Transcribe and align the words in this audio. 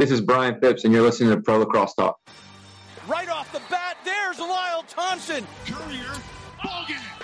This 0.00 0.10
is 0.10 0.22
Brian 0.22 0.58
Phipps, 0.58 0.84
and 0.84 0.94
you're 0.94 1.02
listening 1.02 1.28
to 1.28 1.42
Pro 1.42 1.58
Lacrosse 1.58 1.92
Talk. 1.92 2.18
Right 3.06 3.28
off 3.28 3.52
the 3.52 3.60
bat, 3.68 3.98
there's 4.02 4.38
Lyle 4.38 4.82
Thompson. 4.88 5.46
Courier, 5.66 6.14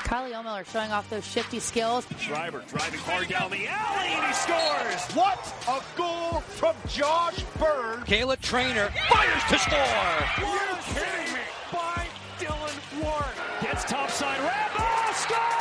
Carly 0.05 0.33
Omiller 0.33 0.71
showing 0.71 0.93
off 0.93 1.09
those 1.09 1.27
shifty 1.27 1.59
skills. 1.59 2.07
Driver 2.21 2.63
driving 2.69 3.01
hard 3.01 3.29
down 3.29 3.51
the 3.51 3.67
alley, 3.67 4.09
and 4.09 4.27
he 4.27 4.33
scores. 4.35 5.17
What 5.17 5.55
a 5.67 5.83
goal 5.97 6.41
from 6.41 6.77
Josh 6.87 7.43
Byrne. 7.59 8.03
Kayla 8.03 8.39
Trainer 8.43 8.91
fires 9.09 9.43
to 9.49 9.59
score. 9.59 9.79
Are 9.79 10.41
you 10.41 10.77
kidding 10.93 11.33
me? 11.33 11.41
By 11.73 12.07
Dylan 12.39 13.03
Ward. 13.03 13.25
Gets 13.63 13.85
topside, 13.85 14.39
Rambo 14.39 15.13
scores! 15.15 15.56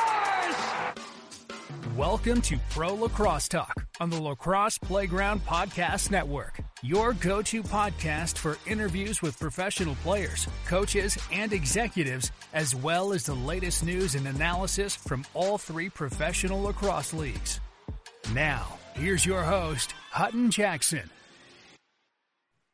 Welcome 1.95 2.41
to 2.41 2.57
Pro 2.71 2.93
Lacrosse 2.93 3.47
Talk 3.47 3.85
on 4.01 4.09
the 4.09 4.21
Lacrosse 4.21 4.77
Playground 4.77 5.45
Podcast 5.45 6.11
Network, 6.11 6.59
your 6.83 7.13
go 7.13 7.41
to 7.43 7.63
podcast 7.63 8.37
for 8.37 8.57
interviews 8.67 9.21
with 9.21 9.39
professional 9.39 9.95
players, 10.03 10.45
coaches, 10.67 11.17
and 11.31 11.53
executives, 11.53 12.33
as 12.51 12.75
well 12.75 13.13
as 13.13 13.23
the 13.23 13.33
latest 13.33 13.85
news 13.85 14.15
and 14.15 14.27
analysis 14.27 14.93
from 14.93 15.23
all 15.33 15.57
three 15.57 15.87
professional 15.87 16.63
lacrosse 16.63 17.13
leagues. 17.13 17.61
Now, 18.33 18.77
here's 18.95 19.25
your 19.25 19.43
host, 19.43 19.93
Hutton 20.11 20.51
Jackson. 20.51 21.09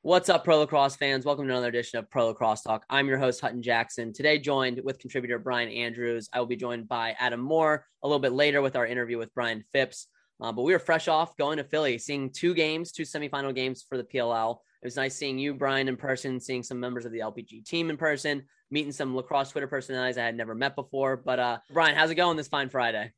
What's 0.03 0.29
up, 0.29 0.43
Pro 0.43 0.57
Lacrosse 0.57 0.95
fans? 0.95 1.25
Welcome 1.25 1.45
to 1.45 1.53
another 1.53 1.67
edition 1.67 1.99
of 1.99 2.09
Pro 2.09 2.25
Lacrosse 2.25 2.63
Talk. 2.63 2.83
I'm 2.89 3.07
your 3.07 3.19
host, 3.19 3.39
Hutton 3.39 3.61
Jackson. 3.61 4.11
Today, 4.11 4.39
joined 4.39 4.81
with 4.83 4.97
contributor 4.97 5.37
Brian 5.37 5.69
Andrews. 5.69 6.27
I 6.33 6.39
will 6.39 6.47
be 6.47 6.55
joined 6.55 6.87
by 6.87 7.15
Adam 7.19 7.39
Moore 7.39 7.85
a 8.01 8.07
little 8.07 8.19
bit 8.19 8.31
later 8.31 8.63
with 8.63 8.75
our 8.75 8.87
interview 8.87 9.19
with 9.19 9.31
Brian 9.35 9.63
Phipps. 9.71 10.07
Uh, 10.41 10.51
but 10.51 10.63
we 10.63 10.73
were 10.73 10.79
fresh 10.79 11.07
off 11.07 11.37
going 11.37 11.57
to 11.57 11.63
Philly, 11.63 11.99
seeing 11.99 12.31
two 12.31 12.55
games, 12.55 12.91
two 12.91 13.03
semifinal 13.03 13.53
games 13.53 13.85
for 13.87 13.95
the 13.95 14.03
PLL. 14.03 14.57
It 14.81 14.87
was 14.87 14.95
nice 14.95 15.15
seeing 15.15 15.37
you, 15.37 15.53
Brian, 15.53 15.87
in 15.87 15.97
person, 15.97 16.39
seeing 16.39 16.63
some 16.63 16.79
members 16.79 17.05
of 17.05 17.11
the 17.11 17.19
LPG 17.19 17.65
team 17.65 17.91
in 17.91 17.97
person, 17.97 18.41
meeting 18.71 18.91
some 18.91 19.15
lacrosse 19.15 19.51
Twitter 19.51 19.67
personalities 19.67 20.17
I 20.17 20.25
had 20.25 20.35
never 20.35 20.55
met 20.55 20.75
before. 20.75 21.15
But 21.15 21.37
uh, 21.37 21.57
Brian, 21.71 21.95
how's 21.95 22.09
it 22.09 22.15
going 22.15 22.37
this 22.37 22.47
fine 22.47 22.69
Friday? 22.69 23.11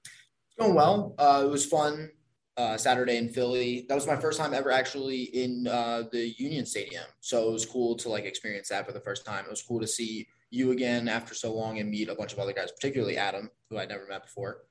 It's 0.00 0.56
going 0.58 0.74
well. 0.74 1.14
Uh, 1.16 1.42
it 1.44 1.48
was 1.48 1.64
fun 1.64 2.10
uh, 2.56 2.76
Saturday 2.76 3.16
in 3.16 3.28
Philly. 3.28 3.86
That 3.88 3.94
was 3.94 4.06
my 4.06 4.16
first 4.16 4.38
time 4.38 4.54
ever 4.54 4.70
actually 4.70 5.24
in 5.24 5.66
uh, 5.66 6.04
the 6.10 6.34
Union 6.38 6.66
Stadium, 6.66 7.04
so 7.20 7.48
it 7.48 7.52
was 7.52 7.66
cool 7.66 7.96
to 7.96 8.08
like 8.08 8.24
experience 8.24 8.68
that 8.68 8.86
for 8.86 8.92
the 8.92 9.00
first 9.00 9.24
time. 9.24 9.44
It 9.44 9.50
was 9.50 9.62
cool 9.62 9.80
to 9.80 9.86
see 9.86 10.26
you 10.50 10.70
again 10.70 11.08
after 11.08 11.34
so 11.34 11.52
long 11.54 11.78
and 11.78 11.90
meet 11.90 12.08
a 12.08 12.14
bunch 12.14 12.32
of 12.32 12.38
other 12.38 12.52
guys, 12.52 12.72
particularly 12.72 13.16
Adam, 13.18 13.50
who 13.68 13.78
I'd 13.78 13.88
never 13.88 14.06
met 14.06 14.22
before. 14.22 14.62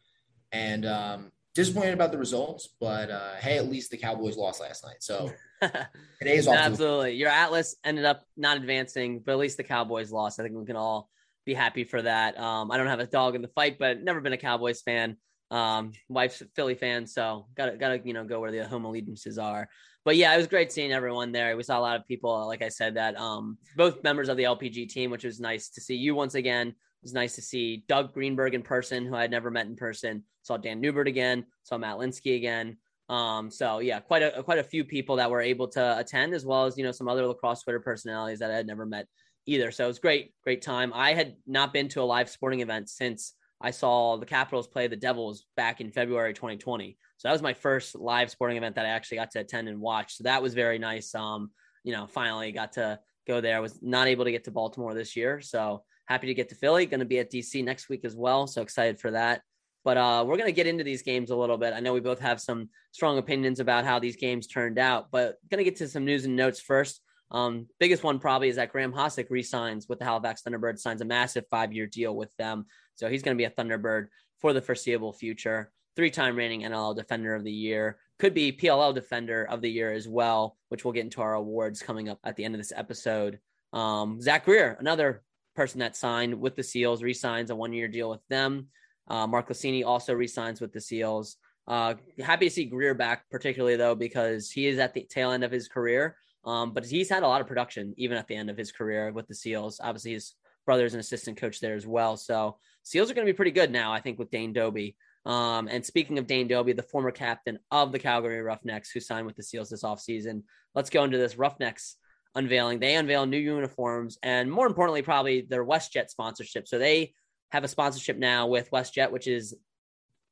And 0.51 0.85
um, 0.85 1.31
disappointed 1.55 1.93
about 1.93 2.11
the 2.11 2.17
results, 2.17 2.69
but 2.79 3.09
uh, 3.09 3.35
hey, 3.39 3.57
at 3.57 3.69
least 3.69 3.89
the 3.89 3.97
Cowboys 3.97 4.37
lost 4.37 4.61
last 4.61 4.83
night. 4.83 4.97
So 4.99 5.31
today's 6.19 6.47
off. 6.47 6.55
Absolutely. 6.55 7.13
Your 7.13 7.29
Atlas 7.29 7.75
ended 7.83 8.05
up 8.05 8.25
not 8.37 8.57
advancing, 8.57 9.19
but 9.19 9.31
at 9.31 9.37
least 9.37 9.57
the 9.57 9.63
Cowboys 9.63 10.11
lost. 10.11 10.39
I 10.39 10.43
think 10.43 10.55
we 10.55 10.65
can 10.65 10.75
all 10.75 11.09
be 11.45 11.53
happy 11.53 11.85
for 11.85 12.01
that. 12.01 12.37
Um, 12.37 12.71
I 12.71 12.77
don't 12.77 12.87
have 12.87 12.99
a 12.99 13.07
dog 13.07 13.35
in 13.35 13.41
the 13.41 13.47
fight, 13.49 13.79
but 13.79 14.03
never 14.03 14.19
been 14.19 14.33
a 14.33 14.37
Cowboys 14.37 14.81
fan. 14.81 15.17
Um, 15.51 15.93
wife's 16.09 16.41
a 16.41 16.45
Philly 16.55 16.75
fan, 16.75 17.05
so 17.05 17.47
gotta 17.55 17.77
gotta 17.77 18.01
you 18.03 18.13
know 18.13 18.23
go 18.23 18.39
where 18.39 18.51
the 18.51 18.67
home 18.67 18.85
allegiances 18.85 19.37
are. 19.37 19.69
But 20.03 20.17
yeah, 20.17 20.33
it 20.33 20.37
was 20.37 20.47
great 20.47 20.71
seeing 20.71 20.91
everyone 20.91 21.31
there. 21.31 21.57
We 21.57 21.63
saw 21.63 21.79
a 21.79 21.81
lot 21.81 21.99
of 21.99 22.07
people, 22.07 22.47
like 22.47 22.61
I 22.61 22.69
said, 22.69 22.95
that 22.95 23.19
um, 23.19 23.57
both 23.75 24.03
members 24.03 24.29
of 24.29 24.37
the 24.37 24.43
LPG 24.43 24.89
team, 24.89 25.09
which 25.09 25.23
was 25.23 25.39
nice 25.39 25.69
to 25.69 25.81
see 25.81 25.95
you 25.95 26.13
once 26.13 26.35
again. 26.35 26.67
It 26.67 26.75
was 27.03 27.13
nice 27.13 27.35
to 27.35 27.41
see 27.41 27.83
Doug 27.87 28.13
Greenberg 28.13 28.53
in 28.53 28.61
person, 28.61 29.05
who 29.05 29.15
I 29.15 29.21
had 29.21 29.31
never 29.31 29.49
met 29.49 29.65
in 29.65 29.75
person. 29.75 30.23
Saw 30.43 30.57
Dan 30.57 30.79
Newbert 30.79 31.07
again. 31.07 31.45
Saw 31.63 31.77
Matt 31.77 31.97
Linsky 31.97 32.35
again. 32.35 32.77
Um, 33.09 33.51
so 33.51 33.79
yeah, 33.79 33.99
quite 33.99 34.23
a 34.23 34.43
quite 34.43 34.59
a 34.59 34.63
few 34.63 34.83
people 34.83 35.15
that 35.17 35.29
were 35.29 35.41
able 35.41 35.67
to 35.69 35.99
attend, 35.99 36.33
as 36.33 36.45
well 36.45 36.65
as 36.65 36.77
you 36.77 36.83
know 36.83 36.91
some 36.91 37.07
other 37.07 37.25
lacrosse 37.25 37.63
Twitter 37.63 37.79
personalities 37.79 38.39
that 38.39 38.51
I 38.51 38.55
had 38.55 38.67
never 38.67 38.85
met 38.85 39.07
either. 39.45 39.71
So 39.71 39.85
it 39.85 39.87
was 39.87 39.99
great, 39.99 40.33
great 40.43 40.61
time. 40.61 40.91
I 40.93 41.13
had 41.13 41.35
not 41.45 41.73
been 41.73 41.87
to 41.89 42.01
a 42.01 42.03
live 42.03 42.29
sporting 42.29 42.61
event 42.61 42.89
since 42.89 43.33
I 43.65 43.71
saw 43.71 44.15
the 44.15 44.27
Capitals 44.27 44.67
play 44.67 44.85
the 44.85 44.95
Devils 44.95 45.47
back 45.57 45.81
in 45.81 45.89
February 45.89 46.35
2020. 46.35 46.95
So 47.17 47.27
that 47.27 47.31
was 47.31 47.41
my 47.41 47.53
first 47.53 47.95
live 47.95 48.29
sporting 48.29 48.57
event 48.57 48.75
that 48.75 48.85
I 48.85 48.89
actually 48.89 49.17
got 49.17 49.31
to 49.31 49.39
attend 49.39 49.67
and 49.67 49.81
watch. 49.81 50.17
So 50.17 50.25
that 50.25 50.43
was 50.43 50.53
very 50.53 50.77
nice. 50.77 51.15
Um, 51.15 51.49
you 51.83 51.91
know, 51.91 52.05
finally 52.05 52.51
got 52.51 52.73
to 52.73 52.99
go 53.27 53.41
there. 53.41 53.57
I 53.57 53.59
was 53.61 53.81
not 53.81 54.07
able 54.07 54.23
to 54.25 54.31
get 54.31 54.43
to 54.43 54.51
Baltimore 54.51 54.93
this 54.93 55.15
year. 55.15 55.41
So 55.41 55.81
happy 56.05 56.27
to 56.27 56.35
get 56.35 56.49
to 56.49 56.55
Philly. 56.55 56.85
Going 56.85 56.99
to 56.99 57.07
be 57.07 57.17
at 57.17 57.31
DC 57.31 57.63
next 57.63 57.89
week 57.89 58.05
as 58.05 58.15
well. 58.15 58.45
So 58.45 58.61
excited 58.61 58.99
for 58.99 59.09
that. 59.09 59.41
But 59.83 59.97
uh, 59.97 60.23
we're 60.27 60.37
going 60.37 60.45
to 60.45 60.51
get 60.51 60.67
into 60.67 60.83
these 60.83 61.01
games 61.01 61.31
a 61.31 61.35
little 61.35 61.57
bit. 61.57 61.73
I 61.73 61.79
know 61.79 61.93
we 61.93 62.01
both 62.01 62.19
have 62.19 62.39
some 62.39 62.69
strong 62.91 63.17
opinions 63.17 63.59
about 63.59 63.83
how 63.83 63.97
these 63.97 64.15
games 64.15 64.45
turned 64.45 64.77
out, 64.77 65.07
but 65.11 65.37
going 65.49 65.57
to 65.57 65.63
get 65.63 65.77
to 65.77 65.87
some 65.87 66.05
news 66.05 66.25
and 66.25 66.35
notes 66.35 66.59
first. 66.59 67.01
Um, 67.31 67.67
biggest 67.79 68.03
one 68.03 68.19
probably 68.19 68.49
is 68.49 68.55
that 68.57 68.71
Graeme 68.71 68.93
Hossack 68.93 69.29
resigns 69.29 69.87
with 69.89 69.99
the 69.99 70.05
Halifax 70.05 70.43
Thunderbirds, 70.43 70.79
signs 70.79 71.01
a 71.01 71.05
massive 71.05 71.45
five-year 71.49 71.87
deal 71.87 72.15
with 72.15 72.29
them. 72.37 72.65
So 72.95 73.09
he's 73.09 73.23
going 73.23 73.35
to 73.35 73.41
be 73.41 73.45
a 73.45 73.49
Thunderbird 73.49 74.07
for 74.39 74.53
the 74.53 74.61
foreseeable 74.61 75.13
future. 75.13 75.71
Three-time 75.95 76.35
reigning 76.35 76.61
NLL 76.61 76.95
Defender 76.95 77.35
of 77.35 77.43
the 77.43 77.51
Year, 77.51 77.97
could 78.19 78.33
be 78.33 78.51
PLL 78.51 78.93
Defender 78.93 79.43
of 79.45 79.61
the 79.61 79.71
Year 79.71 79.91
as 79.91 80.07
well, 80.07 80.57
which 80.69 80.85
we'll 80.85 80.93
get 80.93 81.03
into 81.03 81.21
our 81.21 81.33
awards 81.33 81.81
coming 81.81 82.09
up 82.09 82.19
at 82.23 82.35
the 82.35 82.45
end 82.45 82.55
of 82.55 82.59
this 82.59 82.73
episode. 82.75 83.39
Um, 83.73 84.21
Zach 84.21 84.45
Greer, 84.45 84.77
another 84.79 85.23
person 85.55 85.79
that 85.79 85.95
signed 85.95 86.39
with 86.39 86.55
the 86.55 86.63
Seals, 86.63 87.03
resigns 87.03 87.49
a 87.49 87.55
one-year 87.55 87.87
deal 87.87 88.09
with 88.09 88.25
them. 88.29 88.67
Uh, 89.07 89.27
Mark 89.27 89.49
Lassini 89.49 89.85
also 89.85 90.13
resigns 90.13 90.61
with 90.61 90.73
the 90.73 90.81
Seals. 90.81 91.37
Uh, 91.67 91.95
happy 92.19 92.47
to 92.47 92.53
see 92.53 92.65
Greer 92.65 92.93
back, 92.93 93.29
particularly 93.29 93.75
though, 93.75 93.95
because 93.95 94.51
he 94.51 94.67
is 94.67 94.79
at 94.79 94.93
the 94.93 95.05
tail 95.09 95.31
end 95.31 95.43
of 95.43 95.51
his 95.51 95.67
career. 95.67 96.15
Um, 96.45 96.73
but 96.73 96.85
he's 96.85 97.09
had 97.09 97.23
a 97.23 97.27
lot 97.27 97.41
of 97.41 97.47
production 97.47 97.93
even 97.97 98.17
at 98.17 98.27
the 98.27 98.35
end 98.35 98.49
of 98.49 98.57
his 98.57 98.71
career 98.71 99.11
with 99.11 99.27
the 99.27 99.35
Seals. 99.35 99.79
Obviously, 99.83 100.13
his 100.13 100.35
brother's 100.65 100.93
an 100.93 100.99
assistant 100.99 101.37
coach 101.37 101.59
there 101.59 101.75
as 101.75 101.87
well. 101.87 102.17
So 102.17 102.57
Seals 102.83 103.09
are 103.09 103.13
going 103.13 103.25
to 103.25 103.31
be 103.31 103.35
pretty 103.35 103.51
good 103.51 103.71
now, 103.71 103.91
I 103.91 103.99
think, 103.99 104.19
with 104.19 104.31
Dane 104.31 104.53
Dobbie. 104.53 104.95
Um, 105.25 105.67
and 105.67 105.83
speaking 105.83 106.19
of 106.19 106.27
Dane 106.27 106.47
Dobbie, 106.47 106.73
the 106.73 106.83
former 106.83 107.11
captain 107.11 107.57
of 107.71 107.91
the 107.91 107.99
Calgary 107.99 108.41
Roughnecks, 108.41 108.91
who 108.91 108.99
signed 108.99 109.25
with 109.25 109.35
the 109.35 109.43
Seals 109.43 109.69
this 109.69 109.83
offseason, 109.83 110.43
let's 110.75 110.91
go 110.91 111.03
into 111.03 111.17
this 111.17 111.37
Roughnecks 111.37 111.95
unveiling. 112.35 112.79
They 112.79 112.95
unveil 112.95 113.25
new 113.25 113.37
uniforms 113.37 114.19
and, 114.21 114.51
more 114.51 114.67
importantly, 114.67 115.01
probably 115.01 115.41
their 115.41 115.65
WestJet 115.65 116.09
sponsorship. 116.09 116.67
So 116.67 116.77
they 116.77 117.13
have 117.49 117.63
a 117.63 117.67
sponsorship 117.67 118.17
now 118.17 118.47
with 118.47 118.69
WestJet, 118.71 119.11
which 119.11 119.27
is 119.27 119.55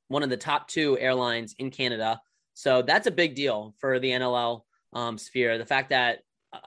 one 0.10 0.22
of 0.22 0.30
the 0.30 0.38
top 0.38 0.68
two 0.68 0.98
airlines 1.00 1.56
in 1.58 1.72
Canada. 1.72 2.22
So 2.54 2.84
that's 2.84 3.08
a 3.08 3.12
big 3.12 3.34
deal 3.34 3.74
for 3.80 4.00
the 4.00 4.12
NLL 4.12 4.62
um, 4.94 5.18
sphere. 5.18 5.58
The 5.58 5.66
fact 5.66 5.90
that 5.90 6.20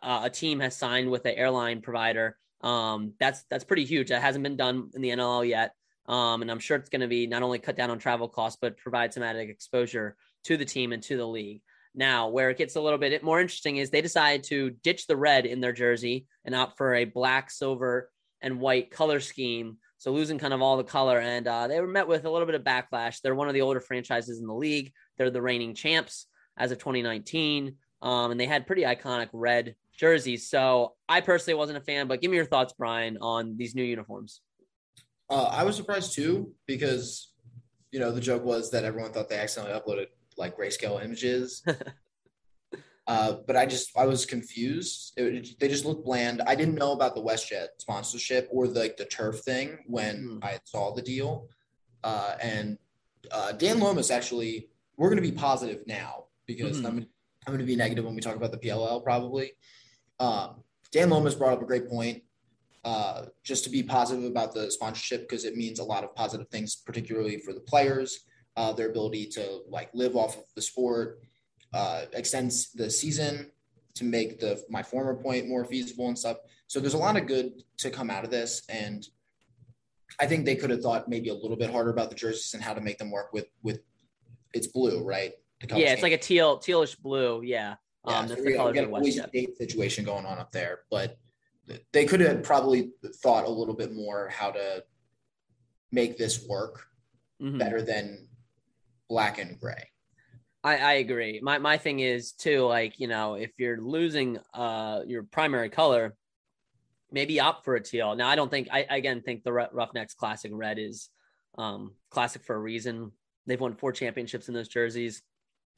uh, 0.03 0.23
a 0.25 0.31
team 0.31 0.61
has 0.61 0.77
signed 0.77 1.11
with 1.11 1.25
an 1.27 1.35
airline 1.35 1.81
provider, 1.81 2.37
um, 2.63 3.15
that's 3.21 3.45
that's 3.51 3.65
pretty 3.65 3.85
huge. 3.85 4.09
That 4.09 4.23
hasn't 4.23 4.43
been 4.43 4.57
done 4.57 4.91
in 4.95 5.03
the 5.03 5.11
NLL 5.11 5.49
yet, 5.49 5.73
um, 6.07 6.43
and 6.43 6.51
I'm 6.51 6.59
sure 6.59 6.77
it's 6.77 6.89
going 6.89 7.01
to 7.01 7.09
be 7.09 7.27
not 7.27 7.43
only 7.43 7.59
cut 7.59 7.77
down 7.77 7.91
on 7.91 7.99
travel 7.99 8.29
costs, 8.29 8.59
but 8.61 8.79
provide 8.79 9.13
some 9.13 9.23
added 9.23 9.49
exposure 9.49 10.17
to 10.45 10.57
the 10.57 10.65
team 10.65 10.93
and 10.93 11.03
to 11.05 11.17
the 11.17 11.27
league. 11.27 11.63
Now, 11.95 12.29
where 12.29 12.51
it 12.51 12.59
gets 12.59 12.77
a 12.77 12.81
little 12.81 12.99
bit 12.99 13.23
more 13.23 13.41
interesting 13.41 13.79
is 13.79 13.89
they 13.89 14.03
decided 14.03 14.45
to 14.45 14.71
ditch 14.71 15.07
the 15.07 15.17
red 15.17 15.47
in 15.47 15.61
their 15.61 15.73
jersey 15.73 16.27
and 16.45 16.55
opt 16.55 16.77
for 16.77 16.95
a 16.95 17.07
black, 17.07 17.51
silver, 17.51 18.11
and 18.43 18.61
white 18.61 18.91
color 18.91 19.19
scheme. 19.19 19.79
So 19.97 20.13
losing 20.13 20.39
kind 20.39 20.53
of 20.53 20.61
all 20.61 20.77
the 20.77 20.85
color, 20.85 21.19
and 21.19 21.49
uh, 21.49 21.69
they 21.69 21.81
were 21.81 21.87
met 21.87 22.07
with 22.07 22.27
a 22.27 22.31
little 22.31 22.45
bit 22.45 22.55
of 22.55 22.63
backlash. 22.63 23.21
They're 23.23 23.35
one 23.35 23.49
of 23.49 23.55
the 23.55 23.63
older 23.63 23.81
franchises 23.81 24.41
in 24.41 24.47
the 24.47 24.55
league. 24.55 24.93
They're 25.17 25.31
the 25.31 25.41
reigning 25.41 25.75
champs 25.75 26.27
as 26.59 26.71
of 26.71 26.79
2019 26.79 27.77
um, 28.03 28.31
and 28.31 28.41
they 28.41 28.47
had 28.47 28.67
pretty 28.67 28.83
iconic 28.83 29.29
red 29.33 29.75
jerseys. 29.97 30.49
So 30.49 30.95
I 31.09 31.21
personally 31.21 31.57
wasn't 31.57 31.79
a 31.79 31.81
fan, 31.81 32.09
but 32.09 32.21
give 32.21 32.31
me 32.31 32.37
your 32.37 32.47
thoughts, 32.47 32.75
Brian, 32.77 33.19
on 33.21 33.57
these 33.57 33.75
new 33.75 33.85
uniforms. 33.85 34.41
Uh, 35.29 35.45
I 35.45 35.65
was 35.65 35.77
surprised 35.77 36.15
too 36.15 36.53
because 36.67 37.33
you 37.91 37.99
know 37.99 38.13
the 38.13 38.21
joke 38.21 38.45
was 38.45 38.71
that 38.71 38.85
everyone 38.85 39.13
thought 39.13 39.29
they 39.29 39.39
accidentally 39.39 39.79
uploaded 39.79 40.07
like 40.37 40.57
grayscale 40.57 41.03
images. 41.05 41.65
uh, 43.07 43.37
but 43.47 43.57
I 43.57 43.67
just 43.67 43.97
I 43.97 44.07
was 44.07 44.27
confused. 44.27 45.15
It, 45.17 45.59
they 45.59 45.69
just 45.69 45.85
looked 45.85 46.05
bland. 46.05 46.43
I 46.47 46.55
didn't 46.55 46.77
know 46.77 46.93
about 46.93 47.15
the 47.15 47.23
WestJet 47.23 47.69
sponsorship 47.79 48.49
or 48.53 48.69
the, 48.69 48.81
like 48.81 48.97
the 48.97 49.07
turf 49.07 49.41
thing 49.41 49.79
when 49.87 50.41
mm. 50.41 50.45
I 50.45 50.59
saw 50.65 50.95
the 50.95 51.03
deal. 51.03 51.49
Uh, 52.05 52.37
and 52.41 52.79
uh, 53.33 53.53
Dan 53.53 53.81
Lomas 53.81 54.11
actually, 54.11 54.69
we're 54.97 55.09
going 55.09 55.23
to 55.23 55.29
be 55.29 55.37
positive 55.37 55.85
now 55.87 56.27
because 56.47 56.81
mm. 56.81 56.87
I'm 56.87 57.07
I'm 57.47 57.53
going 57.53 57.61
to 57.61 57.67
be 57.67 57.77
negative 57.77 58.05
when 58.05 58.15
we 58.15 58.21
talk 58.21 58.37
about 58.37 58.51
the 58.51 58.59
PLL 58.59 59.03
probably. 59.05 59.53
Um, 60.19 60.63
Dan 60.91 61.11
Lomas 61.11 61.35
brought 61.35 61.53
up 61.53 61.63
a 61.63 61.67
great 61.67 61.89
point. 61.89 62.23
Uh, 62.85 63.27
just 63.43 63.65
to 63.65 63.71
be 63.71 63.83
positive 63.83 64.25
about 64.25 64.55
the 64.55 64.71
sponsorship 64.71 65.23
because 65.23 65.45
it 65.45 65.57
means 65.57 65.81
a 65.81 65.85
lot 65.85 66.05
of 66.05 66.15
positive 66.15 66.49
things, 66.51 66.77
particularly 66.77 67.37
for 67.39 67.53
the 67.53 67.61
players, 67.61 68.21
uh, 68.57 68.73
their 68.73 68.91
ability 68.91 69.27
to 69.27 69.61
like 69.69 69.91
live 69.93 70.15
off 70.15 70.37
of 70.37 70.45
the 70.55 70.63
sport, 70.63 71.21
uh, 71.75 72.03
extends 72.13 72.71
the 72.73 72.89
season 72.89 73.51
to 73.95 74.05
make 74.05 74.39
the 74.39 74.63
my 74.71 74.85
former 74.85 75.15
point 75.17 75.49
more 75.49 75.65
feasible 75.65 76.07
and 76.07 76.17
stuff. 76.17 76.37
So 76.69 76.79
there's 76.79 76.95
a 76.95 76.99
lot 76.99 77.17
of 77.17 77.27
good 77.27 77.63
to 77.79 77.91
come 77.91 78.09
out 78.09 78.25
of 78.25 78.31
this, 78.31 78.63
and 78.69 79.05
I 80.21 80.27
think 80.27 80.45
they 80.45 80.55
could 80.55 80.71
have 80.71 80.81
thought 80.81 81.09
maybe 81.09 81.31
a 81.31 81.35
little 81.35 81.57
bit 81.57 81.71
harder 81.71 81.91
about 81.91 82.11
the 82.11 82.17
jerseys 82.17 82.55
and 82.55 82.63
how 82.63 82.73
to 82.73 82.81
make 82.81 82.99
them 82.99 83.11
work 83.11 83.33
with 83.33 83.47
with 83.65 83.81
it's 84.55 84.69
blue, 84.69 85.03
right? 85.03 85.33
Yeah, 85.75 85.93
it's 85.93 86.03
like 86.03 86.13
a 86.13 86.19
teal 86.19 86.59
tealish 86.59 86.99
blue. 86.99 87.43
Yeah. 87.43 87.77
Yeah, 88.07 88.19
Um, 88.21 88.29
so 88.29 88.35
that's 88.35 88.45
we 88.45 88.53
the 88.53 88.57
got, 88.57 88.63
colors 88.63 88.79
of 88.79 88.91
got 88.91 88.99
a 88.99 89.01
Boise 89.03 89.21
WestJet. 89.21 89.29
State 89.29 89.59
situation 89.59 90.05
going 90.05 90.27
on 90.27 90.39
up 90.39 90.53
there, 90.53 90.81
but 90.91 91.17
they 91.93 92.05
could 92.05 92.21
have 92.21 92.43
probably 92.45 92.91
thought 93.17 93.45
a 93.45 93.49
little 93.51 93.75
bit 93.75 93.93
more 93.93 94.29
how 94.29 94.51
to 94.53 94.85
make 95.91 96.17
this 96.17 96.47
work 96.47 96.87
Mhm. 97.43 97.59
better 97.59 97.83
than 97.83 98.29
black 99.09 99.39
and 99.39 99.59
gray. 99.61 99.91
I, 100.65 100.79
I 100.79 100.93
agree. 100.95 101.41
My 101.43 101.59
my 101.59 101.79
thing 101.79 102.01
is 102.01 102.33
too, 102.33 102.65
like, 102.67 102.99
you 102.99 103.09
know, 103.09 103.35
if 103.35 103.53
you're 103.59 103.81
losing 103.81 104.39
uh 104.55 105.03
your 105.07 105.23
primary 105.25 105.69
color, 105.71 106.17
maybe 107.13 107.39
opt 107.41 107.65
for 107.65 107.75
a 107.77 107.83
teal. 107.83 108.15
Now 108.17 108.29
I 108.29 108.37
don't 108.37 108.51
think 108.51 108.69
I 108.73 108.87
again 108.89 109.21
think 109.23 109.43
the 109.45 109.53
Roughnecks 109.53 110.15
classic 110.15 110.51
red 110.55 110.79
is 110.79 111.09
um 111.59 111.95
classic 112.11 112.43
for 112.43 112.55
a 112.57 112.59
reason. 112.59 113.13
They've 113.47 113.61
won 113.61 113.75
four 113.75 113.93
championships 113.93 114.49
in 114.49 114.55
those 114.55 114.69
jerseys. 114.69 115.23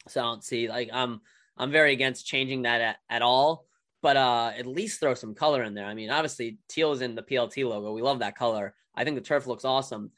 So 0.07 0.21
I 0.21 0.25
don't 0.25 0.45
see 0.45 0.69
like 0.69 0.91
I'm 0.93 1.21
I'm 1.57 1.71
very 1.71 1.93
against 1.93 2.27
changing 2.27 2.63
that 2.63 2.81
at, 2.81 2.97
at 3.11 3.23
all. 3.23 3.67
But 4.01 4.17
uh 4.17 4.53
at 4.57 4.67
least 4.67 5.01
throw 5.01 5.15
some 5.15 5.35
color 5.35 5.63
in 5.63 5.75
there. 5.75 5.87
I 5.87 5.95
mean, 5.95 6.11
obviously 6.11 6.59
teal 6.69 6.93
is 6.93 7.01
in 7.01 7.15
the 7.15 7.23
PLT 7.23 7.69
logo. 7.69 7.93
We 7.93 8.03
love 8.03 8.21
that 8.21 8.37
color. 8.37 8.75
I 8.95 9.05
think 9.05 9.17
the 9.17 9.23
turf 9.23 9.47
looks 9.47 9.65
awesome. 9.65 10.11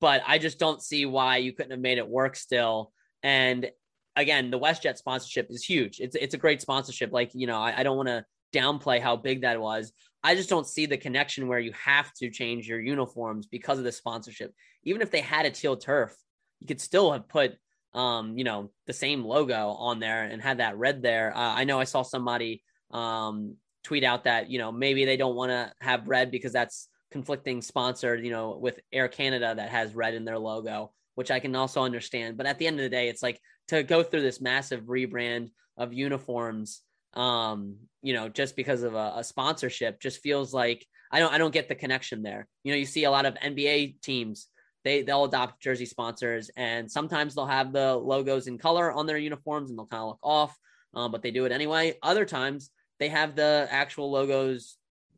But 0.00 0.22
I 0.26 0.38
just 0.38 0.58
don't 0.58 0.82
see 0.82 1.06
why 1.06 1.38
you 1.38 1.52
couldn't 1.52 1.70
have 1.70 1.80
made 1.80 1.98
it 1.98 2.08
work 2.08 2.36
still. 2.36 2.92
And 3.22 3.70
again, 4.14 4.50
the 4.50 4.58
WestJet 4.58 4.96
sponsorship 4.96 5.48
is 5.50 5.64
huge. 5.64 6.00
It's 6.00 6.16
it's 6.16 6.34
a 6.34 6.38
great 6.38 6.60
sponsorship. 6.60 7.12
Like 7.12 7.30
you 7.34 7.46
know, 7.46 7.60
I, 7.60 7.80
I 7.80 7.82
don't 7.82 7.96
want 7.96 8.08
to 8.08 8.24
downplay 8.54 9.00
how 9.00 9.16
big 9.16 9.42
that 9.42 9.60
was. 9.60 9.92
I 10.22 10.34
just 10.34 10.48
don't 10.48 10.66
see 10.66 10.86
the 10.86 10.96
connection 10.96 11.46
where 11.46 11.58
you 11.58 11.72
have 11.72 12.12
to 12.14 12.30
change 12.30 12.66
your 12.66 12.80
uniforms 12.80 13.46
because 13.46 13.78
of 13.78 13.84
the 13.84 13.92
sponsorship. 13.92 14.52
Even 14.82 15.02
if 15.02 15.10
they 15.10 15.20
had 15.20 15.46
a 15.46 15.50
teal 15.50 15.76
turf, 15.76 16.16
you 16.60 16.66
could 16.66 16.80
still 16.80 17.12
have 17.12 17.28
put 17.28 17.56
um, 17.96 18.38
you 18.38 18.44
know, 18.44 18.70
the 18.86 18.92
same 18.92 19.24
logo 19.24 19.70
on 19.70 19.98
there 19.98 20.24
and 20.24 20.40
had 20.40 20.58
that 20.58 20.76
red 20.76 21.02
there. 21.02 21.36
Uh, 21.36 21.54
I 21.54 21.64
know 21.64 21.80
I 21.80 21.84
saw 21.84 22.02
somebody 22.02 22.62
um 22.92 23.56
tweet 23.82 24.04
out 24.04 24.24
that, 24.24 24.50
you 24.50 24.58
know, 24.58 24.70
maybe 24.70 25.04
they 25.04 25.16
don't 25.16 25.34
want 25.34 25.50
to 25.50 25.72
have 25.80 26.06
red 26.06 26.30
because 26.30 26.52
that's 26.52 26.88
conflicting 27.10 27.62
sponsored, 27.62 28.24
you 28.24 28.30
know, 28.30 28.58
with 28.60 28.78
Air 28.92 29.08
Canada 29.08 29.54
that 29.56 29.70
has 29.70 29.94
red 29.94 30.14
in 30.14 30.24
their 30.24 30.38
logo, 30.38 30.92
which 31.14 31.30
I 31.30 31.40
can 31.40 31.54
also 31.56 31.82
understand. 31.82 32.36
But 32.36 32.46
at 32.46 32.58
the 32.58 32.66
end 32.66 32.78
of 32.78 32.84
the 32.84 32.90
day, 32.90 33.08
it's 33.08 33.22
like 33.22 33.40
to 33.68 33.82
go 33.82 34.02
through 34.02 34.22
this 34.22 34.40
massive 34.40 34.82
rebrand 34.84 35.50
of 35.76 35.92
uniforms 35.92 36.82
um 37.14 37.76
you 38.02 38.12
know 38.12 38.28
just 38.28 38.54
because 38.56 38.82
of 38.82 38.94
a, 38.94 39.14
a, 39.16 39.24
sponsorship 39.24 40.00
just 40.00 40.22
feels 40.22 40.52
like 40.52 40.86
i 41.10 41.18
don't 41.18 41.32
i 41.32 41.38
don't 41.38 41.54
get 41.54 41.66
the 41.66 41.74
connection 41.74 42.22
there 42.22 42.46
you 42.62 42.70
know 42.70 42.76
you 42.76 42.84
see 42.84 43.04
a 43.04 43.10
lot 43.10 43.24
of 43.24 43.34
nba 43.36 43.98
teams 44.02 44.48
they 44.86 45.02
they'll 45.02 45.24
adopt 45.24 45.60
jersey 45.60 45.84
sponsors 45.84 46.50
and 46.56 46.90
sometimes 46.90 47.34
they'll 47.34 47.46
have 47.46 47.72
the 47.72 47.94
logos 47.94 48.46
in 48.46 48.56
color 48.56 48.92
on 48.92 49.06
their 49.06 49.18
uniforms 49.18 49.70
and 49.70 49.78
they'll 49.78 49.86
kind 49.86 50.02
of 50.02 50.08
look 50.08 50.18
off 50.22 50.56
um, 50.94 51.10
but 51.10 51.22
they 51.22 51.30
do 51.30 51.44
it 51.44 51.52
anyway 51.52 51.94
other 52.02 52.24
times 52.24 52.70
they 52.98 53.08
have 53.08 53.34
the 53.34 53.66
actual 53.70 54.10
logos 54.10 54.76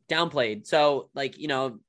downplayed 0.09 0.65
so 0.65 1.09
like 1.13 1.37
you 1.37 1.47
know 1.47 1.79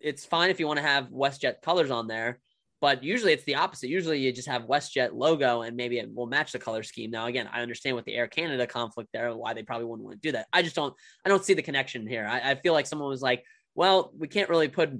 it's 0.00 0.26
fine 0.26 0.50
if 0.50 0.58
you 0.58 0.66
want 0.66 0.78
to 0.78 0.82
have 0.82 1.08
westjet 1.08 1.62
colors 1.62 1.90
on 1.90 2.06
there 2.08 2.40
but 2.80 3.04
usually 3.04 3.32
it's 3.32 3.44
the 3.44 3.56
opposite. 3.56 3.88
Usually 3.88 4.18
you 4.18 4.32
just 4.32 4.48
have 4.48 4.62
WestJet 4.62 5.10
logo 5.12 5.62
and 5.62 5.76
maybe 5.76 5.98
it 5.98 6.12
will 6.14 6.26
match 6.26 6.52
the 6.52 6.58
color 6.58 6.82
scheme. 6.82 7.10
Now, 7.10 7.26
again, 7.26 7.48
I 7.52 7.60
understand 7.60 7.94
with 7.94 8.06
the 8.06 8.14
Air 8.14 8.26
Canada 8.26 8.66
conflict 8.66 9.10
there, 9.12 9.34
why 9.34 9.52
they 9.52 9.62
probably 9.62 9.84
wouldn't 9.84 10.06
want 10.06 10.20
to 10.20 10.28
do 10.28 10.32
that. 10.32 10.46
I 10.52 10.62
just 10.62 10.76
don't, 10.76 10.94
I 11.24 11.28
don't 11.28 11.44
see 11.44 11.52
the 11.52 11.62
connection 11.62 12.06
here. 12.06 12.26
I, 12.26 12.52
I 12.52 12.54
feel 12.54 12.72
like 12.72 12.86
someone 12.86 13.10
was 13.10 13.20
like, 13.20 13.44
well, 13.74 14.12
we 14.18 14.28
can't 14.28 14.48
really 14.48 14.68
put 14.68 14.92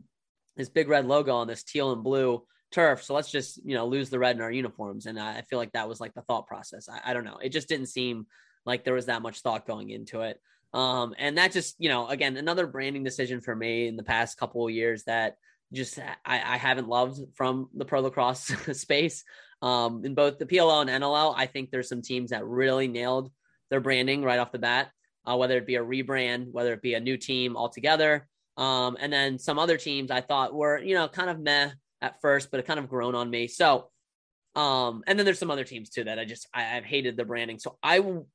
this 0.60 0.68
big 0.68 0.88
red 0.88 1.06
logo 1.06 1.34
on 1.34 1.46
this 1.46 1.62
teal 1.62 1.92
and 1.92 2.04
blue 2.04 2.42
turf. 2.70 3.02
So 3.02 3.14
let's 3.14 3.30
just, 3.30 3.64
you 3.64 3.74
know, 3.74 3.86
lose 3.86 4.10
the 4.10 4.18
red 4.18 4.36
in 4.36 4.42
our 4.42 4.52
uniforms. 4.52 5.06
And 5.06 5.18
I 5.18 5.42
feel 5.42 5.58
like 5.58 5.72
that 5.72 5.88
was 5.88 6.00
like 6.00 6.14
the 6.14 6.22
thought 6.22 6.46
process. 6.46 6.88
I, 6.88 7.10
I 7.10 7.14
don't 7.14 7.24
know. 7.24 7.38
It 7.42 7.50
just 7.50 7.68
didn't 7.68 7.86
seem 7.86 8.26
like 8.64 8.84
there 8.84 8.94
was 8.94 9.06
that 9.06 9.22
much 9.22 9.40
thought 9.40 9.66
going 9.66 9.90
into 9.90 10.20
it. 10.20 10.40
Um, 10.72 11.14
and 11.18 11.38
that 11.38 11.52
just, 11.52 11.74
you 11.78 11.88
know, 11.88 12.06
again, 12.08 12.36
another 12.36 12.66
branding 12.66 13.02
decision 13.02 13.40
for 13.40 13.54
me 13.54 13.88
in 13.88 13.96
the 13.96 14.04
past 14.04 14.38
couple 14.38 14.64
of 14.64 14.72
years 14.72 15.02
that 15.04 15.36
just 15.72 15.98
I, 15.98 16.14
I 16.24 16.56
haven't 16.56 16.88
loved 16.88 17.20
from 17.34 17.68
the 17.74 17.84
pro 17.84 18.00
lacrosse 18.00 18.44
space. 18.72 19.24
Um, 19.62 20.04
in 20.04 20.14
both 20.14 20.38
the 20.38 20.46
PLL 20.46 20.82
and 20.82 21.02
NLL, 21.02 21.34
I 21.36 21.46
think 21.46 21.70
there's 21.70 21.88
some 21.88 22.02
teams 22.02 22.30
that 22.30 22.46
really 22.46 22.88
nailed 22.88 23.30
their 23.68 23.80
branding 23.80 24.22
right 24.22 24.38
off 24.38 24.52
the 24.52 24.58
bat, 24.58 24.90
uh, 25.26 25.36
whether 25.36 25.58
it 25.58 25.66
be 25.66 25.76
a 25.76 25.84
rebrand, 25.84 26.50
whether 26.50 26.72
it 26.72 26.82
be 26.82 26.94
a 26.94 27.00
new 27.00 27.16
team 27.16 27.56
altogether. 27.56 28.26
Um, 28.60 28.98
and 29.00 29.10
then 29.10 29.38
some 29.38 29.58
other 29.58 29.78
teams 29.78 30.10
I 30.10 30.20
thought 30.20 30.54
were, 30.54 30.78
you 30.78 30.94
know, 30.94 31.08
kind 31.08 31.30
of 31.30 31.40
meh 31.40 31.70
at 32.02 32.20
first, 32.20 32.50
but 32.50 32.60
it 32.60 32.66
kind 32.66 32.78
of 32.78 32.88
grown 32.88 33.14
on 33.14 33.30
me. 33.30 33.48
So, 33.48 33.90
um, 34.54 35.02
and 35.06 35.18
then 35.18 35.24
there's 35.24 35.38
some 35.38 35.50
other 35.50 35.64
teams 35.64 35.88
too 35.88 36.04
that 36.04 36.18
I 36.18 36.26
just, 36.26 36.46
I, 36.52 36.76
I've 36.76 36.84
hated 36.84 37.16
the 37.16 37.24
branding. 37.24 37.58
So 37.58 37.78
I 37.82 38.00
will 38.00 38.28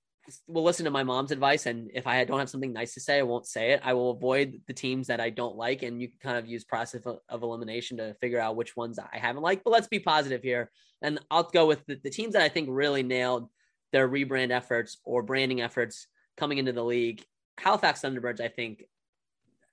will 0.47 0.63
listen 0.63 0.85
to 0.85 0.89
my 0.89 1.03
mom's 1.03 1.29
advice 1.29 1.67
and 1.67 1.91
if 1.93 2.07
i 2.07 2.23
don't 2.23 2.39
have 2.39 2.49
something 2.49 2.73
nice 2.73 2.95
to 2.95 2.99
say 2.99 3.19
i 3.19 3.21
won't 3.21 3.45
say 3.45 3.73
it 3.73 3.81
i 3.83 3.93
will 3.93 4.09
avoid 4.09 4.59
the 4.65 4.73
teams 4.73 5.05
that 5.05 5.19
i 5.19 5.29
don't 5.29 5.55
like 5.55 5.83
and 5.83 6.01
you 6.01 6.07
can 6.07 6.17
kind 6.19 6.35
of 6.35 6.47
use 6.47 6.63
process 6.63 7.05
of, 7.05 7.19
of 7.29 7.43
elimination 7.43 7.97
to 7.97 8.15
figure 8.15 8.39
out 8.39 8.55
which 8.55 8.75
ones 8.75 8.97
i 8.97 9.19
haven't 9.19 9.43
liked 9.43 9.63
but 9.63 9.69
let's 9.69 9.87
be 9.87 9.99
positive 9.99 10.41
here 10.41 10.71
and 11.03 11.19
i'll 11.29 11.43
go 11.43 11.67
with 11.67 11.85
the, 11.85 11.99
the 12.03 12.09
teams 12.09 12.33
that 12.33 12.41
i 12.41 12.49
think 12.49 12.67
really 12.71 13.03
nailed 13.03 13.47
their 13.91 14.09
rebrand 14.09 14.49
efforts 14.49 14.97
or 15.03 15.21
branding 15.21 15.61
efforts 15.61 16.07
coming 16.37 16.57
into 16.57 16.73
the 16.73 16.83
league 16.83 17.23
halifax 17.59 18.01
thunderbirds 18.01 18.41
i 18.41 18.47
think 18.47 18.83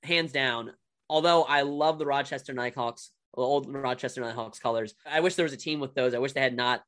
hands 0.02 0.32
down 0.32 0.72
although 1.08 1.42
i 1.44 1.62
love 1.62 1.98
the 1.98 2.06
rochester 2.06 2.52
nighthawks 2.52 3.10
old 3.34 3.72
rochester 3.72 4.20
nighthawks 4.20 4.58
colors 4.58 4.94
i 5.10 5.20
wish 5.20 5.34
there 5.34 5.44
was 5.44 5.52
a 5.52 5.56
team 5.56 5.80
with 5.80 5.94
those 5.94 6.14
i 6.14 6.18
wish 6.18 6.32
they 6.32 6.40
had 6.40 6.56
not 6.56 6.82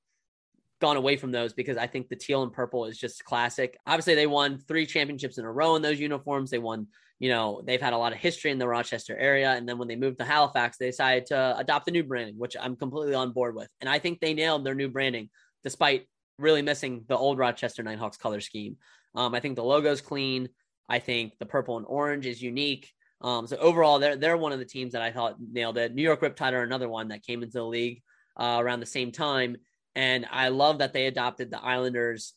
gone 0.80 0.96
away 0.96 1.16
from 1.16 1.32
those 1.32 1.54
because 1.54 1.76
I 1.76 1.86
think 1.86 2.08
the 2.08 2.16
teal 2.16 2.42
and 2.42 2.52
purple 2.52 2.84
is 2.84 2.98
just 2.98 3.24
classic. 3.24 3.78
Obviously, 3.86 4.14
they 4.14 4.26
won 4.26 4.58
three 4.58 4.84
championships 4.86 5.38
in 5.38 5.44
a 5.44 5.50
row 5.50 5.76
in 5.76 5.82
those 5.82 5.98
uniforms. 6.00 6.50
They 6.50 6.58
won, 6.58 6.88
you 7.18 7.30
know, 7.30 7.62
they've 7.64 7.80
had 7.80 7.92
a 7.92 7.98
lot 7.98 8.12
of 8.12 8.18
history 8.18 8.50
in 8.50 8.58
the 8.58 8.68
Rochester 8.68 9.16
area. 9.16 9.52
And 9.52 9.68
then 9.68 9.78
when 9.78 9.88
they 9.88 9.96
moved 9.96 10.18
to 10.18 10.26
Halifax, 10.26 10.76
they 10.76 10.86
decided 10.86 11.26
to 11.26 11.56
adopt 11.56 11.86
the 11.86 11.92
new 11.92 12.04
branding, 12.04 12.38
which 12.38 12.56
I'm 12.60 12.76
completely 12.76 13.14
on 13.14 13.32
board 13.32 13.54
with. 13.54 13.68
And 13.80 13.88
I 13.88 13.98
think 13.98 14.20
they 14.20 14.34
nailed 14.34 14.66
their 14.66 14.74
new 14.74 14.90
branding 14.90 15.30
despite 15.62 16.06
really 16.38 16.62
missing 16.62 17.04
the 17.08 17.16
old 17.16 17.38
Rochester 17.38 17.82
Nighthawks 17.82 18.18
color 18.18 18.40
scheme. 18.40 18.76
Um, 19.14 19.34
I 19.34 19.40
think 19.40 19.56
the 19.56 19.64
logo's 19.64 20.00
clean. 20.00 20.48
I 20.88 20.98
think 20.98 21.38
the 21.38 21.46
purple 21.46 21.78
and 21.78 21.86
orange 21.88 22.26
is 22.26 22.42
unique. 22.42 22.92
Um, 23.24 23.48
so 23.48 23.56
overall, 23.56 23.98
they're 23.98 24.16
they're 24.16 24.36
one 24.36 24.52
of 24.52 24.60
the 24.60 24.64
teams 24.64 24.92
that 24.92 25.02
I 25.02 25.10
thought 25.10 25.36
nailed 25.40 25.78
it. 25.78 25.94
New 25.94 26.02
York 26.02 26.20
Riptide 26.20 26.52
are 26.52 26.62
another 26.62 26.88
one 26.88 27.08
that 27.08 27.24
came 27.24 27.42
into 27.42 27.58
the 27.58 27.64
league 27.64 28.02
uh, 28.36 28.58
around 28.60 28.78
the 28.78 28.86
same 28.86 29.10
time 29.10 29.56
and 29.94 30.26
I 30.30 30.48
love 30.48 30.78
that 30.78 30.92
they 30.92 31.06
adopted 31.06 31.50
the 31.50 31.62
Islanders 31.62 32.34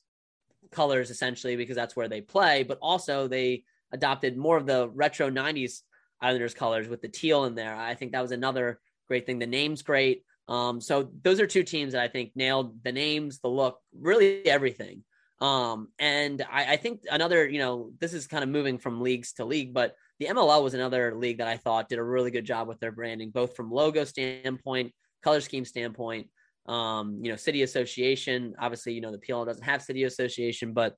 colors 0.72 1.10
essentially 1.10 1.56
because 1.56 1.76
that's 1.76 1.96
where 1.96 2.08
they 2.08 2.22
play, 2.22 2.64
but 2.64 2.78
also 2.82 3.28
they 3.28 3.64
adopted 3.92 4.38
more 4.38 4.58
of 4.58 4.66
the 4.66 4.90
retro 4.90 5.30
90s 5.30 5.82
Islanders 6.22 6.54
colors 6.54 6.88
with 6.88 7.02
the 7.02 7.08
teal 7.08 7.46
in 7.46 7.56
there. 7.56 7.76
I 7.76 7.96
think 7.96 8.12
that 8.12 8.22
was 8.22 8.32
another 8.32 8.80
great 9.08 9.26
thing. 9.26 9.40
The 9.40 9.48
name's 9.48 9.82
great. 9.82 10.24
Um, 10.48 10.82
so 10.82 11.10
those 11.24 11.40
are 11.40 11.48
two 11.48 11.64
teams 11.64 11.94
that 11.94 12.04
I 12.04 12.08
think 12.08 12.32
nailed 12.36 12.84
the 12.84 12.92
names, 12.92 13.40
the 13.40 13.50
look, 13.50 13.80
really 14.00 14.46
everything. 14.46 15.04
Um, 15.40 15.90
and 16.00 16.44
I, 16.50 16.74
I 16.74 16.78
think 16.78 17.02
another, 17.10 17.48
you 17.48 17.60
know, 17.60 17.92
this 18.00 18.14
is 18.14 18.28
kind 18.28 18.44
of 18.44 18.50
moving 18.50 18.78
from 18.78 19.02
leagues 19.02 19.34
to 19.34 19.46
league, 19.46 19.74
but 19.74 19.96
the 20.20 20.28
MLL 20.28 20.64
was 20.64 20.74
another 20.74 21.16
league 21.16 21.38
that 21.38 21.48
I 21.48 21.58
thought 21.58 21.90
did 21.90 22.00
a 22.00 22.04
really 22.04 22.32
good 22.32 22.46
job 22.46 22.68
with 22.68 22.80
their 22.80 22.92
branding, 22.92 23.30
both 23.30 23.56
from 23.56 23.72
logo 23.72 24.04
standpoint, 24.04 24.92
color 25.24 25.42
scheme 25.42 25.66
standpoint, 25.66 26.28
um, 26.68 27.20
you 27.22 27.32
know, 27.32 27.38
city 27.38 27.64
association. 27.64 28.56
Obviously, 28.60 28.94
you 28.94 29.02
know, 29.02 29.12
the 29.12 29.20
PLL 29.20 29.46
doesn't 29.46 29.64
have 29.64 29.82
city 29.82 30.04
association, 30.04 30.74
but 30.74 30.96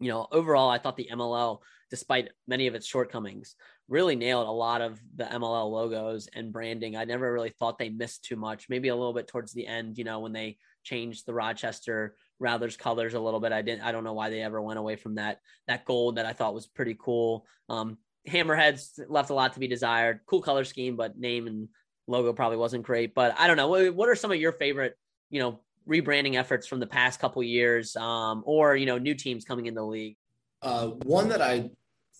you 0.00 0.08
know, 0.08 0.28
overall, 0.30 0.70
I 0.70 0.78
thought 0.78 0.96
the 0.96 1.08
MLL, 1.12 1.58
despite 1.90 2.28
many 2.46 2.66
of 2.66 2.74
its 2.74 2.86
shortcomings, 2.86 3.56
really 3.88 4.14
nailed 4.14 4.46
a 4.46 4.50
lot 4.50 4.80
of 4.80 5.00
the 5.16 5.24
MLL 5.24 5.70
logos 5.70 6.28
and 6.34 6.52
branding. 6.52 6.96
I 6.96 7.04
never 7.04 7.32
really 7.32 7.52
thought 7.58 7.78
they 7.78 7.88
missed 7.88 8.24
too 8.24 8.36
much. 8.36 8.68
Maybe 8.68 8.88
a 8.88 8.94
little 8.96 9.12
bit 9.12 9.26
towards 9.26 9.52
the 9.52 9.66
end, 9.66 9.98
you 9.98 10.04
know, 10.04 10.20
when 10.20 10.32
they 10.32 10.58
changed 10.84 11.26
the 11.26 11.34
Rochester 11.34 12.16
Rattlers 12.38 12.76
colors 12.76 13.14
a 13.14 13.20
little 13.20 13.40
bit. 13.40 13.52
I 13.52 13.62
didn't. 13.62 13.82
I 13.82 13.90
don't 13.90 14.04
know 14.04 14.12
why 14.12 14.30
they 14.30 14.42
ever 14.42 14.62
went 14.62 14.78
away 14.78 14.96
from 14.96 15.16
that 15.16 15.38
that 15.66 15.84
gold 15.84 16.16
that 16.16 16.26
I 16.26 16.32
thought 16.32 16.54
was 16.54 16.66
pretty 16.66 16.96
cool. 16.98 17.46
Um, 17.68 17.98
Hammerheads 18.28 19.00
left 19.08 19.30
a 19.30 19.34
lot 19.34 19.54
to 19.54 19.60
be 19.60 19.68
desired. 19.68 20.20
Cool 20.26 20.42
color 20.42 20.64
scheme, 20.64 20.96
but 20.96 21.18
name 21.18 21.46
and 21.46 21.68
logo 22.06 22.32
probably 22.32 22.58
wasn't 22.58 22.84
great. 22.84 23.14
But 23.14 23.34
I 23.38 23.46
don't 23.46 23.56
know. 23.56 23.68
What, 23.68 23.94
what 23.94 24.08
are 24.08 24.14
some 24.14 24.30
of 24.30 24.38
your 24.38 24.52
favorite 24.52 24.96
you 25.30 25.40
know 25.40 25.60
rebranding 25.88 26.36
efforts 26.36 26.66
from 26.66 26.80
the 26.80 26.86
past 26.86 27.20
couple 27.20 27.42
years 27.42 27.96
um, 27.96 28.42
or 28.46 28.76
you 28.76 28.86
know 28.86 28.98
new 28.98 29.14
teams 29.14 29.44
coming 29.44 29.66
in 29.66 29.74
the 29.74 29.82
league 29.82 30.16
uh, 30.62 30.88
one 31.04 31.28
that 31.28 31.40
i 31.40 31.70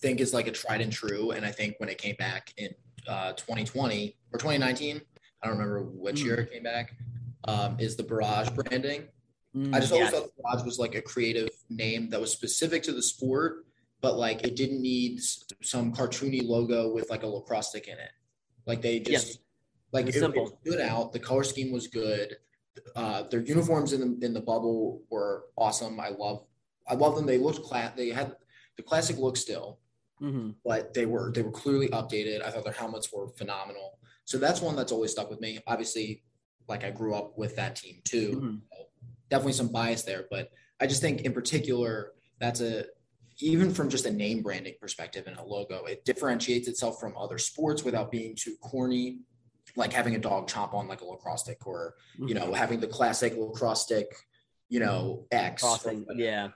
think 0.01 0.19
is 0.19 0.33
like 0.33 0.47
a 0.47 0.51
tried 0.51 0.81
and 0.81 0.91
true 0.91 1.31
and 1.31 1.45
i 1.45 1.51
think 1.51 1.75
when 1.77 1.89
it 1.89 1.97
came 1.97 2.15
back 2.15 2.53
in 2.57 2.69
uh, 3.07 3.31
2020 3.33 4.15
or 4.33 4.39
2019 4.39 5.01
i 5.43 5.47
don't 5.47 5.57
remember 5.57 5.83
which 5.83 6.21
mm. 6.21 6.25
year 6.25 6.35
it 6.35 6.51
came 6.51 6.63
back 6.63 6.95
um, 7.45 7.75
is 7.79 7.95
the 7.95 8.03
barrage 8.03 8.49
branding 8.49 9.03
mm, 9.55 9.73
i 9.73 9.79
just 9.79 9.91
always 9.91 10.11
yes. 10.11 10.13
thought 10.13 10.29
the 10.35 10.43
barrage 10.43 10.65
was 10.65 10.79
like 10.79 10.95
a 10.95 11.01
creative 11.01 11.49
name 11.69 12.09
that 12.09 12.19
was 12.19 12.31
specific 12.31 12.83
to 12.83 12.91
the 12.91 13.01
sport 13.01 13.65
but 14.01 14.17
like 14.17 14.45
it 14.45 14.55
didn't 14.55 14.81
need 14.81 15.19
some 15.61 15.93
cartoony 15.93 16.41
logo 16.43 16.93
with 16.93 17.09
like 17.09 17.23
a 17.23 17.27
lacrosse 17.27 17.69
stick 17.69 17.87
in 17.87 17.93
it 17.93 18.11
like 18.65 18.81
they 18.81 18.99
just 18.99 19.27
yes. 19.27 19.37
like 19.91 20.07
it, 20.07 20.15
it 20.15 20.57
stood 20.61 20.81
out 20.81 21.11
the 21.11 21.19
color 21.19 21.43
scheme 21.43 21.71
was 21.71 21.87
good 21.87 22.35
uh, 22.95 23.23
their 23.23 23.41
uniforms 23.41 23.93
in 23.93 24.01
the 24.19 24.25
in 24.25 24.33
the 24.33 24.41
bubble 24.41 25.01
were 25.09 25.45
awesome. 25.57 25.99
I 25.99 26.09
love 26.09 26.45
I 26.87 26.95
love 26.95 27.15
them. 27.15 27.25
They 27.25 27.37
looked 27.37 27.63
class. 27.63 27.93
They 27.95 28.09
had 28.09 28.35
the 28.77 28.83
classic 28.83 29.17
look 29.17 29.37
still, 29.37 29.79
Mm-hmm. 30.21 30.49
but 30.65 30.93
they 30.93 31.05
were 31.05 31.31
they 31.33 31.41
were 31.41 31.51
clearly 31.51 31.87
updated. 31.89 32.43
I 32.43 32.51
thought 32.51 32.65
their 32.65 32.73
helmets 32.73 33.09
were 33.13 33.29
phenomenal. 33.29 33.99
So 34.25 34.37
that's 34.37 34.59
one 34.61 34.75
that's 34.75 34.91
always 34.91 35.11
stuck 35.11 35.29
with 35.29 35.39
me. 35.39 35.59
Obviously, 35.65 36.23
like 36.67 36.83
I 36.83 36.91
grew 36.91 37.15
up 37.15 37.37
with 37.37 37.55
that 37.55 37.77
team 37.77 38.01
too. 38.03 38.31
Mhm. 38.31 38.61
Definitely 39.29 39.53
some 39.53 39.69
bias 39.69 40.03
there, 40.03 40.25
but 40.29 40.51
I 40.81 40.87
just 40.87 41.01
think 41.01 41.21
in 41.21 41.31
particular 41.31 42.11
that's 42.39 42.59
a 42.59 42.85
even 43.41 43.73
from 43.73 43.89
just 43.89 44.05
a 44.05 44.11
name 44.11 44.41
branding 44.41 44.75
perspective 44.79 45.25
and 45.27 45.37
a 45.37 45.43
logo, 45.43 45.85
it 45.85 46.03
differentiates 46.05 46.67
itself 46.67 46.99
from 46.99 47.15
other 47.17 47.37
sports 47.37 47.83
without 47.83 48.11
being 48.11 48.35
too 48.35 48.55
corny, 48.61 49.19
like 49.75 49.93
having 49.93 50.15
a 50.15 50.19
dog 50.19 50.47
chomp 50.49 50.73
on 50.73 50.87
like 50.87 51.01
a 51.01 51.05
lacrosse 51.05 51.41
stick 51.43 51.65
or 51.65 51.95
you 52.17 52.33
know 52.33 52.53
having 52.53 52.79
the 52.79 52.87
classic 52.87 53.35
lacrosse 53.37 53.83
stick, 53.83 54.07
you 54.67 54.79
know 54.79 55.25
X. 55.31 55.63
whatever. 55.63 56.03
Yeah. 56.15 56.49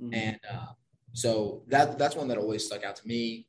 Mhm. 0.00 0.14
And 0.14 0.40
uh, 0.50 0.66
so 1.12 1.62
that 1.68 1.98
that's 1.98 2.16
one 2.16 2.28
that 2.28 2.38
always 2.38 2.64
stuck 2.66 2.84
out 2.84 2.96
to 2.96 3.06
me. 3.06 3.46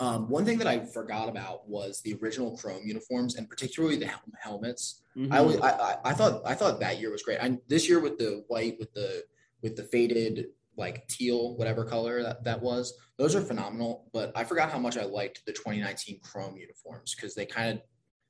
Um, 0.00 0.28
one 0.28 0.44
thing 0.44 0.58
that 0.58 0.68
I 0.68 0.78
forgot 0.84 1.28
about 1.28 1.68
was 1.68 2.00
the 2.02 2.14
original 2.22 2.56
Chrome 2.56 2.82
uniforms 2.86 3.34
and 3.34 3.48
particularly 3.48 3.96
the 3.96 4.06
hel- 4.06 4.20
helmets. 4.40 5.02
Mhm. 5.16 5.32
I, 5.32 5.38
always, 5.38 5.60
I 5.60 5.70
I 5.70 5.96
I 6.06 6.12
thought 6.12 6.42
I 6.44 6.54
thought 6.54 6.80
that 6.80 6.98
year 7.00 7.10
was 7.10 7.22
great. 7.22 7.38
I, 7.42 7.58
this 7.68 7.88
year 7.88 8.00
with 8.00 8.18
the 8.18 8.44
white 8.48 8.78
with 8.78 8.92
the 8.94 9.24
with 9.62 9.76
the 9.76 9.84
faded 9.84 10.46
like 10.78 11.06
teal 11.08 11.56
whatever 11.56 11.84
color 11.84 12.22
that 12.22 12.44
that 12.44 12.62
was, 12.62 12.94
those 13.18 13.34
are 13.34 13.40
phenomenal. 13.40 14.08
But 14.12 14.32
I 14.34 14.44
forgot 14.44 14.70
how 14.70 14.78
much 14.78 14.96
I 14.96 15.04
liked 15.04 15.42
the 15.44 15.52
2019 15.52 16.20
Chrome 16.22 16.56
uniforms 16.56 17.14
because 17.14 17.34
they 17.34 17.44
kind 17.44 17.72
of 17.72 17.82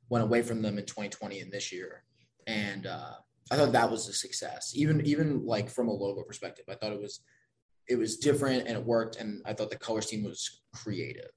went 0.09 0.25
away 0.25 0.43
from 0.43 0.63
them 0.63 0.79
in 0.79 0.87
2020 0.87 1.41
and 1.41 1.53
this 1.53 1.71
year, 1.71 2.03
and 2.47 2.87
uh, 2.87 3.13
I 3.51 3.57
thought 3.57 3.73
that 3.73 3.91
was 3.91 4.09
a 4.09 4.13
success. 4.13 4.73
Even 4.75 5.05
even 5.05 5.45
like 5.45 5.71
from 5.71 5.89
a 5.89 5.93
logo 5.93 6.23
perspective, 6.23 6.65
I 6.69 6.75
thought 6.75 6.93
it 6.93 7.01
was 7.01 7.21
it 7.89 7.99
was 7.99 8.17
different 8.17 8.67
and 8.67 8.77
it 8.77 8.85
worked, 8.85 9.17
and 9.17 9.43
I 9.47 9.53
thought 9.53 9.71
the 9.71 9.77
color 9.77 10.01
scheme 10.01 10.25
was 10.25 10.63
creative. 10.75 11.31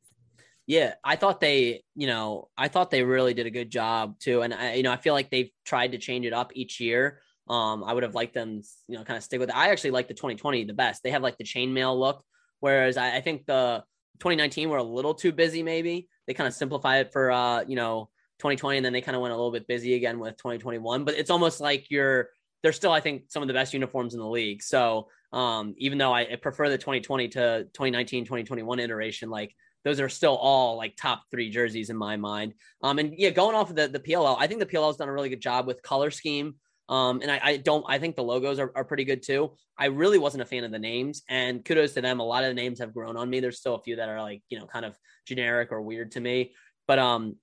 Yeah, 0.67 0.93
I 1.03 1.15
thought 1.15 1.41
they, 1.41 1.83
you 1.95 2.07
know, 2.07 2.49
I 2.57 2.67
thought 2.67 2.91
they 2.91 3.03
really 3.03 3.33
did 3.33 3.45
a 3.45 3.51
good 3.51 3.69
job 3.69 4.19
too, 4.19 4.41
and 4.41 4.53
I, 4.53 4.75
you 4.75 4.83
know, 4.83 4.91
I 4.91 4.97
feel 4.97 5.13
like 5.13 5.29
they've 5.29 5.51
tried 5.65 5.91
to 5.93 5.97
change 5.97 6.25
it 6.25 6.33
up 6.33 6.51
each 6.55 6.79
year. 6.79 7.21
Um, 7.51 7.83
I 7.83 7.93
would 7.93 8.03
have 8.03 8.15
liked 8.15 8.33
them, 8.33 8.61
you 8.87 8.97
know, 8.97 9.03
kind 9.03 9.17
of 9.17 9.23
stick 9.23 9.39
with 9.39 9.49
it. 9.49 9.55
I 9.55 9.71
actually 9.71 9.91
like 9.91 10.07
the 10.07 10.13
2020 10.13 10.63
the 10.63 10.73
best. 10.73 11.03
They 11.03 11.11
have 11.11 11.21
like 11.21 11.37
the 11.37 11.43
chainmail 11.43 11.99
look, 11.99 12.23
whereas 12.61 12.95
I, 12.95 13.17
I 13.17 13.21
think 13.21 13.45
the 13.45 13.83
2019 14.19 14.69
were 14.69 14.77
a 14.77 14.83
little 14.83 15.13
too 15.13 15.33
busy. 15.33 15.61
Maybe 15.61 16.07
they 16.27 16.33
kind 16.33 16.47
of 16.47 16.53
simplify 16.53 16.99
it 16.99 17.11
for, 17.11 17.29
uh, 17.29 17.63
you 17.67 17.75
know, 17.75 18.09
2020, 18.39 18.77
and 18.77 18.85
then 18.85 18.93
they 18.93 19.01
kind 19.01 19.15
of 19.15 19.21
went 19.21 19.33
a 19.33 19.35
little 19.35 19.51
bit 19.51 19.67
busy 19.67 19.95
again 19.95 20.17
with 20.17 20.37
2021. 20.37 21.03
But 21.03 21.15
it's 21.15 21.29
almost 21.29 21.59
like 21.59 21.87
you're 21.89 22.29
they're 22.63 22.73
still, 22.73 22.91
I 22.91 23.01
think, 23.01 23.23
some 23.27 23.41
of 23.41 23.47
the 23.47 23.53
best 23.53 23.73
uniforms 23.73 24.13
in 24.13 24.19
the 24.19 24.29
league. 24.29 24.61
So 24.63 25.09
um, 25.33 25.73
even 25.77 25.97
though 25.97 26.13
I, 26.13 26.21
I 26.21 26.35
prefer 26.35 26.69
the 26.69 26.77
2020 26.77 27.29
to 27.29 27.63
2019, 27.73 28.25
2021 28.25 28.79
iteration, 28.79 29.29
like 29.29 29.53
those 29.83 29.99
are 29.99 30.09
still 30.09 30.35
all 30.35 30.77
like 30.77 30.95
top 30.95 31.23
three 31.31 31.49
jerseys 31.49 31.89
in 31.89 31.97
my 31.97 32.17
mind. 32.17 32.53
Um, 32.83 32.99
and 32.99 33.13
yeah, 33.17 33.31
going 33.31 33.55
off 33.55 33.69
of 33.69 33.75
the, 33.75 33.87
the 33.87 33.99
PLL, 33.99 34.37
I 34.39 34.47
think 34.47 34.59
the 34.59 34.65
PLL 34.65 34.87
has 34.87 34.97
done 34.97 35.09
a 35.09 35.13
really 35.13 35.29
good 35.29 35.41
job 35.41 35.67
with 35.67 35.81
color 35.81 36.11
scheme. 36.11 36.55
Um, 36.91 37.21
and 37.21 37.31
I, 37.31 37.39
I 37.41 37.57
don't, 37.57 37.83
I 37.87 37.97
think 37.97 38.15
the 38.15 38.23
logos 38.23 38.59
are, 38.59 38.71
are 38.75 38.83
pretty 38.83 39.05
good 39.05 39.23
too. 39.23 39.53
I 39.79 39.85
really 39.85 40.19
wasn't 40.19 40.43
a 40.43 40.45
fan 40.45 40.63
of 40.63 40.71
the 40.71 40.77
names 40.77 41.23
and 41.27 41.65
kudos 41.65 41.93
to 41.93 42.01
them. 42.01 42.19
A 42.19 42.23
lot 42.23 42.43
of 42.43 42.49
the 42.49 42.61
names 42.61 42.79
have 42.79 42.93
grown 42.93 43.17
on 43.17 43.29
me. 43.29 43.39
There's 43.39 43.59
still 43.59 43.75
a 43.75 43.81
few 43.81 43.95
that 43.95 44.09
are 44.09 44.21
like, 44.21 44.43
you 44.49 44.59
know, 44.59 44.67
kind 44.67 44.85
of 44.85 44.95
generic 45.25 45.71
or 45.71 45.81
weird 45.81 46.11
to 46.11 46.19
me, 46.19 46.53
but, 46.87 46.99
um, 46.99 47.37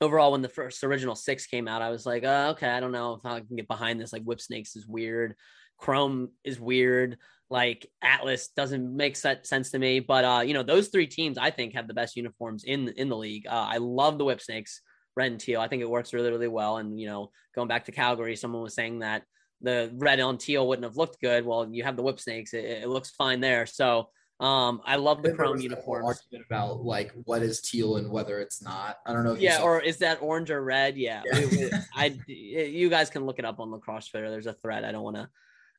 overall, 0.00 0.32
when 0.32 0.42
the 0.42 0.48
first 0.48 0.82
original 0.82 1.14
six 1.14 1.46
came 1.46 1.68
out, 1.68 1.82
I 1.82 1.90
was 1.90 2.06
like, 2.06 2.24
uh, 2.24 2.48
okay, 2.52 2.68
I 2.68 2.80
don't 2.80 2.90
know 2.90 3.14
if 3.14 3.26
I 3.26 3.38
can 3.38 3.54
get 3.54 3.68
behind 3.68 4.00
this. 4.00 4.12
Like 4.12 4.24
Whip 4.24 4.40
Snakes 4.40 4.74
is 4.74 4.86
weird. 4.86 5.36
Chrome 5.78 6.30
is 6.42 6.58
weird 6.58 7.18
like 7.52 7.86
Atlas 8.02 8.48
doesn't 8.48 8.96
make 8.96 9.14
sense 9.14 9.70
to 9.70 9.78
me. 9.78 10.00
But 10.00 10.24
uh, 10.24 10.40
you 10.40 10.54
know, 10.54 10.62
those 10.62 10.88
three 10.88 11.06
teams 11.06 11.38
I 11.38 11.50
think 11.50 11.74
have 11.74 11.86
the 11.86 11.94
best 11.94 12.16
uniforms 12.16 12.64
in 12.64 12.88
in 12.96 13.08
the 13.08 13.16
league. 13.16 13.46
Uh, 13.46 13.66
I 13.70 13.76
love 13.76 14.18
the 14.18 14.24
Whip 14.24 14.40
Snakes, 14.40 14.80
red 15.16 15.30
and 15.32 15.40
teal. 15.40 15.60
I 15.60 15.68
think 15.68 15.82
it 15.82 15.90
works 15.90 16.12
really 16.12 16.30
really 16.30 16.48
well. 16.48 16.78
And 16.78 16.98
you 17.00 17.06
know, 17.06 17.30
going 17.54 17.68
back 17.68 17.84
to 17.86 17.92
Calgary, 17.92 18.36
someone 18.36 18.62
was 18.62 18.74
saying 18.74 19.00
that 19.00 19.22
the 19.60 19.92
red 19.94 20.18
on 20.20 20.38
teal 20.38 20.66
wouldn't 20.66 20.84
have 20.84 20.96
looked 20.96 21.20
good. 21.20 21.44
Well, 21.44 21.68
you 21.70 21.84
have 21.84 21.96
the 21.96 22.02
Whip 22.02 22.18
Snakes; 22.20 22.54
it, 22.54 22.64
it 22.64 22.88
looks 22.88 23.10
fine 23.10 23.40
there. 23.40 23.66
So 23.66 24.08
um, 24.40 24.80
I 24.84 24.96
love 24.96 25.22
the 25.22 25.28
There 25.28 25.36
chrome 25.36 25.52
was 25.52 25.62
that 25.62 25.68
whole 25.70 25.76
uniforms. 25.98 26.20
Argument 26.24 26.46
about 26.50 26.84
like 26.84 27.12
what 27.24 27.42
is 27.42 27.60
teal 27.60 27.96
and 27.96 28.10
whether 28.10 28.40
it's 28.40 28.62
not. 28.62 28.96
I 29.06 29.12
don't 29.12 29.24
know. 29.24 29.34
Yeah, 29.34 29.62
or 29.62 29.80
is 29.80 29.98
that 29.98 30.20
orange 30.20 30.50
or 30.50 30.62
red? 30.64 30.96
Yeah, 30.96 31.22
Yeah. 31.32 31.38
we- 31.40 31.46
we- 31.58 31.70
I 31.94 32.18
you 32.26 32.88
guys 32.88 33.08
can 33.10 33.24
look 33.24 33.38
it 33.38 33.44
up 33.44 33.60
on 33.60 33.70
lacrosse 33.70 34.08
Twitter. 34.08 34.30
There's 34.30 34.46
a 34.46 34.52
thread. 34.54 34.84
I 34.84 34.90
don't 34.92 35.04
want 35.04 35.16
to, 35.16 35.28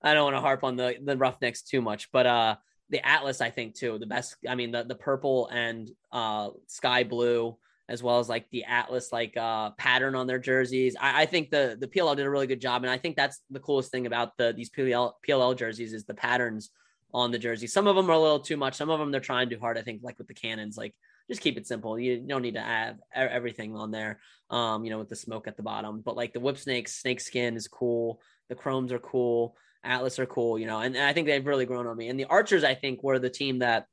I 0.01 0.13
don't 0.13 0.23
want 0.23 0.35
to 0.37 0.41
harp 0.41 0.63
on 0.63 0.77
the 0.77 0.95
the 1.03 1.17
roughnecks 1.17 1.61
too 1.63 1.81
much, 1.81 2.09
but 2.11 2.25
uh, 2.25 2.55
the 2.89 3.05
Atlas 3.05 3.41
I 3.41 3.49
think 3.49 3.75
too 3.75 3.97
the 3.99 4.05
best. 4.05 4.35
I 4.47 4.55
mean 4.55 4.71
the 4.71 4.83
the 4.83 4.95
purple 4.95 5.49
and 5.51 5.89
uh 6.13 6.51
sky 6.67 7.03
blue 7.03 7.57
as 7.89 8.01
well 8.01 8.19
as 8.19 8.29
like 8.29 8.49
the 8.49 8.63
Atlas 8.63 9.11
like 9.11 9.35
uh 9.35 9.71
pattern 9.71 10.15
on 10.15 10.27
their 10.27 10.39
jerseys. 10.39 10.95
I, 10.99 11.23
I 11.23 11.25
think 11.25 11.49
the 11.49 11.77
the 11.79 11.87
PLL 11.87 12.15
did 12.15 12.25
a 12.25 12.29
really 12.29 12.47
good 12.47 12.61
job, 12.61 12.83
and 12.83 12.91
I 12.91 12.97
think 12.97 13.15
that's 13.15 13.41
the 13.49 13.59
coolest 13.59 13.91
thing 13.91 14.05
about 14.05 14.37
the 14.37 14.53
these 14.55 14.69
PLL 14.69 15.13
PLL 15.27 15.57
jerseys 15.57 15.93
is 15.93 16.05
the 16.05 16.13
patterns 16.13 16.71
on 17.13 17.31
the 17.31 17.39
jersey. 17.39 17.67
Some 17.67 17.87
of 17.87 17.95
them 17.95 18.09
are 18.09 18.13
a 18.13 18.19
little 18.19 18.39
too 18.39 18.57
much. 18.57 18.75
Some 18.75 18.89
of 18.89 18.99
them 18.99 19.11
they're 19.11 19.21
trying 19.21 19.49
too 19.49 19.59
hard. 19.59 19.77
I 19.77 19.81
think 19.81 20.01
like 20.03 20.17
with 20.17 20.27
the 20.27 20.33
cannons, 20.33 20.77
like 20.77 20.95
just 21.29 21.41
keep 21.41 21.57
it 21.57 21.67
simple. 21.67 21.97
You 21.99 22.19
don't 22.19 22.41
need 22.41 22.55
to 22.55 22.61
have 22.61 22.97
everything 23.13 23.75
on 23.75 23.91
there. 23.91 24.19
Um, 24.49 24.83
you 24.83 24.89
know, 24.89 24.99
with 24.99 25.09
the 25.09 25.15
smoke 25.15 25.47
at 25.47 25.57
the 25.57 25.63
bottom. 25.63 26.01
But 26.01 26.15
like 26.15 26.33
the 26.33 26.39
whip 26.39 26.57
snakes, 26.57 26.95
snake 26.95 27.21
skin 27.21 27.55
is 27.55 27.67
cool. 27.67 28.21
The 28.49 28.55
chromes 28.55 28.91
are 28.91 28.99
cool. 28.99 29.55
Atlas 29.83 30.19
are 30.19 30.25
cool. 30.25 30.59
You 30.59 30.67
know, 30.67 30.79
and, 30.79 30.95
and 30.95 31.05
I 31.05 31.13
think 31.13 31.27
they've 31.27 31.45
really 31.45 31.65
grown 31.65 31.87
on 31.87 31.97
me. 31.97 32.09
And 32.09 32.19
the 32.19 32.25
Archers, 32.25 32.63
I 32.63 32.75
think, 32.75 33.03
were 33.03 33.19
the 33.19 33.29
team 33.29 33.59
that 33.59 33.87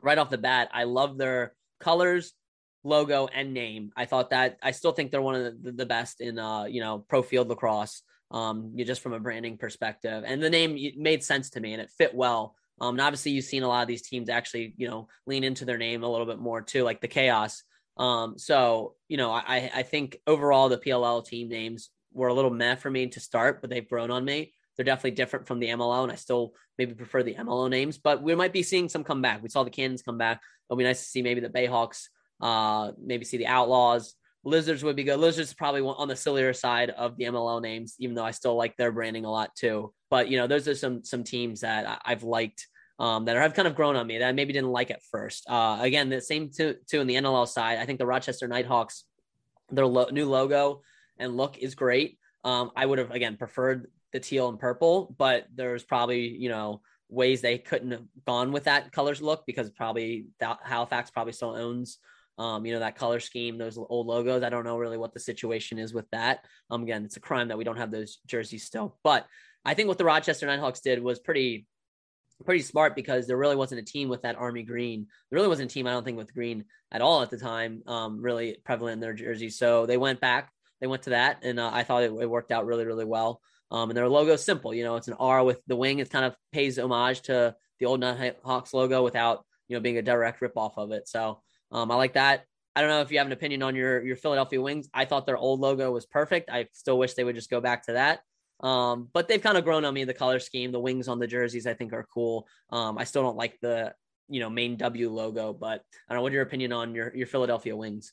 right 0.00 0.18
off 0.18 0.30
the 0.30 0.38
bat, 0.38 0.68
I 0.72 0.84
love 0.84 1.18
their 1.18 1.54
colors, 1.80 2.32
logo, 2.84 3.28
and 3.32 3.54
name. 3.54 3.92
I 3.96 4.04
thought 4.04 4.30
that 4.30 4.58
I 4.62 4.70
still 4.70 4.92
think 4.92 5.10
they're 5.10 5.22
one 5.22 5.34
of 5.34 5.62
the, 5.62 5.72
the 5.72 5.86
best 5.86 6.20
in 6.20 6.38
uh, 6.38 6.64
you 6.64 6.80
know, 6.80 7.04
pro 7.08 7.22
field 7.22 7.48
lacrosse. 7.48 8.02
Um, 8.30 8.72
you 8.74 8.84
just 8.84 9.00
from 9.00 9.14
a 9.14 9.20
branding 9.20 9.56
perspective, 9.56 10.22
and 10.26 10.42
the 10.42 10.50
name 10.50 10.78
made 10.96 11.24
sense 11.24 11.50
to 11.50 11.60
me, 11.60 11.72
and 11.72 11.82
it 11.82 11.90
fit 11.90 12.14
well. 12.14 12.54
Um, 12.80 12.94
and 12.94 13.00
obviously, 13.00 13.32
you've 13.32 13.44
seen 13.44 13.62
a 13.62 13.68
lot 13.68 13.82
of 13.82 13.88
these 13.88 14.02
teams 14.02 14.28
actually, 14.28 14.74
you 14.76 14.88
know, 14.88 15.08
lean 15.26 15.44
into 15.44 15.64
their 15.64 15.78
name 15.78 16.02
a 16.02 16.08
little 16.08 16.26
bit 16.26 16.38
more 16.38 16.60
too, 16.60 16.84
like 16.84 17.00
the 17.00 17.08
Chaos. 17.08 17.62
Um, 17.96 18.38
so 18.38 18.94
you 19.08 19.16
know, 19.16 19.30
I 19.30 19.70
I 19.74 19.82
think 19.82 20.18
overall 20.26 20.68
the 20.68 20.78
PLL 20.78 21.24
team 21.26 21.48
names 21.48 21.90
were 22.12 22.28
a 22.28 22.34
little 22.34 22.50
meh 22.50 22.76
for 22.76 22.90
me 22.90 23.06
to 23.08 23.20
start, 23.20 23.60
but 23.60 23.70
they've 23.70 23.88
grown 23.88 24.10
on 24.10 24.24
me. 24.24 24.52
They're 24.76 24.84
definitely 24.84 25.12
different 25.12 25.48
from 25.48 25.58
the 25.58 25.68
MLL, 25.68 26.04
and 26.04 26.12
I 26.12 26.14
still 26.14 26.52
maybe 26.78 26.94
prefer 26.94 27.22
the 27.22 27.34
MLL 27.34 27.68
names. 27.68 27.98
But 27.98 28.22
we 28.22 28.34
might 28.34 28.52
be 28.52 28.62
seeing 28.62 28.88
some 28.88 29.04
come 29.04 29.22
back. 29.22 29.42
We 29.42 29.48
saw 29.48 29.64
the 29.64 29.70
Cannons 29.70 30.02
come 30.02 30.18
back. 30.18 30.40
It'll 30.68 30.78
be 30.78 30.84
nice 30.84 31.00
to 31.00 31.08
see 31.08 31.22
maybe 31.22 31.40
the 31.40 31.48
Bayhawks, 31.48 32.08
uh, 32.40 32.92
maybe 33.00 33.24
see 33.24 33.36
the 33.36 33.46
Outlaws. 33.46 34.14
Lizards 34.44 34.82
would 34.84 34.96
be 34.96 35.04
good. 35.04 35.18
Lizards 35.18 35.52
probably 35.52 35.82
on 35.82 36.08
the 36.08 36.16
sillier 36.16 36.52
side 36.52 36.90
of 36.90 37.16
the 37.16 37.24
MLL 37.24 37.60
names, 37.60 37.96
even 37.98 38.14
though 38.14 38.24
I 38.24 38.30
still 38.30 38.56
like 38.56 38.76
their 38.76 38.92
branding 38.92 39.24
a 39.24 39.30
lot 39.30 39.54
too. 39.56 39.92
But 40.10 40.28
you 40.28 40.38
know, 40.38 40.46
those 40.46 40.68
are 40.68 40.74
some 40.74 41.04
some 41.04 41.24
teams 41.24 41.60
that 41.60 42.00
I've 42.04 42.22
liked 42.22 42.66
um, 42.98 43.24
that 43.26 43.36
have 43.36 43.54
kind 43.54 43.68
of 43.68 43.74
grown 43.74 43.96
on 43.96 44.06
me 44.06 44.18
that 44.18 44.28
I 44.28 44.32
maybe 44.32 44.52
didn't 44.52 44.70
like 44.70 44.90
at 44.90 45.02
first. 45.10 45.48
Uh, 45.48 45.78
again, 45.80 46.08
the 46.08 46.20
same 46.20 46.50
too, 46.50 46.76
too 46.88 47.00
in 47.00 47.06
the 47.06 47.14
NLL 47.14 47.46
side. 47.46 47.78
I 47.78 47.86
think 47.86 47.98
the 47.98 48.06
Rochester 48.06 48.48
Nighthawks, 48.48 49.04
their 49.70 49.86
lo- 49.86 50.08
new 50.10 50.28
logo 50.28 50.82
and 51.18 51.36
look 51.36 51.58
is 51.58 51.74
great. 51.74 52.18
Um, 52.44 52.70
I 52.76 52.86
would 52.86 52.98
have 52.98 53.10
again 53.10 53.36
preferred 53.36 53.90
the 54.12 54.20
teal 54.20 54.48
and 54.48 54.58
purple, 54.58 55.14
but 55.18 55.46
there's 55.54 55.84
probably 55.84 56.28
you 56.28 56.48
know 56.48 56.80
ways 57.08 57.40
they 57.40 57.58
couldn't 57.58 57.90
have 57.90 58.04
gone 58.26 58.52
with 58.52 58.64
that 58.64 58.92
colors 58.92 59.22
look 59.22 59.44
because 59.46 59.70
probably 59.70 60.26
Halifax 60.62 61.10
probably 61.10 61.32
still 61.32 61.54
owns 61.54 61.98
um, 62.38 62.64
you 62.64 62.72
know 62.72 62.80
that 62.80 62.96
color 62.96 63.20
scheme, 63.20 63.58
those 63.58 63.78
old 63.78 64.06
logos. 64.06 64.42
I 64.42 64.48
don't 64.48 64.64
know 64.64 64.78
really 64.78 64.98
what 64.98 65.12
the 65.12 65.20
situation 65.20 65.78
is 65.78 65.92
with 65.92 66.08
that. 66.12 66.44
Um, 66.70 66.82
again, 66.82 67.04
it's 67.04 67.16
a 67.16 67.20
crime 67.20 67.48
that 67.48 67.58
we 67.58 67.64
don't 67.64 67.78
have 67.78 67.90
those 67.90 68.18
jerseys 68.26 68.64
still, 68.64 68.96
but 69.02 69.26
I 69.64 69.74
think 69.74 69.88
what 69.88 69.98
the 69.98 70.04
Rochester 70.04 70.46
Nighthawks 70.46 70.80
did 70.80 71.02
was 71.02 71.18
pretty 71.18 71.66
pretty 72.44 72.62
smart 72.62 72.94
because 72.94 73.26
there 73.26 73.36
really 73.36 73.56
wasn't 73.56 73.80
a 73.80 73.84
team 73.84 74.08
with 74.08 74.22
that 74.22 74.36
army 74.36 74.62
green. 74.62 75.06
There 75.30 75.36
really 75.36 75.48
wasn't 75.48 75.70
a 75.70 75.74
team, 75.74 75.86
I 75.86 75.90
don't 75.90 76.04
think, 76.04 76.16
with 76.16 76.32
green 76.32 76.64
at 76.92 77.00
all 77.00 77.22
at 77.22 77.30
the 77.30 77.38
time, 77.38 77.82
um, 77.86 78.22
really 78.22 78.56
prevalent 78.64 78.94
in 78.94 79.00
their 79.00 79.12
jersey. 79.12 79.50
So 79.50 79.86
they 79.86 79.96
went 79.96 80.20
back, 80.20 80.50
they 80.80 80.86
went 80.86 81.02
to 81.02 81.10
that, 81.10 81.38
and 81.42 81.58
uh, 81.58 81.70
I 81.72 81.82
thought 81.82 82.04
it, 82.04 82.12
it 82.12 82.30
worked 82.30 82.52
out 82.52 82.66
really, 82.66 82.84
really 82.84 83.04
well. 83.04 83.40
Um, 83.70 83.90
and 83.90 83.96
their 83.96 84.08
logo 84.08 84.32
is 84.32 84.44
simple, 84.44 84.72
you 84.72 84.84
know, 84.84 84.96
it's 84.96 85.08
an 85.08 85.16
R 85.18 85.44
with 85.44 85.60
the 85.66 85.76
wing. 85.76 85.98
It 85.98 86.10
kind 86.10 86.24
of 86.24 86.34
pays 86.52 86.78
homage 86.78 87.22
to 87.22 87.54
the 87.80 87.86
old 87.86 88.00
Nighthawks 88.00 88.72
logo 88.72 89.02
without, 89.02 89.44
you 89.68 89.76
know, 89.76 89.80
being 89.80 89.98
a 89.98 90.02
direct 90.02 90.40
rip 90.40 90.56
off 90.56 90.78
of 90.78 90.92
it. 90.92 91.06
So 91.08 91.42
um, 91.72 91.90
I 91.90 91.94
like 91.96 92.14
that. 92.14 92.44
I 92.76 92.80
don't 92.80 92.90
know 92.90 93.00
if 93.00 93.10
you 93.10 93.18
have 93.18 93.26
an 93.26 93.32
opinion 93.32 93.62
on 93.62 93.74
your 93.74 94.04
your 94.04 94.16
Philadelphia 94.16 94.60
Wings. 94.60 94.88
I 94.94 95.04
thought 95.04 95.26
their 95.26 95.36
old 95.36 95.60
logo 95.60 95.90
was 95.90 96.06
perfect. 96.06 96.50
I 96.50 96.68
still 96.72 96.98
wish 96.98 97.14
they 97.14 97.24
would 97.24 97.34
just 97.34 97.50
go 97.50 97.60
back 97.60 97.84
to 97.86 97.92
that. 97.94 98.20
Um, 98.60 99.08
but 99.12 99.28
they've 99.28 99.42
kind 99.42 99.56
of 99.58 99.64
grown 99.64 99.84
on 99.84 99.94
me. 99.94 100.04
The 100.04 100.14
color 100.14 100.38
scheme, 100.40 100.72
the 100.72 100.80
wings 100.80 101.08
on 101.08 101.18
the 101.18 101.26
jerseys, 101.26 101.66
I 101.66 101.74
think 101.74 101.92
are 101.92 102.06
cool. 102.12 102.46
Um, 102.70 102.98
I 102.98 103.04
still 103.04 103.22
don't 103.22 103.36
like 103.36 103.58
the 103.60 103.94
you 104.28 104.40
know 104.40 104.50
main 104.50 104.76
W 104.76 105.10
logo, 105.10 105.52
but 105.52 105.82
I 106.08 106.14
don't 106.14 106.18
know. 106.18 106.22
What 106.22 106.32
your 106.32 106.42
opinion 106.42 106.72
on 106.72 106.94
your 106.94 107.14
your 107.16 107.26
Philadelphia 107.26 107.74
Wings? 107.76 108.12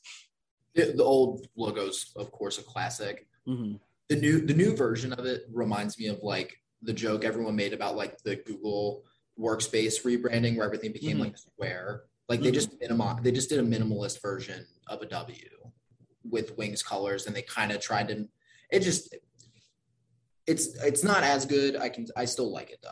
the, 0.74 0.92
the 0.94 1.02
old 1.02 1.46
logos, 1.56 2.12
of 2.16 2.30
course, 2.30 2.58
a 2.58 2.62
classic. 2.62 3.26
Mm-hmm. 3.48 3.76
The 4.08 4.16
new 4.16 4.40
the 4.40 4.54
new 4.54 4.76
version 4.76 5.12
of 5.12 5.24
it 5.26 5.44
reminds 5.52 5.98
me 5.98 6.06
of 6.08 6.20
like 6.22 6.56
the 6.82 6.92
joke 6.92 7.24
everyone 7.24 7.56
made 7.56 7.72
about 7.72 7.96
like 7.96 8.18
the 8.22 8.36
Google 8.36 9.04
workspace 9.40 10.02
rebranding 10.04 10.56
where 10.56 10.66
everything 10.66 10.92
became 10.92 11.16
Mhm. 11.18 11.20
like 11.20 11.38
square. 11.38 12.02
Like 12.28 12.40
they 12.40 12.50
Mhm. 12.50 12.54
just 12.54 12.80
minimal 12.80 13.16
they 13.22 13.30
just 13.32 13.48
did 13.48 13.58
a 13.58 13.62
minimalist 13.62 14.20
version 14.20 14.66
of 14.88 15.00
a 15.02 15.06
W 15.06 15.48
with 16.28 16.56
wings 16.58 16.82
colors 16.82 17.26
and 17.26 17.36
they 17.36 17.42
kind 17.42 17.70
of 17.70 17.80
tried 17.80 18.08
to 18.08 18.28
it 18.70 18.80
just 18.80 19.14
it's 20.46 20.74
it's 20.82 21.02
not 21.04 21.22
as 21.22 21.44
good. 21.46 21.76
I 21.76 21.88
can 21.88 22.06
I 22.16 22.24
still 22.24 22.50
like 22.52 22.70
it 22.70 22.78
though. 22.82 22.90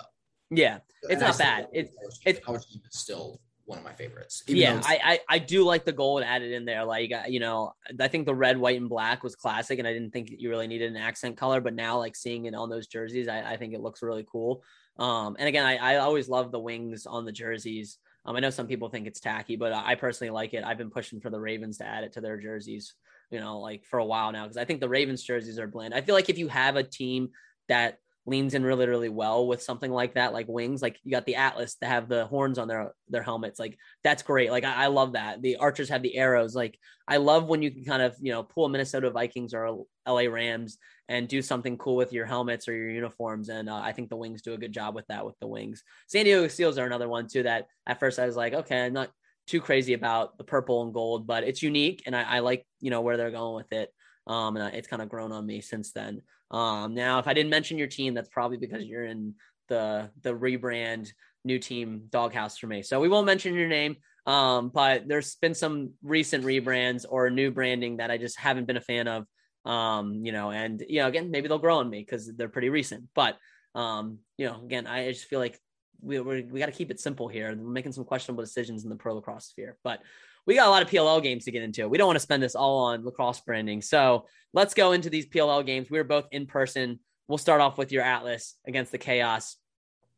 Yeah, 0.50 0.78
It's 1.04 1.12
And 1.14 1.20
not 1.20 1.38
bad. 1.38 1.68
It's- 1.72 1.94
it's- 2.24 2.44
color 2.44 2.60
scheme 2.60 2.82
is 2.88 2.98
still 2.98 3.40
one 3.66 3.78
of 3.78 3.84
my 3.84 3.92
favorites. 3.94 4.42
yeah, 4.46 4.80
I, 4.84 4.98
I 5.28 5.36
I 5.36 5.38
do 5.38 5.64
like 5.64 5.84
the 5.84 5.92
gold 5.92 6.22
added 6.22 6.52
in 6.52 6.64
there. 6.64 6.84
Like 6.84 7.10
uh, 7.12 7.22
you 7.26 7.40
know, 7.40 7.72
I 7.98 8.08
think 8.08 8.26
the 8.26 8.34
red, 8.34 8.58
white, 8.58 8.78
and 8.78 8.88
black 8.90 9.22
was 9.24 9.34
classic, 9.34 9.78
and 9.78 9.88
I 9.88 9.92
didn't 9.92 10.10
think 10.12 10.30
you 10.30 10.50
really 10.50 10.66
needed 10.68 10.90
an 10.90 10.96
accent 10.98 11.36
color. 11.38 11.60
But 11.60 11.74
now, 11.74 11.98
like 11.98 12.14
seeing 12.14 12.44
it 12.44 12.54
on 12.54 12.68
those 12.68 12.86
jerseys, 12.86 13.26
I, 13.26 13.52
I 13.52 13.56
think 13.56 13.72
it 13.72 13.80
looks 13.80 14.02
really 14.02 14.26
cool. 14.30 14.62
Um, 14.98 15.34
and 15.38 15.48
again, 15.48 15.64
I, 15.64 15.76
I 15.94 15.96
always 15.96 16.28
love 16.28 16.52
the 16.52 16.60
wings 16.60 17.06
on 17.06 17.24
the 17.24 17.32
jerseys. 17.32 17.98
Um, 18.24 18.36
I 18.36 18.40
know 18.40 18.50
some 18.50 18.66
people 18.66 18.88
think 18.88 19.06
it's 19.06 19.20
tacky, 19.20 19.56
but 19.56 19.72
I 19.72 19.94
personally 19.94 20.30
like 20.30 20.54
it. 20.54 20.64
I've 20.64 20.78
been 20.78 20.90
pushing 20.90 21.20
for 21.20 21.30
the 21.30 21.40
Ravens 21.40 21.78
to 21.78 21.86
add 21.86 22.04
it 22.04 22.12
to 22.12 22.20
their 22.20 22.38
jerseys, 22.38 22.94
you 23.30 23.40
know, 23.40 23.60
like 23.60 23.84
for 23.84 23.98
a 23.98 24.04
while 24.04 24.32
now 24.32 24.44
because 24.44 24.56
I 24.56 24.64
think 24.64 24.80
the 24.80 24.88
Ravens 24.88 25.22
jerseys 25.22 25.58
are 25.58 25.66
bland. 25.66 25.94
I 25.94 26.00
feel 26.00 26.14
like 26.14 26.30
if 26.30 26.38
you 26.38 26.48
have 26.48 26.76
a 26.76 26.82
team 26.82 27.30
that 27.68 27.98
leans 28.26 28.54
in 28.54 28.64
really 28.64 28.86
really 28.86 29.08
well 29.08 29.46
with 29.46 29.62
something 29.62 29.90
like 29.90 30.14
that 30.14 30.32
like 30.32 30.48
wings 30.48 30.80
like 30.80 30.98
you 31.04 31.10
got 31.10 31.26
the 31.26 31.34
atlas 31.34 31.74
to 31.76 31.86
have 31.86 32.08
the 32.08 32.26
horns 32.26 32.58
on 32.58 32.68
their 32.68 32.92
their 33.08 33.22
helmets 33.22 33.58
like 33.58 33.76
that's 34.02 34.22
great 34.22 34.50
like 34.50 34.64
I, 34.64 34.84
I 34.84 34.86
love 34.86 35.12
that 35.12 35.42
the 35.42 35.56
archers 35.56 35.90
have 35.90 36.02
the 36.02 36.16
arrows 36.16 36.54
like 36.54 36.78
i 37.06 37.18
love 37.18 37.46
when 37.46 37.62
you 37.62 37.70
can 37.70 37.84
kind 37.84 38.02
of 38.02 38.16
you 38.20 38.32
know 38.32 38.42
pull 38.42 38.68
minnesota 38.68 39.10
vikings 39.10 39.52
or 39.52 39.84
la 40.06 40.20
rams 40.20 40.78
and 41.08 41.28
do 41.28 41.42
something 41.42 41.76
cool 41.76 41.96
with 41.96 42.12
your 42.12 42.24
helmets 42.24 42.66
or 42.66 42.74
your 42.74 42.90
uniforms 42.90 43.50
and 43.50 43.68
uh, 43.68 43.76
i 43.76 43.92
think 43.92 44.08
the 44.08 44.16
wings 44.16 44.42
do 44.42 44.54
a 44.54 44.58
good 44.58 44.72
job 44.72 44.94
with 44.94 45.06
that 45.08 45.26
with 45.26 45.38
the 45.40 45.46
wings. 45.46 45.82
San 46.06 46.24
diego 46.24 46.48
seals 46.48 46.78
are 46.78 46.86
another 46.86 47.08
one 47.08 47.26
too 47.28 47.42
that 47.42 47.66
at 47.86 48.00
first 48.00 48.18
i 48.18 48.26
was 48.26 48.36
like 48.36 48.54
okay 48.54 48.86
i'm 48.86 48.92
not 48.94 49.10
too 49.46 49.60
crazy 49.60 49.92
about 49.92 50.38
the 50.38 50.44
purple 50.44 50.82
and 50.82 50.94
gold 50.94 51.26
but 51.26 51.44
it's 51.44 51.62
unique 51.62 52.02
and 52.06 52.16
i, 52.16 52.22
I 52.22 52.38
like 52.38 52.66
you 52.80 52.90
know 52.90 53.02
where 53.02 53.18
they're 53.18 53.30
going 53.30 53.54
with 53.54 53.72
it 53.74 53.90
um, 54.26 54.56
and 54.56 54.74
it's 54.74 54.88
kind 54.88 55.02
of 55.02 55.08
grown 55.08 55.32
on 55.32 55.46
me 55.46 55.60
since 55.60 55.92
then. 55.92 56.22
Um, 56.50 56.94
now, 56.94 57.18
if 57.18 57.26
I 57.26 57.34
didn't 57.34 57.50
mention 57.50 57.78
your 57.78 57.88
team, 57.88 58.14
that's 58.14 58.28
probably 58.28 58.56
because 58.56 58.84
you're 58.84 59.04
in 59.04 59.34
the 59.68 60.10
the 60.22 60.34
rebrand 60.34 61.10
new 61.44 61.58
team 61.58 62.04
doghouse 62.10 62.58
for 62.58 62.66
me. 62.66 62.82
So 62.82 63.00
we 63.00 63.08
won't 63.08 63.26
mention 63.26 63.54
your 63.54 63.68
name. 63.68 63.96
Um, 64.26 64.70
but 64.70 65.06
there's 65.06 65.34
been 65.36 65.54
some 65.54 65.92
recent 66.02 66.44
rebrands 66.44 67.04
or 67.08 67.28
new 67.28 67.50
branding 67.50 67.98
that 67.98 68.10
I 68.10 68.16
just 68.16 68.38
haven't 68.38 68.66
been 68.66 68.78
a 68.78 68.82
fan 68.82 69.06
of. 69.08 69.26
Um, 69.66 70.24
you 70.24 70.32
know, 70.32 70.50
and 70.50 70.82
you 70.88 71.00
know, 71.00 71.08
again, 71.08 71.30
maybe 71.30 71.48
they'll 71.48 71.58
grow 71.58 71.78
on 71.78 71.90
me 71.90 72.00
because 72.00 72.30
they're 72.34 72.48
pretty 72.48 72.70
recent. 72.70 73.04
But 73.14 73.36
um, 73.74 74.18
you 74.38 74.46
know, 74.46 74.62
again, 74.62 74.86
I 74.86 75.10
just 75.10 75.26
feel 75.26 75.40
like 75.40 75.58
we 76.00 76.20
we 76.20 76.42
we 76.42 76.60
got 76.60 76.66
to 76.66 76.72
keep 76.72 76.90
it 76.90 77.00
simple 77.00 77.28
here. 77.28 77.54
We're 77.56 77.70
making 77.70 77.92
some 77.92 78.04
questionable 78.04 78.42
decisions 78.42 78.84
in 78.84 78.90
the 78.90 78.96
pro 78.96 79.14
lacrosse 79.14 79.46
sphere, 79.46 79.78
but 79.82 80.00
we 80.46 80.54
got 80.54 80.66
a 80.66 80.70
lot 80.70 80.82
of 80.82 80.90
PLL 80.90 81.22
games 81.22 81.44
to 81.44 81.50
get 81.50 81.62
into. 81.62 81.88
We 81.88 81.98
don't 81.98 82.06
want 82.06 82.16
to 82.16 82.20
spend 82.20 82.42
this 82.42 82.54
all 82.54 82.84
on 82.84 83.04
lacrosse 83.04 83.40
branding. 83.40 83.80
So 83.80 84.26
let's 84.52 84.74
go 84.74 84.92
into 84.92 85.10
these 85.10 85.26
PLL 85.26 85.64
games. 85.64 85.90
We 85.90 85.98
were 85.98 86.04
both 86.04 86.28
in 86.32 86.46
person. 86.46 87.00
We'll 87.28 87.38
start 87.38 87.60
off 87.60 87.78
with 87.78 87.92
your 87.92 88.02
Atlas 88.02 88.56
against 88.66 88.92
the 88.92 88.98
Chaos. 88.98 89.56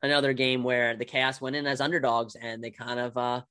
Another 0.02 0.32
game 0.32 0.62
where 0.62 0.96
the 0.96 1.04
Chaos 1.04 1.40
went 1.40 1.56
in 1.56 1.66
as 1.66 1.80
underdogs 1.80 2.34
and 2.34 2.62
they 2.62 2.70
kind 2.70 2.98
of, 2.98 3.16
uh, 3.16 3.42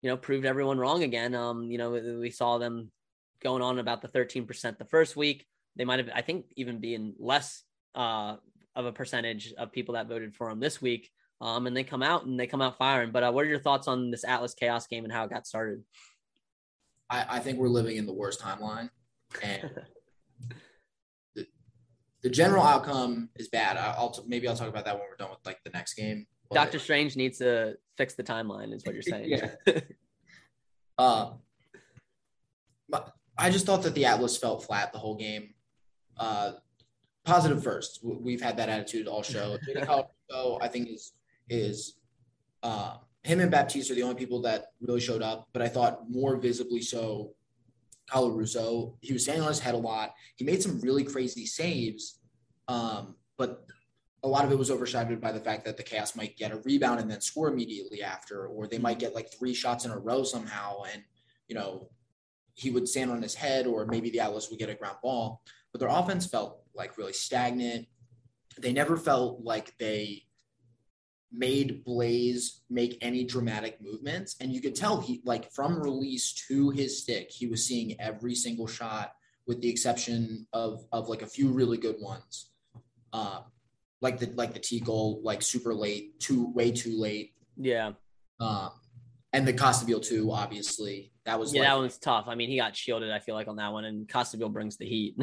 you 0.00 0.10
know, 0.10 0.16
proved 0.16 0.46
everyone 0.46 0.78
wrong 0.78 1.02
again. 1.02 1.34
Um, 1.34 1.70
you 1.70 1.78
know, 1.78 1.90
we 1.90 2.30
saw 2.30 2.58
them 2.58 2.90
going 3.42 3.62
on 3.62 3.78
about 3.78 4.02
the 4.02 4.08
13% 4.08 4.78
the 4.78 4.84
first 4.84 5.16
week. 5.16 5.46
They 5.76 5.84
might 5.84 5.98
have, 5.98 6.10
I 6.14 6.22
think, 6.22 6.46
even 6.56 6.80
being 6.80 7.14
less 7.18 7.62
uh, 7.94 8.36
of 8.74 8.86
a 8.86 8.92
percentage 8.92 9.52
of 9.58 9.72
people 9.72 9.94
that 9.94 10.08
voted 10.08 10.34
for 10.34 10.48
them 10.48 10.60
this 10.60 10.80
week. 10.80 11.10
Um, 11.40 11.66
and 11.66 11.76
they 11.76 11.84
come 11.84 12.02
out 12.02 12.24
and 12.24 12.38
they 12.38 12.46
come 12.46 12.62
out 12.62 12.78
firing. 12.78 13.10
But 13.10 13.24
uh, 13.24 13.32
what 13.32 13.44
are 13.44 13.48
your 13.48 13.58
thoughts 13.58 13.88
on 13.88 14.10
this 14.10 14.24
Atlas 14.24 14.54
Chaos 14.54 14.86
game 14.86 15.04
and 15.04 15.12
how 15.12 15.24
it 15.24 15.30
got 15.30 15.46
started? 15.46 15.82
I, 17.12 17.36
I 17.36 17.38
think 17.40 17.58
we're 17.58 17.68
living 17.68 17.98
in 17.98 18.06
the 18.06 18.12
worst 18.12 18.40
timeline, 18.40 18.88
and 19.42 19.70
the, 21.36 21.46
the 22.22 22.30
general 22.30 22.64
outcome 22.64 23.28
is 23.36 23.48
bad. 23.48 23.76
I, 23.76 23.94
I'll 23.98 24.10
t- 24.10 24.22
maybe 24.26 24.48
I'll 24.48 24.56
talk 24.56 24.68
about 24.68 24.86
that 24.86 24.94
when 24.94 25.04
we're 25.08 25.16
done 25.16 25.30
with 25.30 25.44
like 25.44 25.62
the 25.62 25.70
next 25.70 25.94
game. 25.94 26.26
Doctor 26.52 26.78
Strange 26.78 27.16
needs 27.16 27.38
to 27.38 27.76
fix 27.98 28.14
the 28.14 28.22
timeline, 28.22 28.74
is 28.74 28.84
what 28.84 28.94
you're 28.94 29.02
saying. 29.02 29.30
Yeah. 29.66 29.80
Uh, 30.98 31.32
but 32.88 33.14
I 33.38 33.50
just 33.50 33.64
thought 33.64 33.82
that 33.82 33.94
the 33.94 34.04
Atlas 34.04 34.36
felt 34.36 34.62
flat 34.62 34.92
the 34.92 34.98
whole 34.98 35.16
game. 35.16 35.54
Uh, 36.18 36.52
positive 37.24 37.62
first. 37.64 38.00
We've 38.02 38.42
had 38.42 38.58
that 38.58 38.68
attitude 38.68 39.08
all 39.08 39.22
show. 39.22 39.56
Colarusso, 39.76 40.58
I 40.60 40.68
think 40.68 40.88
is 40.88 41.12
is 41.48 41.94
uh, 42.62 42.96
him 43.24 43.40
and 43.40 43.50
Baptiste 43.50 43.90
are 43.90 43.94
the 43.94 44.02
only 44.02 44.16
people 44.16 44.42
that 44.42 44.66
really 44.80 45.00
showed 45.00 45.22
up, 45.22 45.48
but 45.52 45.62
I 45.62 45.68
thought 45.68 46.10
more 46.10 46.36
visibly 46.36 46.82
so. 46.82 47.34
Colarusso, 48.10 48.96
he 49.00 49.12
was 49.12 49.22
standing 49.22 49.42
on 49.42 49.48
his 49.48 49.60
head 49.60 49.74
a 49.74 49.78
lot. 49.78 50.12
He 50.36 50.44
made 50.44 50.60
some 50.60 50.80
really 50.80 51.04
crazy 51.04 51.46
saves, 51.46 52.18
um, 52.68 53.14
but 53.38 53.64
a 54.24 54.28
lot 54.28 54.44
of 54.44 54.52
it 54.52 54.58
was 54.58 54.70
overshadowed 54.70 55.20
by 55.20 55.32
the 55.32 55.40
fact 55.40 55.64
that 55.64 55.76
the 55.76 55.82
Chaos 55.82 56.14
might 56.14 56.36
get 56.36 56.52
a 56.52 56.60
rebound 56.64 57.00
and 57.00 57.10
then 57.10 57.20
score 57.20 57.48
immediately 57.48 58.02
after, 58.02 58.46
or 58.46 58.66
they 58.66 58.78
might 58.78 58.98
get 58.98 59.14
like 59.14 59.32
three 59.32 59.54
shots 59.54 59.84
in 59.84 59.92
a 59.92 59.98
row 59.98 60.24
somehow, 60.24 60.82
and 60.92 61.02
you 61.48 61.54
know 61.54 61.88
he 62.54 62.70
would 62.70 62.88
stand 62.88 63.10
on 63.10 63.22
his 63.22 63.34
head, 63.34 63.66
or 63.66 63.86
maybe 63.86 64.10
the 64.10 64.20
Atlas 64.20 64.50
would 64.50 64.58
get 64.58 64.68
a 64.68 64.74
ground 64.74 64.98
ball. 65.02 65.42
But 65.72 65.80
their 65.80 65.88
offense 65.88 66.26
felt 66.26 66.60
like 66.74 66.98
really 66.98 67.14
stagnant. 67.14 67.86
They 68.58 68.72
never 68.72 68.96
felt 68.96 69.42
like 69.42 69.76
they 69.78 70.24
made 71.32 71.84
Blaze 71.84 72.62
make 72.68 72.98
any 73.00 73.24
dramatic 73.24 73.80
movements. 73.80 74.36
And 74.40 74.52
you 74.52 74.60
could 74.60 74.74
tell 74.74 75.00
he 75.00 75.20
like 75.24 75.50
from 75.52 75.80
release 75.80 76.32
to 76.48 76.70
his 76.70 77.02
stick, 77.02 77.30
he 77.30 77.46
was 77.46 77.66
seeing 77.66 78.00
every 78.00 78.34
single 78.34 78.66
shot 78.66 79.12
with 79.46 79.60
the 79.60 79.68
exception 79.68 80.46
of 80.52 80.84
of 80.92 81.08
like 81.08 81.22
a 81.22 81.26
few 81.26 81.50
really 81.50 81.78
good 81.78 81.96
ones. 82.00 82.50
Um, 83.12 83.44
like 84.00 84.18
the 84.18 84.26
like 84.34 84.52
the 84.52 84.60
T 84.60 84.80
goal, 84.80 85.20
like 85.22 85.42
super 85.42 85.74
late, 85.74 86.20
too 86.20 86.52
way 86.52 86.70
too 86.72 86.98
late. 86.98 87.34
yeah. 87.56 87.92
Um, 88.40 88.70
and 89.32 89.46
the 89.46 89.52
Costabile 89.52 90.02
too, 90.02 90.30
obviously. 90.32 91.12
That 91.24 91.38
was 91.38 91.54
Yeah, 91.54 91.60
like, 91.60 91.68
that 91.68 91.78
one's 91.78 91.98
tough. 91.98 92.24
I 92.26 92.34
mean, 92.34 92.50
he 92.50 92.56
got 92.56 92.76
shielded, 92.76 93.10
I 93.12 93.20
feel 93.20 93.34
like, 93.34 93.48
on 93.48 93.56
that 93.56 93.72
one, 93.72 93.84
and 93.84 94.08
Costabile 94.08 94.52
brings 94.52 94.76
the 94.76 94.84
heat. 94.86 95.16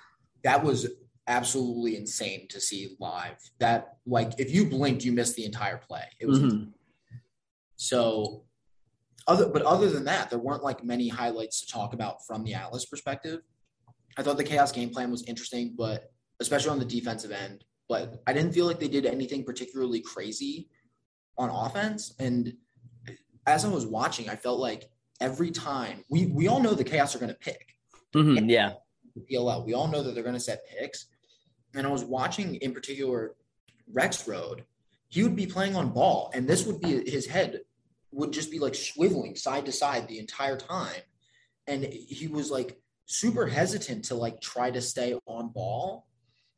that 0.44 0.64
was 0.64 0.88
absolutely 1.26 1.96
insane 1.96 2.48
to 2.48 2.60
see 2.60 2.96
live. 2.98 3.36
That 3.58 3.98
like 4.06 4.32
if 4.38 4.50
you 4.52 4.66
blinked, 4.68 5.04
you 5.04 5.12
missed 5.12 5.36
the 5.36 5.44
entire 5.44 5.78
play. 5.78 6.04
It 6.20 6.26
was 6.26 6.38
Mhm. 6.40 6.72
so 7.76 8.44
other 9.26 9.48
but 9.48 9.62
other 9.62 9.88
than 9.88 10.04
that, 10.04 10.30
there 10.30 10.38
weren't 10.38 10.64
like 10.64 10.82
many 10.84 11.08
highlights 11.08 11.60
to 11.60 11.66
talk 11.72 11.92
about 11.94 12.26
from 12.26 12.42
the 12.44 12.54
Atlas 12.54 12.86
perspective. 12.86 13.40
I 14.16 14.22
thought 14.22 14.36
the 14.36 14.44
chaos 14.44 14.72
game 14.72 14.90
plan 14.90 15.10
was 15.10 15.22
interesting, 15.24 15.74
but 15.76 16.12
especially 16.40 16.70
on 16.70 16.78
the 16.78 16.84
defensive 16.84 17.30
end. 17.30 17.64
But 17.88 18.22
I 18.26 18.32
didn't 18.32 18.52
feel 18.52 18.66
like 18.66 18.80
they 18.80 18.88
did 18.88 19.06
anything 19.06 19.44
particularly 19.44 20.00
crazy 20.00 20.68
on 21.38 21.50
offense. 21.50 22.14
And 22.18 22.56
as 23.46 23.64
I 23.64 23.68
was 23.68 23.86
watching, 23.86 24.28
I 24.28 24.36
felt 24.36 24.58
like 24.58 24.90
every 25.20 25.50
time 25.50 26.04
we 26.10 26.26
we 26.26 26.48
all 26.48 26.60
know 26.60 26.74
the 26.74 26.84
chaos 26.84 27.14
are 27.14 27.18
going 27.18 27.28
to 27.32 27.38
pick. 27.38 27.76
Mhm, 28.14 28.50
Yeah. 28.50 28.74
PLL. 29.30 29.64
We 29.64 29.74
all 29.74 29.88
know 29.88 30.02
that 30.02 30.14
they're 30.14 30.22
going 30.24 30.34
to 30.34 30.40
set 30.40 30.66
picks. 30.66 31.06
And 31.74 31.86
I 31.86 31.90
was 31.90 32.04
watching 32.04 32.56
in 32.56 32.72
particular 32.72 33.34
Rex 33.92 34.26
Road. 34.28 34.64
He 35.08 35.22
would 35.22 35.36
be 35.36 35.46
playing 35.46 35.76
on 35.76 35.90
ball, 35.90 36.30
and 36.34 36.48
this 36.48 36.66
would 36.66 36.80
be 36.80 37.08
his 37.10 37.26
head 37.26 37.60
would 38.12 38.32
just 38.32 38.50
be 38.50 38.58
like 38.58 38.74
swiveling 38.74 39.36
side 39.36 39.64
to 39.66 39.72
side 39.72 40.06
the 40.06 40.18
entire 40.18 40.56
time. 40.56 41.00
And 41.66 41.84
he 41.84 42.28
was 42.28 42.50
like 42.50 42.78
super 43.06 43.46
hesitant 43.46 44.04
to 44.06 44.14
like 44.14 44.40
try 44.40 44.70
to 44.70 44.82
stay 44.82 45.18
on 45.26 45.48
ball. 45.48 46.06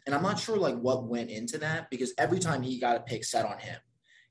And 0.07 0.14
I'm 0.14 0.22
not 0.22 0.38
sure 0.38 0.57
like 0.57 0.79
what 0.79 1.05
went 1.05 1.31
into 1.31 1.59
that 1.59 1.90
because 1.90 2.12
every 2.18 2.38
time 2.38 2.62
he 2.62 2.79
got 2.79 2.96
a 2.96 3.00
pick 3.00 3.24
set 3.24 3.46
on 3.46 3.59
him, 3.59 3.79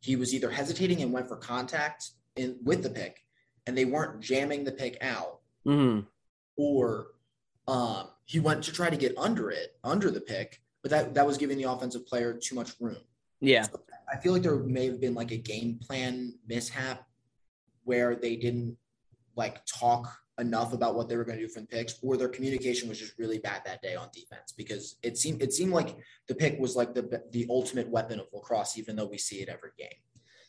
he 0.01 0.15
was 0.15 0.33
either 0.33 0.51
hesitating 0.51 1.01
and 1.01 1.13
went 1.13 1.27
for 1.27 1.37
contact 1.37 2.09
in 2.35 2.57
with 2.63 2.83
the 2.83 2.89
pick, 2.89 3.19
and 3.65 3.77
they 3.77 3.85
weren't 3.85 4.21
jamming 4.21 4.63
the 4.63 4.71
pick 4.71 4.97
out, 5.01 5.39
hmm 5.63 6.01
or 6.55 7.07
um, 7.67 8.09
he 8.25 8.39
went 8.39 8.63
to 8.63 8.71
try 8.71 8.89
to 8.89 8.97
get 8.97 9.17
under 9.17 9.49
it, 9.49 9.75
under 9.83 10.11
the 10.11 10.21
pick, 10.21 10.61
but 10.83 10.91
that 10.91 11.15
that 11.15 11.25
was 11.25 11.37
giving 11.37 11.57
the 11.57 11.63
offensive 11.63 12.05
player 12.05 12.33
too 12.33 12.53
much 12.53 12.73
room. 12.79 12.97
Yeah. 13.39 13.65
I 14.13 14.17
feel 14.17 14.33
like 14.33 14.43
there 14.43 14.57
may 14.57 14.85
have 14.85 15.01
been 15.01 15.15
like 15.15 15.31
a 15.31 15.37
game 15.37 15.79
plan 15.81 16.35
mishap 16.47 17.07
where 17.83 18.15
they 18.15 18.35
didn't 18.35 18.77
like 19.35 19.65
talk 19.65 20.15
enough 20.39 20.73
about 20.73 20.95
what 20.95 21.09
they 21.09 21.15
were 21.15 21.23
going 21.23 21.37
to 21.37 21.45
do 21.45 21.51
from 21.51 21.67
picks, 21.67 21.95
or 22.01 22.17
their 22.17 22.29
communication 22.29 22.89
was 22.89 22.99
just 22.99 23.17
really 23.17 23.39
bad 23.39 23.61
that 23.65 23.81
day 23.81 23.95
on 23.95 24.07
defense 24.13 24.53
because 24.55 24.97
it 25.03 25.17
seemed 25.17 25.41
it 25.41 25.53
seemed 25.53 25.71
like 25.71 25.95
the 26.27 26.35
pick 26.35 26.59
was 26.59 26.75
like 26.75 26.93
the 26.93 27.21
the 27.31 27.47
ultimate 27.49 27.89
weapon 27.89 28.19
of 28.19 28.27
lacrosse, 28.33 28.77
even 28.77 28.95
though 28.95 29.05
we 29.05 29.17
see 29.17 29.37
it 29.37 29.49
every 29.49 29.71
game. 29.77 29.89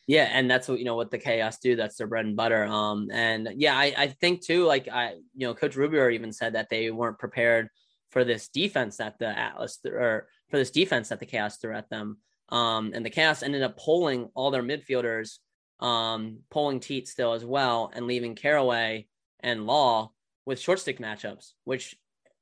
Yeah, 0.06 0.28
and 0.32 0.50
that's 0.50 0.68
what 0.68 0.78
you 0.78 0.84
know 0.84 0.96
what 0.96 1.10
the 1.10 1.18
chaos 1.18 1.58
do. 1.58 1.76
That's 1.76 1.96
their 1.96 2.06
bread 2.06 2.26
and 2.26 2.36
butter. 2.36 2.64
Um, 2.64 3.08
and 3.10 3.48
yeah, 3.56 3.76
I, 3.76 3.94
I 3.96 4.06
think 4.08 4.42
too, 4.42 4.64
like 4.64 4.88
I, 4.88 5.14
you 5.34 5.46
know, 5.46 5.54
Coach 5.54 5.76
Rubeor 5.76 6.12
even 6.12 6.32
said 6.32 6.54
that 6.54 6.68
they 6.68 6.90
weren't 6.90 7.18
prepared 7.18 7.68
for 8.14 8.24
this 8.24 8.48
defense 8.48 8.96
that 8.96 9.18
the 9.18 9.26
Atlas 9.26 9.76
th- 9.78 9.92
or 9.92 10.28
for 10.48 10.56
this 10.56 10.70
defense 10.70 11.10
that 11.10 11.20
the 11.20 11.26
chaos 11.26 11.58
threw 11.58 11.74
at 11.74 11.90
them. 11.90 12.16
Um, 12.48 12.92
and 12.94 13.04
the 13.04 13.10
Chaos 13.10 13.42
ended 13.42 13.62
up 13.62 13.76
pulling 13.76 14.30
all 14.34 14.50
their 14.50 14.62
midfielders, 14.62 15.38
um, 15.80 16.38
pulling 16.50 16.78
Teat 16.80 17.08
still 17.08 17.32
as 17.32 17.44
well, 17.44 17.90
and 17.94 18.06
leaving 18.06 18.34
Carraway 18.34 19.06
and 19.40 19.66
Law 19.66 20.12
with 20.46 20.60
short 20.60 20.78
stick 20.78 20.98
matchups, 20.98 21.52
which 21.64 21.96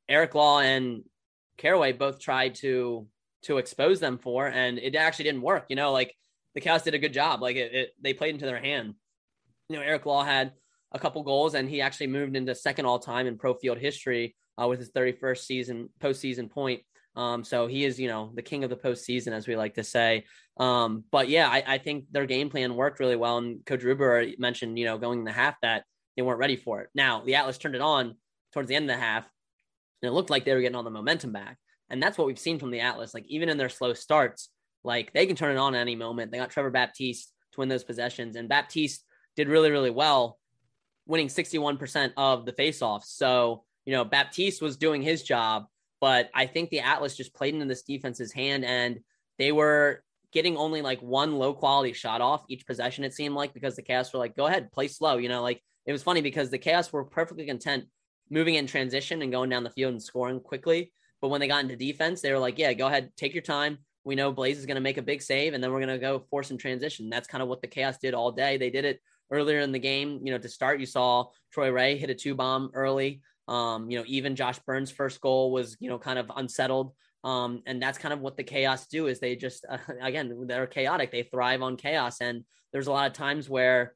Eric 0.08 0.35
Law 0.35 0.61
and 0.61 1.04
Carraway 1.56 1.92
both 1.92 2.20
tried 2.20 2.56
to 2.56 3.06
to 3.44 3.58
expose 3.58 3.98
them 3.98 4.18
for, 4.18 4.46
and 4.46 4.78
it 4.78 4.94
actually 4.94 5.24
didn't 5.24 5.42
work. 5.42 5.66
You 5.68 5.76
know, 5.76 5.92
like 5.92 6.14
the 6.54 6.61
Chaos 6.61 6.82
did 6.82 6.94
a 6.94 6.98
good 6.98 7.14
job. 7.14 7.40
Like 7.40 7.56
it, 7.56 7.72
it 7.72 7.90
they 8.00 8.12
played 8.12 8.35
into 8.35 8.46
their 8.46 8.61
hand. 8.61 8.94
You 9.68 9.76
know, 9.76 9.82
Eric 9.82 10.04
Law 10.04 10.24
had 10.24 10.52
a 10.92 10.98
couple 10.98 11.22
goals, 11.22 11.54
and 11.54 11.68
he 11.68 11.80
actually 11.80 12.08
moved 12.08 12.37
into 12.37 12.54
second 12.54 12.85
all 12.87 12.98
time 12.98 13.26
in 13.26 13.38
pro 13.38 13.54
field 13.54 13.78
history 13.78 14.37
uh, 14.62 14.68
with 14.68 14.79
his 14.79 14.90
31st 14.90 15.38
season 15.38 15.88
postseason 16.01 16.51
point. 16.51 16.83
Um, 17.14 17.44
so 17.44 17.66
he 17.66 17.85
is, 17.85 18.01
you 18.01 18.09
know, 18.09 18.31
the 18.35 18.42
king 18.42 18.64
of 18.64 18.70
the 18.70 18.77
postseason, 18.77 19.33
as 19.33 19.46
we 19.46 19.57
like 19.57 19.75
to 19.75 19.85
say. 19.85 20.25
Um, 20.57 21.05
but 21.11 21.29
yeah, 21.29 21.48
I, 21.48 21.62
I, 21.66 21.79
think 21.79 22.07
their 22.11 22.25
game 22.25 22.48
plan 22.48 22.75
worked 22.75 23.01
really 23.01 23.16
well. 23.16 23.38
And 23.38 23.64
Coach 23.66 23.83
Rubeor 23.83 24.38
mentioned, 24.38 24.79
you 24.79 24.87
know, 24.87 24.96
going 24.96 25.18
in 25.18 25.25
the 25.25 25.33
half 25.33 25.57
that 25.61 25.85
they 26.16 26.22
weren't 26.22 26.38
ready 26.38 26.57
for 26.57 26.81
it. 26.81 26.88
Now 26.94 27.22
the 27.22 27.35
Atlas 27.35 27.59
turned 27.59 27.75
it 27.75 27.81
on 27.83 28.16
towards 28.53 28.68
the 28.68 28.75
end 28.75 28.90
of 28.90 28.96
the 28.96 29.03
half, 29.03 29.29
and 30.03 30.09
it 30.09 30.12
looked 30.12 30.31
like 30.31 30.44
they 30.44 30.55
were 30.55 30.61
getting 30.61 30.77
all 30.77 30.83
the 30.83 30.90
momentum 30.90 31.33
back. 31.33 31.59
And 31.90 32.03
that's 32.03 32.16
what 32.16 32.27
we've 32.27 32.38
seen 32.38 32.59
from 32.59 32.70
the 32.70 32.81
Atlas. 32.81 33.12
Like 33.12 33.27
even 33.29 33.48
in 33.48 33.59
their 33.59 33.68
slow 33.68 33.92
starts, 33.92 34.48
like 34.85 35.12
they 35.12 35.27
can 35.27 35.37
turn 35.37 35.57
it 35.57 35.61
on 35.61 35.75
at 35.75 35.81
any 35.81 35.96
moment. 35.96 36.33
They 36.33 36.38
got 36.38 36.51
Trevor 36.51 36.70
Baptiste 36.70 37.31
to 37.53 37.61
win 37.61 37.68
those 37.68 37.85
possessions, 37.85 38.37
and 38.37 38.48
Baptiste 38.48 39.05
did 39.37 39.48
really, 39.48 39.70
really 39.70 39.90
well, 39.90 40.38
winning 41.07 41.29
61% 41.29 42.12
of 42.16 42.46
the 42.46 42.53
faceoffs. 42.53 43.05
So, 43.05 43.64
you 43.85 43.92
know, 43.92 44.05
Baptiste 44.05 44.62
was 44.62 44.77
doing 44.77 45.03
his 45.03 45.23
job, 45.23 45.66
but 46.01 46.31
I 46.35 46.47
think 46.47 46.71
the 46.71 46.81
Atlas 46.81 47.16
just 47.16 47.35
played 47.35 47.55
into 47.55 47.66
this 47.66 47.83
defense's 47.83 48.33
hand 48.33 48.64
and 48.64 49.01
they 49.38 49.53
were 49.53 50.03
getting 50.33 50.57
only 50.57 50.83
like 50.83 51.01
one 51.03 51.37
low 51.37 51.53
quality 51.53 51.92
shot 51.92 52.21
off 52.21 52.45
each 52.49 52.66
possession, 52.66 53.05
it 53.05 53.14
seemed 53.14 53.35
like, 53.35 53.53
because 53.55 53.77
the 53.77 53.83
Chaos 53.83 54.12
were 54.12 54.18
like, 54.18 54.37
go 54.37 54.47
ahead, 54.47 54.73
play 54.73 54.88
slow. 54.88 55.18
You 55.18 55.29
know, 55.29 55.42
like 55.42 55.62
it 55.87 55.92
was 55.92 56.03
funny 56.03 56.23
because 56.23 56.51
the 56.51 56.59
Chaos 56.59 56.92
were 56.92 57.05
perfectly 57.05 57.47
content 57.47 57.85
moving 58.31 58.55
in 58.55 58.66
transition 58.66 59.23
and 59.23 59.31
going 59.31 59.51
down 59.51 59.62
the 59.62 59.71
field 59.71 59.92
and 59.92 60.03
scoring 60.03 60.40
quickly. 60.40 60.92
But 61.21 61.29
when 61.29 61.40
they 61.40 61.49
got 61.49 61.62
into 61.62 61.77
defense, 61.77 62.21
they 62.21 62.33
were 62.33 62.38
like, 62.38 62.59
yeah, 62.59 62.73
go 62.73 62.87
ahead, 62.87 63.11
take 63.16 63.35
your 63.35 63.42
time. 63.42 63.79
We 64.05 64.16
know 64.16 64.33
Blaze 64.33 64.59
is 64.59 64.66
going 64.66 64.77
to 64.77 64.81
make 64.81 64.99
a 64.99 65.03
big 65.03 65.23
save, 65.23 65.55
and 65.55 65.62
then 65.62 65.71
we're 65.71 65.79
going 65.79 65.88
to 65.90 65.99
go 65.99 66.18
force 66.18 66.49
some 66.49 66.59
transition. 66.59 67.09
That's 67.09 67.29
kind 67.29 67.42
of 67.42 67.49
what 67.49 67.61
the 67.61 67.68
Chaos 67.68 67.99
did 67.99 68.14
all 68.14 68.33
day. 68.33 68.57
They 68.57 68.71
did 68.71 68.85
it 68.85 69.01
earlier 69.31 69.61
in 69.61 69.71
the 69.71 69.79
game. 69.79 70.21
You 70.25 70.33
know, 70.33 70.38
to 70.38 70.49
start, 70.49 70.81
you 70.81 70.87
saw 70.87 71.27
Troy 71.53 71.71
Reh 71.71 71.95
hit 71.95 72.11
a 72.11 72.14
two 72.14 72.35
bomb 72.35 72.71
early. 72.75 73.23
Um, 73.48 73.90
you 73.90 73.98
know, 73.98 74.05
even 74.07 74.37
Josh 74.37 74.59
Byrne's 74.61 74.90
first 74.90 75.20
goal 75.20 75.52
was, 75.52 75.76
you 75.81 75.88
know, 75.88 75.98
kind 75.98 76.18
of 76.18 76.31
unsettled. 76.35 76.92
Um, 77.24 77.62
and 77.66 77.81
that's 77.81 77.98
kind 77.98 78.12
of 78.12 78.20
what 78.20 78.37
the 78.37 78.44
chaos 78.44 78.87
do 78.87 79.07
is 79.07 79.20
they 79.20 79.37
just, 79.37 79.64
uh, 79.68 79.78
again, 80.02 80.46
they're 80.46 80.66
chaotic. 80.66 81.11
They 81.11 81.22
thrive 81.22 81.62
on 81.62 81.76
chaos. 81.76 82.20
And 82.20 82.44
there's 82.72 82.87
a 82.87 82.92
lot 82.92 83.07
of 83.07 83.12
times 83.12 83.48
where 83.48 83.94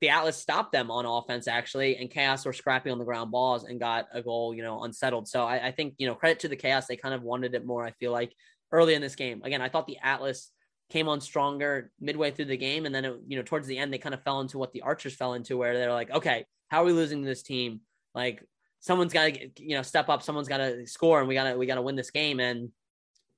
the 0.00 0.10
Atlas 0.10 0.36
stopped 0.36 0.72
them 0.72 0.90
on 0.90 1.06
offense 1.06 1.48
actually, 1.48 1.96
and 1.96 2.10
chaos 2.10 2.44
were 2.44 2.52
scrappy 2.52 2.90
on 2.90 2.98
the 2.98 3.04
ground 3.04 3.30
balls 3.30 3.64
and 3.64 3.80
got 3.80 4.06
a 4.12 4.22
goal, 4.22 4.54
you 4.54 4.62
know, 4.62 4.82
unsettled. 4.82 5.28
So 5.28 5.44
I, 5.44 5.68
I 5.68 5.70
think, 5.70 5.94
you 5.98 6.06
know, 6.06 6.14
credit 6.14 6.40
to 6.40 6.48
the 6.48 6.56
chaos. 6.56 6.86
They 6.86 6.96
kind 6.96 7.14
of 7.14 7.22
wanted 7.22 7.54
it 7.54 7.64
more. 7.64 7.84
I 7.84 7.92
feel 7.92 8.12
like 8.12 8.32
early 8.72 8.94
in 8.94 9.00
this 9.00 9.14
game, 9.14 9.42
again, 9.44 9.62
I 9.62 9.68
thought 9.68 9.86
the 9.86 9.98
Atlas 10.02 10.50
came 10.90 11.08
on 11.08 11.20
stronger 11.20 11.90
midway 12.00 12.30
through 12.30 12.44
the 12.46 12.56
game. 12.56 12.86
And 12.86 12.94
then, 12.94 13.04
it, 13.04 13.16
you 13.26 13.36
know, 13.36 13.42
towards 13.42 13.66
the 13.66 13.78
end, 13.78 13.92
they 13.92 13.98
kind 13.98 14.14
of 14.14 14.22
fell 14.22 14.40
into 14.40 14.58
what 14.58 14.72
the 14.72 14.82
Archers 14.82 15.14
fell 15.14 15.34
into, 15.34 15.56
where 15.56 15.74
they're 15.74 15.92
like, 15.92 16.10
okay, 16.10 16.44
how 16.68 16.82
are 16.82 16.86
we 16.86 16.92
losing 16.92 17.22
this 17.22 17.42
team? 17.42 17.80
Like, 18.14 18.44
someone's 18.84 19.14
got 19.14 19.32
to, 19.32 19.50
you 19.56 19.74
know, 19.76 19.82
step 19.82 20.10
up. 20.10 20.22
Someone's 20.22 20.46
got 20.46 20.58
to 20.58 20.86
score, 20.86 21.18
and 21.18 21.26
we 21.26 21.34
got 21.34 21.44
to, 21.44 21.56
we 21.56 21.64
got 21.64 21.76
to 21.76 21.82
win 21.82 21.96
this 21.96 22.10
game. 22.10 22.38
And 22.38 22.68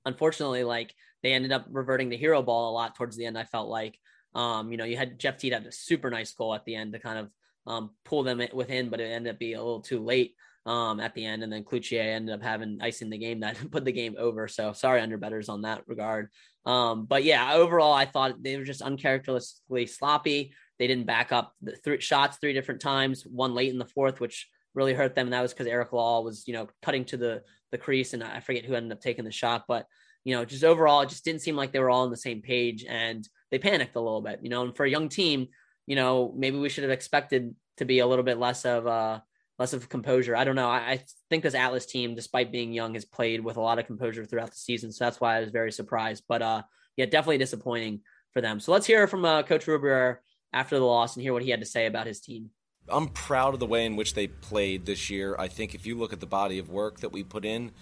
unfortunately, 0.04 0.64
like 0.64 0.92
they 1.22 1.32
ended 1.32 1.52
up 1.52 1.66
reverting 1.70 2.08
the 2.08 2.16
hero 2.16 2.42
ball 2.42 2.70
a 2.70 2.74
lot 2.74 2.96
towards 2.96 3.16
the 3.16 3.26
end. 3.26 3.38
I 3.38 3.44
felt 3.44 3.68
like, 3.68 3.96
um, 4.34 4.72
you 4.72 4.76
know, 4.76 4.84
you 4.84 4.96
had 4.96 5.20
Jeff 5.20 5.38
Teat 5.38 5.52
had 5.52 5.64
a 5.64 5.70
super 5.70 6.10
nice 6.10 6.32
goal 6.32 6.52
at 6.52 6.64
the 6.64 6.74
end 6.74 6.94
to 6.94 6.98
kind 6.98 7.18
of 7.20 7.30
um, 7.64 7.90
pull 8.04 8.24
them 8.24 8.42
within, 8.54 8.90
but 8.90 9.00
it 9.00 9.04
ended 9.04 9.34
up 9.34 9.38
being 9.38 9.54
a 9.54 9.62
little 9.62 9.80
too 9.80 10.00
late 10.02 10.34
um, 10.66 10.98
at 10.98 11.14
the 11.14 11.24
end. 11.24 11.44
And 11.44 11.52
then 11.52 11.62
Cloutier 11.62 12.02
ended 12.02 12.34
up 12.34 12.42
having 12.42 12.80
icing 12.82 13.08
the 13.08 13.16
game 13.16 13.40
that 13.40 13.56
put 13.70 13.84
the 13.84 13.92
game 13.92 14.16
over. 14.18 14.48
So 14.48 14.72
sorry, 14.72 15.00
underbetters 15.00 15.48
on 15.48 15.62
that 15.62 15.84
regard. 15.86 16.28
Um, 16.64 17.06
but 17.06 17.22
yeah, 17.22 17.54
overall, 17.54 17.92
I 17.92 18.04
thought 18.04 18.42
they 18.42 18.56
were 18.56 18.64
just 18.64 18.82
uncharacteristically 18.82 19.86
sloppy. 19.86 20.52
They 20.80 20.88
didn't 20.88 21.06
back 21.06 21.30
up 21.30 21.54
the 21.62 21.76
three 21.76 22.00
shots 22.00 22.38
three 22.38 22.52
different 22.52 22.80
times, 22.80 23.22
one 23.22 23.54
late 23.54 23.70
in 23.70 23.78
the 23.78 23.86
fourth, 23.86 24.18
which 24.18 24.48
really 24.76 24.94
hurt 24.94 25.16
them. 25.16 25.26
And 25.26 25.32
that 25.32 25.42
was 25.42 25.52
because 25.52 25.66
Eric 25.66 25.92
Law 25.92 26.20
was, 26.20 26.46
you 26.46 26.54
know, 26.54 26.68
cutting 26.82 27.04
to 27.06 27.16
the 27.16 27.42
the 27.72 27.78
crease, 27.78 28.14
and 28.14 28.22
I 28.22 28.38
forget 28.38 28.64
who 28.64 28.74
ended 28.74 28.92
up 28.92 29.00
taking 29.00 29.24
the 29.24 29.32
shot, 29.32 29.64
but 29.66 29.86
you 30.22 30.34
know, 30.34 30.44
just 30.44 30.64
overall, 30.64 31.02
it 31.02 31.08
just 31.08 31.24
didn't 31.24 31.42
seem 31.42 31.54
like 31.54 31.72
they 31.72 31.78
were 31.78 31.90
all 31.90 32.02
on 32.02 32.10
the 32.10 32.16
same 32.16 32.42
page, 32.42 32.84
and 32.88 33.28
they 33.50 33.58
panicked 33.58 33.96
a 33.96 34.00
little 34.00 34.20
bit. 34.20 34.40
You 34.42 34.50
know, 34.50 34.62
and 34.62 34.76
for 34.76 34.84
a 34.84 34.90
young 34.90 35.08
team, 35.08 35.48
you 35.86 35.96
know, 35.96 36.34
maybe 36.36 36.58
we 36.58 36.68
should 36.68 36.84
have 36.84 36.92
expected 36.92 37.54
to 37.78 37.84
be 37.84 38.00
a 38.00 38.06
little 38.06 38.24
bit 38.24 38.38
less 38.38 38.64
of 38.64 38.86
uh 38.86 39.20
less 39.58 39.72
of 39.72 39.88
composure. 39.88 40.36
I 40.36 40.44
don't 40.44 40.56
know. 40.56 40.68
I, 40.68 40.78
I, 40.78 41.04
think 41.30 41.42
this 41.42 41.54
Atlas 41.54 41.86
team, 41.86 42.14
despite 42.14 42.52
being 42.52 42.72
young, 42.72 42.94
has 42.94 43.04
played 43.04 43.42
with 43.42 43.56
a 43.56 43.60
lot 43.60 43.78
of 43.78 43.86
composure 43.86 44.24
throughout 44.24 44.50
the 44.50 44.56
season. 44.56 44.92
So 44.92 45.04
that's 45.04 45.20
why 45.20 45.36
I 45.36 45.40
was 45.40 45.50
very 45.50 45.72
surprised. 45.72 46.24
But 46.28 46.42
uh, 46.42 46.62
yeah, 46.96 47.06
definitely 47.06 47.38
disappointing 47.38 48.00
for 48.32 48.42
them. 48.42 48.60
So 48.60 48.72
let's 48.72 48.86
hear 48.86 49.06
from 49.06 49.24
uh, 49.24 49.44
Coach 49.44 49.64
Rubeor 49.64 50.18
after 50.52 50.78
the 50.78 50.84
loss 50.84 51.16
and 51.16 51.22
hear 51.22 51.32
what 51.32 51.42
he 51.42 51.50
had 51.50 51.60
to 51.60 51.66
say 51.66 51.86
about 51.86 52.06
his 52.06 52.20
team. 52.20 52.50
I'm 52.88 53.08
proud 53.08 53.54
of 53.54 53.60
the 53.60 53.66
way 53.66 53.84
in 53.84 53.96
which 53.96 54.14
they 54.14 54.28
played 54.28 54.86
this 54.86 55.10
year. 55.10 55.34
I 55.38 55.48
think 55.48 55.74
if 55.74 55.86
you 55.86 55.96
look 55.98 56.12
at 56.12 56.20
the 56.20 56.26
body 56.26 56.58
of 56.58 56.70
work 56.70 57.00
that 57.00 57.12
we 57.12 57.24
put 57.24 57.44
in, 57.44 57.72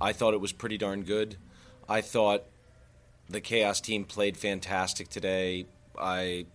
I 0.00 0.12
thought 0.12 0.34
it 0.34 0.40
was 0.40 0.52
pretty 0.52 0.78
darn 0.78 1.02
good. 1.02 1.36
I 1.88 2.00
thought 2.00 2.44
the 3.28 3.40
Chaos 3.40 3.80
team 3.80 4.04
played 4.04 4.36
fantastic 4.36 5.08
today. 5.08 5.66
I 5.98 6.46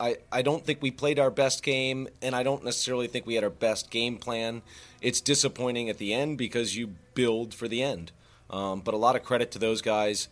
I, 0.00 0.18
I 0.30 0.42
don't 0.42 0.64
think 0.64 0.80
we 0.80 0.92
played 0.92 1.18
our 1.18 1.30
best 1.30 1.62
game, 1.62 2.08
and 2.22 2.34
I 2.36 2.44
don't 2.44 2.64
necessarily 2.64 3.08
think 3.08 3.26
we 3.26 3.34
had 3.34 3.42
our 3.42 3.50
best 3.50 3.90
game 3.90 4.16
plan. 4.16 4.62
It's 5.00 5.20
disappointing 5.20 5.88
at 5.88 5.98
the 5.98 6.14
end 6.14 6.38
because 6.38 6.76
you 6.76 6.94
build 7.14 7.52
for 7.52 7.66
the 7.66 7.82
end. 7.82 8.12
Um, 8.48 8.80
but 8.80 8.94
a 8.94 8.96
lot 8.96 9.16
of 9.16 9.24
credit 9.24 9.50
to 9.52 9.58
those 9.58 9.82
guys. 9.82 10.28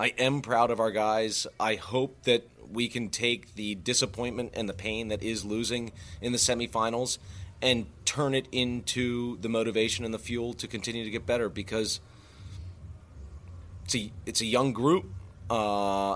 I 0.00 0.14
am 0.16 0.40
proud 0.40 0.70
of 0.70 0.80
our 0.80 0.90
guys. 0.90 1.46
I 1.60 1.74
hope 1.74 2.22
that 2.22 2.48
we 2.72 2.88
can 2.88 3.10
take 3.10 3.54
the 3.54 3.74
disappointment 3.74 4.52
and 4.54 4.66
the 4.66 4.72
pain 4.72 5.08
that 5.08 5.22
is 5.22 5.44
losing 5.44 5.92
in 6.22 6.32
the 6.32 6.38
semifinals 6.38 7.18
and 7.60 7.84
turn 8.06 8.34
it 8.34 8.46
into 8.50 9.36
the 9.42 9.50
motivation 9.50 10.06
and 10.06 10.14
the 10.14 10.18
fuel 10.18 10.54
to 10.54 10.66
continue 10.66 11.04
to 11.04 11.10
get 11.10 11.26
better 11.26 11.50
because 11.50 12.00
it's 13.84 13.94
a, 13.94 14.10
it's 14.24 14.40
a 14.40 14.46
young 14.46 14.72
group. 14.72 15.04
Uh, 15.50 16.12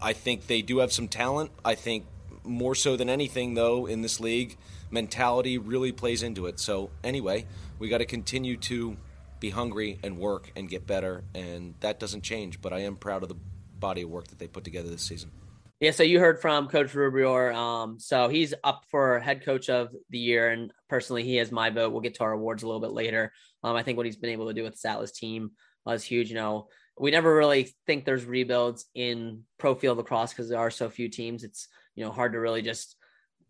I 0.00 0.12
think 0.12 0.46
they 0.46 0.62
do 0.62 0.78
have 0.78 0.92
some 0.92 1.08
talent. 1.08 1.50
I 1.64 1.74
think 1.74 2.04
more 2.44 2.76
so 2.76 2.96
than 2.96 3.10
anything, 3.10 3.54
though, 3.54 3.86
in 3.86 4.02
this 4.02 4.20
league, 4.20 4.56
mentality 4.88 5.58
really 5.58 5.90
plays 5.90 6.22
into 6.22 6.46
it. 6.46 6.60
So, 6.60 6.90
anyway, 7.02 7.46
we 7.80 7.88
got 7.88 7.98
to 7.98 8.06
continue 8.06 8.56
to 8.58 8.96
be 9.40 9.50
hungry 9.50 9.98
and 10.02 10.18
work 10.18 10.50
and 10.56 10.68
get 10.68 10.86
better, 10.86 11.24
and 11.34 11.74
that 11.80 12.00
doesn't 12.00 12.22
change. 12.22 12.60
But 12.60 12.72
I 12.72 12.80
am 12.80 12.96
proud 12.96 13.22
of 13.22 13.28
the 13.28 13.36
body 13.78 14.02
of 14.02 14.10
work 14.10 14.28
that 14.28 14.38
they 14.38 14.48
put 14.48 14.64
together 14.64 14.88
this 14.88 15.02
season. 15.02 15.30
Yeah, 15.78 15.90
so 15.90 16.02
you 16.02 16.20
heard 16.20 16.40
from 16.40 16.68
Coach 16.68 16.94
Rubeor. 16.94 17.54
Um, 17.54 18.00
so 18.00 18.28
he's 18.28 18.54
up 18.64 18.84
for 18.90 19.18
head 19.18 19.44
coach 19.44 19.68
of 19.68 19.90
the 20.08 20.18
year, 20.18 20.48
and 20.48 20.72
personally, 20.88 21.22
he 21.22 21.36
has 21.36 21.52
my 21.52 21.68
vote. 21.68 21.92
We'll 21.92 22.00
get 22.00 22.14
to 22.14 22.24
our 22.24 22.32
awards 22.32 22.62
a 22.62 22.66
little 22.66 22.80
bit 22.80 22.92
later. 22.92 23.32
Um, 23.62 23.76
I 23.76 23.82
think 23.82 23.98
what 23.98 24.06
he's 24.06 24.16
been 24.16 24.30
able 24.30 24.48
to 24.48 24.54
do 24.54 24.62
with 24.62 24.80
the 24.80 24.88
Atlas 24.88 25.12
team 25.12 25.50
was 25.84 26.02
huge. 26.02 26.30
You 26.30 26.36
know, 26.36 26.68
we 26.98 27.10
never 27.10 27.34
really 27.34 27.74
think 27.86 28.04
there's 28.04 28.24
rebuilds 28.24 28.86
in 28.94 29.42
pro 29.58 29.74
field 29.74 29.98
lacrosse 29.98 30.32
because 30.32 30.48
there 30.48 30.58
are 30.58 30.70
so 30.70 30.88
few 30.88 31.10
teams. 31.10 31.44
It's 31.44 31.68
you 31.94 32.04
know 32.04 32.10
hard 32.10 32.32
to 32.32 32.40
really 32.40 32.62
just 32.62 32.95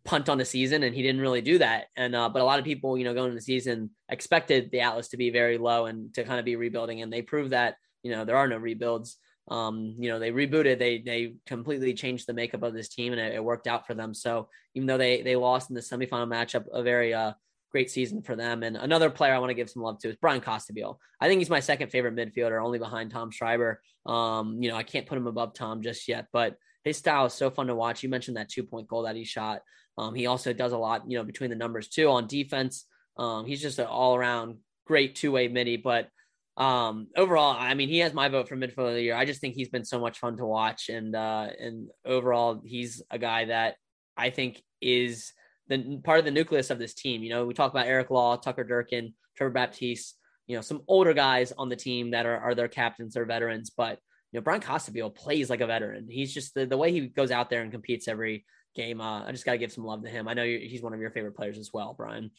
punt 0.07 0.29
on 0.29 0.39
the 0.39 0.45
season, 0.45 0.83
and 0.83 0.95
he 0.95 1.03
didn't 1.03 1.21
really 1.21 1.43
do 1.43 1.59
that. 1.59 1.87
And 1.97 2.15
uh, 2.15 2.29
but 2.29 2.43
a 2.43 2.45
lot 2.45 2.59
of 2.59 2.65
people, 2.65 2.97
you 2.97 3.05
know, 3.05 3.15
going 3.15 3.27
into 3.27 3.37
the 3.37 3.43
season 3.43 3.91
expected 4.09 4.71
the 4.71 4.81
Atlas 4.81 5.09
to 5.09 5.17
be 5.17 5.31
very 5.31 5.59
low 5.59 5.87
and 5.87 6.15
to 6.15 6.25
kind 6.25 6.39
of 6.39 6.45
be 6.45 6.57
rebuilding, 6.57 7.03
and 7.03 7.13
they 7.13 7.23
proved 7.23 7.51
that 7.51 7.77
you 8.03 8.11
know 8.11 8.25
there 8.25 8.37
are 8.37 8.49
no 8.49 8.57
rebuilds. 8.57 9.19
Um, 9.49 9.95
you 9.99 10.09
know, 10.09 10.19
they 10.19 10.33
rebooted, 10.33 10.79
they 10.79 10.99
they 10.99 11.35
completely 11.47 11.95
changed 11.95 12.27
the 12.27 12.35
makeup 12.35 12.63
of 12.63 12.75
this 12.75 12.89
team, 12.89 13.13
and 13.13 13.21
it, 13.21 13.35
it 13.35 13.45
worked 13.45 13.67
out 13.67 13.87
for 13.87 13.95
them. 13.95 14.15
So 14.15 14.49
even 14.75 14.87
though 14.87 14.99
they 14.99 15.23
they 15.23 15.37
lost 15.37 15.71
in 15.71 15.75
the 15.75 15.83
semifinal 15.83 16.27
matchup, 16.27 16.65
a 16.73 16.83
very 16.83 17.15
uh, 17.15 17.33
great 17.71 17.91
season 17.91 18.23
for 18.23 18.35
them. 18.35 18.63
And 18.63 18.77
another 18.77 19.11
player 19.11 19.35
I 19.35 19.39
want 19.39 19.51
to 19.51 19.55
give 19.55 19.71
some 19.71 19.83
love 19.83 19.99
to 20.01 20.09
is 20.09 20.17
Brian 20.17 20.41
Costabile. 20.41 20.97
I 21.21 21.29
think 21.29 21.41
he's 21.41 21.51
my 21.51 21.61
second 21.61 21.91
favorite 21.91 22.17
midfielder, 22.17 22.63
only 22.63 22.79
behind 22.79 23.11
Tom 23.11 23.31
Schreiber. 23.31 23.83
Um, 24.07 24.63
you 24.63 24.71
know, 24.71 24.77
I 24.77 24.83
can't 24.83 25.07
put 25.07 25.19
him 25.19 25.27
above 25.27 25.53
Tom 25.55 25.83
just 25.83 26.09
yet, 26.09 26.27
but 26.33 26.57
his 26.85 26.97
style 26.97 27.27
is 27.27 27.35
so 27.35 27.51
fun 27.51 27.67
to 27.67 27.75
watch. 27.75 28.03
You 28.03 28.09
mentioned 28.09 28.37
that 28.37 28.49
two 28.49 28.63
point 28.63 28.89
goal 28.89 29.03
that 29.03 29.17
he 29.17 29.25
shot. 29.25 29.63
Um, 29.99 30.15
he 30.15 30.27
also 30.27 30.53
does 30.53 30.73
a 30.73 30.79
lot, 30.79 31.11
you 31.11 31.17
know, 31.17 31.25
between 31.25 31.51
the 31.51 31.57
numbers 31.57 31.89
too 31.89 32.09
on 32.09 32.27
defense. 32.27 32.85
Um, 33.17 33.47
he's 33.47 33.63
just 33.63 33.79
an 33.79 33.87
all 33.87 34.15
around 34.15 34.59
great 34.87 35.15
two 35.15 35.33
way 35.33 35.49
midi. 35.49 35.77
But 35.77 36.09
um, 36.57 37.09
overall, 37.17 37.55
I 37.59 37.75
mean, 37.75 37.89
he 37.89 37.99
has 37.99 38.15
my 38.15 38.29
vote 38.29 38.49
for 38.49 38.57
midfielder 38.57 38.89
of 38.89 38.95
the 38.95 39.03
year. 39.03 39.15
I 39.15 39.25
just 39.25 39.41
think 39.41 39.55
he's 39.55 39.69
been 39.69 39.85
so 39.85 40.01
much 40.01 40.19
fun 40.19 40.37
to 40.39 40.47
watch, 40.47 40.89
and 40.89 41.15
uh, 41.15 41.49
and 41.59 41.89
overall, 42.05 42.63
he's 42.65 43.03
a 43.11 43.19
guy 43.19 43.47
that 43.47 43.77
I 44.17 44.31
think 44.31 44.63
is 44.81 45.33
the 45.69 46.01
part 46.03 46.19
of 46.19 46.25
the 46.25 46.31
nucleus 46.31 46.71
of 46.71 46.79
this 46.79 46.95
team. 46.95 47.23
You 47.23 47.31
know, 47.31 47.47
we 47.47 47.55
talk 47.55 47.73
about 47.73 47.87
Eric 47.87 48.11
Law, 48.11 48.37
Tucker 48.37 48.65
Durkin, 48.65 49.15
Trevor 49.37 49.53
Baptiste, 49.53 50.17
you 50.47 50.57
know, 50.57 50.63
some 50.63 50.83
older 50.89 51.13
guys 51.13 51.53
on 51.57 51.69
the 51.69 51.77
team 51.77 52.13
that 52.13 52.25
are, 52.25 52.39
are 52.39 52.55
their 52.55 52.69
captains, 52.69 53.17
or 53.17 53.27
veterans, 53.27 53.71
but 53.71 53.99
you 54.33 54.39
know, 54.39 54.43
Brian 54.43 54.61
Costabile 54.61 55.15
plays 55.15 55.51
like 55.51 55.61
a 55.61 55.67
veteran. 55.67 56.09
He's 56.09 56.33
just 56.33 56.55
the, 56.55 56.67
the 56.67 56.77
way 56.77 56.91
he 56.91 57.09
goes 57.09 57.31
out 57.31 57.51
there 57.51 57.63
and 57.63 57.71
competes 57.71 58.09
every 58.09 58.45
game. 58.77 59.01
Uh, 59.01 59.25
I 59.25 59.33
just 59.33 59.45
got 59.45 59.53
to 59.53 59.59
give 59.59 59.73
some 59.73 59.85
love 59.85 60.03
to 60.05 60.09
him. 60.09 60.29
I 60.29 60.35
know 60.35 60.45
he's 60.45 60.83
one 60.83 60.95
of 60.95 61.01
your 61.01 61.11
favorite 61.11 61.35
players 61.35 61.59
as 61.59 61.73
well, 61.73 61.95
Brian. 61.97 62.31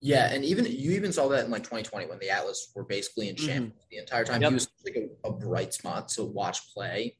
Yeah, 0.00 0.30
and 0.30 0.44
even 0.44 0.66
you 0.66 0.92
even 0.92 1.12
saw 1.12 1.28
that 1.28 1.44
in 1.44 1.50
like 1.50 1.62
2020 1.62 2.06
when 2.06 2.18
the 2.18 2.30
Atlas 2.30 2.70
were 2.74 2.84
basically 2.84 3.28
in 3.28 3.36
shambles 3.36 3.72
mm-hmm. 3.72 3.88
the 3.90 3.98
entire 3.98 4.24
time. 4.24 4.42
Yep. 4.42 4.50
He 4.50 4.54
was 4.54 4.68
like 4.84 4.96
a, 4.96 5.28
a, 5.28 5.32
bright 5.32 5.72
spot 5.72 6.08
to 6.10 6.24
watch 6.24 6.72
play. 6.74 7.16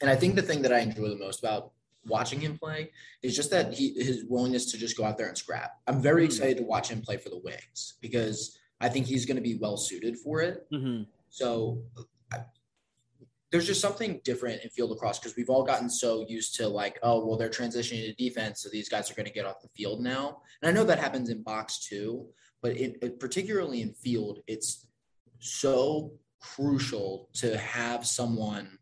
And 0.00 0.08
I 0.08 0.14
think 0.14 0.36
the 0.36 0.42
thing 0.42 0.62
that 0.62 0.72
I 0.72 0.80
enjoy 0.80 1.08
the 1.08 1.16
most 1.16 1.40
about 1.40 1.72
watching 2.06 2.40
him 2.40 2.58
play 2.58 2.92
is 3.22 3.34
just 3.34 3.50
that 3.50 3.74
he 3.74 3.92
his 3.94 4.24
willingness 4.28 4.70
to 4.70 4.78
just 4.78 4.96
go 4.96 5.04
out 5.04 5.18
there 5.18 5.28
and 5.28 5.36
scrap. 5.36 5.72
I'm 5.86 6.00
very 6.00 6.22
mm-hmm. 6.22 6.26
excited 6.26 6.58
to 6.58 6.62
watch 6.62 6.90
him 6.90 7.02
play 7.02 7.16
for 7.16 7.28
the 7.28 7.40
Wings 7.42 7.94
because 8.00 8.56
I 8.80 8.88
think 8.88 9.06
he's 9.06 9.26
going 9.26 9.36
to 9.36 9.42
be 9.42 9.56
well 9.56 9.76
suited 9.76 10.16
for 10.18 10.42
it. 10.42 10.66
Mm-hmm. 10.72 11.04
So 11.30 11.82
there's 13.50 13.66
just 13.66 13.80
something 13.80 14.20
different 14.24 14.62
in 14.62 14.70
field 14.70 14.90
lacrosse 14.90 15.18
because 15.18 15.36
we've 15.36 15.50
all 15.50 15.64
gotten 15.64 15.88
so 15.88 16.24
used 16.28 16.56
to 16.56 16.68
like, 16.68 16.98
oh, 17.02 17.24
well, 17.24 17.36
they're 17.36 17.48
transitioning 17.48 18.04
to 18.04 18.14
defense, 18.14 18.62
so 18.62 18.68
these 18.68 18.88
guys 18.88 19.10
are 19.10 19.14
going 19.14 19.26
to 19.26 19.32
get 19.32 19.46
off 19.46 19.62
the 19.62 19.68
field 19.76 20.02
now. 20.02 20.42
And 20.60 20.68
I 20.68 20.72
know 20.72 20.84
that 20.84 20.98
happens 20.98 21.28
in 21.28 21.42
box 21.42 21.86
too, 21.86 22.26
but 22.60 22.72
it, 22.72 22.96
it, 23.02 23.20
particularly 23.20 23.82
in 23.82 23.92
field, 23.94 24.40
it's 24.46 24.86
so 25.38 26.12
crucial 26.40 27.28
to 27.34 27.56
have 27.56 28.06
someone 28.06 28.78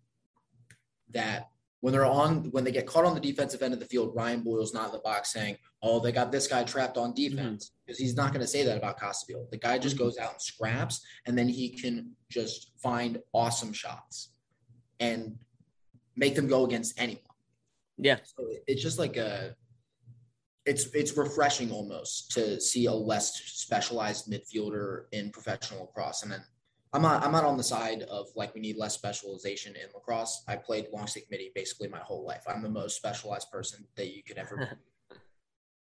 that 1.11 1.48
when 1.81 1.92
they're 1.92 2.07
on 2.07 2.50
when 2.53 2.64
they 2.64 2.72
get 2.72 2.87
caught 2.87 3.05
on 3.05 3.14
the 3.14 3.20
defensive 3.20 3.62
end 3.62 3.74
of 3.74 3.81
the 3.81 3.85
field, 3.85 4.16
Ryan 4.16 4.40
Boyle's 4.40 4.72
not 4.72 4.87
in 4.87 4.92
the 4.92 5.00
box 5.00 5.35
saying, 5.35 5.59
"Oh, 5.83 6.00
they 6.00 6.12
got 6.12 6.33
this 6.33 6.46
guy 6.46 6.64
trapped 6.64 6.96
on 6.96 7.12
defense," 7.12 7.72
because 7.85 7.98
mm-hmm. 7.98 8.05
he's 8.05 8.16
not 8.16 8.33
going 8.33 8.40
to 8.40 8.46
say 8.46 8.64
that 8.64 8.79
about 8.79 8.98
Costabile. 8.98 9.50
The 9.50 9.59
guy 9.59 9.77
just 9.77 9.96
mm-hmm. 9.96 10.05
goes 10.05 10.16
out 10.16 10.33
and 10.33 10.40
scraps, 10.40 11.05
and 11.27 11.37
then 11.37 11.46
he 11.46 11.68
can 11.68 12.12
just 12.31 12.72
find 12.79 13.18
awesome 13.35 13.74
shots 13.74 14.31
and 15.01 15.37
make 16.17 16.35
them 16.35 16.47
go 16.47 16.65
against 16.65 17.01
anyone. 17.01 17.23
Yeah. 17.99 18.19
So 18.25 18.47
it's 18.67 18.83
just 18.83 18.99
like 18.99 19.17
a 19.17 19.55
it's 20.67 20.87
it's 20.95 21.17
refreshing 21.17 21.71
almost 21.71 22.31
to 22.33 22.61
see 22.61 22.87
a 22.87 22.93
less 22.93 23.35
specialized 23.35 24.31
midfielder 24.31 25.05
in 25.13 25.31
professional 25.31 25.83
lacrosse. 25.83 26.23
And 26.23 26.33
then 26.33 26.43
I'm 26.93 27.03
not 27.03 27.25
I'm 27.25 27.33
not 27.33 27.45
on 27.45 27.57
the 27.57 27.63
side 27.63 28.03
of 28.03 28.29
like 28.35 28.55
we 28.55 28.61
need 28.61 28.77
less 28.77 28.95
specialization 28.95 29.75
in 29.77 29.89
lacrosse. 29.95 30.43
I 30.49 30.57
played 30.57 30.87
long 30.93 31.07
stick 31.07 31.27
midi 31.31 31.53
basically 31.55 31.89
my 31.89 31.99
whole 31.99 32.25
life. 32.25 32.45
I'm 32.49 32.63
the 32.63 32.69
most 32.69 32.97
specialized 32.97 33.51
person 33.51 33.87
that 33.97 34.15
you 34.15 34.23
could 34.23 34.39
ever 34.39 34.79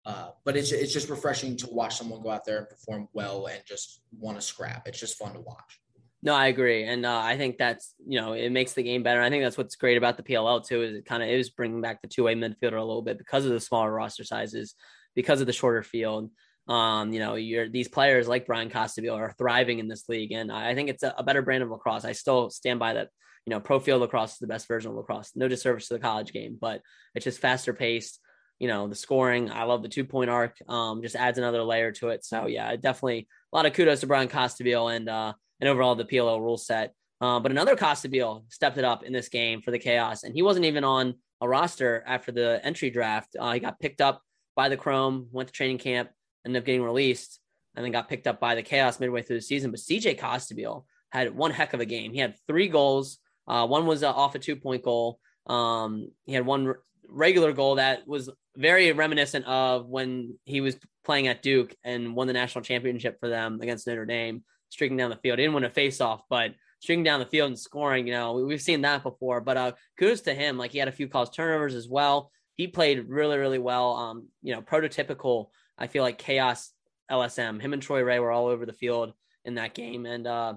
Uh, 0.06 0.30
but 0.46 0.56
it's 0.56 0.72
it's 0.72 0.94
just 0.94 1.10
refreshing 1.10 1.58
to 1.58 1.70
watch 1.70 1.98
someone 1.98 2.22
go 2.22 2.32
out 2.32 2.46
there 2.46 2.58
and 2.58 2.70
perform 2.70 3.08
well 3.14 3.48
and 3.48 3.62
just 3.68 4.02
want 4.18 4.36
to 4.38 4.42
scrap. 4.42 4.88
It's 4.88 5.00
just 5.00 5.18
fun 5.18 5.34
to 5.34 5.42
watch. 5.42 5.80
No, 6.22 6.34
I 6.34 6.48
agree, 6.48 6.84
and 6.84 7.06
uh, 7.06 7.18
I 7.18 7.38
think 7.38 7.58
that's 7.58 7.94
you 8.06 8.20
know 8.20 8.34
it 8.34 8.50
makes 8.50 8.74
the 8.74 8.84
game 8.84 9.04
better. 9.04 9.22
I 9.22 9.30
think 9.30 9.44
that's 9.44 9.58
what's 9.58 9.78
great 9.78 9.98
about 9.98 10.18
the 10.18 10.24
PLL 10.24 10.66
too 10.66 10.84
is 10.84 10.96
it 10.96 11.06
kind 11.06 11.24
of 11.24 11.30
is 11.30 11.50
bringing 11.50 11.80
back 11.80 12.02
the 12.02 12.10
two 12.10 12.26
way 12.26 12.36
midfielder 12.36 12.78
a 12.78 12.84
little 12.84 13.02
bit 13.02 13.18
because 13.18 13.46
of 13.46 13.52
the 13.52 13.60
smaller 13.60 13.92
roster 13.92 14.26
sizes, 14.26 14.76
because 15.16 15.40
of 15.40 15.48
the 15.48 15.54
shorter 15.54 15.82
field. 15.82 16.30
Um, 16.68 17.14
you 17.14 17.20
know, 17.20 17.36
you're 17.36 17.70
these 17.70 17.88
players 17.88 18.28
like 18.28 18.46
Brian 18.46 18.70
Costabile 18.70 19.16
are 19.16 19.34
thriving 19.38 19.80
in 19.80 19.88
this 19.88 20.10
league, 20.10 20.34
and 20.34 20.52
I 20.52 20.76
think 20.76 20.90
it's 20.90 21.04
a, 21.04 21.16
a, 21.18 21.24
better 21.24 21.42
brand 21.42 21.64
of 21.64 21.70
lacrosse. 21.70 22.06
I 22.06 22.12
still 22.12 22.50
stand 22.50 22.80
by 22.80 22.94
that. 22.94 23.10
You 23.46 23.52
know, 23.52 23.62
pro 23.62 23.80
field 23.80 24.02
lacrosse 24.02 24.34
is 24.34 24.40
the 24.40 24.48
best 24.48 24.68
version 24.68 24.92
of 24.92 24.98
lacrosse. 24.98 25.32
No 25.36 25.48
disservice 25.48 25.88
to 25.88 25.94
the 25.94 26.00
college 26.02 26.34
game, 26.34 26.58
but 26.60 26.82
it's 27.16 27.24
just 27.24 27.40
faster 27.40 27.74
paced. 27.74 28.20
You 28.60 28.68
know, 28.68 28.90
the 28.90 28.94
scoring. 28.94 29.50
I 29.50 29.64
love 29.64 29.84
the 29.84 29.90
two 29.90 30.04
point 30.04 30.30
arc. 30.30 30.58
Um, 30.68 31.02
just 31.02 31.16
adds 31.16 31.38
another 31.38 31.64
layer 31.64 31.94
to 31.94 32.10
it. 32.10 32.26
So 32.26 32.46
yeah, 32.46 32.76
definitely 32.76 33.30
a 33.54 33.56
lot 33.56 33.66
of 33.66 33.74
kudos 33.74 34.02
to 34.02 34.08
Brian 34.08 34.28
Costabile 34.28 34.94
and. 34.94 35.08
uh 35.08 35.34
and 35.60 35.70
overall 35.70 35.96
the 35.96 36.06
PLL 36.06 36.40
rule 36.40 36.58
set. 36.58 36.94
Uh, 37.22 37.40
but 37.40 37.52
another 37.52 37.76
Costabile 37.76 38.44
stepped 38.50 38.78
it 38.78 38.86
up 38.86 39.04
in 39.04 39.12
this 39.12 39.30
game 39.30 39.62
for 39.62 39.72
the 39.72 39.80
Chaos, 39.80 40.24
and 40.24 40.34
he 40.34 40.42
wasn't 40.42 40.66
even 40.66 40.84
on 40.84 41.16
a 41.42 41.48
roster 41.48 42.04
after 42.08 42.32
the 42.32 42.62
entry 42.64 42.90
draft. 42.90 43.36
Uh, 43.38 43.54
he 43.54 43.60
got 43.60 43.80
picked 43.80 44.02
up 44.02 44.22
by 44.56 44.70
the 44.70 44.78
Chrome, 44.78 45.28
went 45.32 45.48
to 45.48 45.54
training 45.54 45.78
camp, 45.78 46.10
ended 46.46 46.62
up 46.62 46.66
getting 46.66 46.84
released, 46.84 47.40
and 47.76 47.84
then 47.84 47.92
got 47.92 48.10
picked 48.10 48.28
up 48.28 48.40
by 48.40 48.56
the 48.56 48.64
Chaos 48.64 49.00
midway 49.00 49.22
through 49.22 49.38
the 49.38 49.42
season. 49.42 49.72
But 49.72 49.82
CJ 49.82 50.18
Costabile 50.18 50.86
had 51.12 51.36
one 51.36 51.52
heck 51.52 51.74
of 51.74 51.80
a 51.80 51.86
game. 51.86 52.14
He 52.14 52.20
had 52.20 52.36
three 52.48 52.68
goals. 52.68 53.20
Uh, 53.48 53.68
one 53.68 53.86
was 53.86 54.04
uh, 54.04 54.12
off 54.12 54.36
a 54.36 54.40
two 54.40 54.56
point 54.56 54.84
goal. 54.84 55.20
Um, 55.48 56.12
he 56.26 56.34
had 56.34 56.46
one 56.46 56.68
r- 56.68 56.80
regular 57.08 57.52
goal 57.52 57.76
that 57.76 58.08
was 58.08 58.30
very 58.56 58.92
reminiscent 58.92 59.46
of 59.46 59.88
when 59.88 60.38
he 60.46 60.62
was 60.62 60.78
playing 61.04 61.28
at 61.28 61.42
Duke 61.42 61.74
and 61.84 62.16
won 62.16 62.28
the 62.28 62.34
national 62.34 62.64
championship 62.64 63.18
for 63.20 63.30
them 63.30 63.60
against 63.62 63.88
Notre 63.88 64.06
Dame 64.06 64.44
streaking 64.70 64.98
down 64.98 65.10
the 65.10 65.16
field. 65.18 65.40
He 65.40 65.46
didn't 65.46 65.56
win 65.56 65.64
a 65.64 65.70
face 65.70 66.02
off, 66.02 66.22
but 66.30 66.54
streaking 66.80 67.04
down 67.04 67.20
the 67.20 67.26
field 67.26 67.48
and 67.48 67.60
scoring, 67.60 68.08
you 68.08 68.14
know, 68.14 68.34
we've 68.34 68.62
seen 68.62 68.82
that 68.82 69.04
before. 69.04 69.42
But 69.42 69.58
uh, 69.58 69.72
kudos 69.98 70.22
to 70.22 70.34
him. 70.34 70.58
Like 70.58 70.72
he 70.72 70.80
had 70.80 70.88
a 70.88 70.94
few 70.94 71.08
calls 71.08 71.30
turnovers 71.30 71.76
as 71.76 71.88
well. 71.88 72.32
He 72.56 72.68
played 72.68 73.08
really, 73.08 73.38
really 73.38 73.60
well. 73.60 73.96
Um, 73.96 74.28
you 74.42 74.54
know, 74.54 74.62
prototypical. 74.62 75.48
I 75.78 75.88
feel 75.88 76.04
like 76.04 76.18
chaos 76.18 76.72
LSM. 77.10 77.62
Him 77.62 77.74
and 77.74 77.82
Troy 77.82 78.04
Reh 78.04 78.20
were 78.20 78.32
all 78.32 78.48
over 78.48 78.66
the 78.66 78.74
field 78.74 79.14
in 79.46 79.56
that 79.56 79.74
game, 79.74 80.06
and 80.06 80.28
uh, 80.28 80.56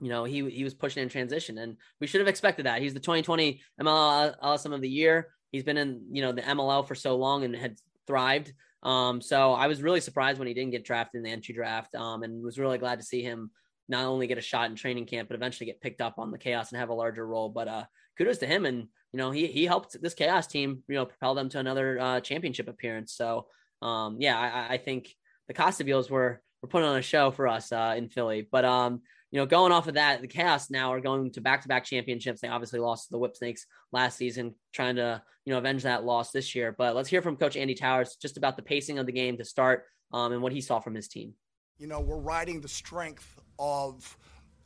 you 0.00 0.08
know, 0.08 0.24
he 0.24 0.48
he 0.50 0.64
was 0.64 0.74
pushing 0.74 1.02
in 1.02 1.08
transition, 1.08 1.58
and 1.58 1.76
we 2.00 2.06
should 2.06 2.20
have 2.20 2.28
expected 2.28 2.66
that. 2.66 2.82
He's 2.82 2.94
the 2.94 3.00
2020 3.00 3.60
MLL 3.80 4.34
LSM 4.42 4.74
of 4.74 4.80
the 4.80 4.88
year. 4.88 5.28
He's 5.52 5.64
been 5.64 5.76
in 5.76 6.02
you 6.10 6.22
know 6.22 6.32
the 6.32 6.42
MLL 6.42 6.86
for 6.86 6.94
so 6.94 7.16
long 7.16 7.44
and 7.44 7.54
had 7.54 7.76
thrived. 8.06 8.52
Um, 8.82 9.20
so 9.20 9.52
I 9.52 9.66
was 9.66 9.82
really 9.82 10.00
surprised 10.00 10.38
when 10.38 10.48
he 10.48 10.54
didn't 10.54 10.72
get 10.72 10.84
drafted 10.84 11.18
in 11.18 11.24
the 11.24 11.30
entry 11.30 11.54
draft, 11.54 11.94
um, 11.94 12.22
and 12.22 12.42
was 12.42 12.58
really 12.58 12.78
glad 12.78 13.00
to 13.00 13.06
see 13.06 13.22
him 13.22 13.50
not 13.88 14.04
only 14.04 14.26
get 14.26 14.38
a 14.38 14.42
shot 14.42 14.68
in 14.68 14.76
training 14.76 15.06
camp, 15.06 15.28
but 15.28 15.34
eventually 15.34 15.66
get 15.66 15.80
picked 15.80 16.00
up 16.00 16.18
on 16.18 16.30
the 16.30 16.38
chaos 16.38 16.70
and 16.70 16.80
have 16.80 16.88
a 16.88 16.94
larger 16.94 17.26
role. 17.26 17.48
But 17.48 17.68
uh, 17.68 17.84
kudos 18.18 18.38
to 18.38 18.46
him, 18.46 18.66
and 18.66 18.88
you 19.12 19.18
know 19.18 19.30
he 19.30 19.46
he 19.46 19.64
helped 19.64 20.00
this 20.00 20.14
chaos 20.14 20.46
team, 20.46 20.82
you 20.88 20.96
know, 20.96 21.06
propel 21.06 21.34
them 21.34 21.48
to 21.50 21.58
another 21.58 21.98
uh, 21.98 22.20
championship 22.20 22.68
appearance. 22.68 23.12
So 23.12 23.46
um, 23.82 24.16
yeah, 24.20 24.38
I, 24.38 24.74
I 24.74 24.78
think 24.78 25.14
the 25.48 25.54
Costabiles 25.54 26.10
were 26.10 26.42
were 26.62 26.68
putting 26.68 26.88
on 26.88 26.96
a 26.96 27.02
show 27.02 27.30
for 27.30 27.48
us 27.48 27.72
uh, 27.72 27.94
in 27.96 28.08
Philly. 28.08 28.46
But 28.50 28.64
um, 28.64 29.02
you 29.30 29.40
know, 29.40 29.46
going 29.46 29.72
off 29.72 29.88
of 29.88 29.94
that, 29.94 30.20
the 30.20 30.28
Chaos 30.28 30.70
now 30.70 30.92
are 30.92 31.00
going 31.00 31.30
to 31.32 31.40
back-to-back 31.40 31.84
championships. 31.84 32.40
They 32.40 32.48
obviously 32.48 32.78
lost 32.78 33.06
to 33.06 33.12
the 33.12 33.18
Whip 33.18 33.36
Snakes 33.36 33.66
last 33.92 34.16
season, 34.16 34.54
trying 34.72 34.96
to 34.96 35.22
you 35.44 35.52
know 35.52 35.58
avenge 35.58 35.82
that 35.82 36.04
loss 36.04 36.30
this 36.30 36.54
year. 36.54 36.74
But 36.76 36.94
let's 36.94 37.08
hear 37.08 37.22
from 37.22 37.36
Coach 37.36 37.56
Andy 37.56 37.74
Towers 37.74 38.16
just 38.20 38.36
about 38.36 38.56
the 38.56 38.62
pacing 38.62 38.98
of 38.98 39.06
the 39.06 39.12
game 39.12 39.36
to 39.38 39.44
start 39.44 39.84
um, 40.12 40.32
and 40.32 40.42
what 40.42 40.52
he 40.52 40.60
saw 40.60 40.80
from 40.80 40.94
his 40.94 41.08
team. 41.08 41.34
You 41.78 41.86
know, 41.86 42.00
we're 42.00 42.18
riding 42.18 42.60
the 42.60 42.68
strength 42.68 43.40
of 43.58 44.16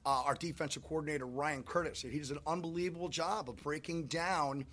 uh, 0.07 0.23
our 0.25 0.35
defensive 0.35 0.83
coordinator 0.83 1.27
Ryan 1.27 1.63
Curtis. 1.63 2.03
He 2.03 2.19
does 2.19 2.31
an 2.31 2.39
unbelievable 2.47 3.09
job 3.09 3.49
of 3.49 3.57
breaking 3.57 4.07
down 4.07 4.65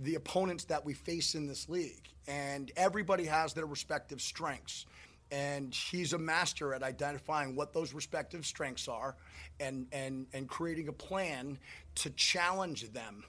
the 0.00 0.16
opponents 0.16 0.64
that 0.64 0.84
we 0.84 0.92
face 0.92 1.34
in 1.34 1.46
this 1.46 1.68
league, 1.68 2.08
and 2.26 2.72
everybody 2.76 3.24
has 3.24 3.52
their 3.52 3.66
respective 3.66 4.20
strengths 4.20 4.86
and 5.34 5.74
he's 5.74 6.12
a 6.12 6.18
master 6.18 6.72
at 6.74 6.82
identifying 6.84 7.56
what 7.56 7.72
those 7.72 7.92
respective 7.92 8.46
strengths 8.46 8.86
are 8.86 9.16
and 9.58 9.86
and 9.92 10.26
and 10.32 10.48
creating 10.48 10.88
a 10.88 10.92
plan 10.92 11.58
to 11.96 12.10
challenge 12.10 12.90
them 12.92 13.24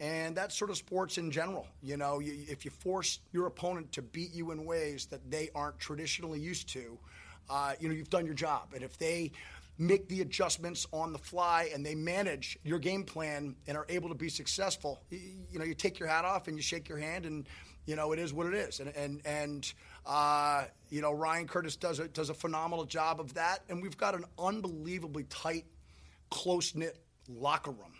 and 0.00 0.34
that's 0.34 0.56
sort 0.56 0.70
of 0.70 0.76
sports 0.76 1.18
in 1.18 1.30
general 1.30 1.66
you 1.82 1.96
know 1.96 2.18
you, 2.18 2.32
if 2.48 2.64
you 2.64 2.70
force 2.70 3.20
your 3.32 3.46
opponent 3.46 3.92
to 3.92 4.00
beat 4.00 4.32
you 4.32 4.50
in 4.52 4.64
ways 4.64 5.06
that 5.06 5.30
they 5.30 5.50
aren't 5.54 5.78
traditionally 5.78 6.40
used 6.40 6.68
to 6.68 6.98
uh, 7.50 7.72
you 7.78 7.88
know 7.88 7.94
you've 7.94 8.10
done 8.10 8.24
your 8.24 8.34
job 8.34 8.68
and 8.74 8.82
if 8.82 8.96
they 8.96 9.30
make 9.76 10.08
the 10.08 10.20
adjustments 10.20 10.86
on 10.92 11.12
the 11.12 11.18
fly 11.18 11.70
and 11.74 11.84
they 11.84 11.94
manage 11.94 12.58
your 12.64 12.78
game 12.78 13.02
plan 13.02 13.54
and 13.66 13.76
are 13.76 13.86
able 13.88 14.08
to 14.08 14.14
be 14.14 14.30
successful 14.30 15.02
you, 15.10 15.18
you 15.50 15.58
know 15.58 15.64
you 15.64 15.74
take 15.74 15.98
your 15.98 16.08
hat 16.08 16.24
off 16.24 16.48
and 16.48 16.56
you 16.56 16.62
shake 16.62 16.88
your 16.88 16.98
hand 16.98 17.26
and 17.26 17.46
you 17.86 17.96
know, 17.96 18.12
it 18.12 18.18
is 18.18 18.32
what 18.32 18.46
it 18.46 18.54
is. 18.54 18.80
And 18.80 18.94
and 18.96 19.20
and 19.24 19.72
uh, 20.06 20.64
you 20.88 21.00
know, 21.00 21.12
Ryan 21.12 21.46
Curtis 21.46 21.76
does 21.76 21.98
a 21.98 22.08
does 22.08 22.30
a 22.30 22.34
phenomenal 22.34 22.84
job 22.84 23.20
of 23.20 23.34
that. 23.34 23.60
And 23.68 23.82
we've 23.82 23.96
got 23.96 24.14
an 24.14 24.24
unbelievably 24.38 25.24
tight, 25.24 25.66
close 26.30 26.74
knit 26.74 26.98
locker 27.28 27.70
room. 27.70 27.92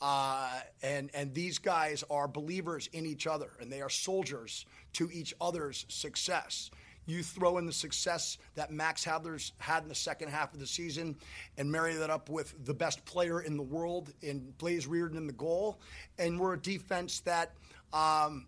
Uh, 0.00 0.60
and 0.82 1.10
and 1.14 1.34
these 1.34 1.58
guys 1.58 2.04
are 2.10 2.28
believers 2.28 2.88
in 2.92 3.04
each 3.04 3.26
other, 3.26 3.50
and 3.60 3.72
they 3.72 3.82
are 3.82 3.90
soldiers 3.90 4.64
to 4.92 5.10
each 5.12 5.34
other's 5.40 5.84
success. 5.88 6.70
You 7.06 7.22
throw 7.22 7.56
in 7.56 7.64
the 7.64 7.72
success 7.72 8.36
that 8.54 8.70
Max 8.70 9.06
Adler's 9.06 9.52
had 9.58 9.82
in 9.82 9.88
the 9.88 9.94
second 9.94 10.28
half 10.28 10.52
of 10.52 10.60
the 10.60 10.66
season, 10.66 11.16
and 11.56 11.72
marry 11.72 11.94
that 11.94 12.10
up 12.10 12.28
with 12.28 12.54
the 12.64 12.74
best 12.74 13.04
player 13.06 13.40
in 13.40 13.56
the 13.56 13.62
world 13.62 14.12
in 14.20 14.52
Blaze 14.58 14.86
Riorden 14.86 15.16
in 15.16 15.26
the 15.26 15.32
goal, 15.32 15.80
and 16.18 16.38
we're 16.38 16.54
a 16.54 16.60
defense 16.60 17.20
that. 17.20 17.54
Um, 17.92 18.46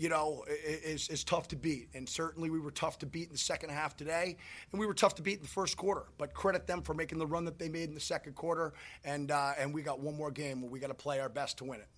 you 0.00 0.08
know, 0.08 0.42
is, 0.48 1.10
is 1.10 1.22
tough 1.24 1.46
to 1.48 1.56
beat. 1.56 1.90
And 1.92 2.08
certainly 2.08 2.48
we 2.48 2.58
were 2.58 2.70
tough 2.70 2.98
to 3.00 3.06
beat 3.06 3.26
in 3.26 3.32
the 3.32 3.38
second 3.38 3.68
half 3.68 3.94
today, 3.94 4.38
and 4.72 4.80
we 4.80 4.86
were 4.86 4.94
tough 4.94 5.14
to 5.16 5.22
beat 5.22 5.36
in 5.36 5.42
the 5.42 5.48
first 5.48 5.76
quarter. 5.76 6.06
But 6.16 6.32
credit 6.32 6.66
them 6.66 6.80
for 6.80 6.94
making 6.94 7.18
the 7.18 7.26
run 7.26 7.44
that 7.44 7.58
they 7.58 7.68
made 7.68 7.90
in 7.90 7.94
the 7.94 8.00
second 8.00 8.34
quarter. 8.34 8.72
And, 9.04 9.30
uh, 9.30 9.52
and 9.58 9.74
we 9.74 9.82
got 9.82 10.00
one 10.00 10.16
more 10.16 10.30
game 10.30 10.62
where 10.62 10.70
we 10.70 10.80
got 10.80 10.86
to 10.86 10.94
play 10.94 11.20
our 11.20 11.28
best 11.28 11.58
to 11.58 11.64
win 11.64 11.80
it. 11.80 11.88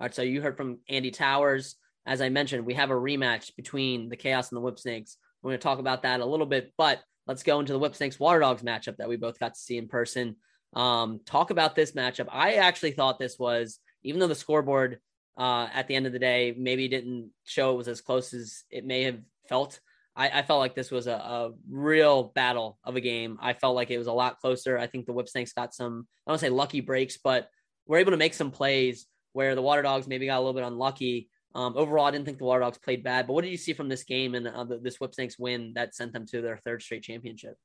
All 0.00 0.06
right, 0.06 0.14
so 0.14 0.22
you 0.22 0.40
heard 0.40 0.56
from 0.56 0.78
Andy 0.88 1.10
Towers. 1.10 1.76
As 2.06 2.22
I 2.22 2.30
mentioned, 2.30 2.64
we 2.64 2.72
have 2.72 2.90
a 2.90 2.94
rematch 2.94 3.54
between 3.54 4.08
the 4.08 4.16
Chaos 4.16 4.48
and 4.48 4.56
the 4.56 4.62
Whip 4.62 4.78
Snakes. 4.78 5.18
We're 5.42 5.50
going 5.50 5.58
to 5.58 5.62
talk 5.62 5.78
about 5.78 6.04
that 6.04 6.20
a 6.20 6.24
little 6.24 6.46
bit, 6.46 6.72
but 6.78 7.00
let's 7.26 7.42
go 7.42 7.60
into 7.60 7.74
the 7.74 7.78
Whip 7.78 7.94
Snakes 7.94 8.18
Water 8.18 8.40
Dogs 8.40 8.62
matchup 8.62 8.96
that 8.96 9.10
we 9.10 9.16
both 9.16 9.38
got 9.38 9.52
to 9.54 9.60
see 9.60 9.76
in 9.76 9.88
person. 9.88 10.36
Um, 10.72 11.20
talk 11.26 11.50
about 11.50 11.76
this 11.76 11.92
matchup. 11.92 12.28
I 12.30 12.54
actually 12.54 12.92
thought 12.92 13.18
this 13.18 13.38
was, 13.38 13.78
even 14.04 14.20
though 14.20 14.26
the 14.26 14.34
scoreboard 14.34 15.00
uh, 15.36 15.68
at 15.72 15.88
the 15.88 15.94
end 15.94 16.06
of 16.06 16.12
the 16.12 16.18
day 16.18 16.54
maybe 16.56 16.88
didn't 16.88 17.30
show 17.44 17.72
it 17.72 17.76
was 17.76 17.88
as 17.88 18.00
close 18.00 18.32
as 18.34 18.64
it 18.70 18.84
may 18.84 19.04
have 19.04 19.18
felt. 19.48 19.80
I, 20.16 20.40
I 20.40 20.42
felt 20.42 20.60
like 20.60 20.74
this 20.74 20.90
was 20.90 21.06
a, 21.06 21.12
a, 21.12 21.52
real 21.70 22.24
battle 22.34 22.78
of 22.84 22.96
a 22.96 23.00
game. 23.00 23.38
I 23.40 23.52
felt 23.52 23.76
like 23.76 23.90
it 23.90 23.98
was 23.98 24.08
a 24.08 24.12
lot 24.12 24.40
closer. 24.40 24.76
I 24.76 24.86
think 24.86 25.06
the 25.06 25.12
Whipsnakes 25.12 25.52
got 25.52 25.72
some, 25.72 26.06
I 26.26 26.32
don't 26.32 26.38
say 26.38 26.50
lucky 26.50 26.80
breaks, 26.80 27.16
but 27.16 27.48
were 27.86 27.98
able 27.98 28.10
to 28.10 28.16
make 28.16 28.34
some 28.34 28.50
plays 28.50 29.06
where 29.32 29.54
the 29.54 29.62
Water 29.62 29.82
Dogs 29.82 30.08
maybe 30.08 30.26
got 30.26 30.38
a 30.38 30.40
little 30.40 30.54
bit 30.54 30.64
unlucky. 30.64 31.28
Um, 31.54 31.74
overall, 31.76 32.06
I 32.06 32.10
didn't 32.10 32.26
think 32.26 32.38
the 32.38 32.44
Water 32.44 32.60
Dogs 32.60 32.78
played 32.78 33.02
bad, 33.02 33.26
but 33.26 33.32
what 33.32 33.42
did 33.42 33.50
you 33.50 33.56
see 33.56 33.72
from 33.72 33.88
this 33.88 34.04
game 34.04 34.34
and 34.34 34.46
uh, 34.46 34.64
this 34.82 34.96
Whipsnakes 34.98 35.38
win 35.38 35.72
that 35.74 35.94
sent 35.94 36.12
them 36.12 36.26
to 36.26 36.40
their 36.40 36.58
third 36.58 36.82
straight 36.82 37.02
championship? 37.02 37.56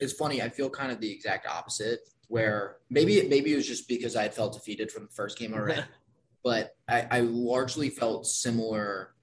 It's 0.00 0.12
funny. 0.12 0.42
I 0.42 0.48
feel 0.48 0.68
kind 0.68 0.92
of 0.92 1.00
the 1.00 1.10
exact 1.10 1.46
opposite. 1.46 2.00
Where 2.28 2.78
maybe 2.90 3.28
maybe 3.28 3.52
it 3.52 3.56
was 3.56 3.68
just 3.68 3.86
because 3.86 4.16
I 4.16 4.24
had 4.24 4.34
felt 4.34 4.54
defeated 4.54 4.90
from 4.90 5.04
the 5.04 5.12
first 5.12 5.38
game 5.38 5.54
already, 5.54 5.82
but 6.46 6.76
I, 6.88 7.08
I 7.10 7.20
largely 7.22 7.90
felt 7.90 8.24
similar 8.24 9.16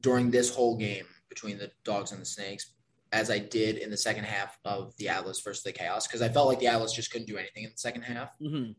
during 0.00 0.32
this 0.32 0.52
whole 0.52 0.76
game 0.76 1.06
between 1.28 1.58
the 1.58 1.70
Dogs 1.84 2.10
and 2.10 2.20
the 2.20 2.26
Snakes 2.26 2.74
as 3.12 3.30
I 3.30 3.38
did 3.38 3.76
in 3.76 3.88
the 3.88 3.96
second 3.96 4.24
half 4.24 4.58
of 4.64 4.96
the 4.96 5.08
Atlas 5.08 5.40
versus 5.40 5.62
the 5.62 5.70
Chaos 5.70 6.08
because 6.08 6.20
I 6.20 6.28
felt 6.28 6.48
like 6.48 6.58
the 6.58 6.66
Atlas 6.66 6.92
just 6.92 7.12
couldn't 7.12 7.28
do 7.28 7.36
anything 7.36 7.62
in 7.62 7.70
the 7.70 7.78
second 7.78 8.02
half. 8.02 8.36
Mm-hmm 8.42 8.72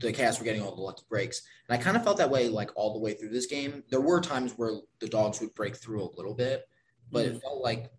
the 0.00 0.12
Chaos 0.12 0.38
were 0.38 0.44
getting 0.44 0.62
all 0.62 0.74
the 0.74 0.82
lucky 0.82 1.02
breaks. 1.08 1.42
And 1.68 1.78
I 1.78 1.82
kind 1.82 1.96
of 1.96 2.04
felt 2.04 2.16
that 2.18 2.30
way 2.30 2.48
like 2.48 2.70
all 2.76 2.92
the 2.92 2.98
way 2.98 3.14
through 3.14 3.30
this 3.30 3.46
game. 3.46 3.82
There 3.90 4.00
were 4.00 4.20
times 4.20 4.52
where 4.56 4.72
the 5.00 5.08
dogs 5.08 5.40
would 5.40 5.54
break 5.54 5.76
through 5.76 6.02
a 6.02 6.16
little 6.16 6.34
bit, 6.34 6.62
but 7.10 7.26
mm-hmm. 7.26 7.36
it 7.36 7.42
felt 7.42 7.62
like 7.62 7.90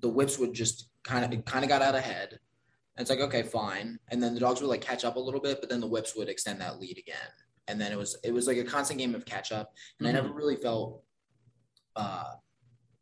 the 0.00 0.08
whips 0.08 0.38
would 0.38 0.54
just 0.54 0.88
kind 1.02 1.24
of 1.24 1.32
it 1.32 1.44
kind 1.46 1.64
of 1.64 1.68
got 1.68 1.82
out 1.82 1.94
ahead. 1.94 2.38
And 2.96 3.02
it's 3.02 3.10
like, 3.10 3.20
okay, 3.20 3.42
fine. 3.42 3.98
And 4.10 4.22
then 4.22 4.34
the 4.34 4.40
dogs 4.40 4.60
would 4.60 4.68
like 4.68 4.80
catch 4.80 5.04
up 5.04 5.16
a 5.16 5.20
little 5.20 5.40
bit, 5.40 5.60
but 5.60 5.68
then 5.68 5.80
the 5.80 5.86
whips 5.86 6.14
would 6.16 6.28
extend 6.28 6.60
that 6.60 6.80
lead 6.80 6.98
again. 6.98 7.16
And 7.66 7.80
then 7.80 7.92
it 7.92 7.98
was 7.98 8.16
it 8.22 8.32
was 8.32 8.46
like 8.46 8.58
a 8.58 8.64
constant 8.64 8.98
game 8.98 9.14
of 9.14 9.24
catch 9.24 9.50
up. 9.50 9.72
And 9.98 10.06
mm-hmm. 10.06 10.16
I 10.16 10.20
never 10.20 10.32
really 10.34 10.56
felt 10.56 11.02
uh 11.96 12.34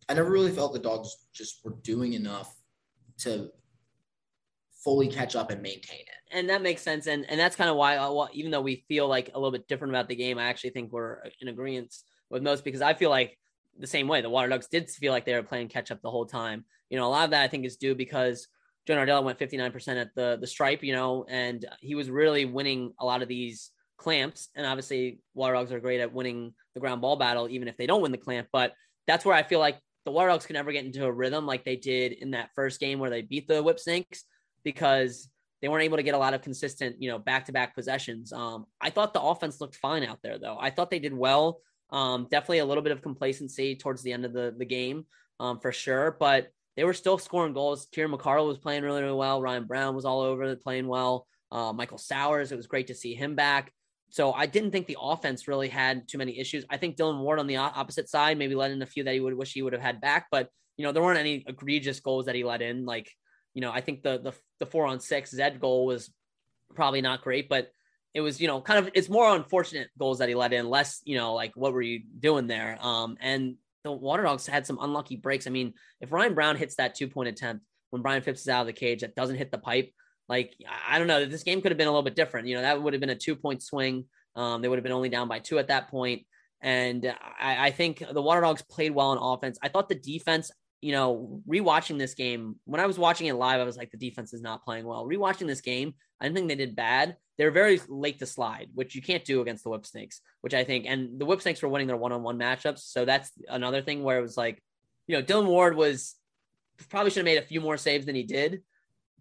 I 0.08 0.14
never 0.14 0.30
really 0.30 0.52
felt 0.52 0.72
the 0.72 0.78
dogs 0.78 1.28
just 1.32 1.64
were 1.64 1.74
doing 1.82 2.14
enough 2.14 2.54
to 3.18 3.50
fully 4.82 5.08
catch 5.08 5.36
up 5.36 5.50
and 5.50 5.62
maintain 5.62 6.00
it. 6.00 6.36
And 6.36 6.48
that 6.48 6.62
makes 6.62 6.82
sense. 6.82 7.06
And 7.06 7.28
and 7.28 7.38
that's 7.38 7.56
kind 7.56 7.70
of 7.70 7.76
why, 7.76 7.96
uh, 7.96 8.26
even 8.32 8.50
though 8.50 8.60
we 8.60 8.84
feel 8.88 9.08
like 9.08 9.30
a 9.34 9.38
little 9.38 9.52
bit 9.52 9.68
different 9.68 9.92
about 9.92 10.08
the 10.08 10.16
game, 10.16 10.38
I 10.38 10.44
actually 10.44 10.70
think 10.70 10.92
we're 10.92 11.18
in 11.40 11.48
agreement 11.48 11.94
with 12.30 12.42
most 12.42 12.64
because 12.64 12.82
I 12.82 12.94
feel 12.94 13.10
like 13.10 13.38
the 13.78 13.86
same 13.86 14.08
way 14.08 14.20
the 14.20 14.30
Water 14.30 14.48
Dogs 14.48 14.68
did 14.68 14.90
feel 14.90 15.12
like 15.12 15.24
they 15.24 15.34
were 15.34 15.42
playing 15.42 15.68
catch 15.68 15.90
up 15.90 16.00
the 16.02 16.10
whole 16.10 16.26
time. 16.26 16.64
You 16.90 16.98
know, 16.98 17.06
a 17.06 17.10
lot 17.10 17.24
of 17.24 17.30
that 17.30 17.42
I 17.42 17.48
think 17.48 17.64
is 17.64 17.76
due 17.76 17.94
because 17.94 18.48
Joe 18.86 18.96
Nardella 18.96 19.22
went 19.22 19.38
59% 19.38 20.00
at 20.00 20.14
the 20.14 20.38
the 20.40 20.46
stripe, 20.46 20.82
you 20.82 20.92
know, 20.92 21.24
and 21.28 21.64
he 21.80 21.94
was 21.94 22.10
really 22.10 22.44
winning 22.44 22.92
a 22.98 23.04
lot 23.04 23.22
of 23.22 23.28
these 23.28 23.70
clamps. 23.96 24.48
And 24.56 24.66
obviously, 24.66 25.20
Water 25.34 25.54
Dogs 25.54 25.72
are 25.72 25.80
great 25.80 26.00
at 26.00 26.12
winning 26.12 26.54
the 26.74 26.80
ground 26.80 27.00
ball 27.00 27.16
battle, 27.16 27.48
even 27.48 27.68
if 27.68 27.76
they 27.76 27.86
don't 27.86 28.02
win 28.02 28.12
the 28.12 28.18
clamp. 28.18 28.48
But 28.52 28.72
that's 29.06 29.24
where 29.24 29.34
I 29.34 29.42
feel 29.42 29.60
like 29.60 29.78
the 30.04 30.10
Water 30.10 30.28
Dogs 30.28 30.46
can 30.46 30.54
never 30.54 30.72
get 30.72 30.84
into 30.84 31.04
a 31.04 31.12
rhythm 31.12 31.46
like 31.46 31.64
they 31.64 31.76
did 31.76 32.12
in 32.12 32.32
that 32.32 32.50
first 32.54 32.80
game 32.80 32.98
where 32.98 33.10
they 33.10 33.22
beat 33.22 33.46
the 33.46 33.62
Whipsnakes 33.62 34.24
because 34.64 35.28
they 35.60 35.68
weren't 35.68 35.84
able 35.84 35.96
to 35.96 36.02
get 36.02 36.14
a 36.14 36.18
lot 36.18 36.34
of 36.34 36.42
consistent, 36.42 37.00
you 37.00 37.08
know, 37.08 37.18
back 37.18 37.46
to 37.46 37.52
back 37.52 37.74
possessions. 37.74 38.32
Um, 38.32 38.66
I 38.80 38.90
thought 38.90 39.14
the 39.14 39.22
offense 39.22 39.60
looked 39.60 39.76
fine 39.76 40.02
out 40.02 40.18
there, 40.22 40.38
though. 40.38 40.58
I 40.60 40.70
thought 40.70 40.90
they 40.90 40.98
did 40.98 41.16
well. 41.16 41.60
Um, 41.90 42.26
definitely 42.30 42.58
a 42.58 42.64
little 42.64 42.82
bit 42.82 42.92
of 42.92 43.02
complacency 43.02 43.76
towards 43.76 44.02
the 44.02 44.12
end 44.12 44.24
of 44.24 44.32
the, 44.32 44.52
the 44.56 44.64
game, 44.64 45.06
um, 45.38 45.60
for 45.60 45.70
sure. 45.70 46.16
But 46.18 46.48
they 46.76 46.84
were 46.84 46.94
still 46.94 47.18
scoring 47.18 47.52
goals. 47.52 47.86
Kieran 47.92 48.12
McArdle 48.12 48.48
was 48.48 48.58
playing 48.58 48.82
really, 48.82 49.02
really 49.02 49.14
well. 49.14 49.42
Ryan 49.42 49.64
Brown 49.64 49.94
was 49.94 50.04
all 50.04 50.20
over 50.20 50.48
the 50.48 50.56
playing 50.56 50.88
well. 50.88 51.26
Uh, 51.50 51.72
Michael 51.72 51.98
Sowers, 51.98 52.50
it 52.50 52.56
was 52.56 52.66
great 52.66 52.86
to 52.86 52.94
see 52.94 53.14
him 53.14 53.34
back. 53.34 53.72
So 54.08 54.32
I 54.32 54.46
didn't 54.46 54.72
think 54.72 54.86
the 54.86 54.98
offense 55.00 55.48
really 55.48 55.68
had 55.68 56.06
too 56.06 56.18
many 56.18 56.38
issues. 56.38 56.64
I 56.68 56.76
think 56.76 56.96
Dillon 56.96 57.20
Ward 57.20 57.38
on 57.38 57.46
the 57.46 57.56
opposite 57.56 58.08
side 58.08 58.38
maybe 58.38 58.54
let 58.54 58.70
in 58.70 58.82
a 58.82 58.86
few 58.86 59.04
that 59.04 59.14
he 59.14 59.20
would 59.20 59.34
wish 59.34 59.52
he 59.52 59.62
would 59.62 59.72
have 59.72 59.82
had 59.82 60.00
back, 60.00 60.26
but 60.30 60.48
you 60.76 60.84
know 60.84 60.92
there 60.92 61.02
weren't 61.02 61.18
any 61.18 61.44
egregious 61.46 62.00
goals 62.00 62.26
that 62.26 62.34
he 62.34 62.44
let 62.44 62.62
in. 62.62 62.84
Like 62.84 63.10
you 63.54 63.60
know, 63.60 63.70
I 63.70 63.80
think 63.80 64.02
the 64.02 64.18
the 64.18 64.32
the 64.58 64.66
four 64.66 64.86
on 64.86 65.00
six 65.00 65.30
Zed 65.30 65.60
goal 65.60 65.86
was 65.86 66.10
probably 66.74 67.00
not 67.00 67.22
great, 67.22 67.48
but 67.48 67.70
it 68.14 68.20
was 68.20 68.40
you 68.40 68.48
know 68.48 68.60
kind 68.60 68.78
of 68.78 68.92
it's 68.94 69.08
more 69.08 69.34
unfortunate 69.34 69.88
goals 69.98 70.18
that 70.18 70.28
he 70.28 70.34
let 70.34 70.52
in, 70.52 70.68
less 70.68 71.00
you 71.04 71.16
know 71.16 71.34
like 71.34 71.52
what 71.54 71.72
were 71.72 71.82
you 71.82 72.02
doing 72.18 72.46
there? 72.46 72.78
Um, 72.80 73.16
and 73.20 73.56
the 73.84 73.92
Water 73.92 74.22
Dogs 74.22 74.46
had 74.46 74.66
some 74.66 74.78
unlucky 74.80 75.16
breaks. 75.16 75.46
I 75.46 75.50
mean, 75.50 75.74
if 76.00 76.12
Ryan 76.12 76.34
Brown 76.34 76.56
hits 76.56 76.76
that 76.76 76.94
two 76.94 77.08
point 77.08 77.28
attempt 77.28 77.64
when 77.90 78.02
Brian 78.02 78.22
Phipps 78.22 78.42
is 78.42 78.48
out 78.48 78.62
of 78.62 78.66
the 78.66 78.72
cage 78.72 79.00
that 79.00 79.14
doesn't 79.14 79.36
hit 79.36 79.50
the 79.50 79.58
pipe, 79.58 79.90
like 80.28 80.54
I 80.88 80.98
don't 80.98 81.08
know, 81.08 81.24
this 81.24 81.42
game 81.42 81.60
could 81.60 81.72
have 81.72 81.78
been 81.78 81.88
a 81.88 81.90
little 81.90 82.02
bit 82.02 82.16
different. 82.16 82.48
You 82.48 82.56
know, 82.56 82.62
that 82.62 82.82
would 82.82 82.92
have 82.92 83.00
been 83.00 83.10
a 83.10 83.16
two 83.16 83.36
point 83.36 83.62
swing. 83.62 84.04
Um, 84.34 84.62
they 84.62 84.68
would 84.68 84.78
have 84.78 84.84
been 84.84 84.92
only 84.92 85.08
down 85.08 85.28
by 85.28 85.40
two 85.40 85.58
at 85.58 85.68
that 85.68 85.88
point. 85.90 86.22
And 86.62 87.12
I, 87.40 87.66
I, 87.66 87.70
think 87.72 88.04
the 88.12 88.22
Water 88.22 88.40
Dogs 88.40 88.62
played 88.62 88.92
well 88.92 89.08
on 89.08 89.18
offense. 89.18 89.58
I 89.62 89.68
thought 89.68 89.88
the 89.88 89.96
defense 89.96 90.50
you 90.82 90.90
know, 90.90 91.40
rewatching 91.48 91.96
this 91.96 92.14
game, 92.14 92.56
when 92.64 92.80
I 92.80 92.86
was 92.86 92.98
watching 92.98 93.28
it 93.28 93.34
live, 93.34 93.60
I 93.60 93.64
was 93.64 93.76
like, 93.76 93.92
the 93.92 93.96
defense 93.96 94.34
is 94.34 94.42
not 94.42 94.64
playing 94.64 94.84
well. 94.84 95.06
Rewatching 95.06 95.46
this 95.46 95.60
game, 95.60 95.94
I 96.20 96.24
didn't 96.24 96.36
think 96.36 96.48
they 96.48 96.56
did 96.56 96.76
bad. 96.76 97.16
They 97.38 97.44
were 97.44 97.50
very 97.50 97.80
late 97.88 98.18
to 98.18 98.26
slide, 98.26 98.68
which 98.74 98.94
you 98.94 99.02
can't 99.02 99.24
do 99.24 99.40
against 99.40 99.64
the 99.64 99.70
Whipsnakes, 99.70 100.20
which 100.42 100.54
I 100.54 100.64
think, 100.64 100.86
and 100.86 101.18
the 101.18 101.24
Whipsnakes 101.24 101.62
were 101.62 101.68
winning 101.68 101.88
their 101.88 101.96
one 101.96 102.12
on 102.12 102.22
one 102.22 102.38
matchups. 102.38 102.80
So 102.80 103.04
that's 103.04 103.30
another 103.48 103.82
thing 103.82 104.02
where 104.02 104.18
it 104.18 104.22
was 104.22 104.36
like, 104.36 104.62
you 105.06 105.16
know, 105.16 105.22
Dillon 105.22 105.46
Ward 105.46 105.76
was 105.76 106.14
probably 106.88 107.10
should 107.10 107.18
have 107.18 107.24
made 107.24 107.38
a 107.38 107.46
few 107.46 107.60
more 107.60 107.76
saves 107.76 108.06
than 108.06 108.14
he 108.14 108.22
did, 108.22 108.62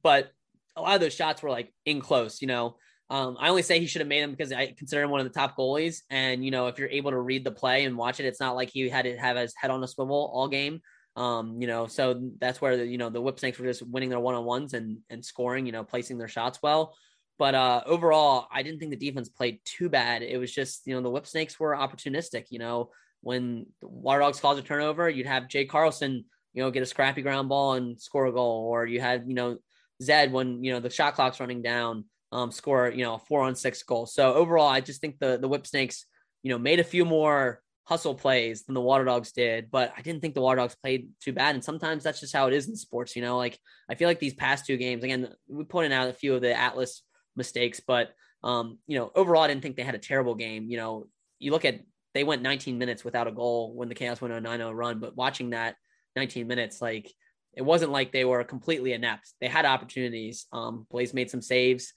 but 0.03 0.31
a 0.75 0.81
lot 0.81 0.95
of 0.95 1.01
those 1.01 1.13
shots 1.13 1.41
were 1.41 1.49
like 1.49 1.73
in 1.85 2.01
close, 2.01 2.41
you 2.41 2.47
know. 2.47 2.75
Um, 3.09 3.35
I 3.39 3.49
only 3.49 3.61
say 3.61 3.77
he 3.79 3.87
should 3.87 3.99
have 3.99 4.07
made 4.07 4.23
them 4.23 4.31
because 4.31 4.53
I 4.53 4.67
consider 4.67 5.03
him 5.03 5.09
one 5.09 5.19
of 5.19 5.25
the 5.25 5.37
top 5.37 5.57
goalies. 5.57 5.99
And, 6.09 6.45
you 6.45 6.51
know, 6.51 6.67
if 6.67 6.79
you're 6.79 6.87
able 6.87 7.11
to 7.11 7.19
read 7.19 7.43
the 7.43 7.51
play 7.51 7.83
and 7.83 7.97
watch 7.97 8.21
it, 8.21 8.25
it's 8.25 8.39
not 8.39 8.55
like 8.55 8.69
he 8.69 8.87
had 8.87 9.03
to 9.03 9.17
have 9.17 9.35
his 9.35 9.53
head 9.53 9.69
on 9.69 9.83
a 9.83 9.87
swivel 9.87 10.31
all 10.33 10.47
game. 10.47 10.79
Um, 11.17 11.61
you 11.61 11.67
know, 11.67 11.87
so 11.87 12.31
that's 12.39 12.61
where 12.61 12.77
the, 12.77 12.85
you 12.85 12.97
know 12.97 13.09
the 13.09 13.19
Whipsnakes 13.19 13.59
were 13.59 13.65
just 13.65 13.85
winning 13.85 14.09
their 14.09 14.19
one 14.19 14.35
on 14.35 14.45
ones 14.45 14.73
and 14.73 14.99
and 15.09 15.25
scoring, 15.25 15.65
you 15.65 15.73
know, 15.73 15.83
placing 15.83 16.17
their 16.17 16.29
shots 16.29 16.59
well. 16.63 16.95
But 17.41 17.55
uh, 17.55 17.81
overall, 17.87 18.47
I 18.51 18.61
didn't 18.61 18.77
think 18.77 18.91
the 18.91 19.09
defense 19.09 19.27
played 19.27 19.61
too 19.65 19.89
bad. 19.89 20.21
It 20.21 20.37
was 20.37 20.53
just 20.53 20.85
you 20.85 20.93
know 20.93 21.01
the 21.01 21.09
whip 21.09 21.25
snakes 21.25 21.59
were 21.59 21.75
opportunistic. 21.75 22.45
You 22.51 22.59
know, 22.59 22.91
when 23.21 23.65
the 23.81 23.87
Water 23.87 24.19
Dogs 24.19 24.39
caused 24.39 24.59
a 24.59 24.61
turnover, 24.61 25.09
you'd 25.09 25.25
have 25.25 25.47
Jay 25.47 25.65
Carlson, 25.65 26.25
you 26.53 26.61
know, 26.61 26.69
get 26.69 26.83
a 26.83 26.85
scrappy 26.85 27.23
ground 27.23 27.49
ball 27.49 27.73
and 27.73 27.99
score 27.99 28.27
a 28.27 28.31
goal, 28.31 28.67
or 28.71 28.85
you 28.85 29.01
had 29.01 29.23
you 29.25 29.33
know 29.33 29.57
Zed 30.03 30.31
when 30.31 30.63
you 30.63 30.71
know 30.71 30.79
the 30.79 30.91
shot 30.91 31.15
clock's 31.15 31.39
running 31.39 31.63
down, 31.63 32.05
um, 32.31 32.51
score 32.51 32.91
you 32.91 33.03
know 33.03 33.15
a 33.15 33.17
four 33.17 33.41
on 33.41 33.55
six 33.55 33.81
goal. 33.81 34.05
So 34.05 34.35
overall, 34.35 34.67
I 34.67 34.79
just 34.79 35.01
think 35.01 35.17
the 35.17 35.39
the 35.41 35.47
whip 35.47 35.65
snakes, 35.65 36.05
you 36.43 36.51
know, 36.51 36.59
made 36.59 36.79
a 36.79 36.83
few 36.83 37.05
more 37.05 37.63
hustle 37.85 38.13
plays 38.13 38.65
than 38.65 38.75
the 38.75 38.81
Water 38.81 39.05
Dogs 39.05 39.31
did, 39.31 39.71
but 39.71 39.91
I 39.97 40.03
didn't 40.03 40.21
think 40.21 40.35
the 40.35 40.41
Water 40.41 40.57
Dogs 40.57 40.75
played 40.75 41.09
too 41.19 41.33
bad. 41.33 41.55
And 41.55 41.63
sometimes 41.63 42.03
that's 42.03 42.19
just 42.19 42.35
how 42.35 42.45
it 42.45 42.53
is 42.53 42.69
in 42.69 42.75
sports, 42.75 43.15
you 43.15 43.23
know. 43.23 43.37
Like 43.37 43.57
I 43.89 43.95
feel 43.95 44.07
like 44.07 44.19
these 44.19 44.35
past 44.35 44.67
two 44.67 44.77
games, 44.77 45.03
again, 45.03 45.33
we 45.47 45.63
pointed 45.63 45.91
out 45.91 46.07
a 46.07 46.13
few 46.13 46.35
of 46.35 46.41
the 46.41 46.55
Atlas 46.55 47.01
mistakes, 47.41 47.81
but 47.85 48.13
um, 48.43 48.77
you 48.87 48.97
know, 48.97 49.11
overall, 49.15 49.43
I 49.43 49.47
didn't 49.47 49.61
think 49.61 49.75
they 49.75 49.83
had 49.83 49.95
a 49.95 49.99
terrible 49.99 50.35
game. 50.35 50.69
You 50.69 50.77
know, 50.77 51.07
you 51.39 51.51
look 51.51 51.65
at 51.65 51.81
they 52.13 52.23
went 52.23 52.41
19 52.41 52.77
minutes 52.77 53.03
without 53.03 53.27
a 53.27 53.31
goal 53.31 53.73
when 53.73 53.89
the 53.89 53.95
Chaos 53.95 54.21
went 54.21 54.33
on 54.33 54.45
a 54.45 54.49
9-0 54.49 54.75
run, 54.75 54.99
but 54.99 55.15
watching 55.15 55.51
that 55.51 55.75
19 56.15 56.47
minutes, 56.47 56.81
like 56.81 57.11
it 57.53 57.61
wasn't 57.61 57.91
like 57.91 58.11
they 58.11 58.25
were 58.25 58.43
completely 58.43 58.93
inept. 58.93 59.33
They 59.39 59.47
had 59.47 59.65
opportunities. 59.65 60.45
Um, 60.51 60.85
Blaze 60.91 61.13
made 61.13 61.29
some 61.29 61.41
saves. 61.41 61.93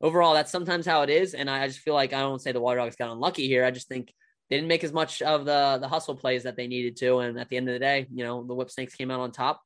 Overall, 0.00 0.34
that's 0.34 0.50
sometimes 0.50 0.84
how 0.84 1.02
it 1.02 1.10
is, 1.10 1.34
and 1.34 1.48
I 1.48 1.66
just 1.68 1.78
feel 1.78 1.94
like 1.94 2.12
I 2.12 2.20
don't 2.20 2.42
say 2.42 2.52
the 2.52 2.60
Water 2.60 2.80
Dogs 2.80 2.96
got 2.96 3.12
unlucky 3.12 3.46
here. 3.46 3.64
I 3.64 3.70
just 3.70 3.88
think 3.88 4.12
they 4.50 4.56
didn't 4.56 4.68
make 4.68 4.84
as 4.84 4.92
much 4.92 5.22
of 5.22 5.44
the 5.44 5.78
the 5.80 5.88
hustle 5.88 6.16
plays 6.16 6.42
that 6.42 6.56
they 6.56 6.66
needed 6.66 6.96
to. 6.96 7.18
And 7.18 7.38
at 7.38 7.48
the 7.48 7.56
end 7.56 7.68
of 7.68 7.72
the 7.72 7.78
day, 7.78 8.06
you 8.12 8.24
know, 8.24 8.44
the 8.44 8.54
Whipsnakes 8.54 8.94
came 8.94 9.10
out 9.10 9.20
on 9.20 9.32
top. 9.32 9.62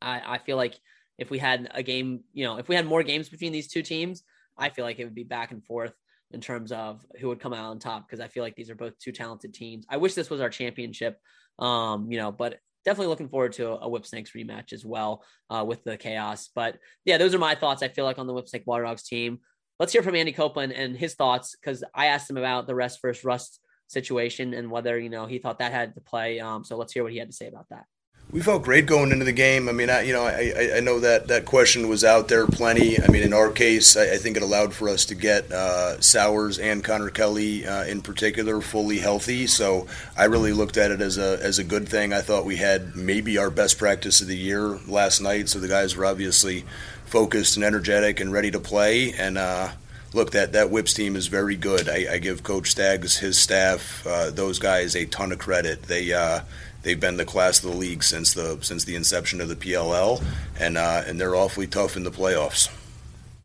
I, 0.00 0.34
I 0.34 0.38
feel 0.38 0.56
like 0.56 0.74
if 1.18 1.30
we 1.30 1.38
had 1.38 1.70
a 1.74 1.82
game, 1.82 2.24
you 2.32 2.44
know, 2.44 2.58
if 2.58 2.68
we 2.68 2.76
had 2.76 2.86
more 2.86 3.02
games 3.02 3.28
between 3.28 3.52
these 3.52 3.68
two 3.68 3.82
teams, 3.82 4.22
I 4.58 4.70
feel 4.70 4.84
like 4.84 4.98
it 4.98 5.04
would 5.04 5.14
be 5.14 5.24
back 5.24 5.50
and 5.52 5.64
forth 5.64 5.94
in 6.30 6.40
terms 6.40 6.72
of 6.72 7.04
who 7.20 7.28
would 7.28 7.40
come 7.40 7.54
out 7.54 7.70
on 7.70 7.78
top 7.78 8.06
because 8.06 8.20
I 8.20 8.28
feel 8.28 8.42
like 8.42 8.54
these 8.54 8.70
are 8.70 8.74
both 8.74 8.98
two 8.98 9.12
talented 9.12 9.54
teams. 9.54 9.86
I 9.88 9.96
wish 9.96 10.14
this 10.14 10.30
was 10.30 10.40
our 10.40 10.50
championship, 10.50 11.18
um, 11.58 12.10
you 12.10 12.18
know, 12.18 12.30
but 12.30 12.58
definitely 12.84 13.08
looking 13.08 13.28
forward 13.28 13.52
to 13.54 13.68
a, 13.68 13.76
a 13.76 13.88
Whipsnakes 13.88 14.32
rematch 14.32 14.72
as 14.72 14.84
well 14.84 15.24
uh, 15.50 15.64
with 15.66 15.82
the 15.84 15.96
chaos. 15.96 16.50
But 16.54 16.78
yeah, 17.04 17.18
those 17.18 17.34
are 17.34 17.38
my 17.38 17.54
thoughts. 17.54 17.82
I 17.82 17.88
feel 17.88 18.04
like 18.04 18.18
on 18.18 18.26
the 18.26 18.34
Whipsnake 18.34 18.66
Water 18.66 18.84
Dogs 18.84 19.02
team. 19.02 19.40
Let's 19.78 19.92
hear 19.92 20.02
from 20.02 20.16
Andy 20.16 20.32
Copelan 20.32 20.72
and 20.74 20.96
his 20.96 21.14
thoughts 21.14 21.54
because 21.54 21.84
I 21.94 22.06
asked 22.06 22.28
him 22.28 22.36
about 22.36 22.66
the 22.66 22.74
rest 22.74 23.00
versus 23.00 23.24
rust 23.24 23.60
situation 23.86 24.52
and 24.52 24.70
whether 24.70 24.98
you 24.98 25.08
know 25.08 25.26
he 25.26 25.38
thought 25.38 25.60
that 25.60 25.72
had 25.72 25.94
to 25.94 26.00
play. 26.00 26.40
Um, 26.40 26.64
so 26.64 26.76
let's 26.76 26.92
hear 26.92 27.04
what 27.04 27.12
he 27.12 27.18
had 27.18 27.30
to 27.30 27.36
say 27.36 27.46
about 27.46 27.68
that. 27.70 27.84
We 28.30 28.42
felt 28.42 28.62
great 28.62 28.84
going 28.84 29.10
into 29.10 29.24
the 29.24 29.32
game. 29.32 29.70
I 29.70 29.72
mean, 29.72 29.88
I, 29.88 30.02
you 30.02 30.12
know, 30.12 30.22
I, 30.22 30.72
I 30.76 30.80
know 30.80 31.00
that 31.00 31.28
that 31.28 31.46
question 31.46 31.88
was 31.88 32.04
out 32.04 32.28
there 32.28 32.46
plenty. 32.46 33.00
I 33.00 33.08
mean, 33.08 33.22
in 33.22 33.32
our 33.32 33.50
case, 33.50 33.96
I, 33.96 34.12
I 34.12 34.16
think 34.18 34.36
it 34.36 34.42
allowed 34.42 34.74
for 34.74 34.90
us 34.90 35.06
to 35.06 35.14
get 35.14 35.50
uh, 35.50 35.98
Sowers 36.02 36.58
and 36.58 36.84
Connor 36.84 37.08
Kelly 37.08 37.66
uh, 37.66 37.84
in 37.84 38.02
particular 38.02 38.60
fully 38.60 38.98
healthy. 38.98 39.46
So 39.46 39.86
I 40.14 40.24
really 40.26 40.52
looked 40.52 40.76
at 40.76 40.90
it 40.90 41.00
as 41.00 41.16
a 41.16 41.38
as 41.42 41.58
a 41.58 41.64
good 41.64 41.88
thing. 41.88 42.12
I 42.12 42.20
thought 42.20 42.44
we 42.44 42.56
had 42.56 42.94
maybe 42.94 43.38
our 43.38 43.48
best 43.48 43.78
practice 43.78 44.20
of 44.20 44.26
the 44.26 44.36
year 44.36 44.78
last 44.86 45.22
night. 45.22 45.48
So 45.48 45.58
the 45.58 45.68
guys 45.68 45.96
were 45.96 46.04
obviously 46.04 46.66
focused 47.06 47.56
and 47.56 47.64
energetic 47.64 48.20
and 48.20 48.30
ready 48.30 48.50
to 48.50 48.60
play. 48.60 49.14
And 49.14 49.38
uh, 49.38 49.70
look, 50.12 50.32
that 50.32 50.52
that 50.52 50.68
Whips 50.68 50.92
team 50.92 51.16
is 51.16 51.28
very 51.28 51.56
good. 51.56 51.88
I, 51.88 52.12
I 52.12 52.18
give 52.18 52.42
Coach 52.42 52.72
Staggs, 52.72 53.16
his 53.16 53.38
staff, 53.38 54.06
uh, 54.06 54.28
those 54.28 54.58
guys 54.58 54.94
a 54.94 55.06
ton 55.06 55.32
of 55.32 55.38
credit. 55.38 55.84
They 55.84 56.12
uh, 56.12 56.40
they've 56.82 56.98
been 56.98 57.16
the 57.16 57.24
class 57.24 57.62
of 57.62 57.70
the 57.70 57.76
league 57.76 58.02
since 58.02 58.34
the 58.34 58.58
since 58.62 58.84
the 58.84 58.96
inception 58.96 59.40
of 59.40 59.48
the 59.48 59.56
PLL, 59.56 60.22
and 60.58 60.76
uh, 60.76 61.02
and 61.06 61.20
they're 61.20 61.36
awfully 61.36 61.66
tough 61.66 61.96
in 61.96 62.04
the 62.04 62.10
playoffs. 62.10 62.70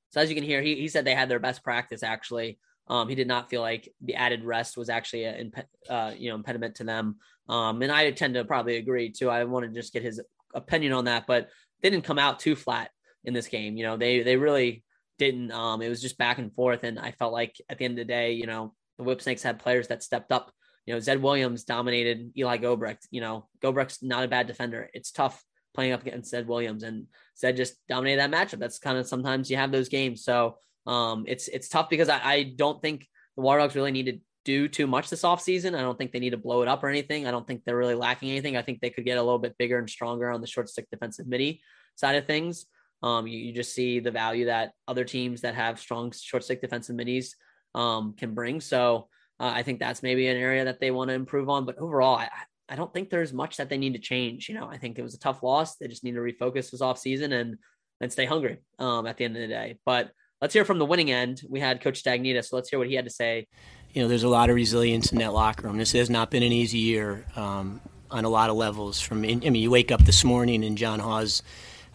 So 0.10 0.22
as 0.22 0.30
you 0.30 0.36
can 0.36 0.44
hear, 0.44 0.62
he, 0.62 0.76
he 0.76 0.88
said 0.88 1.06
they 1.06 1.16
had 1.16 1.30
their 1.30 1.40
best 1.40 1.64
practice. 1.64 2.04
Actually, 2.04 2.60
um, 2.88 3.10
he 3.10 3.16
did 3.16 3.28
not 3.28 3.50
feel 3.50 3.62
like 3.62 3.92
the 4.02 4.16
added 4.16 4.44
rest 4.44 4.78
was 4.78 4.90
actually 4.90 5.26
an 5.26 5.52
uh, 5.90 6.14
you 6.18 6.30
know 6.30 6.36
impediment 6.36 6.76
to 6.76 6.84
them. 6.84 7.18
Um, 7.50 7.82
and 7.82 7.92
I 7.92 8.12
tend 8.12 8.36
to 8.36 8.46
probably 8.46 8.78
agree 8.78 9.12
too. 9.12 9.30
I 9.30 9.44
want 9.44 9.66
to 9.66 9.72
just 9.72 9.94
get 9.94 10.04
his 10.04 10.22
opinion 10.54 10.94
on 10.94 11.06
that, 11.06 11.26
but 11.28 11.50
they 11.82 11.90
didn't 11.90 12.06
come 12.06 12.20
out 12.20 12.40
too 12.40 12.56
flat 12.56 12.92
in 13.24 13.34
this 13.34 13.48
game. 13.48 13.78
You 13.78 13.84
know, 13.84 13.98
they 13.98 14.24
they 14.24 14.38
really 14.38 14.84
didn't. 15.18 15.52
Um, 15.52 15.82
it 15.82 15.90
was 15.90 16.02
just 16.02 16.18
back 16.18 16.38
and 16.38 16.54
forth, 16.54 16.84
and 16.84 17.00
I 17.00 17.12
felt 17.12 17.34
like 17.34 17.56
at 17.70 17.78
the 17.78 17.86
end 17.86 17.94
of 17.94 18.06
the 18.08 18.14
day, 18.14 18.34
you 18.34 18.48
know, 18.48 18.74
the 18.98 19.04
Whip 19.04 19.22
Snakes 19.22 19.44
had 19.44 19.60
players 19.60 19.88
that 19.88 20.04
stepped 20.04 20.32
up 20.32 20.52
you 20.86 20.94
know, 20.94 21.00
Zed 21.00 21.22
Williams 21.22 21.64
dominated 21.64 22.32
Eli 22.38 22.58
Gobrecht. 22.58 23.08
You 23.12 23.22
know, 23.22 23.48
Gobrecht's 23.62 24.04
not 24.04 24.24
a 24.24 24.28
bad 24.28 24.48
defender. 24.48 24.90
It's 24.94 25.12
tough 25.12 25.44
playing 25.74 25.94
up 25.94 26.06
against 26.06 26.32
Zed 26.32 26.48
Williams, 26.48 26.84
and 26.84 27.08
Zed 27.38 27.58
just 27.58 27.76
dominated 27.88 28.20
that 28.20 28.32
matchup. 28.32 28.60
That's 28.60 28.80
kind 28.80 28.98
of 28.98 29.08
sometimes 29.08 29.50
you 29.50 29.58
have 29.58 29.72
those 29.72 29.90
games. 29.90 30.24
So 30.24 30.58
um, 30.86 31.26
it's 31.28 31.48
it's 31.48 31.70
tough 31.70 31.90
because 31.90 32.10
I, 32.10 32.20
I 32.24 32.44
don't 32.56 32.82
think 32.82 33.08
the 33.36 33.42
Water 33.42 33.60
Dogs 33.60 33.76
really 33.76 33.92
need 33.92 34.06
to 34.06 34.20
do 34.46 34.68
too 34.68 34.88
much 34.88 35.10
this 35.10 35.24
offseason. 35.24 35.76
I 35.76 35.82
don't 35.82 35.98
think 35.98 36.12
they 36.12 36.20
need 36.20 36.32
to 36.32 36.38
blow 36.38 36.62
it 36.62 36.68
up 36.68 36.84
or 36.84 36.90
anything. 36.90 37.26
I 37.26 37.32
don't 37.32 37.48
think 37.48 37.64
they're 37.64 37.78
really 37.78 37.96
lacking 37.96 38.30
anything. 38.30 38.58
I 38.58 38.62
think 38.62 38.82
they 38.82 38.90
could 38.90 39.06
get 39.06 39.18
a 39.18 39.24
little 39.24 39.40
bit 39.40 39.58
bigger 39.58 39.80
and 39.80 39.90
stronger 39.90 40.30
on 40.30 40.42
the 40.42 40.48
short 40.48 40.70
stick 40.70 40.90
defensive 40.92 41.28
midi 41.28 41.62
side 41.96 42.16
of 42.16 42.28
things. 42.28 42.66
Um, 43.02 43.28
you, 43.28 43.38
you, 43.38 43.54
just 43.54 43.74
see 43.76 44.00
the 44.00 44.12
value 44.12 44.46
that 44.46 44.72
other 44.88 45.04
teams 45.04 45.42
that 45.42 45.56
have 45.56 45.78
strong 45.78 46.14
short 46.14 46.44
stick 46.44 46.62
defensive 46.62 46.96
midis 46.96 47.32
um, 47.76 48.14
can 48.18 48.34
bring. 48.34 48.62
So 48.62 49.10
uh, 49.40 49.52
I 49.54 49.64
think 49.64 49.80
that's 49.80 50.04
maybe 50.04 50.28
an 50.28 50.38
area 50.38 50.66
that 50.66 50.80
they 50.80 50.92
want 50.92 51.10
to 51.10 51.14
improve 51.14 51.50
on. 51.50 51.66
But 51.66 51.78
overall, 51.78 52.18
I, 52.18 52.30
I 52.70 52.76
don't 52.76 52.94
think 52.94 53.10
there's 53.10 53.34
much 53.34 53.58
that 53.58 53.70
they 53.70 53.78
need 53.78 53.94
to 53.94 54.00
change. 54.00 54.48
You 54.48 54.56
know, 54.56 54.68
I 54.68 54.78
think 54.78 54.98
it 54.98 55.04
was 55.04 55.14
a 55.14 55.20
tough 55.20 55.44
loss. 55.44 55.76
They 55.76 55.88
just 55.88 56.04
need 56.04 56.14
to 56.14 56.20
refocus 56.20 56.72
this 56.72 56.82
off 56.82 56.98
season 56.98 57.34
and 57.34 57.58
and 58.02 58.12
stay 58.12 58.26
hungry 58.26 58.58
um, 58.80 59.06
at 59.06 59.18
the 59.18 59.26
end 59.26 59.36
of 59.36 59.42
the 59.42 59.48
day. 59.48 59.78
But 59.86 60.12
let's 60.42 60.54
hear 60.54 60.66
from 60.66 60.80
the 60.80 60.86
winning 60.86 61.12
end. 61.12 61.42
We 61.50 61.60
had 61.60 61.82
Coach 61.82 62.04
Stagnitta, 62.04 62.44
so 62.44 62.56
let's 62.56 62.70
hear 62.70 62.80
what 62.80 62.90
he 62.90 62.96
had 62.96 63.06
to 63.06 63.12
say. 63.12 63.48
You 63.94 64.02
know, 64.02 64.08
there's 64.08 64.24
a 64.24 64.30
lot 64.30 64.50
of 64.50 64.56
resilience 64.56 65.12
in 65.12 65.20
that 65.20 65.34
locker 65.34 65.68
room. 65.68 65.78
This 65.78 65.92
has 65.94 66.10
not 66.10 66.32
been 66.32 66.44
an 66.44 66.52
easy 66.52 66.80
year 66.80 67.26
um, 67.36 67.80
on 68.12 68.26
a 68.26 68.30
lot 68.30 68.50
of 68.50 68.56
levels. 68.56 69.00
From 69.00 69.20
I 69.24 69.36
mean, 69.36 69.56
you 69.56 69.72
wake 69.72 69.92
up 69.92 70.04
this 70.04 70.24
morning 70.24 70.64
and 70.66 70.78
John 70.78 71.00
Hawes 71.00 71.44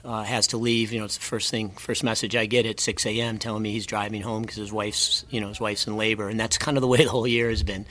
uh, 0.05 0.23
has 0.23 0.49
to 0.49 0.57
leave. 0.57 0.93
You 0.93 1.01
know, 1.01 1.05
it's 1.05 1.19
the 1.19 1.25
first 1.25 1.51
thing, 1.51 1.71
first 1.71 2.05
message 2.05 2.37
I 2.37 2.47
get 2.47 2.67
at 2.67 2.81
6 2.81 3.07
a.m. 3.07 3.39
telling 3.39 3.63
me 3.63 3.73
he's 3.73 3.87
driving 3.87 4.23
home 4.23 4.43
because 4.43 4.57
his 4.57 4.73
wife's, 4.73 5.25
you 5.31 5.41
know, 5.41 5.49
his 5.49 5.61
wife's 5.61 5.87
in 5.87 5.97
labor, 5.97 6.29
and 6.29 6.39
that's 6.39 6.59
kind 6.59 6.77
of 6.77 6.81
the 6.81 6.89
way 6.89 6.99
the 7.05 7.11
whole 7.11 7.27
year 7.27 7.51
has 7.51 7.63
been. 7.63 7.87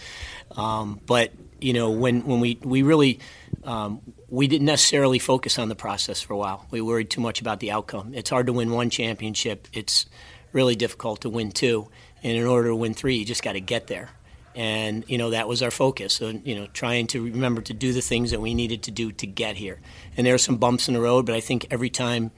Um, 0.56 1.00
but 1.06 1.32
you 1.60 1.74
know, 1.74 1.92
when 1.92 2.26
when 2.26 2.40
we 2.40 2.60
we 2.64 2.84
really 2.84 3.20
um, 3.64 4.02
we 4.30 4.48
didn't 4.48 4.66
necessarily 4.66 5.20
focus 5.20 5.58
on 5.58 5.70
the 5.70 5.76
process 5.76 6.22
for 6.22 6.34
a 6.34 6.38
while. 6.38 6.66
We 6.72 6.82
worried 6.82 7.10
too 7.10 7.22
much 7.22 7.42
about 7.42 7.60
the 7.60 7.72
outcome. 7.72 8.14
It's 8.14 8.30
hard 8.30 8.48
to 8.48 8.54
win 8.54 8.72
one 8.72 8.90
championship. 8.90 9.68
It's 9.74 10.06
really 10.52 10.76
difficult 10.76 11.22
to 11.22 11.30
win 11.30 11.52
two. 11.52 11.90
And 12.24 12.38
in 12.38 12.46
order 12.46 12.70
to 12.70 12.76
win 12.76 12.94
three, 12.94 13.18
you 13.18 13.26
just 13.26 13.44
got 13.44 13.54
to 13.54 13.60
get 13.62 13.88
there 13.88 14.10
and 14.58 15.06
you 15.08 15.20
know 15.20 15.30
that 15.30 15.48
was 15.48 15.62
our 15.62 15.70
focus. 15.70 16.16
So 16.16 16.30
you 16.30 16.56
know 16.56 16.68
trying 16.74 17.08
to 17.08 17.24
remember 17.24 17.62
to 17.62 17.74
do 17.74 17.94
the 17.94 18.02
things 18.02 18.32
that 18.32 18.42
we 18.42 18.56
needed 18.56 18.84
to 18.84 18.92
do 18.92 19.12
to 19.14 19.28
get 19.28 19.56
here. 19.56 19.80
And 20.18 20.26
there 20.26 20.34
are 20.34 20.40
some 20.40 20.58
bumps 20.58 20.88
in 20.88 20.96
the 20.96 21.00
road 21.00 21.28
but 21.28 21.36
i 21.36 21.40
think 21.40 21.68
every 21.70 21.92
time 21.92 22.32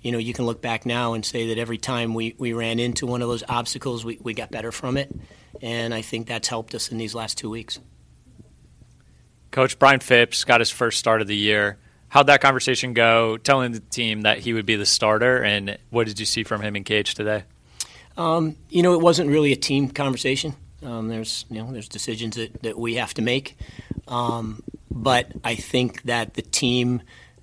you 0.00 0.10
know 0.10 0.18
you 0.18 0.32
can 0.32 0.46
look 0.46 0.62
back 0.62 0.86
now 0.86 1.12
and 1.12 1.24
say 1.24 1.48
that 1.48 1.58
every 1.58 1.76
time 1.76 2.14
we, 2.14 2.34
we 2.38 2.54
ran 2.54 2.78
into 2.78 3.06
one 3.06 3.20
of 3.20 3.28
those 3.28 3.44
obstacles 3.48 4.04
we, 4.04 4.18
we 4.22 4.32
got 4.32 4.50
better 4.50 4.72
from 4.72 4.96
it. 4.96 5.14
And 5.60 5.92
i 5.92 6.00
think 6.00 6.26
that's 6.26 6.48
helped 6.48 6.74
us 6.74 6.90
in 6.90 6.96
these 6.98 7.14
last 7.14 7.36
two 7.36 7.50
weeks. 7.50 7.78
Coach 9.50 9.78
brian 9.78 10.00
phipps 10.00 10.44
got 10.44 10.60
his 10.60 10.70
first 10.70 10.98
start 10.98 11.20
of 11.20 11.28
the 11.28 11.36
year. 11.36 11.78
How'd 12.08 12.28
that 12.28 12.40
conversation 12.40 12.94
go 12.94 13.36
telling 13.36 13.72
the 13.72 13.80
team 13.80 14.22
that 14.22 14.38
he 14.38 14.54
would 14.54 14.64
be 14.64 14.76
the 14.76 14.86
starter? 14.86 15.42
And 15.42 15.76
what 15.90 16.06
did 16.06 16.20
you 16.20 16.24
see 16.24 16.44
from 16.44 16.62
him 16.62 16.76
in 16.76 16.84
cage 16.84 17.14
today? 17.14 17.44
Um, 18.16 18.56
you 18.70 18.82
know 18.82 18.94
it 18.94 19.00
wasn't 19.00 19.28
really 19.28 19.52
a 19.52 19.56
team 19.56 19.90
conversation 19.90 20.54
um, 20.86 21.08
there's 21.08 21.44
you 21.50 21.62
know 21.62 21.72
there's 21.72 21.88
decisions 21.88 22.36
that, 22.36 22.62
that 22.62 22.78
we 22.78 22.94
have 22.94 23.12
to 23.14 23.22
make, 23.22 23.58
um, 24.06 24.62
but 24.88 25.32
I 25.42 25.56
think 25.56 26.02
that 26.02 26.34
the 26.34 26.42
team, 26.42 27.02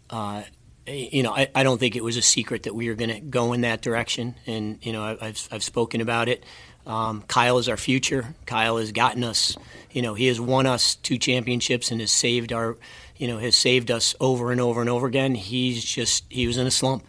uh, 0.10 0.44
you 0.88 1.24
know, 1.24 1.36
I, 1.36 1.50
I, 1.54 1.64
don't 1.64 1.78
think 1.78 1.98
it 1.98 2.04
was 2.04 2.16
a 2.16 2.22
secret 2.22 2.64
that 2.64 2.74
we 2.74 2.88
were 2.88 2.96
going 2.96 3.10
to 3.10 3.20
go 3.20 3.52
in 3.52 3.62
that 3.62 3.82
direction, 3.82 4.36
and 4.48 4.80
you 4.82 4.94
know 4.94 5.04
I, 5.04 5.26
have 5.26 5.48
I've 5.52 5.64
spoken 5.64 6.00
about 6.00 6.30
it. 6.30 6.46
Um, 6.88 7.24
Kyle 7.28 7.58
is 7.58 7.68
our 7.68 7.76
future. 7.76 8.34
Kyle 8.46 8.78
has 8.78 8.94
gotten 8.94 9.26
us, 9.26 9.58
you 9.92 10.02
know, 10.02 10.14
he 10.14 10.28
has 10.28 10.40
won 10.40 10.66
us 10.66 10.96
two 10.96 11.18
championships 11.18 11.92
and 11.92 12.00
has 12.00 12.12
saved 12.12 12.52
our, 12.52 12.78
you 13.18 13.28
know, 13.28 13.40
has 13.40 13.56
saved 13.56 13.92
us 13.92 14.16
over 14.20 14.52
and 14.52 14.60
over 14.60 14.80
and 14.80 14.90
over 14.90 15.08
again. 15.08 15.36
He's 15.36 15.84
just 15.84 16.24
he 16.30 16.48
was 16.48 16.58
in 16.58 16.66
a 16.66 16.72
slump 16.72 17.04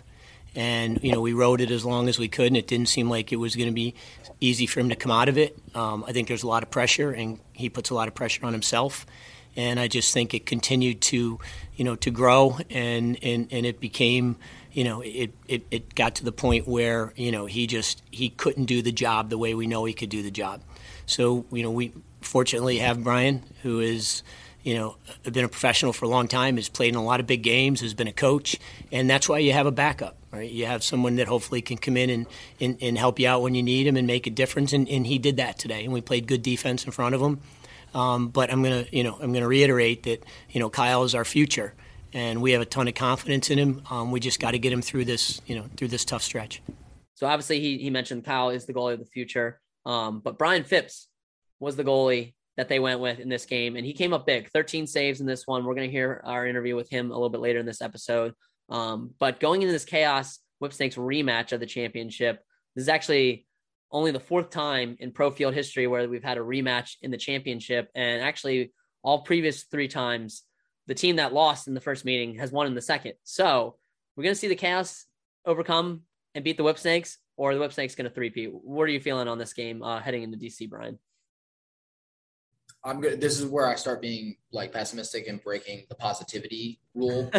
and 0.57 1.03
you 1.03 1.13
know 1.13 1.21
we 1.21 1.33
rode 1.33 1.61
it 1.61 1.71
as 1.71 1.85
long 1.85 2.09
as 2.09 2.19
we 2.19 2.29
could, 2.29 2.49
and 2.49 2.57
it 2.57 2.67
didn't 2.67 2.89
seem 2.89 3.09
like 3.09 3.33
it 3.33 3.37
was 3.37 3.57
going 3.57 3.69
to 3.69 3.75
be 3.75 3.95
easy 4.45 4.67
for 4.67 4.81
him 4.81 4.89
to 4.91 4.97
come 4.97 5.11
out 5.11 5.29
of 5.29 5.39
it. 5.39 5.59
Um, 5.75 6.05
I 6.07 6.13
think 6.13 6.29
there's 6.29 6.43
a 6.43 6.49
lot 6.49 6.63
of 6.63 6.71
pressure, 6.71 7.11
and 7.11 7.39
he 7.53 7.69
puts 7.69 7.91
a 7.91 7.95
lot 7.95 8.09
of 8.09 8.15
pressure 8.15 8.45
on 8.47 8.53
himself. 8.53 9.07
And 9.57 9.79
I 9.79 9.87
just 9.87 10.13
think 10.13 10.35
it 10.35 10.47
continued 10.47 11.01
to, 11.03 11.39
you 11.77 11.85
know, 11.85 11.95
to 11.97 12.11
grow, 12.11 12.59
and 12.71 13.17
and, 13.23 13.49
and 13.53 13.65
it 13.65 13.81
became, 13.81 14.37
you 14.73 14.83
know, 14.83 15.01
it, 15.01 15.33
it, 15.47 15.65
it 15.71 15.95
got 15.95 16.17
to 16.17 16.25
the 16.25 16.33
point 16.33 16.67
where 16.67 17.13
you 17.17 17.31
know 17.31 17.47
he 17.47 17.67
just 17.67 18.03
he 18.11 18.31
couldn't 18.31 18.65
do 18.65 18.83
the 18.83 18.93
job 18.93 19.31
the 19.31 19.39
way 19.39 19.55
we 19.55 19.67
know 19.67 19.85
he 19.85 19.95
could 19.95 20.09
do 20.09 20.23
the 20.23 20.31
job. 20.33 20.61
So 21.07 21.45
you 21.53 21.63
know 21.63 21.71
we 21.71 21.93
fortunately 22.21 22.79
have 22.79 23.05
Brian, 23.05 23.45
who 23.63 23.79
is 23.79 24.25
you 24.65 24.75
know, 24.75 24.97
been 25.31 25.45
a 25.45 25.49
professional 25.49 25.93
for 25.93 26.07
a 26.07 26.09
long 26.09 26.27
time, 26.27 26.57
has 26.57 26.71
played 26.71 26.89
in 26.89 26.95
a 26.95 27.05
lot 27.05 27.21
of 27.21 27.27
big 27.27 27.43
games, 27.43 27.83
has 27.83 27.93
been 27.93 28.09
a 28.09 28.13
coach, 28.13 28.57
and 28.91 29.09
that's 29.09 29.29
why 29.29 29.39
you 29.39 29.53
have 29.53 29.67
a 29.67 29.71
backup, 29.71 30.17
right? 30.33 30.51
You 30.51 30.65
have 30.65 30.83
someone 30.83 31.17
that 31.17 31.29
hopefully 31.29 31.61
can 31.61 31.77
come 31.77 31.99
in 31.99 32.09
and, 32.09 32.27
and, 32.59 32.79
and 32.81 32.97
help 32.97 33.21
you 33.21 33.29
out 33.29 33.43
when 33.43 33.55
you 33.55 33.63
need 33.63 33.87
him 33.87 33.97
and 33.97 34.07
make 34.07 34.27
a 34.27 34.31
difference, 34.31 34.73
and, 34.73 34.89
and 34.89 35.07
he 35.07 35.19
did 35.19 35.37
that 35.37 35.59
today, 35.59 35.85
and 35.85 35.93
we 35.93 36.01
played 36.01 36.27
good 36.27 36.43
defense 36.43 36.85
in 36.87 36.93
front 36.93 37.15
of 37.15 37.21
him. 37.21 37.41
Um, 37.95 38.29
but 38.29 38.51
I'm 38.51 38.63
gonna, 38.63 38.87
you 38.91 39.05
know, 39.05 39.19
I'm 39.21 39.33
gonna 39.33 39.47
reiterate 39.47 40.03
that, 40.05 40.25
you 40.51 40.61
know, 40.61 40.71
Kyle 40.71 41.05
is 41.05 41.15
our 41.15 41.27
future, 41.27 41.75
and 42.15 42.41
we 42.41 42.53
have 42.53 42.63
a 42.63 42.67
ton 42.67 42.89
of 42.89 42.95
confidence 42.95 43.51
in 43.51 43.59
him. 43.59 43.83
Um, 43.91 44.11
we 44.11 44.19
just 44.19 44.41
got 44.41 44.53
to 44.53 44.59
get 44.59 44.73
him 44.73 44.83
through 44.83 45.05
this, 45.05 45.43
you 45.47 45.55
know, 45.55 45.67
through 45.77 45.89
this 45.89 46.05
tough 46.05 46.23
stretch. 46.23 46.63
So 47.15 47.27
obviously, 47.27 47.61
he 47.61 47.79
he 47.79 47.91
mentioned 47.91 48.25
Kyle 48.25 48.51
is 48.51 48.65
the 48.65 48.73
goalie 48.73 48.95
of 48.95 48.99
the 48.99 49.05
future, 49.05 49.61
um, 49.85 50.21
but 50.21 50.39
Brian 50.39 50.65
Phipps 50.65 51.07
was 51.61 51.77
the 51.77 51.85
goalie 51.85 52.33
that 52.57 52.69
they 52.69 52.79
went 52.79 53.01
with 53.01 53.19
in 53.19 53.29
this 53.29 53.47
game. 53.47 53.77
And 53.77 53.85
he 53.85 53.93
came 53.93 54.13
up 54.13 54.27
big 54.27 54.51
13 54.51 54.87
saves 54.87 55.21
in 55.21 55.27
this 55.27 55.47
one. 55.47 55.65
We're 55.65 55.75
going 55.75 55.89
to 55.89 55.93
hear 55.93 56.23
our 56.25 56.47
interview 56.47 56.77
with 56.77 56.89
him 56.89 57.11
a 57.11 57.15
little 57.15 57.31
bit 57.31 57.41
later 57.41 57.59
in 57.59 57.67
this 57.67 57.83
episode. 57.83 58.35
Um, 58.69 59.11
but 59.19 59.41
going 59.41 59.63
into 59.63 59.73
this 59.73 59.85
chaos 59.85 60.39
Whip 60.61 60.73
Snakes 60.73 60.97
rematch 60.97 61.53
of 61.53 61.61
the 61.61 61.67
championship, 61.67 62.41
this 62.75 62.83
is 62.83 62.89
actually 62.89 63.47
only 63.91 64.11
the 64.11 64.21
fourth 64.21 64.51
time 64.51 64.97
in 65.01 65.13
pro 65.13 65.31
field 65.31 65.55
history 65.55 65.87
where 65.87 66.09
we've 66.09 66.25
had 66.25 66.39
a 66.39 66.43
rematch 66.43 66.97
in 67.03 67.11
the 67.11 67.17
championship. 67.17 67.91
And 67.95 68.23
actually, 68.23 68.73
all 69.03 69.23
previous 69.23 69.65
three 69.65 69.89
times, 69.89 70.43
the 70.87 70.95
team 70.95 71.17
that 71.17 71.33
lost 71.33 71.69
in 71.69 71.75
the 71.75 71.81
first 71.81 72.05
meeting 72.05 72.37
has 72.37 72.53
won 72.53 72.67
in 72.67 72.75
the 72.75 72.83
second. 72.83 73.15
So 73.25 73.77
we're 74.17 74.25
going 74.25 74.35
to 74.35 74.41
see 74.41 74.49
the 74.49 74.55
chaos 74.55 75.07
overcome 75.45 76.03
and 76.35 76.45
beat 76.45 76.57
the 76.57 76.65
Whip 76.65 76.79
Snakes, 76.79 77.19
or 77.37 77.55
the 77.55 77.61
Whip 77.61 77.73
Snakes 77.73 77.95
going 77.95 78.09
to 78.09 78.15
three-peat. 78.15 78.51
What 78.53 78.85
are 78.85 78.89
you 78.89 79.01
feeling 79.01 79.29
on 79.29 79.39
this 79.39 79.53
game 79.53 79.83
uh, 79.83 80.01
heading 80.01 80.23
into 80.23 80.39
DC, 80.39 80.69
Brian? 80.69 80.99
I'm 82.85 83.01
good. 83.01 83.21
This 83.21 83.41
is 83.41 83.47
where 83.47 83.67
I 83.67 83.77
start 83.77 84.03
being 84.03 84.37
like 84.53 84.73
pessimistic 84.73 85.27
and 85.27 85.43
breaking 85.43 85.85
the 85.89 85.95
positivity 85.95 86.81
rule. 86.95 87.31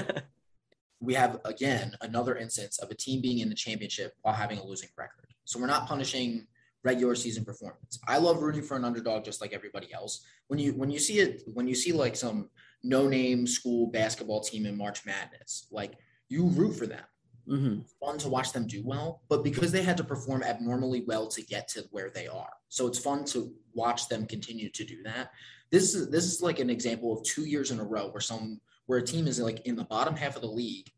we 1.00 1.14
have 1.14 1.40
again 1.46 1.94
another 2.02 2.36
instance 2.36 2.80
of 2.80 2.90
a 2.90 2.96
team 2.96 3.22
being 3.22 3.40
in 3.40 3.50
the 3.50 3.56
championship 3.56 4.14
while 4.22 4.34
having 4.34 4.58
a 4.58 4.66
losing 4.66 4.90
record. 4.98 5.28
So 5.44 5.60
we're 5.60 5.68
not 5.68 5.88
punishing 5.88 6.48
regular 6.84 7.16
season 7.16 7.46
performance. 7.46 8.00
I 8.08 8.18
love 8.18 8.42
rooting 8.42 8.64
for 8.64 8.76
an 8.76 8.86
underdog 8.86 9.24
just 9.24 9.40
like 9.40 9.54
everybody 9.54 9.94
else. 9.94 10.26
When 10.48 10.60
you 10.60 10.74
when 10.74 10.90
you 10.90 11.00
see 11.00 11.20
it 11.20 11.44
when 11.54 11.68
you 11.68 11.76
see 11.76 11.92
like 11.92 12.16
some 12.16 12.50
no 12.84 13.08
name 13.08 13.46
school 13.46 13.88
basketball 13.88 14.42
team 14.42 14.66
in 14.66 14.76
March 14.76 15.06
Madness, 15.06 15.68
like 15.72 15.94
you 16.28 16.46
root 16.48 16.74
for 16.74 16.88
them. 16.88 17.04
Mm-hmm. 17.48 17.80
fun 18.00 18.18
to 18.20 18.30
watch 18.30 18.52
them 18.52 18.68
do 18.68 18.82
well, 18.86 19.22
but 19.30 19.44
because 19.44 19.72
they 19.72 19.84
had 19.84 19.98
to 19.98 20.04
perform 20.04 20.44
abnormally 20.44 21.04
well 21.08 21.28
to 21.28 21.42
get 21.42 21.68
to 21.70 21.86
where 21.92 22.10
they 22.10 22.28
are. 22.28 22.52
So 22.70 22.88
it's 22.88 23.00
fun 23.00 23.26
to 23.26 23.54
watch 23.74 24.08
them 24.08 24.26
continue 24.26 24.70
to 24.70 24.84
do 24.84 25.04
that. 25.04 25.32
This 25.72 25.96
is 25.96 26.10
this 26.10 26.26
is 26.26 26.42
like 26.42 26.60
an 26.60 26.70
example 26.70 27.14
of 27.14 27.24
two 27.24 27.46
years 27.46 27.72
in 27.72 27.80
a 27.80 27.84
row 27.84 28.10
where 28.10 28.22
some 28.22 28.62
where 28.86 29.00
a 29.00 29.04
team 29.04 29.28
is 29.28 29.40
like 29.40 29.66
in 29.66 29.76
the 29.76 29.84
bottom 29.84 30.16
half 30.16 30.36
of 30.36 30.42
the 30.42 30.48
league 30.48 30.90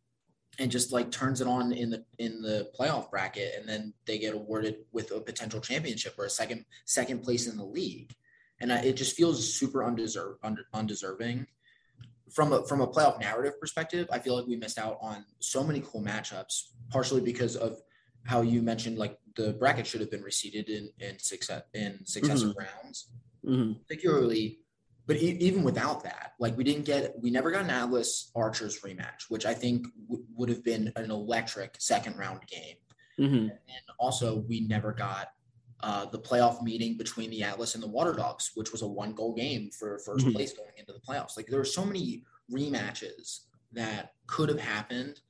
and 0.60 0.72
just 0.72 0.92
like 0.92 1.12
turns 1.12 1.42
it 1.42 1.48
on 1.48 1.72
in 1.72 1.90
the 1.90 2.04
in 2.20 2.42
the 2.42 2.70
playoff 2.78 3.10
bracket 3.10 3.54
and 3.58 3.68
then 3.68 3.94
they 4.06 4.18
get 4.18 4.34
awarded 4.34 4.78
with 4.92 5.12
a 5.12 5.20
potential 5.20 5.62
championship 5.62 6.16
or 6.18 6.26
a 6.26 6.30
second 6.30 6.66
second 6.86 7.24
place 7.24 7.48
in 7.48 7.58
the 7.58 7.66
league 7.66 8.14
and 8.60 8.72
it 8.72 8.96
just 8.96 9.16
feels 9.16 9.54
super 9.54 9.84
undeserved 9.84 10.40
under, 10.44 10.64
undeserving 10.74 11.46
from 12.32 12.54
a 12.54 12.66
from 12.66 12.82
a 12.82 12.88
playoff 12.88 13.20
narrative 13.20 13.60
perspective 13.60 14.08
i 14.12 14.20
feel 14.20 14.36
like 14.36 14.46
we 14.48 14.56
missed 14.56 14.78
out 14.78 14.98
on 15.02 15.26
so 15.40 15.64
many 15.64 15.82
cool 15.86 16.02
matchups 16.02 16.72
partially 16.90 17.22
because 17.22 17.56
of 17.56 17.78
how 18.26 18.42
you 18.42 18.62
mentioned 18.62 18.98
like 18.98 19.18
the 19.36 19.54
bracket 19.54 19.88
should 19.88 20.02
have 20.02 20.12
been 20.12 20.24
reseeded 20.24 20.68
in 20.70 20.90
in 21.00 21.18
success 21.20 21.62
in 21.74 22.00
successive 22.06 22.50
mm-hmm. 22.50 22.60
rounds 22.60 23.10
mm-hmm. 23.46 23.74
particularly 23.88 24.60
but 25.08 25.16
e- 25.16 25.38
even 25.40 25.64
without 25.64 26.04
that, 26.04 26.34
like 26.38 26.56
we 26.58 26.66
didn't 26.66 26.86
get, 26.86 27.16
we 27.20 27.32
never 27.32 27.50
got 27.50 27.64
an 27.64 27.70
Atlas 27.70 28.30
Archers 28.36 28.82
rematch, 28.82 29.30
which 29.30 29.46
I 29.46 29.54
think 29.54 29.88
w- 30.08 30.26
would 30.36 30.50
have 30.50 30.64
been 30.64 30.92
an 30.98 31.10
electric 31.10 31.76
second 31.80 32.18
round 32.18 32.42
game. 32.46 32.76
Mm-hmm. 33.18 33.48
And 33.48 33.84
also, 33.98 34.44
we 34.48 34.60
never 34.68 34.92
got 34.92 35.30
uh, 35.82 36.06
the 36.06 36.20
playoff 36.20 36.62
meeting 36.64 36.98
between 36.98 37.30
the 37.30 37.44
Atlas 37.44 37.76
and 37.76 37.84
the 37.84 37.88
Water 37.88 38.14
Dogs, 38.14 38.52
which 38.56 38.72
was 38.72 38.82
a 38.82 38.88
one 38.88 39.14
goal 39.14 39.34
game 39.34 39.70
for 39.70 40.00
1st 40.08 40.18
mm-hmm. 40.18 40.32
place 40.32 40.54
going 40.54 40.72
into 40.78 40.92
the 40.92 41.00
playoffs. 41.00 41.38
Like 41.38 41.48
there 41.48 41.60
were 41.60 41.66
so 41.66 41.86
many 41.86 42.24
rematches 42.52 43.42
that 43.74 44.14
could 44.26 44.50
have 44.50 44.60
happened, 44.60 45.22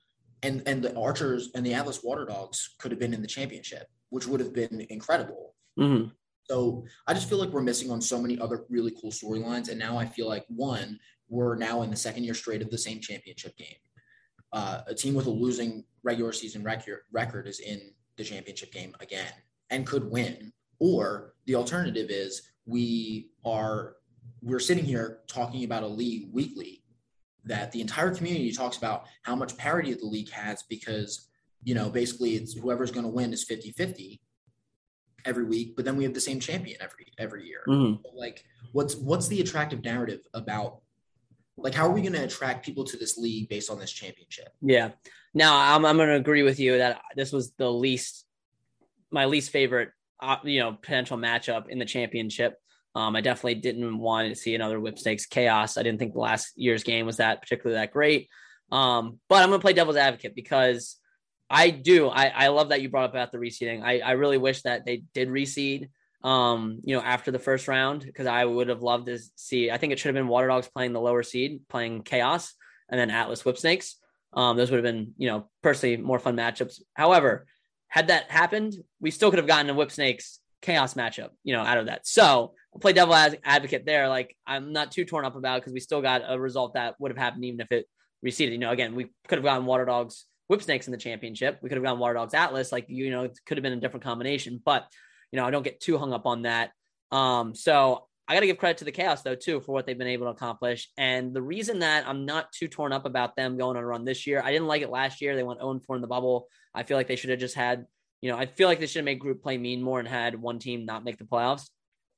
and 0.44 0.64
and 0.66 0.82
the 0.82 0.98
Archers 0.98 1.50
and 1.54 1.66
the 1.66 1.74
Atlas 1.74 2.04
Water 2.04 2.26
Dogs 2.26 2.76
could 2.80 2.92
have 2.92 3.00
been 3.00 3.14
in 3.14 3.22
the 3.22 3.28
championship, 3.28 3.88
which 4.10 4.28
would 4.28 4.40
have 4.40 4.54
been 4.54 4.86
incredible. 4.90 5.56
Mm-hmm. 5.78 6.10
So 6.50 6.86
I 7.08 7.14
just 7.14 7.28
feel 7.28 7.40
like 7.40 7.50
we're 7.50 7.62
missing 7.62 7.92
on 7.92 8.00
so 8.00 8.22
many 8.22 8.40
other 8.40 8.64
really 8.70 8.94
cool 9.02 9.12
storylines. 9.12 9.68
And 9.68 9.78
now 9.78 9.98
I 9.98 10.06
feel 10.06 10.30
like 10.30 10.46
one, 10.48 10.98
we're 11.28 11.58
now 11.58 11.82
in 11.82 11.90
the 11.90 11.98
second 11.98 12.24
year 12.24 12.34
straight 12.34 12.62
of 12.62 12.70
the 12.70 12.78
same 12.78 13.02
championship 13.02 13.58
game. 13.58 13.76
Uh, 14.54 14.80
a 14.88 14.96
team 14.96 15.14
with 15.14 15.26
a 15.26 15.30
losing 15.30 15.84
regular 16.04 16.32
season 16.32 16.64
record, 16.64 17.02
record 17.12 17.48
is 17.48 17.60
in 17.60 17.92
the 18.16 18.24
championship 18.24 18.72
game 18.72 18.96
again 19.02 19.34
and 19.70 19.86
could 19.86 20.10
win. 20.10 20.52
Or 20.80 21.34
the 21.46 21.56
alternative 21.56 22.10
is 22.10 22.42
we 22.66 23.32
are 23.46 23.96
we're 24.42 24.60
sitting 24.60 24.86
here 24.86 25.20
talking 25.28 25.64
about 25.64 25.84
a 25.84 25.88
league 25.88 26.30
weekly 26.32 26.84
that 27.46 27.72
the 27.72 27.82
entire 27.82 28.14
community 28.14 28.52
talks 28.52 28.78
about 28.78 29.06
how 29.24 29.36
much 29.36 29.58
parity 29.58 29.94
the 29.94 30.06
league 30.06 30.30
has 30.30 30.64
because 30.70 31.30
you 31.64 31.74
know 31.74 31.90
basically 31.90 32.36
it's 32.36 32.54
whoever's 32.54 32.92
going 32.92 33.06
to 33.06 33.12
win 33.12 33.34
is 33.34 33.46
50-50 33.46 34.20
every 35.28 35.44
week, 35.44 35.76
but 35.76 35.86
then 35.86 35.98
we 35.98 36.04
have 36.04 36.14
the 36.14 36.22
same 36.22 36.40
champion 36.40 36.78
every 36.82 37.08
every 37.18 37.46
year. 37.46 37.64
Mm-hmm. 37.68 38.18
Like, 38.18 38.44
what's 38.72 38.96
what's 38.96 39.28
the 39.28 39.42
attractive 39.42 39.84
narrative 39.84 40.22
about? 40.34 40.80
Like, 41.58 41.74
how 41.74 41.88
are 41.88 41.92
we 41.92 42.02
going 42.02 42.14
to 42.14 42.24
attract 42.24 42.66
people 42.66 42.84
to 42.86 42.98
this 42.98 43.18
league 43.18 43.50
based 43.50 43.72
on 43.72 43.80
this 43.80 43.92
championship? 43.92 44.50
Yeah. 44.62 44.92
Now, 45.34 45.76
I'm 45.76 45.86
I'm 45.86 45.98
going 45.98 46.10
to 46.10 46.16
agree 46.16 46.44
with 46.44 46.60
you 46.60 46.78
that 46.78 47.02
this 47.16 47.32
was 47.32 47.52
the 47.54 47.72
least, 47.72 48.26
my 49.12 49.26
least 49.26 49.52
favorite, 49.52 49.90
uh, 50.22 50.38
you 50.44 50.60
know, 50.60 50.74
potential 50.74 51.18
matchup 51.18 51.70
in 51.70 51.80
the 51.80 51.86
championship. 51.86 52.56
Um, 52.96 53.16
I 53.16 53.22
definitely 53.22 53.56
didn't 53.56 54.00
want 54.00 54.30
to 54.30 54.36
see 54.36 54.56
another 54.56 54.80
whip 54.80 54.98
snakes 54.98 55.26
chaos. 55.26 55.78
I 55.78 55.84
didn't 55.84 56.00
think 56.00 56.14
the 56.14 56.20
last 56.20 56.54
year's 56.56 56.84
game 56.84 57.06
was 57.06 57.18
that 57.18 57.42
particularly 57.42 57.80
that 57.80 57.94
great. 57.94 58.30
Um, 58.72 59.20
but 59.30 59.44
I'm 59.44 59.50
going 59.50 59.60
to 59.60 59.64
play 59.64 59.74
devil's 59.74 59.98
advocate 59.98 60.36
because 60.36 60.98
I 61.50 61.70
do. 61.70 62.10
I, 62.10 62.26
I 62.28 62.48
love 62.48 62.70
that 62.70 62.82
you 62.82 62.90
brought 62.90 63.06
up 63.06 63.12
about 63.12 63.32
the 63.32 63.38
reseeding. 63.38 63.84
I, 63.84 64.00
I 64.00 64.12
really 64.12 64.38
wish 64.38 64.64
that 64.64 64.86
they 64.86 65.04
did 65.14 65.30
reseed, 65.30 65.90
um, 66.24 66.82
you 66.84 66.96
know, 66.96 67.02
after 67.02 67.32
the 67.32 67.40
first 67.40 67.68
round 67.68 68.02
because 68.02 68.28
I 68.28 68.44
would 68.44 68.68
have 68.68 68.82
loved 68.82 69.06
to 69.06 69.20
see. 69.36 69.72
I 69.72 69.78
think 69.78 69.94
it 69.94 70.00
should 70.00 70.10
have 70.10 70.16
been 70.16 70.28
Water 70.28 70.48
Dogs 70.48 70.68
playing 70.68 70.94
the 70.94 71.00
lower 71.00 71.24
seed, 71.24 71.62
playing 71.70 72.04
Chaos, 72.04 72.54
and 72.90 73.00
then 73.00 73.12
Atlas 73.12 73.44
Whipsnakes. 73.44 73.96
Um, 74.34 74.58
those 74.58 74.70
would 74.72 74.84
have 74.84 74.94
been, 74.94 75.14
you 75.18 75.30
know, 75.30 75.50
personally 75.64 75.98
more 75.98 76.20
fun 76.20 76.36
matchups. 76.36 76.82
However, 76.94 77.48
had 77.88 78.08
that 78.08 78.30
happened, 78.30 78.76
we 79.00 79.12
still 79.12 79.30
could 79.30 79.40
have 79.40 79.48
gotten 79.48 79.70
a 79.70 79.74
Whip 79.74 79.92
Snakes 79.92 80.40
Chaos 80.62 80.96
matchup, 80.96 81.30
you 81.44 81.54
know, 81.54 81.62
out 81.62 81.78
of 81.78 81.86
that. 81.86 82.08
So 82.08 82.54
I'll 82.74 82.80
play 82.80 82.94
devil 82.94 83.14
advocate 83.14 83.86
there. 83.86 84.10
Like 84.10 84.36
I'm 84.46 84.74
not 84.74 84.92
too 84.92 85.06
torn 85.06 85.26
up 85.26 85.36
about 85.36 85.62
because 85.62 85.74
we 85.74 85.80
still 85.80 86.02
got 86.02 86.24
a 86.28 86.40
result 86.40 86.74
that 86.74 86.96
would 87.00 87.12
have 87.12 87.18
happened 87.18 87.46
even 87.46 87.62
if 87.62 87.72
it 87.72 87.86
receded. 88.22 88.54
You 88.54 88.60
know, 88.60 88.72
again, 88.72 88.96
we 88.96 89.06
could 89.28 89.38
have 89.38 89.44
gotten 89.44 89.66
Water 89.66 89.86
Dogs 89.86 90.26
Whip 90.48 90.62
Snakes 90.62 90.88
in 90.88 90.92
the 90.92 90.98
championship. 90.98 91.60
We 91.62 91.70
could 91.70 91.78
have 91.78 91.84
gotten 91.84 92.00
Water 92.00 92.16
Dogs 92.16 92.34
Atlas. 92.34 92.72
Like, 92.72 92.86
you 92.88 93.12
know, 93.12 93.24
it 93.24 93.40
could 93.46 93.58
have 93.58 93.64
been 93.64 93.74
a 93.74 93.80
different 93.80 94.04
combination, 94.04 94.62
but, 94.64 94.88
you 95.32 95.38
know, 95.38 95.46
I 95.46 95.52
don't 95.52 95.64
get 95.64 95.80
too 95.80 95.98
hung 95.98 96.14
up 96.14 96.26
on 96.26 96.44
that. 96.44 96.72
Um, 97.12 97.54
so 97.54 98.08
I 98.28 98.34
got 98.34 98.42
to 98.42 98.48
give 98.48 98.58
credit 98.58 98.78
to 98.80 98.86
the 98.86 98.92
Chaos, 98.92 99.22
though, 99.22 99.36
too, 99.36 99.62
for 99.62 99.72
what 99.72 99.86
they've 99.86 99.98
been 99.98 100.08
able 100.08 100.26
to 100.26 100.32
accomplish. 100.32 100.90
And 100.98 101.34
the 101.34 101.42
reason 101.42 101.80
that 101.80 102.08
I'm 102.08 102.26
not 102.26 102.52
too 102.52 102.68
torn 102.68 102.92
up 102.92 103.06
about 103.06 103.36
them 103.38 103.58
going 103.58 103.78
on 103.78 103.84
a 103.84 103.86
run 103.86 104.04
this 104.04 104.28
year, 104.28 104.42
I 104.44 104.52
didn't 104.52 104.68
like 104.68 104.82
it 104.82 104.90
last 104.90 105.22
year. 105.22 105.36
They 105.36 105.44
went 105.44 105.62
0 105.62 105.80
4 105.86 105.96
in 105.96 106.02
the 106.02 106.08
bubble. 106.08 106.48
I 106.76 106.84
feel 106.84 106.98
like 106.98 107.08
they 107.08 107.16
should 107.16 107.30
have 107.30 107.40
just 107.40 107.56
had, 107.56 107.86
you 108.22 108.30
know, 108.30 108.38
I 108.38 108.46
feel 108.46 108.68
like 108.68 108.80
they 108.80 108.88
should 108.88 109.00
have 109.00 109.06
made 109.06 109.20
group 109.20 109.42
play 109.42 109.58
mean 109.58 109.82
more 109.82 110.00
and 110.00 110.08
had 110.08 110.40
one 110.40 110.60
team 110.60 110.86
not 110.86 111.06
make 111.06 111.18
the 111.18 111.24
playoffs. 111.24 111.70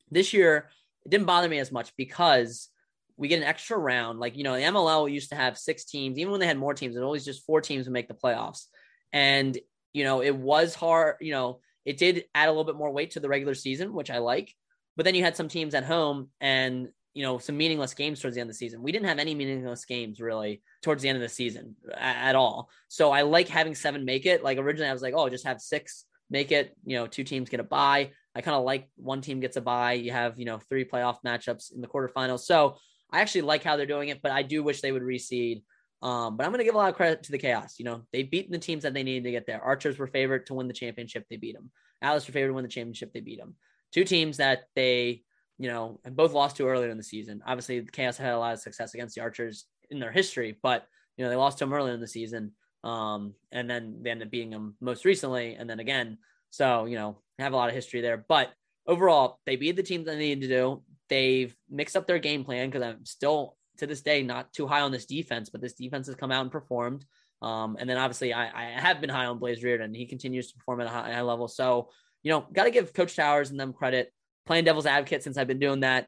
This 0.09 0.33
year, 0.33 0.69
it 1.05 1.09
didn't 1.09 1.27
bother 1.27 1.47
me 1.47 1.59
as 1.59 1.71
much 1.71 1.95
because 1.95 2.69
we 3.15 3.27
get 3.27 3.37
an 3.37 3.47
extra 3.47 3.77
round. 3.77 4.19
Like, 4.19 4.35
you 4.35 4.43
know, 4.43 4.55
the 4.55 4.61
MLL 4.61 5.11
used 5.11 5.29
to 5.29 5.35
have 5.35 5.57
six 5.57 5.85
teams, 5.85 6.17
even 6.17 6.31
when 6.31 6.39
they 6.39 6.47
had 6.47 6.57
more 6.57 6.73
teams, 6.73 6.95
it 6.95 7.03
always 7.03 7.25
just 7.25 7.45
four 7.45 7.61
teams 7.61 7.85
would 7.85 7.93
make 7.93 8.07
the 8.07 8.13
playoffs. 8.15 8.65
And, 9.13 9.57
you 9.93 10.03
know, 10.05 10.21
it 10.21 10.35
was 10.35 10.73
hard, 10.73 11.17
you 11.21 11.33
know, 11.33 11.59
it 11.85 11.97
did 11.97 12.25
add 12.33 12.47
a 12.47 12.51
little 12.51 12.63
bit 12.63 12.75
more 12.75 12.91
weight 12.91 13.11
to 13.11 13.19
the 13.19 13.29
regular 13.29 13.53
season, 13.53 13.93
which 13.93 14.09
I 14.09 14.17
like. 14.19 14.55
But 14.99 15.05
then 15.05 15.15
you 15.15 15.23
had 15.23 15.37
some 15.37 15.47
teams 15.47 15.75
at 15.75 15.85
home 15.85 16.27
and, 16.41 16.89
you 17.13 17.23
know, 17.23 17.37
some 17.37 17.55
meaningless 17.55 17.93
games 17.93 18.19
towards 18.19 18.35
the 18.35 18.41
end 18.41 18.49
of 18.49 18.53
the 18.53 18.57
season. 18.57 18.83
We 18.83 18.91
didn't 18.91 19.07
have 19.07 19.17
any 19.17 19.33
meaningless 19.33 19.85
games 19.85 20.19
really 20.19 20.61
towards 20.81 21.01
the 21.01 21.07
end 21.07 21.15
of 21.15 21.21
the 21.21 21.29
season 21.29 21.77
at, 21.97 22.35
all. 22.35 22.69
So 22.89 23.09
I 23.09 23.21
like 23.21 23.47
having 23.47 23.75
seven 23.75 24.03
make 24.03 24.25
it. 24.25 24.43
Like 24.43 24.57
originally 24.57 24.89
I 24.89 24.91
was 24.91 25.01
like, 25.01 25.13
oh, 25.15 25.29
just 25.29 25.47
have 25.47 25.61
six 25.61 26.03
make 26.29 26.51
it, 26.51 26.75
you 26.83 26.97
know, 26.97 27.07
two 27.07 27.23
teams 27.23 27.47
get 27.47 27.61
a 27.61 27.63
bye. 27.63 28.11
I 28.35 28.41
kind 28.41 28.57
of 28.57 28.65
like 28.65 28.89
one 28.97 29.21
team 29.21 29.39
gets 29.39 29.55
a 29.55 29.61
bye. 29.61 29.93
You 29.93 30.11
have, 30.11 30.37
you 30.37 30.43
know, 30.43 30.59
three 30.67 30.83
playoff 30.83 31.19
matchups 31.25 31.73
in 31.73 31.79
the 31.79 31.87
quarterfinals. 31.87 32.41
So 32.41 32.75
I 33.09 33.21
actually 33.21 33.43
like 33.43 33.63
how 33.63 33.77
they're 33.77 33.85
doing 33.85 34.09
it, 34.09 34.21
but 34.21 34.33
I 34.33 34.41
do 34.41 34.63
wish 34.63 34.81
they 34.81 34.91
would 34.91 35.03
reseed. 35.03 35.63
Um, 36.01 36.35
but 36.35 36.43
I'm 36.43 36.51
going 36.51 36.59
to 36.59 36.65
give 36.65 36.75
a 36.75 36.77
lot 36.77 36.89
of 36.89 36.95
credit 36.95 37.23
to 37.23 37.31
the 37.31 37.37
Chaos. 37.37 37.75
You 37.79 37.85
know, 37.85 38.01
they 38.11 38.23
beat 38.23 38.51
the 38.51 38.59
teams 38.59 38.83
that 38.83 38.93
they 38.93 39.03
needed 39.03 39.23
to 39.23 39.31
get 39.31 39.47
there. 39.47 39.61
Archers 39.61 39.97
were 39.97 40.07
favored 40.07 40.45
to 40.47 40.55
win 40.55 40.67
the 40.67 40.73
championship. 40.73 41.23
They 41.29 41.37
beat 41.37 41.55
them. 41.55 41.71
Atlas 42.01 42.27
were 42.27 42.33
favored 42.33 42.49
to 42.49 42.53
win 42.55 42.63
the 42.63 42.69
championship. 42.69 43.13
They 43.13 43.21
beat 43.21 43.39
them. 43.39 43.55
Two 43.93 44.03
teams 44.03 44.37
that 44.37 44.63
they, 44.75 45.23
you 45.57 45.69
know, 45.69 45.99
and 46.03 46.15
both 46.15 46.33
lost 46.33 46.57
to 46.57 46.67
earlier 46.67 46.89
in 46.89 46.97
the 46.97 47.03
season. 47.03 47.41
Obviously, 47.45 47.79
the 47.79 47.91
Chaos 47.91 48.17
had 48.17 48.33
a 48.33 48.39
lot 48.39 48.53
of 48.53 48.59
success 48.59 48.93
against 48.93 49.15
the 49.15 49.21
Archers 49.21 49.65
in 49.89 49.99
their 49.99 50.11
history, 50.11 50.57
but, 50.61 50.85
you 51.17 51.23
know, 51.23 51.29
they 51.29 51.35
lost 51.35 51.57
to 51.57 51.65
them 51.65 51.73
earlier 51.73 51.93
in 51.93 51.99
the 51.99 52.07
season. 52.07 52.53
Um, 52.83 53.33
and 53.51 53.69
then 53.69 53.99
they 54.03 54.11
ended 54.11 54.27
up 54.27 54.31
beating 54.31 54.51
them 54.51 54.75
most 54.79 55.03
recently 55.03 55.55
and 55.55 55.69
then 55.69 55.79
again. 55.79 56.17
So, 56.49 56.85
you 56.85 56.95
know, 56.95 57.19
have 57.39 57.53
a 57.53 57.55
lot 57.55 57.69
of 57.69 57.75
history 57.75 58.01
there. 58.01 58.23
But 58.27 58.51
overall, 58.87 59.39
they 59.45 59.55
beat 59.55 59.75
the 59.75 59.83
teams 59.83 60.05
that 60.05 60.13
they 60.13 60.19
needed 60.19 60.47
to 60.47 60.55
do. 60.55 60.83
They've 61.09 61.55
mixed 61.69 61.97
up 61.97 62.07
their 62.07 62.19
game 62.19 62.43
plan 62.43 62.69
because 62.69 62.83
I'm 62.83 63.05
still 63.05 63.57
to 63.77 63.87
this 63.87 64.01
day 64.01 64.23
not 64.23 64.53
too 64.53 64.67
high 64.67 64.81
on 64.81 64.91
this 64.91 65.05
defense, 65.05 65.49
but 65.49 65.61
this 65.61 65.73
defense 65.73 66.07
has 66.07 66.15
come 66.15 66.31
out 66.31 66.41
and 66.41 66.51
performed. 66.51 67.05
Um, 67.41 67.77
and 67.79 67.89
then 67.89 67.97
obviously 67.97 68.33
I, 68.33 68.47
I, 68.47 68.79
have 68.79 68.99
been 68.99 69.09
high 69.09 69.25
on 69.25 69.39
Blaze 69.39 69.63
Riorden. 69.63 69.95
He 69.95 70.05
continues 70.05 70.51
to 70.51 70.57
perform 70.57 70.81
at 70.81 70.87
a 70.87 70.89
high, 70.89 71.13
high 71.13 71.21
level. 71.21 71.47
So, 71.47 71.89
you 72.23 72.31
know, 72.31 72.45
got 72.53 72.65
to 72.65 72.71
give 72.71 72.93
Coach 72.93 73.15
Towers 73.15 73.49
and 73.49 73.59
them 73.59 73.73
credit. 73.73 74.11
Playing 74.45 74.65
devil's 74.65 74.85
advocate 74.85 75.23
since 75.23 75.37
I've 75.37 75.47
been 75.47 75.59
doing 75.59 75.81
that. 75.81 76.07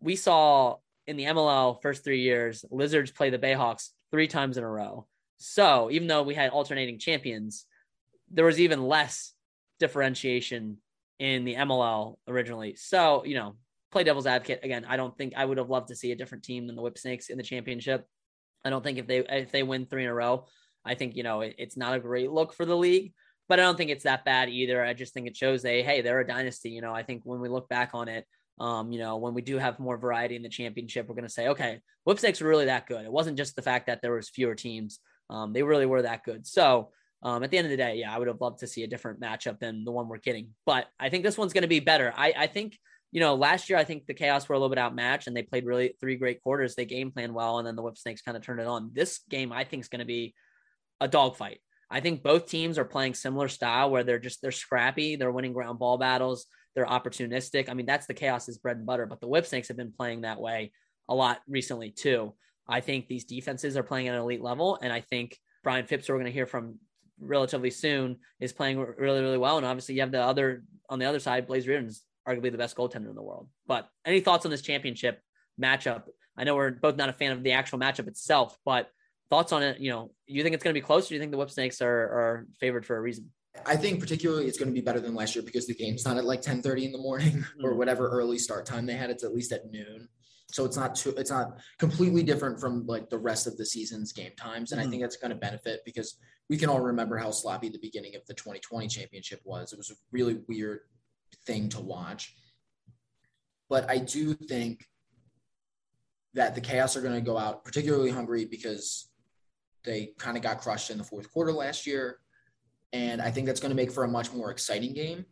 We 0.00 0.16
saw 0.16 0.76
in 1.06 1.16
the 1.16 1.24
MLL 1.24 1.80
first 1.82 2.04
three 2.04 2.20
years, 2.22 2.64
Lizards 2.70 3.10
play 3.10 3.30
the 3.30 3.38
Bayhawks 3.38 3.90
three 4.10 4.28
times 4.28 4.56
in 4.56 4.64
a 4.64 4.70
row. 4.70 5.06
So 5.36 5.90
even 5.90 6.08
though 6.08 6.22
we 6.22 6.34
had 6.34 6.50
alternating 6.50 6.98
champions, 6.98 7.66
there 8.30 8.44
was 8.44 8.60
even 8.60 8.82
less 8.82 9.32
differentiation 9.78 10.78
in 11.18 11.44
the 11.44 11.54
MLL 11.54 12.16
originally. 12.26 12.74
So, 12.76 13.24
you 13.24 13.34
know, 13.34 13.56
play 13.92 14.04
devil's 14.04 14.26
advocate 14.26 14.60
again. 14.62 14.84
I 14.88 14.96
don't 14.96 15.16
think 15.16 15.34
I 15.36 15.44
would 15.44 15.58
have 15.58 15.70
loved 15.70 15.88
to 15.88 15.96
see 15.96 16.12
a 16.12 16.16
different 16.16 16.44
team 16.44 16.66
than 16.66 16.76
the 16.76 16.82
Whipsnakes 16.82 17.28
in 17.28 17.38
the 17.38 17.44
championship. 17.44 18.06
I 18.64 18.70
don't 18.70 18.82
think 18.82 18.98
if 18.98 19.06
they 19.06 19.18
if 19.18 19.52
they 19.52 19.62
win 19.62 19.86
three 19.86 20.04
in 20.04 20.10
a 20.10 20.14
row, 20.14 20.46
I 20.84 20.94
think 20.94 21.16
you 21.16 21.22
know 21.22 21.42
it, 21.42 21.54
it's 21.58 21.76
not 21.76 21.94
a 21.94 22.00
great 22.00 22.30
look 22.30 22.52
for 22.52 22.64
the 22.64 22.76
league. 22.76 23.12
But 23.48 23.60
I 23.60 23.62
don't 23.62 23.76
think 23.76 23.90
it's 23.90 24.04
that 24.04 24.24
bad 24.24 24.48
either. 24.48 24.84
I 24.84 24.92
just 24.92 25.14
think 25.14 25.26
it 25.26 25.36
shows 25.36 25.62
they 25.62 25.82
hey 25.82 26.00
they're 26.00 26.20
a 26.20 26.26
dynasty. 26.26 26.70
You 26.70 26.80
know, 26.80 26.92
I 26.92 27.02
think 27.02 27.22
when 27.24 27.40
we 27.40 27.48
look 27.48 27.68
back 27.68 27.90
on 27.94 28.08
it, 28.08 28.26
um, 28.58 28.90
you 28.90 28.98
know, 28.98 29.16
when 29.16 29.34
we 29.34 29.42
do 29.42 29.58
have 29.58 29.78
more 29.78 29.98
variety 29.98 30.36
in 30.36 30.42
the 30.42 30.48
championship, 30.48 31.08
we're 31.08 31.14
going 31.14 31.28
to 31.28 31.32
say, 31.32 31.48
okay, 31.48 31.80
Whipsnakes 32.04 32.40
were 32.40 32.48
really 32.48 32.66
that 32.66 32.86
good. 32.86 33.04
It 33.04 33.12
wasn't 33.12 33.36
just 33.36 33.54
the 33.56 33.62
fact 33.62 33.86
that 33.86 34.02
there 34.02 34.14
was 34.14 34.28
fewer 34.28 34.54
teams; 34.54 35.00
um, 35.30 35.52
they 35.52 35.62
really 35.62 35.86
were 35.86 36.02
that 36.02 36.24
good. 36.24 36.46
So 36.46 36.90
um, 37.22 37.42
at 37.42 37.50
the 37.50 37.58
end 37.58 37.66
of 37.66 37.70
the 37.70 37.76
day, 37.76 37.96
yeah, 37.96 38.14
I 38.14 38.18
would 38.18 38.28
have 38.28 38.40
loved 38.40 38.60
to 38.60 38.66
see 38.66 38.82
a 38.82 38.88
different 38.88 39.20
matchup 39.20 39.58
than 39.58 39.84
the 39.84 39.92
one 39.92 40.08
we're 40.08 40.18
getting. 40.18 40.50
But 40.64 40.86
I 40.98 41.08
think 41.08 41.24
this 41.24 41.38
one's 41.38 41.52
going 41.52 41.62
to 41.62 41.68
be 41.68 41.80
better. 41.80 42.12
I, 42.16 42.32
I 42.36 42.46
think 42.46 42.78
you 43.12 43.20
know, 43.20 43.34
last 43.34 43.70
year 43.70 43.78
I 43.78 43.84
think 43.84 44.06
the 44.06 44.14
Chaos 44.14 44.48
were 44.48 44.54
a 44.54 44.58
little 44.58 44.68
bit 44.68 44.78
outmatched 44.78 45.26
and 45.26 45.36
they 45.36 45.42
played 45.42 45.64
really 45.64 45.94
three 46.00 46.16
great 46.16 46.42
quarters. 46.42 46.74
They 46.74 46.84
game 46.84 47.12
plan 47.12 47.32
well, 47.32 47.58
and 47.58 47.66
then 47.66 47.76
the 47.76 47.82
Whipsnakes 47.82 48.22
kind 48.22 48.36
of 48.36 48.42
turned 48.42 48.60
it 48.60 48.66
on. 48.66 48.90
This 48.92 49.20
game 49.30 49.52
I 49.52 49.64
think 49.64 49.82
is 49.82 49.88
going 49.88 50.00
to 50.00 50.04
be 50.06 50.34
a 51.00 51.08
dogfight. 51.08 51.60
I 51.90 52.00
think 52.00 52.22
both 52.22 52.48
teams 52.48 52.78
are 52.78 52.84
playing 52.84 53.14
similar 53.14 53.48
style 53.48 53.90
where 53.90 54.02
they're 54.02 54.18
just 54.18 54.42
they're 54.42 54.50
scrappy, 54.50 55.16
they're 55.16 55.30
winning 55.30 55.52
ground 55.52 55.78
ball 55.78 55.98
battles, 55.98 56.46
they're 56.74 56.86
opportunistic. 56.86 57.68
I 57.68 57.74
mean, 57.74 57.86
that's 57.86 58.06
the 58.06 58.14
chaos 58.14 58.48
is 58.48 58.58
bread 58.58 58.76
and 58.76 58.86
butter, 58.86 59.06
but 59.06 59.20
the 59.20 59.28
Whip 59.28 59.46
Snakes 59.46 59.68
have 59.68 59.76
been 59.76 59.92
playing 59.92 60.22
that 60.22 60.40
way 60.40 60.72
a 61.08 61.14
lot 61.14 61.40
recently 61.48 61.90
too. 61.90 62.34
I 62.68 62.80
think 62.80 63.06
these 63.06 63.24
defenses 63.24 63.76
are 63.76 63.84
playing 63.84 64.08
at 64.08 64.14
an 64.14 64.20
elite 64.20 64.42
level, 64.42 64.78
and 64.82 64.92
I 64.92 65.00
think 65.00 65.38
Brian 65.62 65.86
Phipps, 65.86 66.06
who 66.06 66.12
we're 66.12 66.18
going 66.18 66.30
to 66.30 66.34
hear 66.34 66.46
from 66.46 66.78
relatively 67.20 67.70
soon, 67.70 68.16
is 68.40 68.52
playing 68.52 68.78
really, 68.78 69.20
really 69.20 69.38
well. 69.38 69.56
And 69.56 69.66
obviously, 69.66 69.94
you 69.94 70.00
have 70.00 70.12
the 70.12 70.22
other 70.22 70.64
on 70.88 70.98
the 70.98 71.06
other 71.06 71.20
side, 71.20 71.46
Blaze 71.46 71.66
Riorden's 71.66 72.02
arguably 72.28 72.50
the 72.50 72.58
best 72.58 72.76
goaltender 72.76 73.08
in 73.08 73.14
the 73.14 73.22
world. 73.22 73.48
But 73.66 73.88
any 74.04 74.20
thoughts 74.20 74.44
on 74.44 74.50
this 74.50 74.62
championship 74.62 75.20
matchup? 75.60 76.04
I 76.36 76.44
know 76.44 76.56
we're 76.56 76.72
both 76.72 76.96
not 76.96 77.08
a 77.08 77.12
fan 77.12 77.32
of 77.32 77.42
the 77.42 77.52
actual 77.52 77.78
matchup 77.78 78.08
itself, 78.08 78.58
but 78.64 78.90
thoughts 79.30 79.52
on 79.52 79.62
it? 79.62 79.80
You 79.80 79.90
know, 79.90 80.10
you 80.26 80.42
think 80.42 80.54
it's 80.54 80.64
going 80.64 80.74
to 80.74 80.80
be 80.80 80.84
close? 80.84 81.06
Or 81.06 81.08
do 81.08 81.14
you 81.14 81.20
think 81.20 81.32
the 81.32 81.38
Whip 81.38 81.50
Snakes 81.50 81.80
are, 81.80 81.88
are 81.88 82.46
favored 82.60 82.86
for 82.86 82.96
a 82.96 83.00
reason? 83.00 83.30
I 83.64 83.76
think 83.76 84.00
particularly 84.00 84.46
it's 84.46 84.58
going 84.58 84.68
to 84.68 84.74
be 84.74 84.82
better 84.82 85.00
than 85.00 85.14
last 85.14 85.34
year 85.34 85.42
because 85.42 85.66
the 85.66 85.74
game's 85.74 86.04
not 86.04 86.18
at 86.18 86.24
like 86.24 86.42
10 86.42 86.62
30 86.62 86.86
in 86.86 86.92
the 86.92 86.98
morning 86.98 87.44
or 87.62 87.72
mm. 87.72 87.76
whatever 87.76 88.08
early 88.08 88.38
start 88.38 88.66
time 88.66 88.86
they 88.86 88.94
had. 88.94 89.10
It's 89.10 89.24
at 89.24 89.34
least 89.34 89.52
at 89.52 89.70
noon. 89.70 90.08
So 90.48 90.64
it's 90.64 90.76
not 90.76 90.94
too, 90.94 91.14
it's 91.16 91.30
not 91.30 91.58
completely 91.78 92.22
different 92.22 92.60
from 92.60 92.86
like 92.86 93.10
the 93.10 93.18
rest 93.18 93.46
of 93.46 93.56
the 93.56 93.66
season's 93.66 94.12
game 94.12 94.32
times. 94.36 94.72
And 94.72 94.80
mm-hmm. 94.80 94.88
I 94.88 94.90
think 94.90 95.02
that's 95.02 95.16
going 95.16 95.32
to 95.32 95.36
benefit 95.36 95.80
because 95.84 96.18
we 96.48 96.56
can 96.56 96.68
all 96.68 96.80
remember 96.80 97.16
how 97.16 97.30
sloppy 97.32 97.68
the 97.68 97.80
beginning 97.80 98.14
of 98.14 98.24
the 98.26 98.34
2020 98.34 98.86
championship 98.86 99.40
was. 99.44 99.72
It 99.72 99.78
was 99.78 99.90
a 99.90 99.94
really 100.12 100.38
weird 100.48 100.80
thing 101.46 101.68
to 101.70 101.80
watch. 101.80 102.34
But 103.68 103.90
I 103.90 103.98
do 103.98 104.34
think 104.34 104.84
that 106.34 106.54
the 106.54 106.60
Chaos 106.60 106.96
are 106.96 107.00
going 107.00 107.14
to 107.14 107.20
go 107.20 107.36
out 107.36 107.64
particularly 107.64 108.10
hungry 108.10 108.44
because 108.44 109.08
they 109.86 110.10
kind 110.18 110.36
of 110.36 110.42
got 110.42 110.60
crushed 110.60 110.90
in 110.90 110.98
the 110.98 111.04
fourth 111.04 111.32
quarter 111.32 111.52
last 111.52 111.86
year. 111.86 112.18
And 112.92 113.22
I 113.22 113.30
think 113.30 113.46
that's 113.46 113.60
going 113.60 113.70
to 113.70 113.76
make 113.76 113.90
for 113.90 114.04
a 114.04 114.08
much 114.08 114.32
more 114.32 114.50
exciting 114.50 114.92
game. 114.92 115.24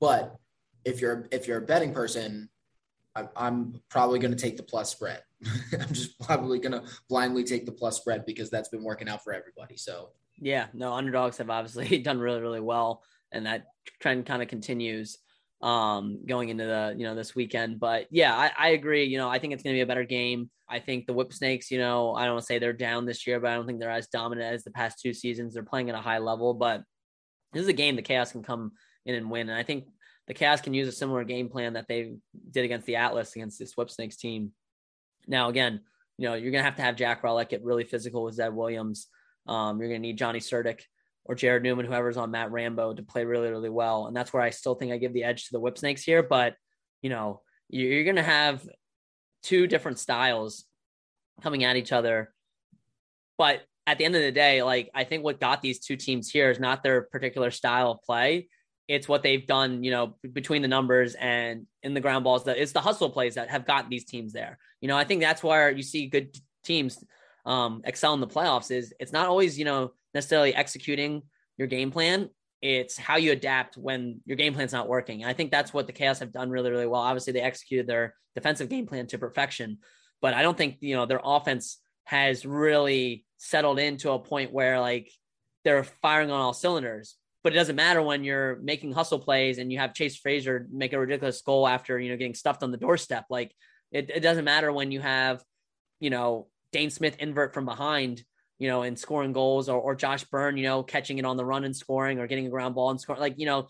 But 0.00 0.36
if 0.84 1.00
you're 1.00 1.28
if 1.32 1.48
you're 1.48 1.58
a 1.58 1.66
betting 1.66 1.92
person, 1.92 2.50
I'm 3.36 3.80
probably 3.88 4.18
going 4.18 4.30
to 4.30 4.40
take 4.40 4.56
the 4.56 4.62
plus 4.62 4.90
spread. 4.90 5.22
I'm 5.72 5.92
just 5.92 6.18
probably 6.20 6.58
going 6.58 6.72
to 6.72 6.84
blindly 7.08 7.44
take 7.44 7.66
the 7.66 7.72
plus 7.72 7.96
spread 7.96 8.24
because 8.26 8.50
that's 8.50 8.68
been 8.68 8.84
working 8.84 9.08
out 9.08 9.24
for 9.24 9.32
everybody. 9.32 9.76
So 9.76 10.10
yeah, 10.38 10.66
no 10.72 10.92
underdogs 10.92 11.38
have 11.38 11.50
obviously 11.50 11.98
done 12.02 12.20
really 12.20 12.40
really 12.40 12.60
well, 12.60 13.02
and 13.32 13.46
that 13.46 13.66
trend 14.00 14.26
kind 14.26 14.42
of 14.42 14.48
continues 14.48 15.18
um 15.60 16.24
going 16.24 16.50
into 16.50 16.64
the 16.64 16.94
you 16.96 17.04
know 17.04 17.14
this 17.14 17.34
weekend. 17.34 17.80
But 17.80 18.06
yeah 18.10 18.36
I, 18.36 18.50
I 18.56 18.68
agree 18.70 19.04
you 19.04 19.18
know 19.18 19.28
i 19.28 19.38
think 19.38 19.52
it's 19.52 19.62
going 19.62 19.74
to 19.74 19.78
be 19.78 19.82
a 19.82 19.86
better 19.86 20.04
game. 20.04 20.50
I 20.68 20.78
think 20.78 21.06
the 21.06 21.14
whip 21.14 21.32
snakes 21.32 21.70
you 21.70 21.78
know 21.78 22.14
i 22.14 22.24
don't 22.24 22.34
want 22.34 22.42
to 22.42 22.46
say 22.46 22.58
they're 22.58 22.72
down 22.72 23.06
this 23.06 23.26
year 23.26 23.40
but 23.40 23.50
i 23.50 23.54
don't 23.54 23.66
think 23.66 23.80
they're 23.80 23.90
as 23.90 24.08
dominant 24.08 24.52
as 24.52 24.64
the 24.64 24.70
past 24.70 25.00
two 25.00 25.12
seasons. 25.12 25.54
They're 25.54 25.62
playing 25.62 25.88
at 25.88 25.96
a 25.96 26.00
high 26.00 26.18
level 26.18 26.54
but 26.54 26.82
this 27.52 27.62
is 27.62 27.68
a 27.68 27.72
game 27.72 27.96
the 27.96 28.02
chaos 28.02 28.32
can 28.32 28.42
come 28.42 28.72
in 29.04 29.14
and 29.14 29.30
win. 29.30 29.48
And 29.48 29.58
i 29.58 29.62
think 29.62 29.86
the 30.28 30.34
chaos 30.34 30.60
can 30.60 30.74
use 30.74 30.86
a 30.86 30.92
similar 30.92 31.24
game 31.24 31.48
plan 31.48 31.72
that 31.72 31.88
they 31.88 32.12
did 32.50 32.64
against 32.64 32.86
the 32.86 32.96
atlas 32.96 33.34
against 33.34 33.58
this 33.58 33.76
whip 33.76 33.90
snakes 33.90 34.16
team. 34.16 34.52
Now 35.26 35.48
again 35.48 35.80
you 36.18 36.28
know 36.28 36.34
you're 36.34 36.52
going 36.52 36.62
to 36.62 36.70
have 36.70 36.76
to 36.76 36.82
have 36.82 36.96
jack 36.96 37.22
Rowlett 37.22 37.48
get 37.48 37.64
really 37.64 37.84
physical 37.84 38.22
with 38.22 38.34
zed 38.34 38.54
williams. 38.54 39.08
Um, 39.46 39.80
you're 39.80 39.88
going 39.88 40.02
to 40.02 40.06
need 40.06 40.18
johnny 40.18 40.40
Surdick 40.40 40.82
or 41.28 41.36
Jarrod 41.36 41.62
Neumann, 41.62 41.86
whoever's 41.86 42.16
on 42.16 42.30
Matt 42.30 42.50
Rambo, 42.50 42.94
to 42.94 43.02
play 43.02 43.24
really, 43.24 43.50
really 43.50 43.68
well. 43.68 44.06
And 44.06 44.16
that's 44.16 44.32
where 44.32 44.42
I 44.42 44.50
still 44.50 44.74
think 44.74 44.92
I 44.92 44.96
give 44.96 45.12
the 45.12 45.24
edge 45.24 45.44
to 45.44 45.52
the 45.52 45.60
Whip 45.60 45.76
Snakes 45.76 46.02
here. 46.02 46.22
But, 46.22 46.54
you 47.02 47.10
know, 47.10 47.42
you're 47.68 48.04
going 48.04 48.16
to 48.16 48.22
have 48.22 48.66
two 49.42 49.66
different 49.66 49.98
styles 49.98 50.64
coming 51.42 51.64
at 51.64 51.76
each 51.76 51.92
other. 51.92 52.32
But 53.36 53.60
at 53.86 53.98
the 53.98 54.04
end 54.04 54.16
of 54.16 54.22
the 54.22 54.32
day, 54.32 54.62
like, 54.62 54.90
I 54.94 55.04
think 55.04 55.22
what 55.22 55.38
got 55.38 55.62
these 55.62 55.78
two 55.80 55.96
teams 55.96 56.30
here 56.30 56.50
is 56.50 56.58
not 56.58 56.82
their 56.82 57.02
particular 57.02 57.50
style 57.50 57.92
of 57.92 58.02
play. 58.02 58.48
It's 58.88 59.06
what 59.06 59.22
they've 59.22 59.46
done, 59.46 59.84
you 59.84 59.90
know, 59.90 60.16
between 60.32 60.62
the 60.62 60.68
numbers 60.68 61.14
and 61.14 61.66
in 61.82 61.92
the 61.92 62.00
ground 62.00 62.24
balls. 62.24 62.44
That 62.44 62.56
it's 62.56 62.72
the 62.72 62.80
hustle 62.80 63.10
plays 63.10 63.34
that 63.34 63.50
have 63.50 63.66
gotten 63.66 63.90
these 63.90 64.06
teams 64.06 64.32
there. 64.32 64.58
You 64.80 64.88
know, 64.88 64.96
I 64.96 65.04
think 65.04 65.20
that's 65.20 65.42
where 65.42 65.70
you 65.70 65.82
see 65.82 66.06
good 66.06 66.34
teams 66.64 67.04
um, 67.44 67.82
excel 67.84 68.14
in 68.14 68.20
the 68.20 68.26
playoffs. 68.26 68.70
Is 68.70 68.94
it's 68.98 69.12
not 69.12 69.26
always, 69.26 69.58
you 69.58 69.66
know, 69.66 69.92
necessarily 70.14 70.54
executing 70.54 71.22
your 71.56 71.68
game 71.68 71.90
plan. 71.90 72.30
It's 72.60 72.96
how 72.96 73.16
you 73.16 73.32
adapt 73.32 73.76
when 73.76 74.20
your 74.24 74.36
game 74.36 74.54
plan's 74.54 74.72
not 74.72 74.88
working. 74.88 75.22
And 75.22 75.30
I 75.30 75.32
think 75.32 75.50
that's 75.50 75.72
what 75.72 75.86
the 75.86 75.92
Chaos 75.92 76.18
have 76.18 76.32
done 76.32 76.50
really, 76.50 76.70
really 76.70 76.86
well. 76.86 77.00
Obviously, 77.00 77.32
they 77.32 77.40
executed 77.40 77.86
their 77.86 78.14
defensive 78.34 78.68
game 78.68 78.86
plan 78.86 79.06
to 79.08 79.18
perfection, 79.18 79.78
but 80.20 80.34
I 80.34 80.42
don't 80.42 80.56
think 80.56 80.78
you 80.80 80.96
know 80.96 81.06
their 81.06 81.20
offense 81.22 81.78
has 82.04 82.44
really 82.44 83.24
settled 83.36 83.78
into 83.78 84.10
a 84.10 84.18
point 84.18 84.52
where 84.52 84.80
like 84.80 85.10
they're 85.64 85.84
firing 85.84 86.30
on 86.30 86.40
all 86.40 86.52
cylinders. 86.52 87.16
But 87.44 87.52
it 87.52 87.56
doesn't 87.56 87.76
matter 87.76 88.02
when 88.02 88.24
you're 88.24 88.56
making 88.56 88.92
hustle 88.92 89.20
plays 89.20 89.58
and 89.58 89.70
you 89.70 89.78
have 89.78 89.94
Chase 89.94 90.16
Fraser 90.16 90.66
make 90.72 90.92
a 90.92 90.98
ridiculous 90.98 91.40
goal 91.42 91.68
after 91.68 91.98
you 91.98 92.10
know 92.10 92.16
getting 92.16 92.34
stuffed 92.34 92.62
on 92.62 92.72
the 92.72 92.76
doorstep. 92.76 93.26
Like 93.30 93.54
it, 93.92 94.10
it 94.10 94.20
doesn't 94.20 94.44
matter 94.44 94.72
when 94.72 94.90
you 94.90 95.00
have 95.00 95.42
you 96.00 96.10
know 96.10 96.48
Dane 96.72 96.90
Smith 96.90 97.16
invert 97.18 97.54
from 97.54 97.64
behind 97.64 98.24
you 98.58 98.68
know, 98.68 98.82
and 98.82 98.98
scoring 98.98 99.32
goals 99.32 99.68
or, 99.68 99.80
or 99.80 99.94
Josh 99.94 100.24
Byrne, 100.24 100.56
you 100.56 100.64
know, 100.64 100.82
catching 100.82 101.18
it 101.18 101.24
on 101.24 101.36
the 101.36 101.44
run 101.44 101.64
and 101.64 101.76
scoring 101.76 102.18
or 102.18 102.26
getting 102.26 102.46
a 102.46 102.50
ground 102.50 102.74
ball 102.74 102.90
and 102.90 103.00
scoring. 103.00 103.20
Like, 103.20 103.38
you 103.38 103.46
know, 103.46 103.68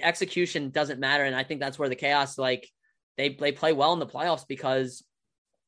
execution 0.00 0.70
doesn't 0.70 1.00
matter. 1.00 1.24
And 1.24 1.34
I 1.34 1.44
think 1.44 1.60
that's 1.60 1.78
where 1.78 1.88
the 1.88 1.96
chaos, 1.96 2.38
like, 2.38 2.68
they, 3.16 3.30
they 3.30 3.52
play 3.52 3.72
well 3.72 3.92
in 3.92 3.98
the 3.98 4.06
playoffs 4.06 4.46
because 4.46 5.02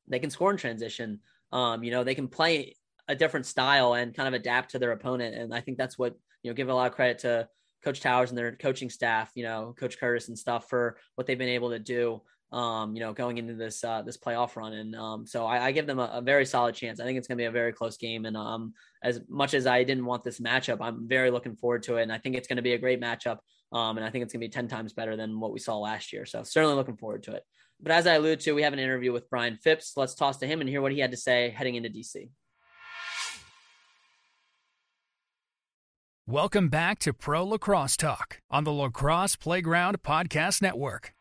they 0.07 0.19
can 0.19 0.29
score 0.29 0.51
in 0.51 0.57
transition. 0.57 1.19
Um, 1.51 1.83
you 1.83 1.91
know, 1.91 2.03
they 2.03 2.15
can 2.15 2.29
play 2.29 2.75
a 3.07 3.15
different 3.15 3.45
style 3.45 3.93
and 3.93 4.15
kind 4.15 4.27
of 4.27 4.33
adapt 4.33 4.71
to 4.71 4.79
their 4.79 4.93
opponent. 4.93 5.35
And 5.35 5.53
I 5.53 5.59
think 5.59 5.77
that's 5.77 5.97
what, 5.97 6.15
you 6.43 6.51
know, 6.51 6.55
give 6.55 6.69
a 6.69 6.73
lot 6.73 6.87
of 6.87 6.95
credit 6.95 7.19
to 7.19 7.49
Coach 7.83 7.99
Towers 7.99 8.29
and 8.29 8.37
their 8.37 8.55
coaching 8.55 8.89
staff, 8.89 9.31
you 9.35 9.43
know, 9.43 9.75
Coach 9.77 9.99
Curtis 9.99 10.29
and 10.29 10.37
stuff 10.37 10.69
for 10.69 10.97
what 11.15 11.27
they've 11.27 11.37
been 11.37 11.49
able 11.49 11.71
to 11.71 11.79
do 11.79 12.21
um, 12.51 12.95
you 12.95 12.99
know, 12.99 13.13
going 13.13 13.37
into 13.37 13.53
this 13.53 13.83
uh, 13.83 14.01
this 14.01 14.17
playoff 14.17 14.55
run. 14.55 14.73
And 14.73 14.95
um, 14.95 15.25
so 15.25 15.45
I, 15.45 15.67
I 15.67 15.71
give 15.71 15.87
them 15.87 15.99
a, 15.99 16.09
a, 16.13 16.21
very 16.21 16.45
solid 16.45 16.75
chance. 16.75 16.99
I 16.99 17.05
think 17.05 17.17
it's 17.17 17.27
going 17.27 17.37
to 17.37 17.41
be 17.41 17.45
a 17.45 17.51
very 17.51 17.71
close 17.71 17.97
game. 17.97 18.25
And 18.25 18.35
um, 18.35 18.73
as 19.03 19.21
much 19.29 19.53
as 19.53 19.65
I 19.65 19.83
didn't 19.83 20.05
want 20.05 20.23
this 20.23 20.39
matchup, 20.39 20.79
I'm 20.81 21.07
very 21.07 21.31
looking 21.31 21.55
forward 21.55 21.83
to 21.83 21.97
it. 21.97 22.03
And 22.03 22.11
I 22.11 22.17
think 22.17 22.35
it's 22.35 22.47
going 22.47 22.57
to 22.57 22.61
be 22.61 22.73
a 22.73 22.77
great 22.77 22.99
matchup. 23.01 23.37
Um, 23.71 23.97
and 23.97 24.05
I 24.05 24.09
think 24.09 24.23
it's 24.23 24.33
going 24.33 24.41
to 24.41 24.47
be 24.47 24.51
10 24.51 24.67
times 24.67 24.91
better 24.91 25.15
than 25.15 25.39
what 25.39 25.53
we 25.53 25.59
saw 25.59 25.77
last 25.77 26.11
year. 26.11 26.25
So 26.25 26.43
certainly 26.43 26.75
looking 26.75 26.97
forward 26.97 27.23
to 27.23 27.35
it. 27.35 27.43
But 27.81 27.93
as 27.93 28.05
I 28.05 28.15
alluded 28.15 28.41
to, 28.41 28.51
we 28.51 28.63
have 28.63 28.73
an 28.73 28.79
interview 28.79 29.13
with 29.13 29.29
Brian 29.29 29.57
Phipps. 29.57 29.93
Let's 29.95 30.13
toss 30.13 30.37
to 30.37 30.47
him 30.47 30.59
and 30.59 30.69
hear 30.69 30.81
what 30.81 30.91
he 30.91 30.99
had 30.99 31.11
to 31.11 31.17
say 31.17 31.51
heading 31.55 31.75
into 31.75 31.89
DC. 31.89 32.29
Welcome 36.27 36.69
back 36.69 36.99
to 36.99 37.13
Pro 37.13 37.45
Lacrosse 37.45 37.97
Talk 37.97 38.41
on 38.49 38.65
the 38.65 38.71
Lacrosse 38.71 39.35
Playground 39.35 40.03
Podcast 40.03 40.61
Network. 40.61 41.13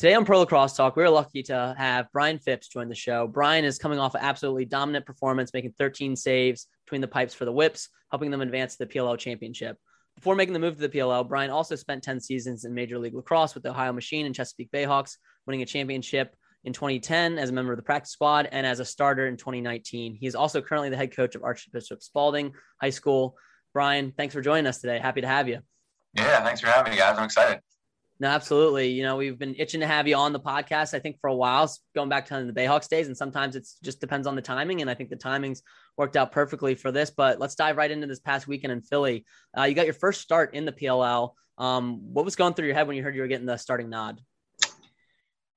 Today 0.00 0.14
on 0.14 0.24
Pro 0.24 0.38
Lacrosse 0.38 0.72
Talk, 0.72 0.96
we're 0.96 1.10
lucky 1.10 1.42
to 1.42 1.74
have 1.76 2.06
Brian 2.10 2.38
Phipps 2.38 2.68
join 2.68 2.88
the 2.88 2.94
show. 2.94 3.26
Brian 3.26 3.66
is 3.66 3.76
coming 3.76 3.98
off 3.98 4.14
an 4.14 4.22
absolutely 4.22 4.64
dominant 4.64 5.04
performance, 5.04 5.52
making 5.52 5.74
13 5.76 6.16
saves 6.16 6.68
between 6.86 7.02
the 7.02 7.06
pipes 7.06 7.34
for 7.34 7.44
the 7.44 7.52
Whips, 7.52 7.90
helping 8.10 8.30
them 8.30 8.40
advance 8.40 8.76
to 8.76 8.86
the 8.86 8.90
PLL 8.94 9.18
championship. 9.18 9.76
Before 10.16 10.34
making 10.34 10.54
the 10.54 10.58
move 10.58 10.76
to 10.76 10.80
the 10.80 10.88
PLL, 10.88 11.28
Brian 11.28 11.50
also 11.50 11.76
spent 11.76 12.02
10 12.02 12.18
seasons 12.18 12.64
in 12.64 12.72
Major 12.72 12.98
League 12.98 13.12
Lacrosse 13.12 13.52
with 13.52 13.62
the 13.62 13.72
Ohio 13.72 13.92
Machine 13.92 14.24
and 14.24 14.34
Chesapeake 14.34 14.70
Bayhawks, 14.70 15.18
winning 15.46 15.60
a 15.60 15.66
championship 15.66 16.34
in 16.64 16.72
2010 16.72 17.36
as 17.36 17.50
a 17.50 17.52
member 17.52 17.74
of 17.74 17.76
the 17.76 17.82
practice 17.82 18.12
squad 18.12 18.48
and 18.50 18.66
as 18.66 18.80
a 18.80 18.86
starter 18.86 19.26
in 19.26 19.36
2019. 19.36 20.14
He 20.14 20.26
is 20.26 20.34
also 20.34 20.62
currently 20.62 20.88
the 20.88 20.96
head 20.96 21.14
coach 21.14 21.34
of 21.34 21.44
Archbishop 21.44 22.02
Spalding 22.02 22.54
High 22.80 22.88
School. 22.88 23.36
Brian, 23.74 24.14
thanks 24.16 24.32
for 24.32 24.40
joining 24.40 24.66
us 24.66 24.80
today. 24.80 24.98
Happy 24.98 25.20
to 25.20 25.28
have 25.28 25.46
you. 25.46 25.58
Yeah, 26.14 26.42
thanks 26.42 26.62
for 26.62 26.68
having 26.68 26.90
me, 26.90 26.98
guys. 26.98 27.18
I'm 27.18 27.24
excited. 27.24 27.60
No, 28.20 28.28
absolutely. 28.28 28.90
You 28.90 29.02
know, 29.02 29.16
we've 29.16 29.38
been 29.38 29.54
itching 29.58 29.80
to 29.80 29.86
have 29.86 30.06
you 30.06 30.14
on 30.14 30.34
the 30.34 30.40
podcast, 30.40 30.92
I 30.92 30.98
think, 30.98 31.18
for 31.22 31.28
a 31.28 31.34
while, 31.34 31.74
going 31.94 32.10
back 32.10 32.26
to 32.26 32.44
the 32.44 32.52
Bayhawks 32.52 32.86
days. 32.86 33.06
And 33.06 33.16
sometimes 33.16 33.56
it 33.56 33.66
just 33.82 33.98
depends 33.98 34.26
on 34.26 34.36
the 34.36 34.42
timing. 34.42 34.82
And 34.82 34.90
I 34.90 34.94
think 34.94 35.08
the 35.08 35.16
timing's 35.16 35.62
worked 35.96 36.16
out 36.16 36.30
perfectly 36.30 36.74
for 36.74 36.92
this. 36.92 37.08
But 37.08 37.40
let's 37.40 37.54
dive 37.54 37.78
right 37.78 37.90
into 37.90 38.06
this 38.06 38.20
past 38.20 38.46
weekend 38.46 38.74
in 38.74 38.82
Philly. 38.82 39.24
Uh, 39.56 39.62
you 39.62 39.74
got 39.74 39.86
your 39.86 39.94
first 39.94 40.20
start 40.20 40.54
in 40.54 40.66
the 40.66 40.72
PLL. 40.72 41.32
Um, 41.56 42.12
what 42.12 42.26
was 42.26 42.36
going 42.36 42.52
through 42.52 42.66
your 42.66 42.74
head 42.74 42.86
when 42.86 42.96
you 42.96 43.02
heard 43.02 43.14
you 43.14 43.22
were 43.22 43.26
getting 43.26 43.46
the 43.46 43.56
starting 43.56 43.88
nod? 43.88 44.20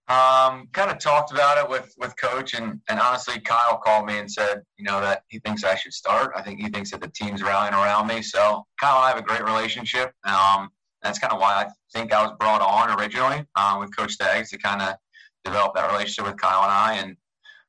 Um, 0.08 0.70
kind 0.72 0.90
of 0.90 1.00
talked 1.00 1.32
about 1.32 1.58
it 1.58 1.70
with 1.70 1.94
with 1.98 2.14
coach, 2.18 2.54
and 2.54 2.82
and 2.90 3.00
honestly, 3.00 3.40
Kyle 3.40 3.78
called 3.78 4.06
me 4.06 4.20
and 4.20 4.30
said, 4.30 4.62
you 4.78 4.84
know, 4.84 5.00
that 5.00 5.24
he 5.30 5.40
thinks 5.40 5.64
I 5.64 5.76
should 5.76 5.94
start. 5.94 6.34
I 6.36 6.42
think 6.42 6.60
he 6.60 6.68
thinks 6.68 6.92
that 6.92 7.00
the 7.00 7.08
team's 7.08 7.42
rallying 7.42 7.74
around 7.74 8.08
me. 8.08 8.22
So 8.22 8.66
Kyle 8.82 8.98
and 8.98 9.06
I 9.06 9.10
have 9.10 9.18
a 9.18 9.22
great 9.22 9.46
relationship. 9.46 10.12
Um, 10.26 10.70
that's 11.04 11.20
kind 11.20 11.34
of 11.34 11.40
why 11.40 11.66
I 11.66 11.68
think 11.94 12.14
I 12.14 12.24
was 12.24 12.36
brought 12.40 12.62
on 12.62 12.98
originally 13.00 13.46
uh, 13.56 13.78
with 13.80 13.96
Coach 13.96 14.14
Staggs 14.14 14.50
to 14.52 14.58
kind 14.58 14.82
of 14.82 14.96
develop 15.44 15.76
that 15.76 15.92
relationship 15.92 16.26
with 16.26 16.42
Kyle 16.42 16.64
and 16.64 16.72
I. 16.72 16.94
And 16.96 17.18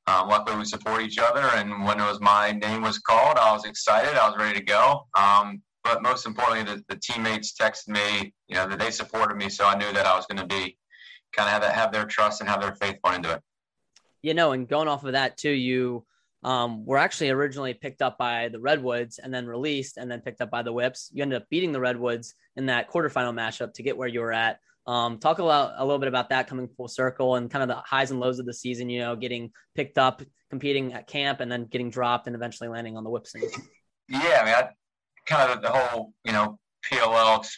um, 0.06 0.28
luckily, 0.28 0.56
we 0.56 0.64
support 0.64 1.02
each 1.02 1.18
other. 1.18 1.50
And 1.54 1.84
when 1.84 2.00
it 2.00 2.04
was 2.04 2.20
my 2.20 2.52
name 2.52 2.82
was 2.82 2.98
called, 2.98 3.36
I 3.36 3.52
was 3.52 3.64
excited. 3.64 4.16
I 4.16 4.28
was 4.28 4.38
ready 4.38 4.58
to 4.58 4.64
go. 4.64 5.06
Um, 5.18 5.62
but 5.82 6.02
most 6.02 6.26
importantly, 6.26 6.74
the, 6.74 6.84
the, 6.88 6.98
teammates 6.98 7.52
texted 7.52 7.88
me, 7.88 8.32
you 8.48 8.54
know, 8.54 8.66
that 8.66 8.78
they 8.78 8.90
supported 8.90 9.36
me, 9.36 9.50
so 9.50 9.66
I 9.66 9.76
knew 9.76 9.92
that 9.92 10.06
I 10.06 10.16
was 10.16 10.24
going 10.24 10.38
to 10.38 10.46
be 10.46 10.78
kind 11.36 11.54
of 11.54 11.62
have 11.62 11.74
have 11.74 11.92
their 11.92 12.06
trust 12.06 12.40
and 12.40 12.48
have 12.48 12.62
their 12.62 12.74
faith 12.76 12.96
going 13.04 13.16
into 13.16 13.32
it. 13.32 13.42
You 14.22 14.32
know, 14.32 14.52
and 14.52 14.66
going 14.66 14.88
off 14.88 15.04
of 15.04 15.12
that 15.12 15.36
too, 15.36 15.50
you 15.50 16.06
um, 16.44 16.84
were 16.84 16.98
actually 16.98 17.30
originally 17.30 17.72
picked 17.72 18.02
up 18.02 18.18
by 18.18 18.48
the 18.48 18.60
Redwoods 18.60 19.18
and 19.18 19.32
then 19.32 19.46
released 19.46 19.96
and 19.96 20.10
then 20.10 20.20
picked 20.20 20.42
up 20.42 20.50
by 20.50 20.62
the 20.62 20.72
Whips. 20.72 21.10
You 21.12 21.22
ended 21.22 21.40
up 21.40 21.48
beating 21.48 21.72
the 21.72 21.80
Redwoods 21.80 22.34
in 22.56 22.66
that 22.66 22.90
quarterfinal 22.90 23.34
matchup 23.34 23.72
to 23.74 23.82
get 23.82 23.96
where 23.96 24.08
you 24.08 24.20
were 24.20 24.32
at. 24.32 24.58
Um, 24.86 25.18
talk 25.18 25.38
a, 25.38 25.44
lot, 25.44 25.74
a 25.78 25.84
little 25.84 25.98
bit 25.98 26.08
about 26.08 26.28
that 26.28 26.46
coming 26.46 26.68
full 26.76 26.88
circle 26.88 27.36
and 27.36 27.50
kind 27.50 27.62
of 27.62 27.68
the 27.74 27.82
highs 27.86 28.10
and 28.10 28.20
lows 28.20 28.38
of 28.38 28.44
the 28.44 28.52
season, 28.52 28.90
you 28.90 29.00
know, 29.00 29.16
getting 29.16 29.50
picked 29.74 29.96
up, 29.96 30.20
competing 30.50 30.92
at 30.92 31.06
camp, 31.06 31.40
and 31.40 31.50
then 31.50 31.64
getting 31.64 31.88
dropped 31.88 32.26
and 32.26 32.36
eventually 32.36 32.68
landing 32.68 32.98
on 32.98 33.04
the 33.04 33.10
Whips. 33.10 33.34
Yeah, 34.06 34.40
I 34.42 34.44
mean, 34.44 34.54
I, 34.54 34.68
kind 35.24 35.50
of 35.50 35.62
the 35.62 35.70
whole, 35.70 36.12
you 36.24 36.32
know, 36.32 36.58
PLL, 36.90 37.48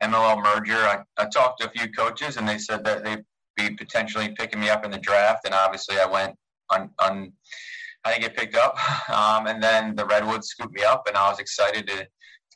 MLL 0.00 0.44
merger. 0.44 0.76
I, 0.76 1.02
I 1.16 1.26
talked 1.26 1.60
to 1.60 1.66
a 1.66 1.70
few 1.70 1.90
coaches 1.90 2.36
and 2.36 2.48
they 2.48 2.58
said 2.58 2.84
that 2.84 3.02
they'd 3.02 3.24
be 3.56 3.74
potentially 3.74 4.32
picking 4.38 4.60
me 4.60 4.70
up 4.70 4.84
in 4.84 4.92
the 4.92 4.98
draft. 4.98 5.44
And 5.44 5.54
obviously 5.54 5.98
I 5.98 6.06
went 6.06 6.36
on, 6.70 6.90
on 7.00 7.32
I 8.08 8.12
didn't 8.12 8.22
get 8.22 8.36
picked 8.36 8.56
up. 8.56 8.76
Um, 9.08 9.46
and 9.46 9.62
then 9.62 9.96
the 9.96 10.04
Redwoods 10.04 10.48
scooped 10.48 10.74
me 10.74 10.82
up, 10.82 11.04
and 11.08 11.16
I 11.16 11.30
was 11.30 11.38
excited 11.38 11.86
to, 11.88 12.06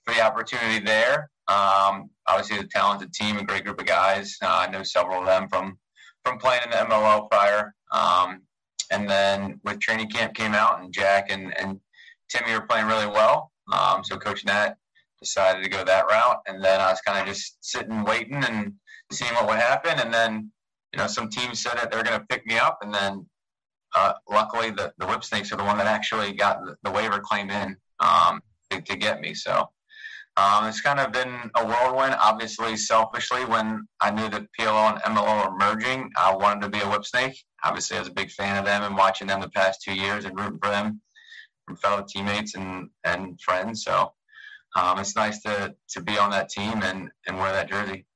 for 0.05 0.15
the 0.15 0.21
opportunity 0.21 0.79
there. 0.85 1.31
Um, 1.49 2.11
obviously, 2.29 2.59
a 2.59 2.65
talented 2.65 3.13
team, 3.15 3.39
a 3.39 3.45
great 3.45 3.65
group 3.65 3.81
of 3.81 3.87
guys. 3.87 4.37
Uh, 4.43 4.67
I 4.67 4.71
know 4.71 4.83
several 4.83 5.21
of 5.21 5.27
them 5.27 5.49
from 5.49 5.79
from 6.25 6.39
playing 6.39 6.63
in 6.65 6.71
the 6.71 6.77
MLL 6.77 7.31
prior. 7.31 7.75
Um, 7.91 8.43
and 8.93 9.09
then 9.09 9.61
with 9.65 9.81
training 9.81 10.11
camp 10.11 10.35
came 10.35 10.55
out, 10.55 10.81
and 10.81 10.93
Jack 10.93 11.31
and, 11.31 11.57
and 11.59 11.81
Timmy 12.29 12.53
were 12.53 12.67
playing 12.67 12.87
really 12.87 13.07
well. 13.07 13.51
Um, 13.73 14.05
so 14.05 14.19
Coach 14.19 14.45
Nat 14.45 14.77
decided 15.21 15.63
to 15.65 15.71
go 15.71 15.85
that 15.85 16.07
route, 16.07 16.43
and 16.47 16.63
then 16.63 16.81
I 16.81 16.91
was 16.91 17.01
kind 17.01 17.19
of 17.19 17.27
just 17.27 17.57
sitting, 17.61 18.05
waiting, 18.05 18.45
and 18.45 18.75
seeing 19.11 19.33
what 19.35 19.49
would 19.49 19.59
happen. 19.59 19.99
And 19.99 20.13
then, 20.13 20.53
you 20.93 20.99
know, 20.99 21.07
some 21.07 21.29
teams 21.29 21.61
said 21.61 21.77
that 21.77 21.91
they're 21.91 22.03
going 22.03 22.21
to 22.21 22.27
pick 22.27 22.47
me 22.47 22.59
up, 22.59 22.79
and 22.83 22.95
then 22.95 23.27
uh, 23.95 24.15
luckily, 24.31 24.71
the, 24.71 24.93
the 24.99 25.07
Whip 25.07 25.25
Snakes 25.25 25.53
are 25.53 25.57
the 25.57 25.65
one 25.65 25.79
that 25.79 25.87
actually 25.87 26.33
got 26.33 26.61
the, 26.83 26.91
waiver 26.91 27.21
claim 27.21 27.51
in 27.51 27.77
um, 28.01 28.41
to, 28.71 28.81
to, 28.81 28.97
get 28.97 29.21
me. 29.21 29.35
So 29.35 29.69
um, 30.37 30.67
it's 30.67 30.81
kind 30.81 30.99
of 30.99 31.13
been 31.13 31.51
a 31.57 31.67
whirlwind. 31.67 32.17
Obviously, 32.21 32.77
selfishly, 32.77 33.45
when 33.45 33.87
I 34.01 34.11
knew 34.11 34.29
that 34.31 34.47
PLL 34.59 34.95
and 35.05 35.17
MLL 35.17 35.51
were 35.51 35.59
merging, 35.59 36.11
I 36.17 36.35
wanted 36.35 36.63
to 36.63 36.69
be 36.71 36.81
a 36.81 36.89
Whip 36.89 37.05
Snake. 37.05 37.37
Obviously, 37.65 37.97
I 37.97 38.01
was 38.01 38.09
a 38.09 38.13
big 38.13 38.31
fan 38.31 38.57
of 38.57 38.65
them 38.65 38.83
and 38.83 38.97
watching 38.97 39.27
them 39.27 39.41
the 39.41 39.51
past 39.51 39.83
two 39.83 39.95
years 39.95 40.25
and 40.25 40.39
rooting 40.39 40.59
for 40.63 40.71
them 40.71 41.01
from 41.67 41.77
fellow 41.77 42.05
teammates 42.09 42.55
and, 42.55 42.89
and 43.05 43.41
friends. 43.41 43.85
So 43.85 44.13
um, 44.75 44.99
it's 44.99 45.17
nice 45.17 45.43
to, 45.43 45.75
to 45.91 46.01
be 46.01 46.19
on 46.19 46.31
that 46.31 46.49
team 46.49 46.83
and, 46.83 47.11
and 47.27 47.39
wear 47.39 47.53
that 47.53 47.69
jersey. 47.69 48.07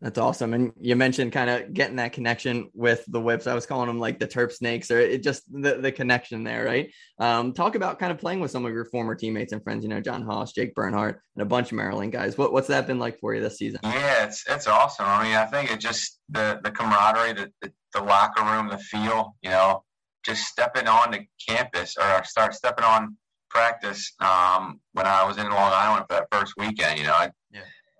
That's 0.00 0.16
awesome. 0.16 0.54
And 0.54 0.72
you 0.80 0.96
mentioned 0.96 1.32
kind 1.32 1.50
of 1.50 1.74
getting 1.74 1.96
that 1.96 2.14
connection 2.14 2.70
with 2.72 3.04
the 3.06 3.20
whips. 3.20 3.46
I 3.46 3.54
was 3.54 3.66
calling 3.66 3.86
them 3.86 3.98
like 3.98 4.18
the 4.18 4.26
Terp 4.26 4.50
snakes 4.50 4.90
or 4.90 4.98
it 4.98 5.22
just 5.22 5.42
the, 5.52 5.76
the 5.76 5.92
connection 5.92 6.42
there, 6.42 6.64
right? 6.64 6.90
Um, 7.18 7.52
talk 7.52 7.74
about 7.74 7.98
kind 7.98 8.10
of 8.10 8.16
playing 8.16 8.40
with 8.40 8.50
some 8.50 8.64
of 8.64 8.72
your 8.72 8.86
former 8.86 9.14
teammates 9.14 9.52
and 9.52 9.62
friends, 9.62 9.84
you 9.84 9.90
know, 9.90 10.00
John 10.00 10.22
Haus, 10.22 10.54
Jake 10.54 10.74
Bernhardt, 10.74 11.20
and 11.36 11.42
a 11.42 11.46
bunch 11.46 11.70
of 11.70 11.76
Maryland 11.76 12.12
guys. 12.12 12.38
What, 12.38 12.50
what's 12.50 12.68
that 12.68 12.86
been 12.86 12.98
like 12.98 13.20
for 13.20 13.34
you 13.34 13.42
this 13.42 13.58
season? 13.58 13.80
Yeah, 13.84 14.24
it's, 14.24 14.42
it's 14.48 14.66
awesome. 14.66 15.04
I 15.06 15.22
mean, 15.22 15.36
I 15.36 15.44
think 15.44 15.70
it 15.70 15.80
just 15.80 16.18
the, 16.30 16.60
the 16.64 16.70
camaraderie, 16.70 17.34
the, 17.34 17.52
the, 17.60 17.72
the 17.92 18.02
locker 18.02 18.42
room, 18.42 18.68
the 18.68 18.78
feel, 18.78 19.36
you 19.42 19.50
know, 19.50 19.84
just 20.24 20.44
stepping 20.44 20.88
on 20.88 21.10
the 21.10 21.26
campus 21.46 21.96
or 22.00 22.24
start 22.24 22.54
stepping 22.54 22.84
on 22.84 23.18
practice 23.50 24.14
um, 24.20 24.80
when 24.92 25.04
I 25.04 25.24
was 25.24 25.36
in 25.36 25.44
Long 25.44 25.72
Island 25.74 26.06
for 26.08 26.14
that 26.14 26.28
first 26.32 26.54
weekend, 26.56 26.98
you 26.98 27.04
know, 27.04 27.12
I, 27.12 27.30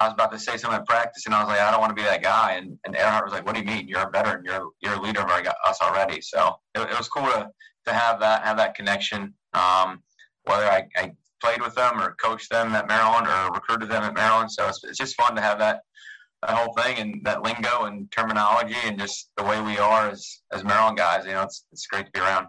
I 0.00 0.06
was 0.06 0.14
about 0.14 0.32
to 0.32 0.38
say 0.38 0.56
something 0.56 0.80
at 0.80 0.86
practice, 0.86 1.26
and 1.26 1.34
I 1.34 1.40
was 1.40 1.48
like, 1.48 1.60
I 1.60 1.70
don't 1.70 1.80
want 1.80 1.94
to 1.94 2.02
be 2.02 2.08
that 2.08 2.22
guy. 2.22 2.54
And, 2.54 2.78
and 2.86 2.96
Earhart 2.96 3.24
was 3.24 3.34
like, 3.34 3.44
What 3.44 3.54
do 3.54 3.60
you 3.60 3.66
mean? 3.66 3.86
You're 3.86 4.08
a 4.08 4.10
veteran. 4.10 4.42
You're 4.44 4.70
you're 4.80 4.94
a 4.94 5.00
leader 5.00 5.20
of 5.20 5.30
our, 5.30 5.42
us 5.66 5.78
already. 5.82 6.22
So 6.22 6.56
it, 6.74 6.80
it, 6.80 6.96
was 6.96 7.08
cool 7.08 7.24
to, 7.24 7.50
to 7.86 7.92
have 7.92 8.18
that 8.20 8.42
have 8.44 8.56
that 8.56 8.74
connection. 8.74 9.34
Um, 9.52 10.02
whether 10.44 10.64
I, 10.64 10.88
I, 10.96 11.12
played 11.42 11.62
with 11.62 11.74
them 11.74 11.98
or 11.98 12.14
coached 12.22 12.50
them 12.50 12.74
at 12.74 12.86
Maryland 12.86 13.26
or 13.26 13.54
recruited 13.54 13.88
them 13.88 14.02
at 14.02 14.12
Maryland, 14.12 14.52
so 14.52 14.68
it's, 14.68 14.84
it's 14.84 14.98
just 14.98 15.16
fun 15.16 15.34
to 15.34 15.40
have 15.40 15.58
that 15.58 15.80
that 16.42 16.50
whole 16.50 16.74
thing 16.74 16.98
and 16.98 17.24
that 17.24 17.42
lingo 17.42 17.84
and 17.84 18.10
terminology 18.10 18.76
and 18.84 18.98
just 18.98 19.30
the 19.38 19.44
way 19.44 19.60
we 19.60 19.78
are 19.78 20.10
as 20.10 20.40
as 20.52 20.64
Maryland 20.64 20.96
guys. 20.96 21.24
You 21.26 21.32
know, 21.32 21.42
it's 21.42 21.64
it's 21.72 21.86
great 21.86 22.06
to 22.06 22.12
be 22.12 22.20
around. 22.20 22.48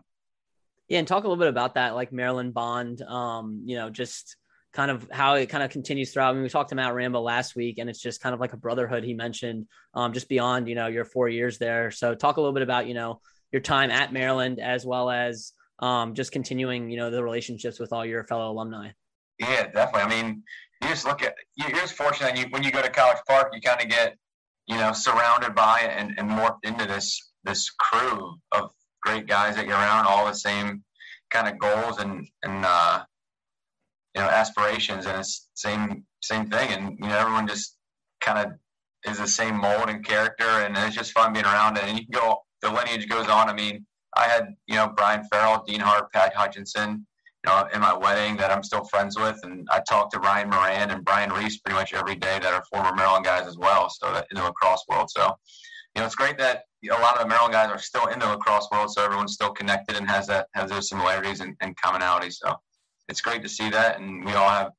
Yeah, 0.88 1.00
and 1.00 1.08
talk 1.08 1.24
a 1.24 1.28
little 1.28 1.42
bit 1.42 1.48
about 1.48 1.76
that, 1.76 1.96
like 1.96 2.12
Maryland 2.12 2.54
bond. 2.54 3.02
Um, 3.02 3.64
you 3.66 3.78
know, 3.78 3.90
just 3.90 4.36
kind 4.74 4.90
of 4.90 5.08
how 5.12 5.36
it 5.36 5.48
kind 5.48 5.64
of 5.64 5.70
continues 5.70 6.14
throughout. 6.14 6.30
I 6.30 6.34
mean, 6.34 6.44
we 6.44 6.50
talked 6.50 6.70
to 6.70 6.76
Matt 6.76 6.94
Rambo 6.94 7.22
last 7.22 7.56
week, 7.56 7.78
and 7.78 7.90
it's 7.90 8.02
just 8.02 8.22
kind 8.22 8.34
of 8.34 8.40
like 8.40 8.54
a 8.54 8.58
brotherhood 8.58 9.04
he 9.04 9.14
mentioned, 9.14 9.68
um, 9.94 10.14
just 10.14 10.30
beyond 10.30 10.68
you 10.68 10.76
know 10.76 10.88
your 10.88 11.06
four 11.06 11.28
years 11.28 11.58
there. 11.58 11.92
So 11.92 12.16
talk 12.16 12.38
a 12.38 12.42
little 12.42 12.54
bit 12.54 12.64
about 12.64 12.88
you 12.88 12.94
know 12.94 13.20
your 13.52 13.62
time 13.62 13.92
at 13.92 14.14
Maryland 14.14 14.60
as 14.60 14.86
well 14.86 15.10
as 15.10 15.54
um, 15.80 16.14
just 16.14 16.32
continuing 16.32 16.90
you 16.90 16.98
know 16.98 17.10
the 17.10 17.24
relationships 17.24 17.80
with 17.80 17.92
all 17.92 18.06
your 18.06 18.24
fellow 18.24 18.52
alumni. 18.52 18.92
Yeah, 19.40 19.68
definitely. 19.68 20.02
I 20.02 20.22
mean, 20.22 20.44
you 20.82 20.90
just 20.90 21.06
look 21.06 21.22
at 21.22 21.36
you're 21.56 21.72
just 21.72 21.94
fortunate 21.94 22.38
you, 22.38 22.46
when 22.52 22.64
you 22.64 22.72
go 22.72 22.82
to 22.82 22.90
College 22.90 23.20
Park, 23.28 23.52
you 23.54 23.62
kind 23.62 23.82
of 23.82 23.90
get 23.90 24.16
you 24.68 24.78
know 24.78 24.94
surrounded 24.94 25.54
by 25.54 25.82
and, 25.82 26.14
and 26.18 26.30
morphed 26.30 26.64
into 26.64 26.86
this 26.86 27.32
this 27.44 27.70
crew 27.72 28.36
of 28.52 28.72
great 29.02 29.28
guys 29.28 29.56
that 29.56 29.66
you're 29.66 29.76
around, 29.76 30.06
all 30.06 30.26
the 30.28 30.34
same 30.34 30.84
kind 31.30 31.48
of 31.48 31.60
goals 31.60 32.00
and 32.00 32.28
and 32.44 32.66
uh, 32.66 33.04
you 34.16 34.22
know 34.22 34.28
aspirations 34.28 35.06
and 35.06 35.20
it's 35.20 35.50
same 35.54 36.04
same 36.22 36.48
thing. 36.48 36.72
And 36.72 36.98
you 37.00 37.08
know 37.08 37.18
everyone 37.18 37.48
just 37.48 37.78
kind 38.22 38.40
of 38.40 38.54
is 39.10 39.18
the 39.18 39.28
same 39.28 39.56
mold 39.56 39.90
and 39.90 40.06
character 40.06 40.46
and 40.46 40.78
it's 40.78 40.96
just 40.96 41.12
fun 41.12 41.34
being 41.34 41.46
around 41.46 41.78
it. 41.78 41.84
And 41.84 41.98
you 41.98 42.06
can 42.06 42.14
go 42.14 42.38
the 42.62 42.70
lineage 42.70 43.08
goes 43.10 43.28
on. 43.28 43.50
I 43.50 43.54
mean 43.54 43.86
i 44.18 44.24
had 44.24 44.48
you 44.68 44.76
know 44.76 44.90
brian 44.90 45.24
farrell 45.32 45.64
dean 45.66 45.80
hart 45.80 46.12
pat 46.12 46.34
hutchinson 46.36 47.08
you 47.46 47.50
know 47.50 47.66
in 47.74 47.80
my 47.80 47.96
wedding 47.98 48.36
that 48.36 48.52
i'm 48.52 48.64
still 48.64 48.84
friends 48.84 49.18
with. 49.18 49.40
And 49.44 49.68
i 49.72 49.80
talk 49.90 50.12
to 50.12 50.20
ryan 50.20 50.50
moran 50.50 50.92
and 50.92 51.04
brian 51.06 51.32
reese 51.32 51.58
pretty 51.60 51.78
much 51.78 51.94
every 51.94 52.16
day 52.16 52.40
that 52.40 52.54
are 52.54 52.64
former 52.72 52.94
maryland 52.94 53.26
guys 53.26 53.48
as 53.48 53.58
well. 53.58 53.90
So 53.90 54.12
that 54.14 54.28
in 54.32 54.38
the 54.38 54.44
lacrosse 54.44 54.84
world. 54.90 55.10
So 55.10 55.34
you 55.96 56.02
know 56.02 56.06
it's 56.06 56.16
great 56.16 56.38
that 56.40 56.64
a 56.90 57.00
lot 57.00 57.16
of 57.16 57.22
the 57.24 57.28
maryland 57.28 57.54
guys 57.54 57.70
are 57.70 57.80
still 57.80 58.08
in 58.08 58.20
the 58.20 58.28
lacrosse 58.28 58.68
world. 58.72 58.92
So 58.92 59.04
everyone's 59.04 59.34
still 59.34 59.52
connected 59.52 59.96
and 59.96 60.08
has 60.10 60.28
that 60.28 60.48
has 60.54 60.70
those 60.70 60.90
similarities 60.90 61.40
and, 61.40 61.56
and 61.62 61.76
commonalities. 61.78 62.34
So 62.34 62.56
it's 63.08 63.22
great 63.22 63.42
to 63.44 63.50
see 63.50 63.70
that, 63.70 64.00
and 64.00 64.26
we 64.26 64.34
all 64.34 64.50
have 64.50 64.72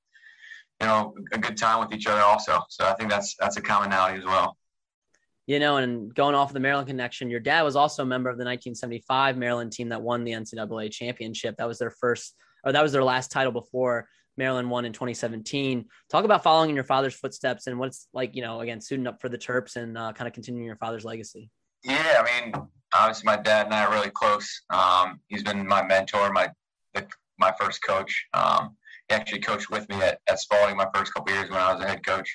you 0.81 0.87
know 0.87 1.15
a 1.33 1.39
good 1.39 1.57
time 1.57 1.81
with 1.81 1.93
each 1.93 2.07
other 2.07 2.21
also. 2.21 2.61
So 2.69 2.87
I 2.87 2.95
think 2.95 3.11
that's 3.11 3.37
that's 3.39 3.57
a 3.57 3.61
commonality 3.61 4.19
as 4.19 4.25
well. 4.25 4.57
You 5.47 5.59
know, 5.59 5.77
and 5.77 6.15
going 6.15 6.35
off 6.35 6.51
of 6.51 6.55
the 6.55 6.61
Maryland 6.61 6.89
connection, 6.89 7.29
your 7.29 7.41
dad 7.41 7.63
was 7.63 7.75
also 7.75 8.05
a 8.05 8.07
member 8.07 8.31
of 8.31 8.37
the 8.37 8.45
1975 8.45 9.37
Maryland 9.37 9.73
team 9.73 9.89
that 9.89 10.01
won 10.01 10.25
the 10.25 10.33
NCAA 10.33 10.91
championship. 10.93 11.57
That 11.57 11.67
was 11.67 11.79
their 11.79 11.91
first, 11.91 12.35
or 12.65 12.73
that 12.73 12.83
was 12.83 12.93
their 12.93 13.03
last 13.03 13.33
title 13.33 13.53
before 13.53 14.09
Maryland 14.37 14.71
won 14.71 14.85
in 14.85 14.93
2017. 14.93 15.85
Talk 16.11 16.25
about 16.25 16.43
following 16.43 16.71
in 16.71 16.77
your 16.77 16.85
father's 16.85 17.15
footsteps 17.15 17.67
and 17.67 17.79
what's 17.79 18.09
like, 18.13 18.35
you 18.37 18.43
know, 18.43 18.61
again, 18.61 18.81
suiting 18.81 19.07
up 19.07 19.21
for 19.21 19.29
the 19.29 19.39
Terps 19.39 19.77
and 19.77 19.99
uh, 19.99 20.13
kind 20.13 20.29
of 20.29 20.35
continuing 20.35 20.67
your 20.67 20.77
father's 20.77 21.05
legacy. 21.05 21.51
Yeah, 21.85 22.25
I 22.25 22.41
mean, 22.41 22.55
obviously 22.95 23.27
my 23.27 23.37
dad 23.37 23.67
and 23.67 23.75
I 23.75 23.85
are 23.85 23.93
really 23.93 24.11
close. 24.11 24.63
Um, 24.71 25.21
he's 25.27 25.43
been 25.43 25.67
my 25.67 25.83
mentor, 25.83 26.33
my 26.33 26.51
the 26.95 27.07
my 27.43 27.53
first 27.61 27.83
coach. 27.83 28.13
Um, 28.33 28.77
he 29.09 29.15
actually 29.15 29.41
coached 29.41 29.71
with 29.71 29.89
me 29.89 29.97
at, 29.97 30.19
at 30.29 30.39
Spalding 30.39 30.77
my 30.77 30.89
first 30.95 31.13
couple 31.13 31.35
years 31.35 31.51
when 31.51 31.61
I 31.61 31.73
was 31.73 31.83
a 31.83 31.89
head 31.89 32.07
coach. 32.07 32.31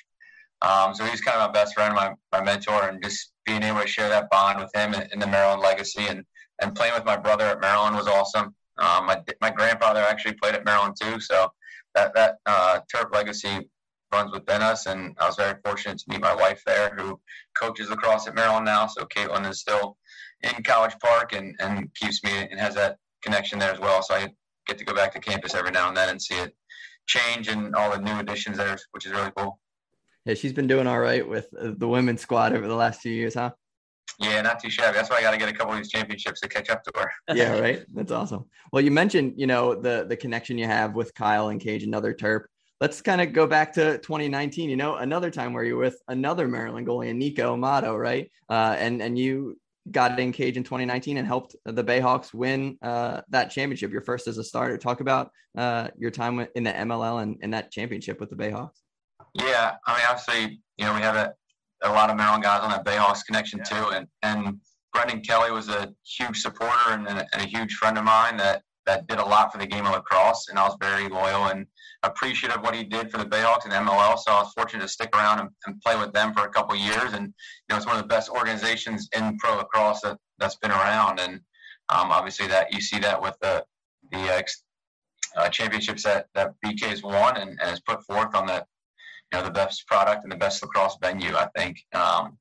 Um, 0.60 0.94
so 0.94 1.08
was 1.08 1.20
kind 1.20 1.38
of 1.38 1.48
my 1.48 1.52
best 1.52 1.74
friend, 1.74 1.94
my, 1.94 2.14
my 2.32 2.42
mentor, 2.42 2.88
and 2.88 3.02
just 3.02 3.32
being 3.46 3.62
able 3.62 3.80
to 3.80 3.86
share 3.86 4.08
that 4.08 4.28
bond 4.30 4.58
with 4.60 4.70
him 4.74 4.92
in, 4.94 5.08
in 5.12 5.18
the 5.18 5.26
Maryland 5.26 5.62
legacy 5.62 6.06
and, 6.06 6.24
and 6.60 6.74
playing 6.74 6.94
with 6.94 7.04
my 7.04 7.16
brother 7.16 7.46
at 7.46 7.60
Maryland 7.60 7.96
was 7.96 8.08
awesome. 8.08 8.54
Um, 8.78 9.06
my, 9.06 9.22
my 9.40 9.50
grandfather 9.50 10.00
actually 10.00 10.34
played 10.34 10.54
at 10.54 10.64
Maryland 10.64 10.94
too, 11.00 11.18
so 11.20 11.48
that 11.94 12.14
that 12.14 12.36
uh, 12.46 12.80
Terp 12.92 13.12
legacy 13.12 13.68
runs 14.12 14.32
within 14.32 14.62
us. 14.62 14.86
And 14.86 15.16
I 15.20 15.26
was 15.26 15.36
very 15.36 15.54
fortunate 15.64 15.98
to 15.98 16.04
meet 16.08 16.20
my 16.20 16.34
wife 16.34 16.62
there, 16.66 16.94
who 16.96 17.20
coaches 17.60 17.90
lacrosse 17.90 18.26
at 18.26 18.34
Maryland 18.34 18.66
now. 18.66 18.86
So 18.86 19.04
Caitlin 19.04 19.48
is 19.48 19.60
still 19.60 19.96
in 20.42 20.62
College 20.62 20.94
Park 21.02 21.32
and, 21.32 21.56
and 21.60 21.92
keeps 21.94 22.22
me 22.24 22.30
and 22.50 22.58
has 22.60 22.74
that 22.74 22.98
connection 23.22 23.58
there 23.58 23.72
as 23.72 23.80
well. 23.80 24.02
So 24.02 24.14
I 24.14 24.28
get 24.68 24.78
to 24.78 24.84
go 24.84 24.94
back 24.94 25.12
to 25.14 25.18
campus 25.18 25.54
every 25.54 25.70
now 25.70 25.88
and 25.88 25.96
then 25.96 26.10
and 26.10 26.22
see 26.22 26.34
it 26.34 26.54
change 27.06 27.48
and 27.48 27.74
all 27.74 27.90
the 27.90 27.98
new 27.98 28.18
additions 28.18 28.58
there, 28.58 28.76
which 28.92 29.06
is 29.06 29.12
really 29.12 29.32
cool. 29.36 29.58
Yeah, 30.24 30.34
she's 30.34 30.52
been 30.52 30.66
doing 30.66 30.86
all 30.86 31.00
right 31.00 31.26
with 31.26 31.48
the 31.52 31.88
women's 31.88 32.20
squad 32.20 32.52
over 32.52 32.68
the 32.68 32.74
last 32.74 33.00
few 33.00 33.12
years, 33.12 33.34
huh? 33.34 33.50
Yeah, 34.20 34.42
not 34.42 34.60
too 34.60 34.68
shabby. 34.68 34.94
That's 34.94 35.10
why 35.10 35.16
I 35.16 35.22
got 35.22 35.30
to 35.30 35.38
get 35.38 35.48
a 35.48 35.52
couple 35.52 35.72
of 35.72 35.78
these 35.78 35.90
championships 35.90 36.40
to 36.40 36.48
catch 36.48 36.70
up 36.70 36.82
to 36.84 36.92
her. 36.96 37.10
yeah, 37.34 37.58
right. 37.58 37.84
That's 37.94 38.12
awesome. 38.12 38.46
Well, 38.72 38.82
you 38.82 38.90
mentioned, 38.90 39.34
you 39.36 39.46
know, 39.46 39.74
the 39.74 40.06
the 40.08 40.16
connection 40.16 40.58
you 40.58 40.66
have 40.66 40.94
with 40.94 41.14
Kyle 41.14 41.48
and 41.48 41.60
Cage, 41.60 41.82
another 41.82 42.12
Terp. 42.12 42.44
Let's 42.80 43.00
kind 43.00 43.20
of 43.20 43.32
go 43.32 43.46
back 43.46 43.72
to 43.74 43.98
2019. 43.98 44.70
You 44.70 44.76
know, 44.76 44.96
another 44.96 45.30
time 45.30 45.52
where 45.52 45.64
you're 45.64 45.78
with 45.78 46.00
another 46.08 46.48
Maryland 46.48 46.86
goalie, 46.86 47.14
Niko 47.14 47.54
Amato, 47.54 47.96
right? 47.96 48.30
Uh, 48.48 48.74
and 48.78 49.00
and 49.00 49.18
you 49.18 49.56
got 49.90 50.18
in 50.18 50.32
Cage 50.32 50.56
in 50.56 50.64
2019 50.64 51.16
and 51.16 51.26
helped 51.26 51.56
the 51.64 51.84
Bayhawks 51.84 52.34
win 52.34 52.76
uh, 52.82 53.22
that 53.30 53.50
championship. 53.50 53.90
Your 53.90 54.02
first 54.02 54.26
as 54.26 54.38
a 54.38 54.44
starter. 54.44 54.76
Talk 54.78 55.00
about 55.00 55.30
uh, 55.56 55.88
your 55.96 56.10
time 56.10 56.46
in 56.54 56.64
the 56.64 56.72
MLL 56.72 57.22
and, 57.22 57.38
and 57.42 57.54
that 57.54 57.70
championship 57.70 58.20
with 58.20 58.30
the 58.30 58.36
Bayhawks. 58.36 58.70
Yeah, 59.34 59.74
I 59.86 59.96
mean, 59.96 60.06
obviously, 60.08 60.60
you 60.76 60.84
know, 60.84 60.94
we 60.94 61.00
have 61.00 61.16
a, 61.16 61.32
a 61.82 61.90
lot 61.90 62.10
of 62.10 62.16
Maryland 62.16 62.42
guys 62.42 62.62
on 62.62 62.70
that 62.70 62.84
Bayhawks 62.84 63.24
connection 63.24 63.60
too, 63.64 63.90
and 63.92 64.06
and 64.22 64.60
Brendan 64.92 65.20
Kelly 65.20 65.50
was 65.50 65.68
a 65.68 65.92
huge 66.04 66.40
supporter 66.40 66.90
and, 66.90 67.06
and, 67.06 67.18
a, 67.18 67.26
and 67.32 67.42
a 67.42 67.46
huge 67.46 67.74
friend 67.74 67.98
of 67.98 68.04
mine 68.04 68.36
that 68.38 68.62
that 68.88 69.06
did 69.06 69.18
a 69.18 69.24
lot 69.24 69.52
for 69.52 69.58
the 69.58 69.66
game 69.66 69.86
of 69.86 69.92
lacrosse, 69.92 70.48
and 70.48 70.58
I 70.58 70.66
was 70.66 70.76
very 70.80 71.08
loyal 71.10 71.48
and 71.48 71.66
appreciative 72.02 72.56
of 72.56 72.62
what 72.62 72.74
he 72.74 72.84
did 72.84 73.10
for 73.10 73.18
the 73.18 73.26
Bayhawks 73.26 73.64
and 73.64 73.72
the 73.72 73.76
MLL. 73.76 74.18
So 74.18 74.32
I 74.32 74.40
was 74.40 74.52
fortunate 74.54 74.80
to 74.80 74.88
stick 74.88 75.10
around 75.14 75.40
and, 75.40 75.50
and 75.66 75.80
play 75.82 75.94
with 75.96 76.12
them 76.14 76.32
for 76.32 76.44
a 76.44 76.48
couple 76.48 76.74
years. 76.74 77.12
And 77.12 77.26
you 77.26 77.68
know, 77.68 77.76
it's 77.76 77.86
one 77.86 77.96
of 77.96 78.02
the 78.02 78.08
best 78.08 78.30
organizations 78.30 79.06
in 79.14 79.36
pro 79.36 79.56
lacrosse 79.56 80.00
that 80.00 80.16
that's 80.38 80.56
been 80.56 80.70
around. 80.70 81.20
And 81.20 81.34
um, 81.90 82.10
obviously, 82.10 82.46
that 82.46 82.72
you 82.72 82.80
see 82.80 82.98
that 83.00 83.20
with 83.20 83.36
the 83.42 83.62
the 84.10 84.18
uh, 84.18 84.42
uh 85.36 85.48
championships 85.50 86.02
that 86.04 86.26
that 86.34 86.54
BK 86.64 86.84
has 86.84 87.02
won 87.02 87.36
and, 87.36 87.50
and 87.50 87.68
has 87.68 87.80
put 87.80 88.02
forth 88.04 88.34
on 88.34 88.46
that 88.46 88.66
you 89.30 89.38
know 89.38 89.44
the 89.44 89.50
best 89.50 89.86
product 89.86 90.22
and 90.22 90.32
the 90.32 90.36
best 90.36 90.62
lacrosse 90.62 90.96
venue. 91.00 91.36
I 91.36 91.48
think. 91.56 91.76
Um, 91.92 92.38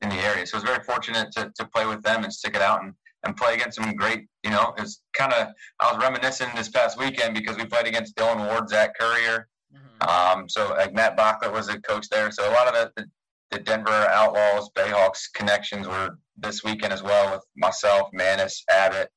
in 0.00 0.10
the 0.10 0.16
area, 0.16 0.46
so 0.46 0.56
I 0.56 0.60
was 0.60 0.70
very 0.70 0.84
fortunate 0.84 1.32
to, 1.32 1.50
to 1.56 1.66
play 1.74 1.84
with 1.84 2.04
them 2.04 2.22
and 2.22 2.32
stick 2.32 2.54
it 2.54 2.62
out 2.62 2.84
and 2.84 2.94
and 3.24 3.36
play 3.36 3.54
against 3.54 3.76
some 3.76 3.94
great, 3.94 4.26
you 4.44 4.50
know, 4.50 4.72
it's 4.78 5.02
kind 5.12 5.32
of, 5.32 5.48
I 5.80 5.92
was 5.92 6.02
reminiscing 6.02 6.48
this 6.54 6.68
past 6.68 6.98
weekend 6.98 7.34
because 7.34 7.56
we 7.56 7.64
played 7.64 7.86
against 7.86 8.16
Dillon 8.16 8.38
Ward, 8.46 8.68
Zach 8.68 8.96
Currier. 8.98 9.48
Mm-hmm. 9.74 10.40
Um, 10.40 10.48
so 10.48 10.68
like 10.70 10.94
Matt 10.94 11.16
Bachler 11.16 11.52
was 11.52 11.68
a 11.68 11.80
coach 11.80 12.08
there. 12.08 12.30
So 12.30 12.48
a 12.48 12.52
lot 12.52 12.68
of 12.68 12.74
the, 12.74 12.92
the, 12.96 13.08
the, 13.50 13.58
Denver 13.58 13.90
Outlaws, 13.90 14.70
Bayhawks 14.76 15.24
connections 15.34 15.88
were 15.88 16.18
this 16.36 16.62
weekend 16.62 16.92
as 16.92 17.02
well 17.02 17.32
with 17.32 17.42
myself, 17.56 18.08
Manis, 18.12 18.62
Abbott, 18.70 19.08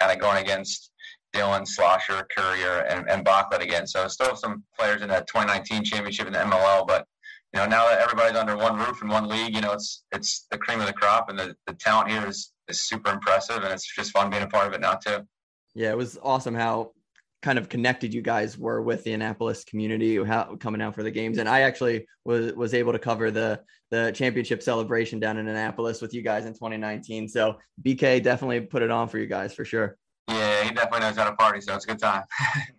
kind 0.00 0.12
of 0.12 0.20
going 0.20 0.42
against 0.42 0.92
Dillon, 1.32 1.66
Slosher, 1.66 2.26
Currier, 2.36 2.86
and, 2.88 3.10
and 3.10 3.24
Bachler 3.24 3.60
again. 3.60 3.86
So 3.86 4.06
still 4.08 4.36
some 4.36 4.64
players 4.78 5.02
in 5.02 5.08
that 5.08 5.26
2019 5.26 5.84
championship 5.84 6.26
in 6.26 6.32
the 6.32 6.38
MLL, 6.38 6.86
but 6.86 7.06
you 7.54 7.60
know, 7.60 7.66
now 7.66 7.88
that 7.88 8.00
everybody's 8.00 8.36
under 8.36 8.56
one 8.56 8.78
roof 8.78 9.00
in 9.02 9.08
one 9.08 9.28
league, 9.28 9.54
you 9.54 9.60
know, 9.60 9.72
it's 9.72 10.04
it's 10.12 10.46
the 10.50 10.58
cream 10.58 10.80
of 10.80 10.86
the 10.86 10.92
crop, 10.92 11.30
and 11.30 11.38
the, 11.38 11.56
the 11.66 11.72
talent 11.74 12.10
here 12.10 12.26
is 12.26 12.52
is 12.68 12.80
super 12.80 13.10
impressive, 13.10 13.62
and 13.62 13.72
it's 13.72 13.94
just 13.94 14.12
fun 14.12 14.30
being 14.30 14.42
a 14.42 14.46
part 14.46 14.66
of 14.66 14.74
it 14.74 14.80
now 14.80 14.94
too. 14.94 15.26
Yeah, 15.74 15.90
it 15.90 15.96
was 15.96 16.18
awesome 16.22 16.54
how 16.54 16.92
kind 17.40 17.58
of 17.58 17.68
connected 17.68 18.12
you 18.12 18.20
guys 18.20 18.58
were 18.58 18.82
with 18.82 19.04
the 19.04 19.12
Annapolis 19.12 19.62
community 19.64 20.16
how, 20.24 20.56
coming 20.56 20.82
out 20.82 20.94
for 20.94 21.04
the 21.04 21.10
games. 21.10 21.38
And 21.38 21.48
I 21.48 21.60
actually 21.60 22.06
was 22.24 22.52
was 22.52 22.74
able 22.74 22.92
to 22.92 22.98
cover 22.98 23.30
the 23.30 23.60
the 23.90 24.12
championship 24.14 24.62
celebration 24.62 25.18
down 25.18 25.38
in 25.38 25.48
Annapolis 25.48 26.02
with 26.02 26.12
you 26.12 26.22
guys 26.22 26.44
in 26.44 26.52
2019. 26.52 27.28
So 27.28 27.56
BK 27.82 28.22
definitely 28.22 28.60
put 28.60 28.82
it 28.82 28.90
on 28.90 29.08
for 29.08 29.18
you 29.18 29.26
guys 29.26 29.54
for 29.54 29.64
sure. 29.64 29.96
Yeah, 30.28 30.64
he 30.64 30.70
definitely 30.70 31.00
knows 31.00 31.16
how 31.16 31.24
to 31.30 31.36
party, 31.36 31.62
so 31.62 31.74
it's 31.74 31.84
a 31.84 31.88
good 31.88 31.98
time. 31.98 32.24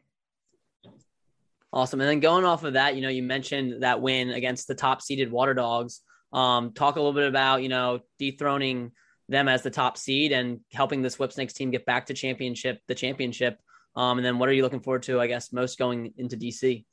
awesome. 1.72 2.02
And 2.02 2.10
then 2.10 2.20
going 2.20 2.46
off 2.46 2.64
of 2.64 2.74
that, 2.74 2.96
you 2.96 3.02
know, 3.02 3.10
you 3.10 3.24
mentioned 3.24 3.84
that 3.84 4.02
win 4.02 4.32
against 4.32 4.68
the 4.68 4.76
top 4.76 5.02
seeded 5.02 5.32
Water 5.32 5.54
Dogs. 5.54 6.02
Um, 6.32 6.74
talk 6.74 6.96
a 6.96 7.00
little 7.00 7.14
bit 7.14 7.28
about, 7.28 7.64
you 7.64 7.70
know, 7.70 8.02
dethroning 8.20 8.92
them 9.28 9.48
as 9.48 9.62
the 9.62 9.70
top 9.70 9.98
seed 9.98 10.32
and 10.32 10.60
helping 10.74 11.02
this 11.02 11.20
Whip 11.20 11.32
Snakes 11.32 11.54
team 11.54 11.72
get 11.72 11.86
back 11.86 12.08
to 12.08 12.14
championship, 12.14 12.80
the 12.88 12.96
championship. 12.96 13.60
Um, 13.96 14.18
and 14.18 14.26
then 14.26 14.40
what 14.40 14.50
are 14.50 14.54
you 14.54 14.64
looking 14.64 14.82
forward 14.82 15.04
to, 15.04 15.20
I 15.20 15.28
guess, 15.28 15.52
most 15.52 15.78
going 15.78 16.14
into 16.18 16.38
DC? 16.38 16.86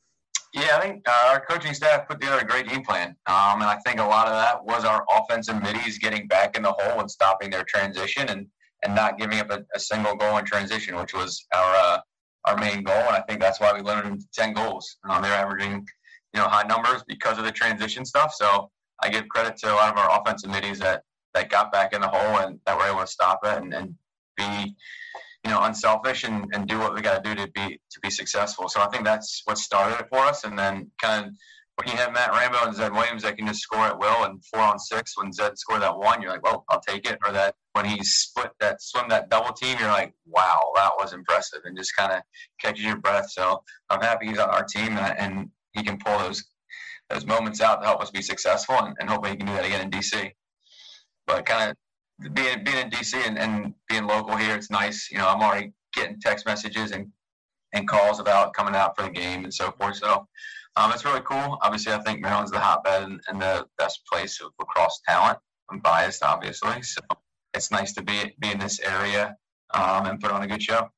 Yeah, 0.52 0.76
I 0.76 0.80
think 0.80 1.06
uh, 1.08 1.28
our 1.28 1.44
coaching 1.44 1.74
staff 1.74 2.08
put 2.08 2.20
together 2.20 2.40
a 2.40 2.46
great 2.46 2.68
game 2.68 2.82
plan. 2.82 3.08
Um, 3.26 3.60
and 3.60 3.64
I 3.64 3.76
think 3.84 4.00
a 4.00 4.04
lot 4.04 4.26
of 4.26 4.32
that 4.32 4.64
was 4.64 4.84
our 4.84 5.04
offensive 5.14 5.62
middies 5.62 5.98
getting 5.98 6.26
back 6.28 6.56
in 6.56 6.62
the 6.62 6.72
hole 6.72 7.00
and 7.00 7.10
stopping 7.10 7.50
their 7.50 7.64
transition 7.64 8.28
and, 8.28 8.46
and 8.82 8.94
not 8.94 9.18
giving 9.18 9.38
up 9.38 9.50
a, 9.50 9.64
a 9.74 9.80
single 9.80 10.14
goal 10.14 10.38
in 10.38 10.44
transition, 10.44 10.96
which 10.96 11.12
was 11.12 11.46
our 11.54 11.74
uh, 11.74 11.98
our 12.47 12.57
main 12.57 12.82
goal. 12.82 12.94
And 12.94 13.16
I 13.16 13.20
think 13.22 13.40
that's 13.40 13.61
why 13.61 13.72
we 13.72 13.80
limited 13.80 14.11
them 14.11 14.18
to 14.18 14.26
10 14.34 14.55
goals. 14.55 14.97
Um, 15.09 15.22
they're 15.22 15.32
averaging, 15.32 15.86
you 16.32 16.40
know, 16.40 16.49
high 16.49 16.66
numbers 16.66 17.05
because 17.07 17.38
of 17.38 17.44
the 17.44 17.53
transition 17.53 18.05
stuff. 18.05 18.32
So 18.34 18.70
I 19.03 19.11
give 19.11 19.28
credit 19.28 19.57
to 19.59 19.72
a 19.72 19.74
lot 19.74 19.92
of 19.92 19.99
our 19.99 20.20
offensive 20.20 20.51
middies 20.51 20.78
that 20.78 21.03
that 21.34 21.51
got 21.51 21.70
back 21.70 21.92
in 21.92 22.01
the 22.01 22.09
hole 22.09 22.38
and 22.38 22.59
that 22.64 22.78
were 22.78 22.86
able 22.86 23.01
to 23.01 23.07
stop 23.07 23.40
it 23.44 23.59
and, 23.59 23.74
and 23.74 23.94
be 24.38 24.74
you 25.44 25.51
know 25.51 25.62
unselfish 25.62 26.24
and, 26.24 26.47
and 26.55 26.66
do 26.66 26.78
what 26.78 26.94
we 26.94 27.03
got 27.03 27.22
to 27.22 27.34
do 27.34 27.34
to 27.34 27.51
be 27.53 27.78
to 27.90 28.01
be 28.01 28.11
successful. 28.11 28.68
So 28.68 28.80
I 28.80 28.86
think 28.88 29.05
that's 29.05 29.42
what 29.44 29.59
started 29.59 30.01
it 30.01 30.09
for 30.09 30.18
us. 30.18 30.44
And 30.44 30.59
then 30.59 30.90
kind 31.01 31.26
of 31.26 31.32
when 31.76 31.88
you 31.88 31.97
have 32.03 32.12
Matt 32.12 32.30
Rambo 32.30 32.66
and 32.66 32.74
Zed 32.74 32.92
Williams 32.92 33.22
that 33.22 33.36
can 33.36 33.47
just 33.47 33.61
score 33.61 33.84
at 33.86 33.99
will 33.99 34.24
and 34.24 34.42
four 34.47 34.62
on 34.62 34.78
six 34.78 35.16
when 35.16 35.32
Zed 35.32 35.59
scored 35.59 35.82
that 35.82 35.97
one, 35.97 36.22
you're 36.22 36.32
like, 36.32 36.42
well, 36.42 36.64
I'll 36.70 36.80
take 36.80 37.09
it. 37.09 37.18
Or 37.24 37.32
that 37.32 37.55
when 37.76 37.84
he 37.84 38.02
split 38.02 38.50
that 38.58 38.82
swim 38.82 39.08
that 39.08 39.28
double 39.30 39.52
team, 39.52 39.76
you're 39.78 39.88
like, 39.88 40.12
wow, 40.26 40.72
that 40.74 40.92
was 40.98 41.12
impressive 41.12 41.60
and 41.64 41.76
just 41.76 41.94
kind 41.96 42.12
of 42.12 42.22
catches 42.60 42.84
your 42.84 42.96
breath. 42.96 43.30
So 43.30 43.62
I'm 43.90 44.00
happy 44.00 44.26
he's 44.26 44.38
on 44.38 44.50
our 44.50 44.64
team 44.64 44.96
and, 44.96 45.18
and 45.18 45.50
he 45.72 45.82
can 45.82 45.98
pull 45.98 46.18
those 46.18 46.44
those 47.10 47.24
moments 47.24 47.60
out 47.60 47.80
to 47.80 47.86
help 47.86 48.00
us 48.00 48.10
be 48.10 48.20
successful 48.20 48.74
and, 48.80 48.96
and 48.98 49.08
hopefully 49.08 49.30
he 49.30 49.36
can 49.36 49.46
do 49.46 49.52
that 49.52 49.64
again 49.64 49.80
in 49.80 49.90
DC 49.90 50.32
but 51.26 51.44
kind 51.44 51.70
of 51.70 52.34
being 52.34 52.64
being 52.64 52.78
in 52.78 52.90
DC 52.90 53.14
and, 53.26 53.38
and 53.38 53.74
being 53.88 54.06
local 54.06 54.36
here, 54.36 54.54
it's 54.54 54.70
nice. 54.70 55.10
You 55.10 55.18
know, 55.18 55.28
I'm 55.28 55.42
already 55.42 55.72
getting 55.92 56.18
text 56.20 56.46
messages 56.46 56.92
and 56.92 57.08
and 57.74 57.88
calls 57.88 58.20
about 58.20 58.54
coming 58.54 58.74
out 58.74 58.96
for 58.96 59.02
the 59.02 59.10
game 59.10 59.44
and 59.44 59.52
so 59.52 59.70
forth. 59.72 59.96
So 59.96 60.26
um, 60.76 60.92
it's 60.92 61.04
really 61.04 61.20
cool. 61.22 61.58
Obviously, 61.62 61.92
I 61.92 61.98
think 61.98 62.20
Maryland's 62.20 62.52
the 62.52 62.60
hotbed 62.60 63.02
and, 63.02 63.20
and 63.28 63.40
the 63.40 63.66
best 63.76 64.00
place 64.10 64.40
of 64.40 64.52
lacrosse 64.58 65.00
talent. 65.06 65.38
I'm 65.70 65.80
biased, 65.80 66.22
obviously, 66.22 66.80
so 66.82 67.00
it's 67.57 67.70
nice 67.70 67.92
to 67.94 68.02
be 68.02 68.34
be 68.38 68.52
in 68.52 68.59
this 68.59 68.78
area 68.80 69.36
um, 69.74 70.07
and 70.07 70.20
put 70.20 70.30
on 70.30 70.42
a 70.42 70.46
good 70.46 70.62
show. 70.62 70.88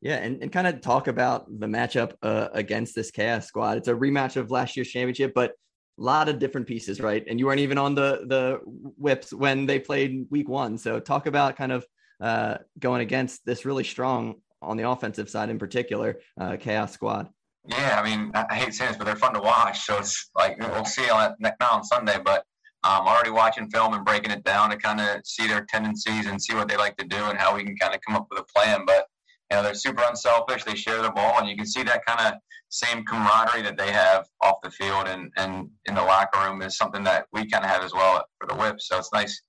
Yeah, 0.00 0.16
and, 0.16 0.42
and 0.42 0.50
kind 0.50 0.66
of 0.66 0.80
talk 0.80 1.06
about 1.06 1.46
the 1.60 1.66
matchup 1.66 2.14
uh, 2.22 2.48
against 2.52 2.94
this 2.94 3.10
Chaos 3.10 3.46
squad. 3.46 3.78
It's 3.78 3.88
a 3.88 3.94
rematch 3.94 4.36
of 4.36 4.50
last 4.50 4.76
year's 4.76 4.88
championship, 4.88 5.32
but 5.32 5.52
a 5.98 6.02
lot 6.02 6.28
of 6.28 6.40
different 6.40 6.66
pieces, 6.66 7.00
right? 7.00 7.24
And 7.28 7.38
you 7.38 7.46
weren't 7.46 7.60
even 7.60 7.78
on 7.78 7.94
the 7.94 8.24
the 8.26 8.60
whips 8.64 9.32
when 9.32 9.66
they 9.66 9.78
played 9.78 10.26
week 10.30 10.48
one. 10.48 10.76
So 10.78 10.98
talk 11.00 11.26
about 11.26 11.56
kind 11.56 11.72
of 11.72 11.86
uh, 12.20 12.58
going 12.78 13.00
against 13.00 13.44
this 13.46 13.64
really 13.64 13.84
strong 13.84 14.36
on 14.60 14.76
the 14.76 14.88
offensive 14.88 15.28
side 15.28 15.50
in 15.50 15.58
particular, 15.58 16.20
uh, 16.40 16.56
Chaos 16.56 16.92
Squad. 16.92 17.28
Yeah, 17.66 18.00
I 18.00 18.08
mean, 18.08 18.32
I 18.34 18.54
hate 18.54 18.74
saying 18.74 18.90
this, 18.90 18.98
but 18.98 19.04
they're 19.04 19.16
fun 19.16 19.34
to 19.34 19.40
watch. 19.40 19.84
So 19.86 19.98
it's 19.98 20.30
like 20.34 20.58
we'll 20.58 20.84
see 20.84 21.08
on 21.10 21.36
now 21.40 21.52
on 21.70 21.84
Sunday, 21.84 22.18
but 22.24 22.44
um, 22.84 23.06
already 23.06 23.30
watching 23.30 23.70
film 23.70 23.94
and 23.94 24.04
breaking 24.04 24.30
it 24.30 24.44
down 24.44 24.70
to 24.70 24.76
kind 24.76 25.00
of 25.00 25.24
see 25.24 25.46
their 25.46 25.64
tendencies 25.64 26.26
and 26.26 26.42
see 26.42 26.54
what 26.54 26.68
they 26.68 26.76
like 26.76 26.96
to 26.96 27.06
do 27.06 27.24
and 27.26 27.38
how 27.38 27.54
we 27.54 27.64
can 27.64 27.76
kind 27.76 27.94
of 27.94 28.00
come 28.06 28.16
up 28.16 28.26
with 28.30 28.40
a 28.40 28.44
plan. 28.44 28.84
But 28.86 29.06
you 29.50 29.56
know, 29.56 29.62
they're 29.62 29.74
super 29.74 30.02
unselfish. 30.08 30.64
They 30.64 30.74
share 30.74 31.02
the 31.02 31.10
ball, 31.10 31.38
and 31.38 31.48
you 31.48 31.56
can 31.56 31.66
see 31.66 31.82
that 31.82 32.04
kind 32.06 32.34
of 32.34 32.40
same 32.72 33.04
camaraderie 33.04 33.62
that 33.62 33.76
they 33.76 33.92
have 33.92 34.26
off 34.40 34.56
the 34.62 34.70
field 34.70 35.06
and, 35.06 35.30
and 35.36 35.68
in 35.84 35.94
the 35.94 36.02
locker 36.02 36.40
room 36.40 36.62
is 36.62 36.76
something 36.76 37.04
that 37.04 37.26
we 37.30 37.46
kind 37.46 37.62
of 37.62 37.70
have 37.70 37.84
as 37.84 37.92
well 37.92 38.24
for 38.40 38.46
the 38.48 38.54
whip. 38.54 38.80
So 38.80 38.98
it's 38.98 39.12
nice. 39.12 39.42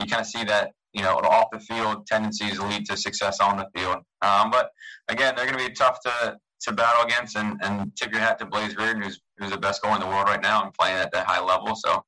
You 0.00 0.06
kind 0.06 0.22
of 0.22 0.26
see 0.26 0.44
that, 0.44 0.70
you 0.94 1.02
know, 1.02 1.16
off 1.16 1.48
the 1.52 1.60
field 1.60 2.06
tendencies 2.06 2.58
lead 2.58 2.86
to 2.86 2.96
success 2.96 3.38
on 3.38 3.58
the 3.58 3.68
field. 3.76 3.98
Um, 4.22 4.50
but 4.50 4.70
again, 5.08 5.34
they're 5.36 5.44
going 5.44 5.58
to 5.58 5.68
be 5.68 5.74
tough 5.74 6.00
to, 6.06 6.38
to 6.62 6.72
battle 6.72 7.04
against 7.04 7.36
and, 7.36 7.60
and 7.62 7.94
tip 7.96 8.12
your 8.12 8.22
hat 8.22 8.38
to 8.38 8.46
Blaze 8.46 8.74
Riorden, 8.74 9.04
who's, 9.04 9.20
who's 9.36 9.50
the 9.50 9.58
best 9.58 9.82
goalie 9.82 9.96
in 9.96 10.00
the 10.00 10.06
world 10.06 10.26
right 10.26 10.42
now 10.42 10.64
and 10.64 10.72
playing 10.72 10.96
at 10.96 11.12
that 11.12 11.26
high 11.26 11.44
level. 11.44 11.76
So 11.76 12.02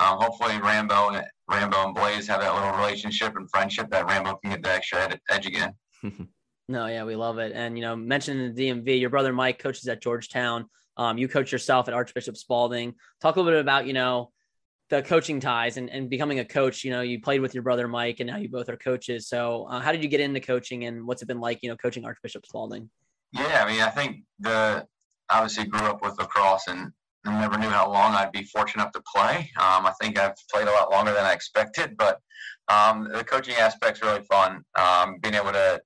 um, 0.00 0.18
hopefully 0.18 0.58
Rambo 0.60 1.10
and 1.10 1.24
Rambo 1.48 1.86
and 1.86 1.94
Blaze 1.94 2.26
have 2.28 2.40
that 2.40 2.54
little 2.54 2.72
relationship 2.72 3.36
and 3.36 3.48
friendship 3.50 3.90
that 3.90 4.06
Rambo 4.06 4.36
can 4.36 4.52
get 4.52 4.62
the 4.62 4.72
extra 4.72 5.18
edge 5.30 5.46
again. 5.46 5.74
No, 6.68 6.86
yeah, 6.86 7.04
we 7.04 7.14
love 7.14 7.38
it. 7.38 7.52
And 7.54 7.78
you 7.78 7.82
know, 7.82 7.94
mentioning 7.94 8.52
the 8.52 8.68
DMV, 8.68 9.00
your 9.00 9.10
brother 9.10 9.32
Mike 9.32 9.58
coaches 9.58 9.86
at 9.86 10.02
Georgetown. 10.02 10.68
Um, 10.96 11.18
you 11.18 11.28
coach 11.28 11.52
yourself 11.52 11.88
at 11.88 11.94
Archbishop 11.94 12.36
Spalding. 12.36 12.94
Talk 13.20 13.36
a 13.36 13.40
little 13.40 13.52
bit 13.52 13.60
about 13.60 13.86
you 13.86 13.92
know 13.92 14.32
the 14.90 15.02
coaching 15.02 15.40
ties 15.40 15.76
and, 15.76 15.90
and 15.90 16.10
becoming 16.10 16.40
a 16.40 16.44
coach. 16.44 16.82
You 16.82 16.90
know, 16.90 17.02
you 17.02 17.20
played 17.20 17.40
with 17.40 17.54
your 17.54 17.62
brother 17.62 17.86
Mike, 17.86 18.18
and 18.20 18.28
now 18.28 18.38
you 18.38 18.48
both 18.48 18.68
are 18.68 18.76
coaches. 18.76 19.28
So, 19.28 19.66
uh, 19.70 19.80
how 19.80 19.92
did 19.92 20.02
you 20.02 20.08
get 20.08 20.20
into 20.20 20.40
coaching, 20.40 20.84
and 20.86 21.06
what's 21.06 21.22
it 21.22 21.28
been 21.28 21.40
like? 21.40 21.60
You 21.62 21.70
know, 21.70 21.76
coaching 21.76 22.04
Archbishop 22.04 22.46
Spalding. 22.46 22.90
Yeah, 23.32 23.64
I 23.64 23.70
mean, 23.70 23.82
I 23.82 23.90
think 23.90 24.24
the 24.40 24.86
obviously 25.30 25.66
grew 25.66 25.86
up 25.86 26.02
with 26.02 26.18
lacrosse 26.18 26.66
and 26.66 26.90
never 27.32 27.58
knew 27.58 27.68
how 27.68 27.90
long 27.90 28.14
I'd 28.14 28.32
be 28.32 28.44
fortunate 28.44 28.82
enough 28.82 28.92
to 28.92 29.02
play. 29.14 29.50
Um, 29.56 29.86
I 29.86 29.92
think 30.00 30.18
I've 30.18 30.34
played 30.52 30.68
a 30.68 30.72
lot 30.72 30.90
longer 30.90 31.12
than 31.12 31.24
I 31.24 31.32
expected, 31.32 31.96
but 31.96 32.20
um, 32.68 33.08
the 33.12 33.24
coaching 33.24 33.56
aspect's 33.56 34.02
really 34.02 34.22
fun. 34.22 34.62
Um, 34.78 35.18
being 35.20 35.34
able 35.34 35.52
to 35.52 35.80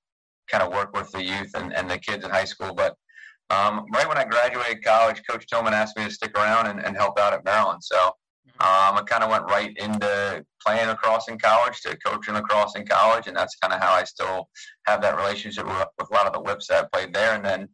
kind 0.51 0.62
of 0.62 0.72
work 0.72 0.95
with 0.97 1.11
the 1.12 1.22
youth 1.22 1.53
and, 1.55 1.74
and 1.74 1.91
the 1.91 1.99
kids 1.99 2.24
in 2.24 2.30
high 2.30 2.45
school. 2.45 2.74
But 2.74 2.97
um, 3.51 3.86
right 3.93 4.09
when 4.09 4.18
I 4.18 4.24
graduated 4.24 4.84
college, 4.84 5.22
Coach 5.28 5.47
Tillman 5.47 5.74
asked 5.74 5.97
me 5.97 6.05
to 6.05 6.11
stick 6.11 6.36
around 6.36 6.66
and, 6.66 6.84
and 6.84 6.97
help 6.97 7.18
out 7.18 7.32
at 7.32 7.45
Maryland. 7.45 7.82
So 7.82 7.99
um, 8.61 8.97
I 8.97 9.03
kind 9.07 9.24
of 9.24 9.30
went 9.30 9.45
right 9.45 9.74
into 9.76 10.45
playing 10.64 10.88
lacrosse 10.88 11.28
in 11.28 11.38
college 11.38 11.80
to 11.82 11.97
coaching 12.05 12.34
lacrosse 12.34 12.76
in 12.76 12.86
college, 12.86 13.26
and 13.26 13.36
that's 13.36 13.57
kind 13.57 13.72
of 13.72 13.80
how 13.80 13.93
I 13.93 14.05
still 14.05 14.49
have 14.86 15.01
that 15.03 15.16
relationship 15.16 15.66
with, 15.66 15.88
with 15.99 16.11
a 16.11 16.14
lot 16.14 16.26
of 16.26 16.32
the 16.32 16.41
whips 16.41 16.66
that 16.68 16.84
I 16.84 16.99
played 16.99 17.14
there. 17.14 17.34
And 17.34 17.45
then 17.45 17.68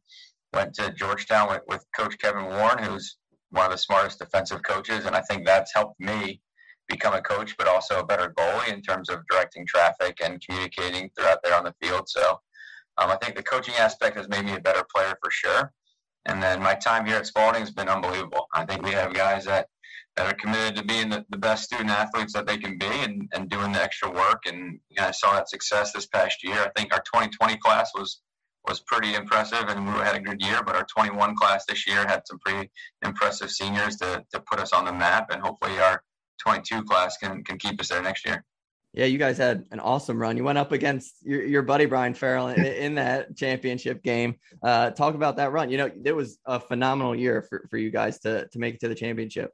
went 0.53 0.75
to 0.75 0.93
Georgetown 0.93 1.49
with, 1.49 1.63
with 1.67 1.85
Coach 1.97 2.17
Kevin 2.19 2.47
Warren, 2.47 2.83
who's 2.83 3.17
one 3.51 3.67
of 3.67 3.73
the 3.73 3.79
smartest 3.79 4.19
defensive 4.19 4.63
coaches, 4.63 5.07
and 5.07 5.15
I 5.15 5.21
think 5.23 5.47
that's 5.47 5.75
helped 5.75 5.99
me 6.01 6.41
become 6.89 7.15
a 7.15 7.23
coach, 7.23 7.57
but 7.57 7.69
also 7.69 8.01
a 8.01 8.07
better 8.07 8.33
goalie 8.39 8.73
in 8.73 8.83
terms 8.83 9.09
of 9.09 9.21
directing 9.31 9.67
traffic 9.67 10.19
and 10.23 10.41
communicating 10.47 11.11
throughout 11.17 11.39
there 11.43 11.57
on 11.57 11.65
the 11.65 11.75
field. 11.83 12.09
So 12.09 12.41
um, 12.99 13.11
I 13.11 13.17
think 13.17 13.37
the 13.37 13.43
coaching 13.43 13.75
aspect 13.75 14.17
has 14.17 14.29
made 14.29 14.45
me 14.45 14.55
a 14.55 14.61
better 14.61 14.85
player 14.95 15.15
for 15.23 15.31
sure. 15.31 15.73
And 16.27 16.43
then 16.43 16.61
my 16.61 16.75
time 16.75 17.07
here 17.07 17.17
at 17.17 17.27
Spalding 17.27 17.61
has 17.61 17.71
been 17.71 17.89
unbelievable. 17.89 18.47
I 18.55 18.65
think 18.65 18.83
we 18.83 18.93
have 18.93 19.15
guys 19.15 19.45
that 19.45 19.67
that 20.17 20.33
are 20.33 20.37
committed 20.37 20.75
to 20.77 20.83
being 20.83 21.11
the, 21.11 21.27
the 21.29 21.37
best 21.37 21.65
student 21.65 21.91
athletes 21.91 22.33
that 22.33 22.47
they 22.47 22.57
can 22.57 22.79
be 22.79 22.87
and, 22.87 23.29
and 23.35 23.51
doing 23.51 23.71
the 23.73 23.83
extra 23.83 24.11
work. 24.11 24.45
And 24.47 24.81
you 24.89 24.99
know, 24.99 25.09
I 25.09 25.11
saw 25.11 25.35
that 25.35 25.51
success 25.51 25.93
this 25.93 26.07
past 26.07 26.43
year. 26.43 26.57
I 26.59 26.71
think 26.75 26.93
our 26.95 27.01
2020 27.01 27.59
class 27.59 27.91
was 27.95 28.23
was 28.67 28.81
pretty 28.81 29.15
impressive 29.15 29.69
and 29.69 29.87
we 29.87 29.93
had 30.01 30.17
a 30.17 30.21
good 30.21 30.41
year, 30.41 30.63
but 30.65 30.75
our 30.75 30.85
21 30.85 31.37
class 31.37 31.65
this 31.67 31.87
year 31.87 32.07
had 32.07 32.23
some 32.27 32.39
pretty 32.39 32.71
impressive 33.05 33.51
seniors 33.51 33.97
to, 33.97 34.25
to 34.33 34.41
put 34.41 34.59
us 34.59 34.73
on 34.73 34.85
the 34.85 34.93
map. 34.93 35.31
And 35.31 35.43
hopefully 35.43 35.79
our 35.79 36.03
22 36.41 36.85
class 36.85 37.17
can, 37.17 37.43
can 37.45 37.59
keep 37.59 37.81
us 37.81 37.89
there 37.89 38.03
next 38.03 38.27
year. 38.27 38.45
Yeah, 38.93 39.05
you 39.05 39.19
guys 39.19 39.37
had 39.37 39.65
an 39.73 39.81
awesome 39.81 40.19
run. 40.19 40.39
You 40.39 40.45
went 40.45 40.57
up 40.57 40.73
against 40.73 41.17
your, 41.23 41.45
your 41.45 41.63
buddy 41.63 41.85
Brian 41.85 42.15
Farrell 42.15 42.49
in, 42.49 42.65
in 42.65 42.95
that 42.95 43.37
championship 43.37 44.03
game. 44.03 44.37
Uh, 44.63 44.91
talk 44.91 45.15
about 45.15 45.37
that 45.37 45.53
run. 45.53 45.71
You 45.71 45.77
know, 45.77 45.91
it 46.05 46.17
was 46.17 46.39
a 46.47 46.59
phenomenal 46.59 47.15
year 47.15 47.43
for, 47.43 47.67
for 47.69 47.77
you 47.77 47.91
guys 47.91 48.19
to, 48.21 48.49
to 48.49 48.59
make 48.59 48.77
it 48.77 48.81
to 48.81 48.89
the 48.89 48.95
championship. 48.95 49.51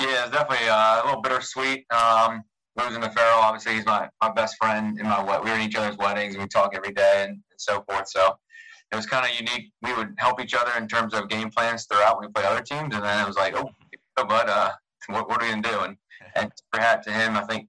Yeah, 0.00 0.24
it's 0.24 0.32
definitely 0.32 0.68
uh, 0.68 1.02
a 1.02 1.06
little 1.06 1.22
bittersweet. 1.22 1.86
Um, 1.92 2.42
losing 2.76 3.00
to 3.02 3.10
Farrell, 3.10 3.38
obviously, 3.38 3.74
he's 3.74 3.86
my, 3.86 4.08
my 4.20 4.30
best 4.32 4.56
friend 4.60 4.98
in 4.98 5.06
my 5.06 5.22
we 5.22 5.50
were 5.50 5.56
in 5.56 5.62
each 5.62 5.76
other's 5.76 5.96
weddings 5.96 6.34
and 6.34 6.42
we 6.42 6.48
talk 6.48 6.74
every 6.74 6.92
day 6.92 7.26
and, 7.28 7.32
and 7.32 7.53
so 7.64 7.84
forth. 7.88 8.08
So 8.08 8.36
it 8.92 8.96
was 8.96 9.06
kind 9.06 9.24
of 9.24 9.38
unique. 9.38 9.72
We 9.82 9.94
would 9.94 10.14
help 10.18 10.40
each 10.40 10.54
other 10.54 10.72
in 10.78 10.88
terms 10.88 11.14
of 11.14 11.28
game 11.28 11.50
plans 11.50 11.86
throughout 11.86 12.18
when 12.18 12.28
we 12.28 12.32
play 12.32 12.44
other 12.44 12.62
teams, 12.62 12.94
and 12.94 13.04
then 13.04 13.22
it 13.22 13.26
was 13.26 13.36
like, 13.36 13.56
oh, 13.56 13.70
but 14.16 14.48
uh, 14.48 14.70
what, 15.08 15.28
what 15.28 15.42
are 15.42 15.46
we 15.46 15.50
gonna 15.50 15.62
do? 15.62 15.80
And 15.80 15.96
and 16.36 16.50
hat 16.74 17.02
to 17.04 17.12
him, 17.12 17.36
I 17.36 17.42
think 17.42 17.68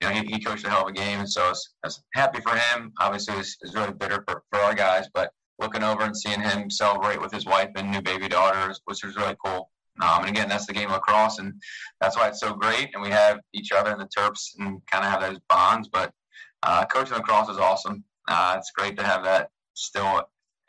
you 0.00 0.08
know 0.08 0.14
he, 0.14 0.26
he 0.26 0.40
coached 0.40 0.64
a 0.64 0.70
hell 0.70 0.82
of 0.82 0.88
a 0.88 0.92
game, 0.92 1.20
and 1.20 1.30
so 1.30 1.42
I 1.42 1.48
was, 1.50 1.74
I 1.84 1.86
was 1.88 2.02
happy 2.14 2.40
for 2.40 2.54
him. 2.54 2.92
Obviously, 3.00 3.34
it 3.34 3.38
was, 3.38 3.56
it 3.62 3.66
was 3.66 3.74
really 3.74 3.92
bitter 3.92 4.24
for, 4.26 4.42
for 4.50 4.60
our 4.60 4.74
guys, 4.74 5.08
but 5.14 5.30
looking 5.58 5.82
over 5.82 6.02
and 6.02 6.16
seeing 6.16 6.40
him 6.40 6.70
celebrate 6.70 7.20
with 7.20 7.32
his 7.32 7.46
wife 7.46 7.70
and 7.76 7.90
new 7.90 8.02
baby 8.02 8.28
daughter, 8.28 8.74
which 8.84 9.04
was 9.04 9.16
really 9.16 9.36
cool. 9.44 9.70
Um, 10.00 10.22
and 10.22 10.30
again, 10.30 10.48
that's 10.48 10.66
the 10.66 10.72
game 10.72 10.88
of 10.88 10.94
lacrosse, 10.94 11.38
and 11.38 11.54
that's 12.00 12.16
why 12.16 12.28
it's 12.28 12.40
so 12.40 12.54
great. 12.54 12.90
And 12.94 13.02
we 13.02 13.10
have 13.10 13.40
each 13.52 13.72
other 13.72 13.92
in 13.92 13.98
the 13.98 14.06
Terps 14.06 14.52
and 14.58 14.80
kind 14.90 15.04
of 15.04 15.10
have 15.10 15.20
those 15.20 15.38
bonds. 15.48 15.88
But 15.92 16.12
uh, 16.62 16.84
coaching 16.86 17.16
lacrosse 17.16 17.50
is 17.50 17.58
awesome. 17.58 18.04
Uh, 18.28 18.56
it's 18.58 18.70
great 18.70 18.96
to 18.96 19.02
have 19.02 19.24
that 19.24 19.50
still 19.74 20.22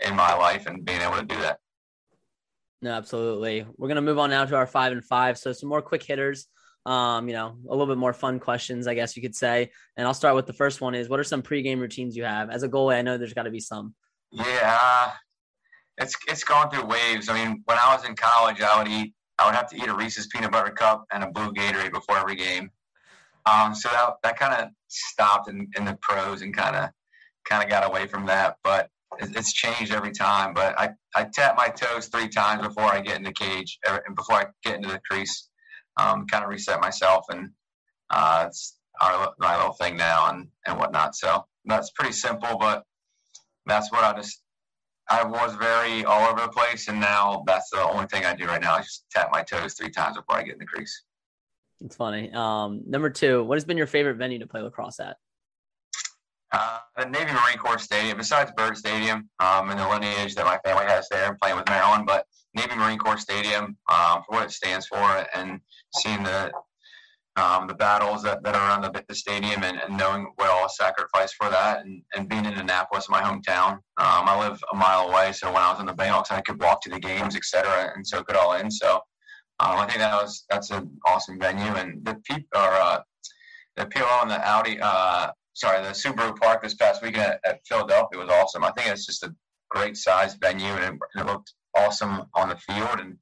in 0.05 0.15
my 0.15 0.33
life 0.35 0.65
and 0.65 0.83
being 0.85 1.01
able 1.01 1.17
to 1.17 1.25
do 1.25 1.39
that. 1.41 1.59
No, 2.81 2.91
absolutely. 2.91 3.65
We're 3.77 3.87
gonna 3.87 4.01
move 4.01 4.19
on 4.19 4.29
now 4.29 4.45
to 4.45 4.55
our 4.55 4.67
five 4.67 4.91
and 4.91 5.03
five. 5.03 5.37
So 5.37 5.53
some 5.53 5.69
more 5.69 5.81
quick 5.81 6.03
hitters. 6.03 6.47
Um, 6.85 7.29
you 7.29 7.33
know, 7.33 7.55
a 7.69 7.71
little 7.71 7.87
bit 7.87 7.97
more 7.97 8.11
fun 8.11 8.41
questions, 8.41 8.87
I 8.87 8.93
guess 8.93 9.15
you 9.15 9.21
could 9.21 9.35
say. 9.35 9.71
And 9.95 10.05
I'll 10.05 10.13
start 10.13 10.35
with 10.35 10.47
the 10.47 10.53
first 10.53 10.81
one: 10.81 10.95
is 10.95 11.07
what 11.07 11.19
are 11.19 11.23
some 11.23 11.41
pregame 11.41 11.79
routines 11.79 12.17
you 12.17 12.25
have 12.25 12.49
as 12.49 12.63
a 12.63 12.69
goalie? 12.69 12.95
I 12.95 13.01
know 13.01 13.17
there's 13.17 13.33
got 13.33 13.43
to 13.43 13.51
be 13.51 13.61
some. 13.61 13.95
Yeah, 14.31 15.11
it's 15.97 16.15
it's 16.27 16.43
gone 16.43 16.69
through 16.69 16.85
waves. 16.85 17.29
I 17.29 17.35
mean, 17.35 17.61
when 17.65 17.77
I 17.77 17.95
was 17.95 18.03
in 18.05 18.15
college, 18.15 18.59
I 18.59 18.77
would 18.77 18.91
eat 18.91 19.13
I 19.39 19.45
would 19.45 19.55
have 19.55 19.69
to 19.69 19.77
eat 19.77 19.87
a 19.87 19.93
Reese's 19.93 20.27
peanut 20.27 20.51
butter 20.51 20.71
cup 20.71 21.05
and 21.11 21.23
a 21.23 21.31
blue 21.31 21.51
Gatorade 21.53 21.91
before 21.91 22.17
every 22.17 22.35
game. 22.35 22.69
Um, 23.45 23.73
so 23.75 23.89
that 23.89 24.15
that 24.23 24.37
kind 24.37 24.53
of 24.53 24.69
stopped 24.87 25.49
in, 25.49 25.69
in 25.77 25.85
the 25.85 25.97
pros 26.01 26.41
and 26.41 26.55
kind 26.55 26.75
of 26.75 26.89
kind 27.45 27.63
of 27.63 27.69
got 27.69 27.85
away 27.85 28.07
from 28.07 28.25
that. 28.27 28.57
But 28.63 28.89
it's 29.19 29.53
changed 29.53 29.93
every 29.93 30.11
time. 30.11 30.53
But 30.53 30.77
I, 30.79 30.89
I 31.15 31.25
tap 31.25 31.55
my 31.57 31.69
toes 31.69 32.07
three 32.07 32.27
times 32.27 32.65
before 32.65 32.85
I 32.85 33.01
get 33.01 33.17
in 33.17 33.23
the 33.23 33.33
cage 33.33 33.79
and 33.87 34.15
before 34.15 34.35
I 34.35 34.45
get 34.63 34.75
into 34.75 34.89
the 34.89 35.01
crease, 35.09 35.49
um, 35.99 36.25
kind 36.27 36.43
of 36.43 36.49
reset 36.49 36.81
myself. 36.81 37.25
And 37.29 37.51
uh, 38.09 38.45
it's 38.47 38.77
our, 39.01 39.33
my 39.39 39.55
little 39.57 39.73
thing 39.73 39.97
now 39.97 40.29
and, 40.29 40.47
and 40.65 40.77
whatnot. 40.79 41.15
So 41.15 41.45
that's 41.65 41.91
pretty 41.91 42.13
simple, 42.13 42.57
but 42.57 42.83
that's 43.65 43.91
what 43.91 44.03
I 44.03 44.13
just 44.13 44.43
I 45.09 45.23
was 45.23 45.55
very 45.55 46.05
all 46.05 46.29
over 46.29 46.41
the 46.41 46.47
place, 46.47 46.87
and 46.87 46.99
now 46.99 47.43
that's 47.45 47.69
the 47.69 47.81
only 47.81 48.05
thing 48.05 48.25
I 48.25 48.33
do 48.33 48.45
right 48.45 48.61
now. 48.61 48.75
I 48.75 48.79
just 48.79 49.05
tap 49.11 49.29
my 49.31 49.43
toes 49.43 49.73
three 49.73 49.89
times 49.89 50.15
before 50.15 50.37
I 50.37 50.43
get 50.43 50.53
in 50.53 50.59
the 50.59 50.65
crease. 50.65 51.03
It's 51.81 51.95
funny. 51.95 52.31
Um, 52.31 52.81
number 52.87 53.09
two, 53.09 53.43
what 53.43 53.55
has 53.55 53.65
been 53.65 53.77
your 53.77 53.87
favorite 53.87 54.15
venue 54.15 54.39
to 54.39 54.47
play 54.47 54.61
lacrosse 54.61 54.99
at? 55.01 55.17
Uh, 56.53 56.77
the 56.97 57.05
Navy 57.05 57.31
Marine 57.31 57.57
Corps 57.57 57.79
Stadium, 57.79 58.15
besides 58.15 58.51
Byrd 58.55 58.77
Stadium, 58.77 59.27
um, 59.39 59.71
and 59.71 59.79
the 59.79 59.89
lineage 59.89 60.35
that 60.35 60.45
my 60.45 60.59
family 60.63 60.85
has 60.85 61.07
there 61.09 61.27
and 61.27 61.39
playing 61.39 61.57
with 61.57 61.67
Maryland, 61.67 62.05
but 62.05 62.27
Navy 62.53 62.75
Marine 62.75 62.99
Corps 62.99 63.17
Stadium 63.17 63.75
um, 63.91 64.21
for 64.23 64.35
what 64.35 64.43
it 64.43 64.51
stands 64.51 64.85
for, 64.85 65.25
and 65.33 65.59
seeing 65.95 66.21
the 66.21 66.51
um, 67.35 67.67
the 67.67 67.73
battles 67.73 68.21
that, 68.21 68.43
that 68.43 68.55
are 68.55 68.69
around 68.69 68.83
the, 68.83 69.03
the 69.07 69.15
stadium 69.15 69.63
and, 69.63 69.79
and, 69.79 69.97
knowing 69.97 70.31
what 70.35 70.51
all 70.51 70.69
sacrificed 70.69 71.33
for 71.33 71.49
that 71.49 71.83
and, 71.83 72.03
and 72.15 72.29
being 72.29 72.45
in 72.45 72.53
Annapolis, 72.53 73.09
my 73.09 73.23
hometown. 73.23 73.71
Um, 73.71 73.81
I 73.97 74.39
live 74.39 74.63
a 74.71 74.75
mile 74.75 75.09
away, 75.09 75.31
so 75.31 75.51
when 75.51 75.63
I 75.63 75.71
was 75.71 75.79
in 75.79 75.87
the 75.87 75.93
Bayhawks, 75.93 76.31
I 76.31 76.41
could 76.41 76.61
walk 76.61 76.81
to 76.81 76.91
the 76.91 76.99
games, 76.99 77.35
etc., 77.35 77.91
and 77.95 78.05
soak 78.05 78.29
it 78.29 78.35
all 78.35 78.53
in. 78.53 78.69
So 78.69 79.01
um, 79.59 79.79
I 79.79 79.87
think 79.87 79.97
that 79.97 80.13
was 80.13 80.45
that's 80.47 80.69
an 80.69 80.95
awesome 81.07 81.39
venue, 81.39 81.73
and 81.73 82.05
the 82.05 82.15
people 82.23 82.47
are 82.55 82.73
uh, 82.73 82.99
the 83.77 83.85
PLL 83.87 84.21
and 84.21 84.31
the 84.31 84.47
Audi, 84.47 84.79
uh, 84.79 85.31
sorry, 85.53 85.81
the 85.81 85.89
Subaru 85.89 86.37
Park 86.39 86.63
this 86.63 86.73
past 86.75 87.01
weekend 87.01 87.23
at, 87.23 87.39
at, 87.45 87.67
Philadelphia 87.67 88.19
was 88.19 88.29
awesome. 88.29 88.63
I 88.63 88.71
think 88.71 88.89
it's 88.89 89.05
just 89.05 89.23
a 89.23 89.33
great 89.69 89.97
size 89.97 90.35
venue, 90.35 90.67
and 90.67 90.83
it, 90.83 90.99
and 91.15 91.27
it 91.27 91.31
looked 91.31 91.53
awesome 91.75 92.23
on 92.33 92.49
the 92.49 92.57
field, 92.57 92.99
and 92.99 93.17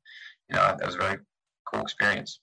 you 0.49 0.55
know 0.55 0.75
that 0.77 0.85
was 0.85 0.95
a 0.95 0.99
very 0.99 1.17
cool 1.65 1.81
experience. 1.81 2.39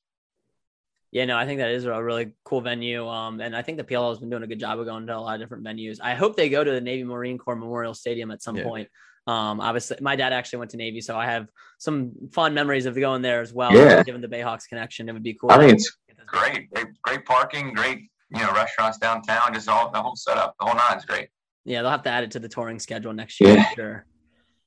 Yeah, 1.11 1.25
no, 1.25 1.39
I 1.39 1.47
think 1.47 1.59
that 1.61 1.71
is 1.71 1.85
a 1.87 2.03
really 2.03 2.33
cool 2.45 2.61
venue. 2.61 3.07
Um, 3.09 3.41
and 3.41 3.57
I 3.57 3.63
think 3.63 3.79
the 3.79 3.85
PLL 3.85 4.11
has 4.11 4.19
been 4.19 4.29
doing 4.29 4.43
a 4.43 4.47
good 4.47 4.61
job 4.61 4.79
of 4.79 4.85
going 4.85 5.07
to 5.07 5.17
a 5.17 5.19
lot 5.19 5.35
of 5.37 5.41
different 5.41 5.65
venues. 5.65 5.99
I 6.03 6.15
hope 6.15 6.37
they 6.37 6.51
go 6.51 6.63
to 6.63 6.71
the 6.71 6.83
Navy 6.83 7.05
Marine 7.05 7.39
Corps 7.39 7.57
Memorial 7.57 7.95
Stadium 7.95 8.31
at 8.31 8.43
some 8.43 8.57
yeah. 8.57 8.65
point. 8.65 8.89
Um, 9.27 9.61
obviously, 9.61 9.97
my 10.01 10.17
dad 10.17 10.33
actually 10.33 10.61
went 10.61 10.71
to 10.73 10.77
Navy, 10.77 11.01
so 11.01 11.17
I 11.17 11.27
have 11.27 11.49
some 11.79 12.13
fond 12.33 12.55
memories 12.55 12.87
of 12.87 12.95
going 12.95 13.23
there 13.23 13.41
as 13.41 13.55
well. 13.55 13.73
Yeah. 13.73 14.03
Given 14.03 14.21
the 14.21 14.29
Bayhawks 14.29 14.69
connection, 14.69 15.09
it 15.09 15.13
would 15.13 15.23
be 15.23 15.35
cool. 15.35 15.51
I 15.51 15.59
think 15.59 15.73
it's 15.75 15.97
great, 16.27 16.71
great, 16.71 16.87
great 17.03 17.25
parking, 17.25 17.73
great, 17.73 18.11
you 18.31 18.41
know, 18.41 18.53
restaurants 18.53 18.99
downtown, 18.99 19.55
just 19.55 19.69
all 19.69 19.91
the 19.91 20.01
whole 20.01 20.17
setup, 20.17 20.55
the 20.59 20.67
whole 20.67 20.77
nine's 20.77 21.05
great. 21.05 21.29
Yeah, 21.65 21.83
they'll 21.83 21.91
have 21.91 22.03
to 22.05 22.11
add 22.11 22.25
it 22.25 22.31
to 22.33 22.39
the 22.39 22.49
touring 22.49 22.79
schedule 22.79 23.13
next 23.13 23.41
year 23.41 23.55
yeah. 23.55 23.69
for 23.69 23.75
sure. 23.75 24.07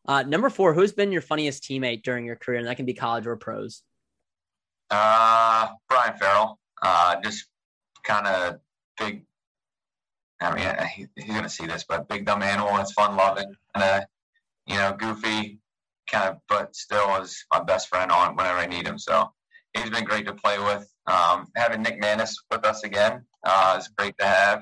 Uh, 0.08 0.24
number 0.24 0.50
four, 0.50 0.74
who's 0.74 0.92
been 0.92 1.12
your 1.12 1.22
funniest 1.22 1.64
teammate 1.64 2.04
during 2.04 2.26
your 2.26 2.36
career? 2.36 2.60
And 2.60 2.68
that 2.68 2.76
can 2.76 2.86
be 2.86 2.94
college 2.94 3.28
or 3.28 3.36
pros. 3.36 3.84
Uh, 4.90 5.70
Brian 5.88 6.18
Farrell. 6.18 6.60
Uh, 6.82 7.22
just 7.22 7.46
kind 8.04 8.26
of 8.26 8.60
big. 9.00 9.26
I 10.42 10.56
mean, 10.56 10.88
he, 10.88 11.08
he's 11.16 11.36
gonna 11.36 11.50
see 11.50 11.68
this, 11.68 11.86
but 11.88 12.10
big 12.10 12.26
dumb 12.26 12.42
animal. 12.42 12.78
It's 12.78 12.94
fun 12.94 13.16
loving, 13.16 13.54
kind 13.76 14.02
of, 14.02 14.08
you 14.66 14.76
know, 14.76 14.96
goofy, 14.98 15.60
kind 16.10 16.30
of, 16.30 16.38
but 16.50 16.76
still 16.76 17.16
is 17.22 17.46
my 17.54 17.62
best 17.62 17.88
friend 17.88 18.12
on 18.12 18.36
whenever 18.36 18.58
I 18.58 18.66
need 18.66 18.88
him. 18.88 18.98
So 18.98 19.32
he's 19.74 19.92
been 19.92 20.04
great 20.04 20.26
to 20.26 20.34
play 20.34 20.58
with. 20.58 20.92
Um, 21.06 21.48
having 21.56 21.84
Nick 21.84 22.00
Manis 22.00 22.36
with 22.50 22.66
us 22.66 22.84
again 22.84 23.24
uh, 23.44 23.78
is 23.80 23.90
great 23.98 24.16
to 24.20 24.26
have 24.26 24.62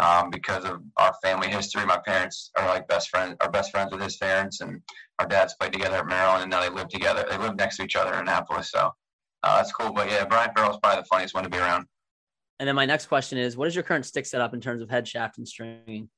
um, 0.00 0.30
because 0.30 0.64
of 0.64 0.82
our 0.96 1.14
family 1.22 1.48
history. 1.48 1.84
My 1.84 2.00
parents 2.04 2.50
are 2.56 2.66
like 2.66 2.88
best 2.88 3.10
friends, 3.10 3.36
are 3.40 3.50
best 3.50 3.70
friends 3.70 3.92
with 3.92 4.02
his 4.02 4.16
parents, 4.16 4.60
and 4.60 4.80
our 5.18 5.26
dads 5.26 5.54
played 5.58 5.72
together 5.72 5.96
at 5.96 6.06
Maryland, 6.06 6.42
and 6.42 6.50
now 6.50 6.60
they 6.60 6.70
live 6.70 6.88
together. 6.88 7.24
They 7.28 7.38
live 7.38 7.56
next 7.56 7.76
to 7.76 7.84
each 7.84 7.96
other 7.96 8.12
in 8.14 8.20
Annapolis. 8.20 8.70
So 8.70 8.90
uh, 9.42 9.56
that's 9.56 9.72
cool. 9.72 9.92
But 9.92 10.10
yeah, 10.10 10.24
Brian 10.24 10.50
Farrell's 10.54 10.78
probably 10.82 11.02
the 11.02 11.06
funniest 11.06 11.34
one 11.34 11.44
to 11.44 11.50
be 11.50 11.58
around. 11.58 11.86
And 12.58 12.68
then 12.68 12.76
my 12.76 12.86
next 12.86 13.06
question 13.06 13.38
is, 13.38 13.56
what 13.56 13.68
is 13.68 13.74
your 13.74 13.82
current 13.82 14.06
stick 14.06 14.24
setup 14.24 14.54
in 14.54 14.60
terms 14.60 14.82
of 14.82 14.90
head 14.90 15.08
shaft 15.08 15.38
and 15.38 15.48
stringing? 15.48 16.08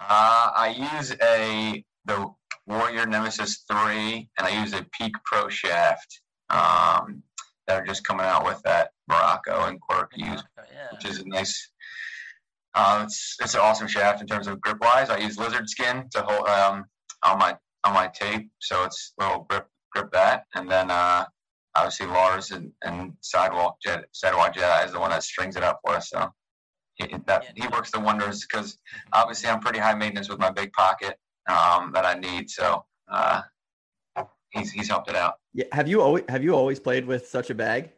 Uh, 0.00 0.50
I 0.56 0.96
use 0.96 1.14
a 1.22 1.84
the 2.06 2.30
Warrior 2.66 3.06
Nemesis 3.06 3.64
three, 3.70 4.30
and 4.38 4.46
I 4.46 4.60
use 4.60 4.72
a 4.72 4.86
Peak 4.98 5.12
Pro 5.24 5.48
shaft. 5.48 6.22
Um, 6.48 7.22
that 7.70 7.82
are 7.82 7.86
just 7.86 8.04
coming 8.04 8.26
out 8.26 8.44
with 8.44 8.60
that 8.62 8.90
Morocco 9.08 9.66
and 9.66 9.80
Quirk 9.80 10.10
use, 10.16 10.42
yeah. 10.56 10.88
which 10.92 11.06
is 11.06 11.20
a 11.20 11.28
nice. 11.28 11.70
Uh, 12.74 13.02
it's 13.04 13.36
it's 13.40 13.54
an 13.54 13.60
awesome 13.60 13.86
shaft 13.86 14.20
in 14.20 14.26
terms 14.26 14.46
of 14.48 14.60
grip 14.60 14.78
wise. 14.80 15.08
I 15.08 15.18
use 15.18 15.38
lizard 15.38 15.68
skin 15.68 16.08
to 16.12 16.22
hold 16.22 16.48
um, 16.48 16.84
on 17.22 17.38
my 17.38 17.56
on 17.84 17.94
my 17.94 18.08
tape, 18.08 18.50
so 18.58 18.84
it's 18.84 19.12
a 19.20 19.24
little 19.24 19.46
grip 19.48 19.66
grip 19.92 20.10
that, 20.12 20.44
and 20.54 20.68
then 20.68 20.90
uh, 20.90 21.24
obviously 21.76 22.06
Lars 22.06 22.50
and, 22.50 22.72
and 22.82 23.12
Sidewalk 23.20 23.76
Jet, 23.82 24.04
Sidewalk 24.12 24.54
Jet 24.54 24.86
is 24.86 24.92
the 24.92 25.00
one 25.00 25.10
that 25.10 25.22
strings 25.22 25.56
it 25.56 25.62
up 25.62 25.80
for 25.84 25.94
us. 25.94 26.10
So 26.10 26.28
he, 26.94 27.06
that 27.26 27.44
he 27.54 27.66
works 27.68 27.90
the 27.90 28.00
wonders 28.00 28.46
because 28.46 28.78
obviously 29.12 29.48
I'm 29.48 29.60
pretty 29.60 29.78
high 29.78 29.94
maintenance 29.94 30.28
with 30.28 30.40
my 30.40 30.50
big 30.50 30.72
pocket 30.72 31.16
um, 31.48 31.92
that 31.94 32.04
I 32.04 32.14
need. 32.14 32.50
So 32.50 32.84
uh, 33.10 33.42
he's 34.50 34.70
he's 34.70 34.88
helped 34.88 35.08
it 35.08 35.16
out. 35.16 35.34
Yeah. 35.52 35.66
Have 35.72 35.88
you 35.88 36.02
always 36.02 36.24
have 36.28 36.44
you 36.44 36.54
always 36.54 36.80
played 36.80 37.06
with 37.06 37.26
such 37.28 37.50
a 37.50 37.54
bag? 37.54 37.90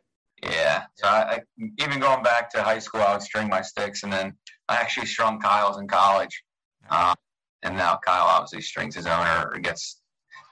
Yeah. 0.43 0.85
So 0.95 1.07
I, 1.07 1.41
I, 1.59 1.65
even 1.79 2.01
going 2.01 2.23
back 2.23 2.51
to 2.51 2.63
high 2.63 2.81
school, 2.81 3.01
I 3.03 3.13
would 3.13 3.23
string 3.23 3.49
my 3.49 3.63
sticks, 3.63 4.03
and 4.03 4.13
then 4.13 4.35
I 4.69 4.77
actually 4.77 5.07
strung 5.07 5.41
Kyle's 5.41 5.79
in 5.79 5.87
college. 5.87 6.43
Um, 6.91 7.15
and 7.63 7.77
now 7.77 7.99
Kyle 8.05 8.27
obviously 8.27 8.61
strings 8.61 8.97
his 8.97 9.07
own 9.07 9.27
or 9.27 9.59
gets 9.61 10.01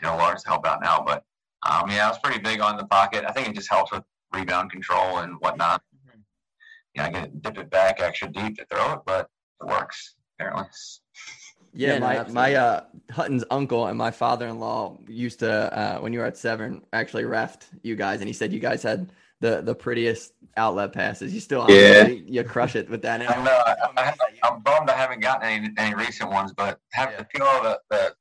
you 0.01 0.09
know 0.09 0.17
Lars 0.17 0.43
to 0.43 0.49
help 0.49 0.67
out 0.67 0.81
now, 0.83 1.03
but 1.05 1.25
um, 1.69 1.91
yeah, 1.91 2.07
I 2.07 2.09
was 2.09 2.19
pretty 2.23 2.41
big 2.41 2.61
on 2.61 2.77
the 2.77 2.87
pocket. 2.87 3.25
I 3.27 3.33
think 3.33 3.49
it 3.49 3.55
just 3.55 3.71
helps 3.71 3.93
with 3.93 4.03
rebound 4.33 4.71
control 4.71 5.19
and 5.19 5.35
whatnot. 5.41 5.83
Mm-hmm. 5.95 6.21
Yeah, 6.95 7.05
I 7.05 7.11
can 7.11 7.39
dip 7.41 7.59
it 7.59 7.71
back 7.71 8.01
extra 8.01 8.29
deep 8.29 8.57
to 8.59 8.67
throw 8.67 8.95
it, 8.95 9.01
but 9.05 9.29
it 9.61 9.67
works 9.67 10.15
apparently. 10.39 10.69
Yeah, 11.73 11.95
yeah 11.95 11.99
my 12.01 12.15
no, 12.17 12.25
my 12.33 12.55
uh, 12.55 12.81
Hutton's 13.11 13.45
uncle 13.51 13.87
and 13.87 13.97
my 13.97 14.11
father 14.11 14.47
in 14.49 14.59
law 14.59 14.99
used 15.09 15.39
to 15.41 15.51
uh, 15.51 15.99
when 16.01 16.13
you 16.13 16.19
were 16.19 16.25
at 16.27 16.37
Severn 16.37 16.83
actually 16.93 17.23
refed 17.25 17.63
you 17.83 17.97
guys, 17.97 18.21
and 18.21 18.29
he 18.29 18.33
said 18.33 18.53
you 18.53 18.61
guys 18.61 18.83
had 18.83 19.13
the 19.41 19.61
the 19.63 19.75
prettiest 19.75 20.33
outlet 20.57 20.93
passes. 20.93 21.33
You 21.33 21.41
still 21.41 21.67
Yeah. 21.71 22.07
you 22.09 22.45
crush 22.45 22.77
it 22.77 22.91
with 22.91 23.03
that. 23.03 23.23
I 23.23 23.43
know. 23.43 23.63
I, 23.67 23.75
I, 23.97 24.15
I'm 24.43 24.61
bummed 24.61 24.91
I 24.91 24.97
haven't 24.97 25.21
gotten 25.21 25.49
any, 25.49 25.71
any 25.79 25.95
recent 25.95 26.31
ones, 26.31 26.53
but 26.57 26.79
have 26.93 27.17
to 27.17 27.25
feel 27.33 27.47
the, 27.63 27.81
the 27.91 28.15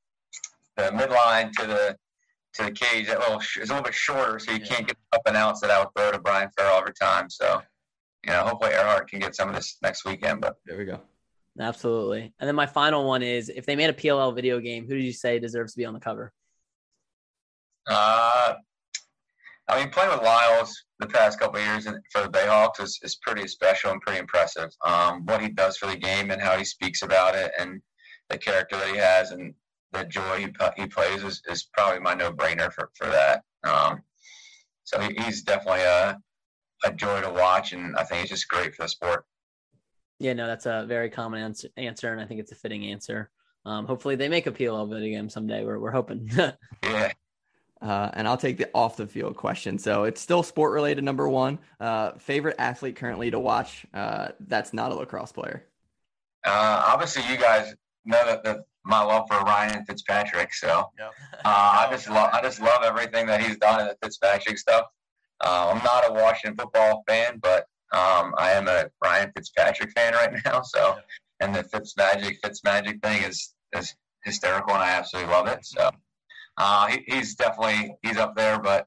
the 0.77 0.83
midline 0.91 1.51
to 1.53 1.65
the 1.67 1.97
to 2.53 2.63
the 2.65 2.71
cage. 2.71 3.07
That 3.07 3.19
little 3.19 3.39
sh- 3.39 3.57
it's 3.57 3.69
a 3.69 3.73
little 3.73 3.83
bit 3.83 3.93
shorter, 3.93 4.39
so 4.39 4.51
you 4.51 4.59
can't 4.59 4.87
get 4.87 4.97
up 5.11 5.21
and 5.25 5.35
outs 5.35 5.61
that 5.61 5.71
I 5.71 5.79
would 5.79 5.89
throw 5.95 6.11
to 6.11 6.19
Brian 6.19 6.49
Farrell 6.57 6.77
every 6.77 6.93
time. 6.93 7.29
So, 7.29 7.61
you 8.25 8.31
know, 8.31 8.43
hopefully 8.43 8.71
Ehrhardt 8.71 9.07
can 9.07 9.19
get 9.19 9.35
some 9.35 9.49
of 9.49 9.55
this 9.55 9.77
next 9.81 10.05
weekend. 10.05 10.41
But 10.41 10.55
there 10.65 10.77
we 10.77 10.85
go. 10.85 11.01
Absolutely. 11.59 12.33
And 12.39 12.47
then 12.47 12.55
my 12.55 12.65
final 12.65 13.05
one 13.05 13.21
is 13.21 13.49
if 13.49 13.65
they 13.65 13.75
made 13.75 13.89
a 13.89 13.93
PLL 13.93 14.33
video 14.33 14.59
game, 14.59 14.87
who 14.87 14.95
did 14.95 15.03
you 15.03 15.11
say 15.11 15.39
deserves 15.39 15.73
to 15.73 15.77
be 15.77 15.85
on 15.85 15.93
the 15.93 15.99
cover? 15.99 16.31
Uh, 17.87 18.53
I 19.67 19.79
mean, 19.79 19.89
playing 19.89 20.11
with 20.11 20.23
Lyles 20.23 20.83
the 20.99 21.07
past 21.07 21.39
couple 21.39 21.59
years 21.59 21.85
for 22.11 22.21
the 22.21 22.29
Bayhawks 22.29 22.81
is, 22.81 22.99
is 23.03 23.15
pretty 23.15 23.47
special 23.47 23.91
and 23.91 24.01
pretty 24.01 24.19
impressive. 24.19 24.69
Um, 24.85 25.25
what 25.25 25.41
he 25.41 25.49
does 25.49 25.77
for 25.77 25.87
the 25.87 25.97
game 25.97 26.31
and 26.31 26.41
how 26.41 26.57
he 26.57 26.63
speaks 26.63 27.01
about 27.01 27.35
it 27.35 27.51
and 27.59 27.81
the 28.29 28.37
character 28.37 28.77
that 28.77 28.89
he 28.89 28.97
has 28.97 29.31
and 29.31 29.53
the 29.91 30.05
joy 30.05 30.37
he, 30.37 30.47
he 30.77 30.87
plays 30.87 31.23
is, 31.23 31.41
is 31.49 31.67
probably 31.73 31.99
my 31.99 32.13
no 32.13 32.31
brainer 32.31 32.71
for, 32.71 32.89
for 32.95 33.07
that. 33.07 33.43
Um, 33.63 34.01
so 34.83 34.99
he, 35.01 35.13
he's 35.23 35.41
definitely 35.41 35.81
a, 35.81 36.17
a 36.83 36.93
joy 36.93 37.21
to 37.21 37.29
watch, 37.29 37.73
and 37.73 37.95
I 37.95 38.03
think 38.03 38.21
he's 38.21 38.29
just 38.29 38.47
great 38.47 38.75
for 38.75 38.83
the 38.83 38.89
sport. 38.89 39.25
Yeah, 40.19 40.33
no, 40.33 40.47
that's 40.47 40.65
a 40.65 40.85
very 40.87 41.09
common 41.09 41.41
answer, 41.41 41.69
answer 41.77 42.11
and 42.11 42.21
I 42.21 42.25
think 42.25 42.39
it's 42.41 42.51
a 42.51 42.55
fitting 42.55 42.85
answer. 42.85 43.29
Um, 43.65 43.85
hopefully 43.85 44.15
they 44.15 44.29
make 44.29 44.47
a 44.47 44.51
PLL 44.51 44.89
video 44.89 45.17
game 45.17 45.29
someday. 45.29 45.63
We're, 45.63 45.79
we're 45.79 45.91
hoping. 45.91 46.29
Uh, 47.81 48.09
and 48.13 48.27
I'll 48.27 48.35
take 48.35 48.57
the 48.57 48.69
off 48.73 48.97
the 48.97 49.07
field 49.07 49.37
question. 49.37 49.77
So 49.77 50.03
it's 50.03 50.19
still 50.19 50.43
sport 50.43 50.73
related. 50.73 51.01
Number 51.01 51.29
one, 51.29 51.59
uh, 51.79 52.11
favorite 52.17 52.57
athlete 52.59 52.97
currently 52.97 53.31
to 53.31 53.39
watch. 53.39 53.85
Uh, 53.93 54.29
that's 54.41 54.73
not 54.73 54.91
a 54.91 54.95
lacrosse 54.95 55.31
player. 55.31 55.65
Uh, 56.45 56.83
obviously, 56.87 57.23
you 57.31 57.37
guys 57.37 57.73
know 58.03 58.25
that, 58.25 58.43
that 58.43 58.57
my 58.83 59.01
love 59.01 59.27
for 59.29 59.39
Ryan 59.39 59.85
Fitzpatrick. 59.85 60.53
So 60.53 60.89
uh, 60.99 61.05
I 61.45 61.87
just 61.91 62.09
love 62.09 62.29
I 62.33 62.41
just 62.41 62.61
love 62.61 62.83
everything 62.83 63.27
that 63.27 63.41
he's 63.41 63.57
done 63.57 63.81
in 63.81 63.87
the 63.87 63.95
Fitzpatrick 64.01 64.57
stuff. 64.57 64.85
Uh, 65.41 65.71
I'm 65.73 65.83
not 65.83 66.09
a 66.09 66.13
Washington 66.13 66.57
football 66.57 67.03
fan, 67.07 67.39
but 67.41 67.65
um, 67.91 68.33
I 68.37 68.51
am 68.51 68.67
a 68.67 68.89
Ryan 69.03 69.31
Fitzpatrick 69.35 69.91
fan 69.91 70.13
right 70.13 70.33
now. 70.45 70.61
So 70.61 70.97
and 71.39 71.55
the 71.55 71.63
Fitz 71.63 71.95
Magic 71.97 72.37
Fitz 72.43 72.63
Magic 72.63 72.99
thing 73.03 73.23
is 73.23 73.53
is 73.75 73.95
hysterical, 74.23 74.73
and 74.73 74.83
I 74.83 74.91
absolutely 74.91 75.31
love 75.31 75.47
it. 75.47 75.65
So 75.65 75.89
uh, 76.57 76.87
he, 76.87 77.03
he's 77.07 77.35
definitely 77.35 77.95
he's 78.03 78.17
up 78.17 78.35
there, 78.35 78.59
but. 78.59 78.85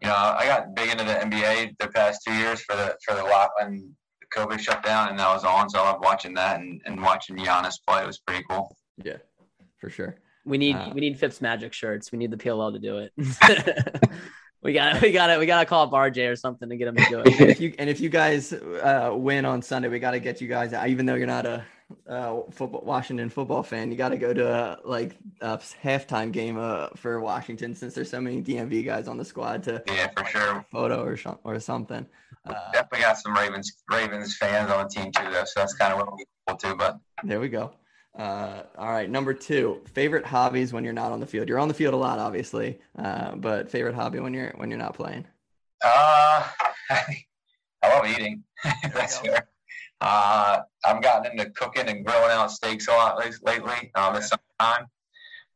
You 0.00 0.06
know, 0.08 0.14
I 0.14 0.46
got 0.46 0.76
big 0.76 0.90
into 0.90 1.02
the 1.02 1.14
NBA 1.14 1.76
the 1.80 1.88
past 1.88 2.20
two 2.24 2.32
years 2.32 2.60
for 2.60 2.76
the 2.76 2.96
for 3.04 3.16
the 3.16 3.24
lot 3.24 3.50
when 3.58 3.96
COVID 4.34 4.58
shut 4.60 4.82
down 4.82 5.08
and 5.08 5.18
that 5.18 5.32
was 5.32 5.44
on. 5.44 5.68
So 5.70 5.80
I 5.80 5.90
love 5.90 6.00
watching 6.02 6.34
that 6.34 6.60
and, 6.60 6.80
and 6.84 7.02
watching 7.02 7.36
Giannis 7.36 7.74
play. 7.86 8.02
It 8.02 8.06
was 8.06 8.18
pretty 8.18 8.44
cool. 8.48 8.76
Yeah, 9.02 9.16
for 9.78 9.90
sure. 9.90 10.16
we 10.44 10.58
need 10.58 10.76
Uh, 10.76 10.90
we 10.94 11.00
need 11.00 11.18
Fitz 11.18 11.40
Magic 11.40 11.72
shirts. 11.72 12.12
We 12.12 12.18
need 12.18 12.30
the 12.30 12.36
PLL 12.36 12.72
to 12.72 12.78
do 12.78 12.98
it. 12.98 13.12
we 14.62 14.72
got 14.72 15.00
we 15.02 15.12
got 15.12 15.30
it. 15.30 15.38
we 15.38 15.46
got 15.46 15.60
to 15.60 15.66
call 15.66 15.84
up 15.84 15.92
RJ 15.92 16.30
or 16.30 16.36
something 16.36 16.68
to 16.68 16.76
get 16.76 16.88
him 16.88 16.96
to 16.96 17.04
do 17.08 17.18
and 17.20 17.28
it. 17.28 17.50
if 17.50 17.60
you 17.60 17.74
and 17.78 17.88
if 17.90 18.00
you 18.00 18.08
guys 18.08 18.52
uh, 18.52 19.10
win 19.14 19.44
on 19.44 19.62
Sunday, 19.62 19.88
we 19.88 19.98
got 19.98 20.12
to 20.12 20.20
get 20.20 20.40
you 20.40 20.48
guys. 20.48 20.72
Even 20.88 21.06
though 21.06 21.14
you're 21.14 21.26
not 21.26 21.46
a 21.46 21.64
uh, 22.06 22.40
football 22.50 22.82
Washington 22.84 23.30
football 23.30 23.62
fan, 23.62 23.90
you 23.90 23.96
got 23.96 24.10
to 24.10 24.18
go 24.18 24.34
to 24.34 24.46
a, 24.46 24.78
like 24.84 25.16
a 25.40 25.58
halftime 25.58 26.32
game 26.32 26.58
uh, 26.58 26.88
for 26.96 27.20
Washington 27.20 27.74
since 27.74 27.94
there's 27.94 28.10
so 28.10 28.20
many 28.20 28.42
DMV 28.42 28.84
guys 28.84 29.08
on 29.08 29.16
the 29.16 29.24
squad 29.24 29.62
to 29.64 29.82
Yeah, 29.86 30.08
for 30.16 30.24
sure. 30.26 30.66
photo 30.70 31.02
or 31.02 31.16
or 31.44 31.60
something. 31.60 32.06
Uh, 32.46 32.54
Definitely 32.72 33.00
got 33.00 33.18
some 33.18 33.34
Ravens 33.34 33.72
Ravens 33.90 34.36
fans 34.36 34.70
on 34.70 34.84
the 34.84 34.88
team 34.90 35.12
too, 35.12 35.30
though. 35.30 35.44
So 35.44 35.60
that's 35.60 35.74
kind 35.74 35.92
of 35.92 35.98
what 35.98 36.14
we 36.14 36.24
cool 36.46 36.56
too. 36.56 36.74
But 36.76 36.98
There 37.24 37.40
we 37.40 37.48
go. 37.48 37.72
Uh, 38.18 38.64
all 38.76 38.90
right, 38.90 39.08
number 39.08 39.32
two, 39.32 39.80
favorite 39.94 40.26
hobbies 40.26 40.72
when 40.72 40.82
you're 40.82 40.92
not 40.92 41.12
on 41.12 41.20
the 41.20 41.26
field. 41.26 41.48
You're 41.48 41.60
on 41.60 41.68
the 41.68 41.74
field 41.74 41.94
a 41.94 41.96
lot, 41.96 42.18
obviously, 42.18 42.80
uh, 42.98 43.36
but 43.36 43.70
favorite 43.70 43.94
hobby 43.94 44.18
when 44.18 44.34
you're 44.34 44.52
when 44.56 44.70
you're 44.70 44.78
not 44.78 44.94
playing. 44.94 45.24
uh, 45.84 46.48
I 46.90 47.24
love 47.84 48.06
eating. 48.06 48.42
that's 48.92 49.18
fair. 49.18 49.48
Uh, 50.00 50.60
I've 50.84 51.00
gotten 51.00 51.30
into 51.30 51.50
cooking 51.50 51.88
and 51.88 52.04
grilling 52.04 52.30
out 52.32 52.50
steaks 52.50 52.88
a 52.88 52.90
lot 52.90 53.24
lately. 53.44 53.92
Um, 53.94 54.14
this 54.14 54.30
summertime. 54.30 54.86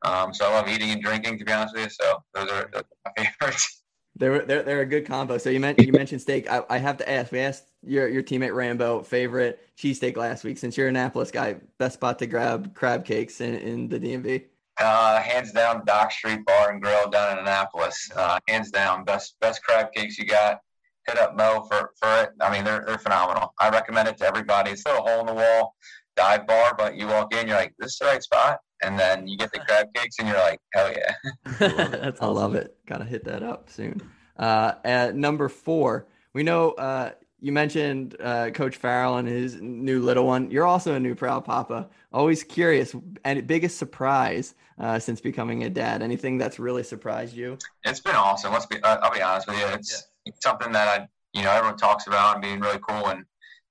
Um, 0.05 0.33
so 0.33 0.47
I 0.47 0.55
love 0.55 0.69
eating 0.69 0.91
and 0.91 1.03
drinking. 1.03 1.39
To 1.39 1.45
be 1.45 1.53
honest 1.53 1.75
with 1.75 1.85
you, 1.85 1.91
so 1.91 2.23
those 2.33 2.49
are 2.49 2.71
those 2.73 2.83
are 2.83 3.13
my 3.17 3.25
favorites. 3.41 3.83
They're 4.15 4.45
they're, 4.45 4.63
they're 4.63 4.81
a 4.83 4.87
good 4.87 5.05
combo. 5.07 5.39
So 5.39 5.51
you 5.51 5.59
mentioned 5.59 5.87
you 5.89 5.93
mentioned 5.93 6.21
steak. 6.21 6.49
I, 6.49 6.63
I 6.71 6.79
have 6.79 6.99
to 6.99 7.11
ask. 7.11 7.33
We 7.33 7.41
asked 7.41 7.72
your 7.85 8.09
your 8.09 8.22
teammate 8.22 8.55
Rambo 8.55 9.03
favorite 9.03 9.61
cheesesteak 9.76 10.16
last 10.16 10.45
week. 10.45 10.59
Since 10.59 10.76
you're 10.76 10.89
an 10.89 10.97
Annapolis 10.97 11.30
guy, 11.30 11.57
best 11.78 11.95
spot 11.95 12.18
to 12.20 12.26
grab 12.26 12.74
crab 12.74 13.05
cakes 13.05 13.41
in, 13.41 13.55
in 13.55 13.89
the 13.89 13.99
DMV. 13.99 14.45
Uh, 14.78 15.20
hands 15.20 15.53
down, 15.53 15.85
Dock 15.85 16.11
Street 16.11 16.45
Bar 16.47 16.70
and 16.72 16.83
Grill 16.83 17.11
down 17.11 17.33
in 17.33 17.39
Annapolis. 17.39 18.11
Uh, 18.14 18.39
hands 18.49 18.70
down, 18.70 19.05
best 19.05 19.37
best 19.41 19.62
crab 19.62 19.93
cakes 19.93 20.18
you 20.18 20.26
got. 20.26 20.61
Hit 21.07 21.18
up 21.18 21.37
Mo 21.37 21.66
for, 21.68 21.91
for 22.01 22.22
it. 22.22 22.30
I 22.41 22.53
mean, 22.53 22.64
they're 22.64 22.85
they're 22.87 22.99
phenomenal. 22.99 23.53
I 23.59 23.68
recommend 23.70 24.09
it 24.09 24.18
to 24.18 24.26
everybody. 24.26 24.70
It's 24.70 24.87
a 24.87 24.91
hole 24.91 25.20
in 25.20 25.26
the 25.26 25.35
wall 25.35 25.74
dive 26.16 26.47
bar, 26.47 26.74
but 26.76 26.97
you 26.97 27.07
walk 27.07 27.35
in, 27.35 27.49
you're 27.49 27.57
like, 27.57 27.74
this 27.78 27.93
is 27.93 27.99
the 27.99 28.07
right 28.07 28.22
spot, 28.22 28.61
and 28.83 28.99
then 28.99 29.26
you 29.26 29.37
get 29.37 29.53
the 29.53 29.59
crab 29.66 29.89
cakes, 29.95 30.18
and 30.18 30.28
you're 30.28 30.39
like, 30.39 30.61
hell 30.72 30.93
yeah. 30.93 32.11
I 32.20 32.26
love 32.26 32.55
it. 32.55 32.76
Gotta 32.87 33.05
hit 33.05 33.24
that 33.24 33.43
up 33.43 33.70
soon. 33.70 34.01
Uh, 34.37 34.74
at 34.85 35.14
number 35.14 35.49
four, 35.49 36.07
we 36.33 36.43
know 36.43 36.72
uh, 36.72 37.11
you 37.43 37.51
mentioned 37.51 38.16
uh, 38.22 38.51
Coach 38.51 38.76
Farrell 38.76 39.16
and 39.16 39.26
his 39.26 39.61
new 39.61 40.01
little 40.01 40.24
one. 40.24 40.49
You're 40.51 40.64
also 40.64 40.95
a 40.95 41.01
new 41.01 41.16
proud 41.16 41.45
papa. 41.45 41.88
Always 42.12 42.45
curious 42.45 42.95
and 43.24 43.45
biggest 43.49 43.78
surprise 43.78 44.55
uh, 44.78 45.01
since 45.01 45.20
becoming 45.20 45.64
a 45.64 45.68
dad. 45.68 46.03
Anything 46.03 46.38
that's 46.38 46.61
really 46.61 46.84
surprised 46.84 47.36
you? 47.36 47.59
It's 47.84 47.99
been 47.99 48.14
awesome. 48.14 48.53
Let's 48.53 48.66
be. 48.66 48.76
I- 48.84 48.95
I'll 48.95 49.12
be 49.12 49.20
honest 49.20 49.49
with 49.49 49.59
you. 49.59 49.66
It's, 49.66 50.07
it's 50.24 50.40
something 50.40 50.70
that 50.70 50.86
I, 51.01 51.09
you 51.32 51.43
know, 51.43 51.51
everyone 51.51 51.76
talks 51.76 52.07
about 52.07 52.36
and 52.36 52.43
being 52.43 52.61
really 52.61 52.78
cool, 52.78 53.09
and 53.09 53.24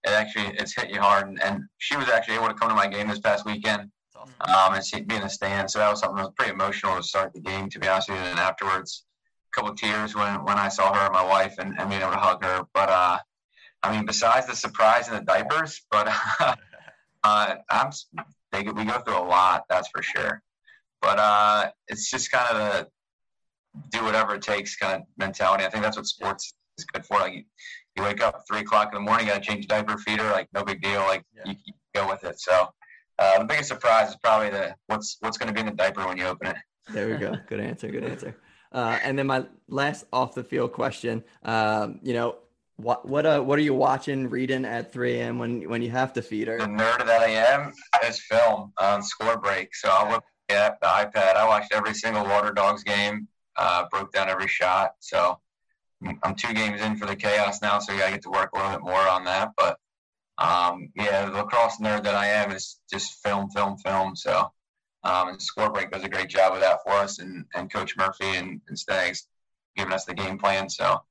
it 0.04 0.10
actually 0.10 0.48
it's 0.58 0.76
hit 0.76 0.90
you 0.90 1.00
hard. 1.00 1.30
And, 1.30 1.42
and 1.42 1.64
she 1.78 1.96
was 1.96 2.10
actually 2.10 2.36
able 2.36 2.48
to 2.50 2.54
come 2.54 2.68
to 2.68 2.76
my 2.76 2.88
game 2.88 3.08
this 3.08 3.20
past 3.20 3.46
weekend, 3.46 3.90
um, 4.42 4.74
and 4.74 4.84
see, 4.84 5.00
be 5.00 5.16
in 5.16 5.22
the 5.22 5.30
stand. 5.30 5.72
So 5.72 5.80
that 5.80 5.90
was 5.90 6.02
something 6.02 6.18
that 6.18 6.24
was 6.24 6.34
pretty 6.36 6.52
emotional 6.52 6.98
to 6.98 7.04
start 7.04 7.32
the 7.34 7.40
game. 7.40 7.70
To 7.70 7.80
be 7.80 7.88
honest 7.88 8.10
with 8.10 8.18
you, 8.18 8.24
and 8.26 8.40
afterwards, 8.40 9.06
a 9.50 9.56
couple 9.56 9.72
of 9.72 9.78
tears 9.78 10.14
when 10.14 10.44
when 10.44 10.58
I 10.58 10.68
saw 10.68 10.94
her 10.94 11.06
and 11.06 11.14
my 11.14 11.24
wife 11.26 11.56
and, 11.58 11.80
and 11.80 11.90
being 11.90 12.02
able 12.02 12.12
to 12.12 12.18
hug 12.18 12.44
her. 12.44 12.66
But 12.74 12.90
uh, 12.90 13.20
I 13.84 13.96
mean, 13.96 14.06
besides 14.06 14.48
the 14.48 14.56
surprise 14.56 15.08
and 15.08 15.18
the 15.18 15.26
diapers, 15.26 15.82
but 15.90 16.08
uh, 17.24 17.56
I'm 17.70 17.92
they 18.52 18.64
we 18.64 18.86
go 18.86 19.00
through 19.00 19.18
a 19.18 19.24
lot. 19.24 19.66
That's 19.70 19.90
for 19.90 20.02
sure. 20.04 20.42
But 21.02 21.18
uh, 21.18 21.72
it's 21.88 22.12
just 22.12 22.32
kind 22.32 22.56
of 22.56 22.58
the 22.58 22.88
do 23.90 24.04
whatever 24.04 24.36
it 24.36 24.42
takes 24.42 24.76
kind 24.76 25.02
of 25.02 25.08
mentality. 25.18 25.64
I 25.64 25.70
think 25.70 25.84
that's 25.84 25.98
what 25.98 26.06
sports 26.06 26.54
is 26.78 26.86
good 26.86 27.06
for. 27.06 27.20
Like 27.20 27.34
you, 27.34 27.44
you 27.96 28.04
wake 28.04 28.22
up 28.22 28.44
three 28.48 28.60
o'clock 28.60 28.90
in 28.92 28.96
the 28.96 29.00
morning, 29.00 29.28
got 29.28 29.36
to 29.36 29.50
change 29.50 29.68
diaper, 29.68 29.98
feeder, 29.98 30.30
like 30.32 30.48
no 30.54 30.64
big 30.64 30.82
deal. 30.82 31.00
Like 31.02 31.24
you, 31.46 31.56
you 31.66 31.74
go 31.96 32.08
with 32.08 32.24
it. 32.24 32.40
So 32.40 32.68
uh, 33.20 33.40
the 33.40 33.46
biggest 33.46 33.70
surprise 33.70 34.10
is 34.10 34.18
probably 34.18 34.50
the 34.50 34.76
what's 34.88 35.18
what's 35.22 35.38
going 35.38 35.48
to 35.48 35.54
be 35.54 35.62
in 35.62 35.66
the 35.66 35.74
diaper 35.74 36.06
when 36.06 36.18
you 36.18 36.26
open 36.26 36.48
it. 36.48 36.58
There 36.90 37.08
we 37.08 37.18
go. 37.18 37.36
Good 37.48 37.60
answer. 37.60 37.88
Good 37.90 38.04
answer. 38.04 38.36
Uh, 38.72 38.98
and 39.04 39.18
then 39.18 39.28
my 39.28 39.46
last 39.68 40.06
off 40.14 40.34
the 40.34 40.44
field 40.44 40.72
question. 40.74 41.24
Um, 41.44 42.00
you 42.04 42.14
know, 42.14 42.38
what 42.82 43.08
what 43.08 43.26
uh 43.26 43.42
what 43.42 43.58
are 43.60 43.64
you 43.64 43.74
watching, 43.74 44.30
reading 44.30 44.66
at 44.66 44.92
3 44.92 45.20
a.m. 45.20 45.40
when 45.40 45.70
when 45.70 45.82
you 45.82 45.92
have 45.92 46.14
to 46.14 46.22
feed 46.22 46.48
her? 46.48 46.58
The 46.58 46.66
nerd 46.66 47.06
that 47.06 47.22
I 47.22 47.30
am 47.30 47.74
is 48.08 48.20
film 48.20 48.74
on 48.80 49.04
score 49.04 49.38
break. 49.38 49.76
So 49.76 49.90
I'll 49.90 50.12
look 50.12 50.24
at 50.50 50.80
the 50.82 50.88
iPad. 50.88 51.36
I 51.36 51.48
watched 51.48 51.74
every 51.74 51.94
single 51.94 52.24
Water 52.26 52.52
Dogs 52.52 52.84
game, 52.84 53.28
uh, 53.56 53.86
broke 53.90 54.12
down 54.12 54.30
every 54.30 54.48
shot. 54.48 54.96
So 55.00 55.40
I'm- 56.24 56.36
two 56.36 56.54
games 56.54 56.82
in 56.82 56.98
for 56.98 57.06
the 57.06 57.16
chaos 57.16 57.62
now, 57.62 57.80
so 57.80 57.94
I 57.94 58.10
get 58.10 58.24
to 58.24 58.32
work 58.32 58.50
a 58.54 58.58
little 58.58 58.72
bit 58.72 58.82
more 58.82 59.08
on 59.08 59.26
that. 59.26 59.52
But 59.56 59.78
um, 60.38 60.90
yeah, 60.96 61.26
the 61.26 61.38
lacrosse 61.38 61.78
nerd 61.78 62.04
that 62.04 62.16
I 62.16 62.28
am 62.28 62.52
is 62.52 62.80
just 62.92 63.22
film, 63.24 63.50
film, 63.52 63.78
film. 63.78 64.16
So 64.16 64.52
um, 65.04 65.30
and 65.30 65.42
score 65.42 65.72
break 65.72 65.92
does 65.92 66.04
a 66.04 66.10
great 66.10 66.30
job 66.30 66.54
of 66.54 66.62
that 66.62 66.84
for 66.84 66.94
us, 66.94 67.20
and, 67.20 67.46
and 67.56 67.72
Coach 67.72 67.98
Murphy 67.98 68.36
and, 68.36 68.62
and 68.68 68.78
Stags 68.78 69.28
giving 69.76 69.94
us 69.94 70.06
the 70.06 70.14
game 70.14 70.38
plan. 70.38 70.70
So, 70.70 71.02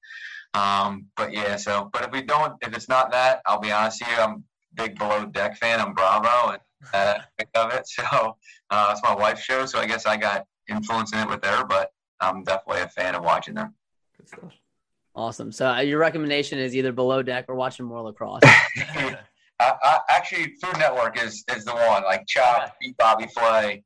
um, 0.55 1.07
but 1.17 1.33
yeah, 1.33 1.57
so 1.57 1.91
but 1.93 2.03
if 2.03 2.11
we 2.11 2.23
don't, 2.23 2.55
if 2.63 2.75
it's 2.75 2.89
not 2.89 3.13
that, 3.13 3.41
I'll 3.47 3.61
be 3.61 3.73
honest 3.73 4.03
with 4.03 4.11
you, 4.11 4.23
I'm 4.23 4.45
big 4.75 4.99
below 4.99 5.27
deck 5.27 5.57
fan. 5.57 5.81
I'm 5.81 5.95
Bravo 5.95 6.53
and 6.53 6.61
that 6.93 7.17
aspect 7.39 7.57
of 7.57 7.73
it. 7.73 7.89
So 7.89 8.37
uh, 8.71 8.89
it's 8.93 9.03
my 9.03 9.15
wife's 9.15 9.43
show, 9.43 9.67
so 9.67 9.79
I 9.79 9.87
guess 9.87 10.07
I 10.07 10.17
got 10.17 10.47
influence 10.69 11.13
in 11.13 11.21
it 11.21 11.29
with 11.29 11.45
her, 11.45 11.65
but 11.65 11.93
I'm 12.21 12.43
definitely 12.45 12.83
a 12.83 12.89
fan 12.89 13.15
of 13.15 13.25
watching 13.25 13.55
them. 13.55 13.75
Awesome. 15.15 15.51
So 15.53 15.69
uh, 15.69 15.81
your 15.81 15.99
recommendation 15.99 16.59
is 16.59 16.77
either 16.77 16.93
below 16.93 17.23
deck 17.23 17.47
or 17.49 17.55
watching 17.55 17.87
more 17.87 18.03
lacrosse. 18.03 18.43
I, 19.63 19.75
I, 19.83 20.01
actually, 20.09 20.55
Food 20.63 20.79
Network 20.79 21.23
is 21.23 21.45
is 21.55 21.65
the 21.65 21.75
one. 21.75 22.05
Like 22.05 22.27
Chop, 22.27 22.75
Beat 22.81 22.97
Bobby 22.97 23.27
Flay, 23.27 23.83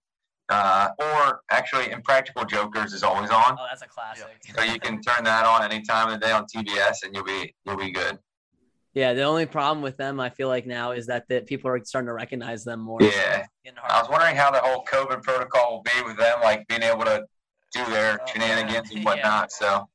Uh, 0.51 0.89
or 0.99 1.41
actually, 1.51 1.91
Impractical 1.91 2.45
Jokers 2.45 2.93
is 2.93 3.03
always 3.03 3.31
on. 3.31 3.57
Oh, 3.59 3.67
that's 3.69 3.83
a 3.83 3.87
classic. 3.89 4.27
So 4.57 4.63
you 4.63 4.79
can 4.79 5.01
turn 5.01 5.25
that 5.25 5.47
on 5.47 5.63
any 5.65 5.83
time 5.83 6.09
of 6.13 6.21
the 6.21 6.27
day 6.27 6.33
on 6.33 6.45
TBS, 6.45 7.05
and 7.05 7.15
you'll 7.15 7.25
be 7.25 7.55
you'll 7.65 7.77
be 7.77 7.91
good. 7.91 8.19
Yeah, 8.93 9.13
the 9.13 9.23
only 9.23 9.47
problem 9.47 9.83
with 9.83 9.97
them, 9.97 10.21
I 10.21 10.31
feel 10.31 10.47
like 10.47 10.67
now, 10.67 10.93
is 10.93 11.07
that 11.09 11.25
the, 11.29 11.41
people 11.41 11.69
are 11.69 11.83
starting 11.85 12.07
to 12.07 12.13
recognize 12.13 12.63
them 12.63 12.79
more. 12.79 13.01
Yeah, 13.03 13.45
I 13.89 14.01
was 14.01 14.09
wondering 14.09 14.37
how 14.37 14.53
the 14.53 14.61
whole 14.61 14.85
COVID 14.85 15.23
protocol 15.23 15.73
will 15.73 15.83
be 15.83 16.03
with 16.07 16.17
them, 16.17 16.41
like 16.43 16.65
being 16.69 16.85
able 16.85 17.05
to 17.05 17.25
do 17.73 17.85
their 17.87 18.21
Oh, 18.23 18.27
shenanigans 18.33 18.93
and 18.93 19.05
whatnot. 19.05 19.51
So 19.51 19.89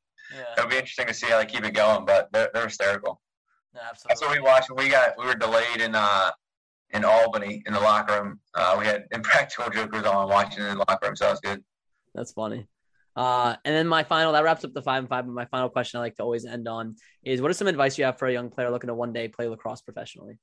it'll 0.57 0.69
be 0.69 0.76
interesting 0.76 1.07
to 1.07 1.13
see 1.13 1.27
how 1.27 1.38
they 1.38 1.45
keep 1.45 1.63
it 1.63 1.73
going. 1.73 2.05
But 2.05 2.27
they're, 2.34 2.49
they're 2.53 2.65
hysterical. 2.65 3.21
absolutely. 3.73 4.09
That's 4.09 4.21
what 4.21 4.31
we 4.31 4.39
watched. 4.41 4.69
We 4.76 4.89
got 4.89 5.17
we 5.17 5.26
were 5.27 5.35
delayed 5.35 5.80
in 5.80 5.95
uh 5.95 6.31
in 6.91 7.06
Albany 7.06 7.64
in 7.66 7.74
the 7.74 7.80
locker 7.80 8.22
room. 8.22 8.40
Uh, 8.56 8.76
we 8.80 8.86
had 8.86 9.06
Impractical 9.11 9.70
Jokers 9.70 10.06
on 10.06 10.30
watching 10.30 10.64
in 10.64 10.70
the 10.70 10.86
locker 10.88 11.07
room, 11.07 11.16
so 11.16 11.26
that 11.26 11.32
was 11.32 11.40
good. 11.41 11.64
That's 12.16 12.32
funny. 12.32 12.68
Uh, 13.16 13.56
and 13.66 13.76
then 13.76 13.88
my 13.88 14.03
final 14.03 14.32
that 14.34 14.44
wraps 14.44 14.64
up 14.64 14.74
the 14.74 14.82
five 14.82 14.99
and 14.99 15.10
five. 15.10 15.26
But 15.26 15.34
my 15.34 15.45
final 15.45 15.70
question 15.70 15.99
I 15.99 16.02
like 16.02 16.16
to 16.16 16.24
always 16.24 16.45
end 16.45 16.68
on 16.68 16.95
is: 17.24 17.41
What 17.41 17.52
is 17.52 17.57
some 17.57 17.68
advice 17.68 17.98
you 17.98 18.06
have 18.06 18.18
for 18.18 18.28
a 18.28 18.34
young 18.34 18.49
player 18.49 18.70
looking 18.72 18.88
to 18.88 18.94
one 18.94 19.14
day 19.14 19.28
play 19.28 19.48
lacrosse 19.48 19.82
professionally? 19.82 20.38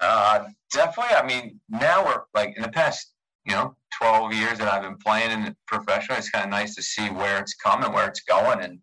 Uh, 0.00 0.44
definitely. 0.72 1.14
I 1.14 1.26
mean, 1.26 1.60
now 1.68 2.04
we're 2.04 2.22
like 2.34 2.56
in 2.56 2.62
the 2.62 2.68
past, 2.68 3.12
you 3.44 3.52
know, 3.52 3.76
12 3.98 4.34
years 4.34 4.58
that 4.58 4.72
I've 4.72 4.82
been 4.82 4.98
playing 4.98 5.30
in 5.30 5.44
the 5.44 5.56
professional, 5.66 6.18
it's 6.18 6.30
kind 6.30 6.44
of 6.44 6.50
nice 6.50 6.74
to 6.74 6.82
see 6.82 7.08
where 7.08 7.38
it's 7.40 7.54
coming, 7.54 7.92
where 7.92 8.08
it's 8.08 8.20
going. 8.20 8.60
And 8.60 8.80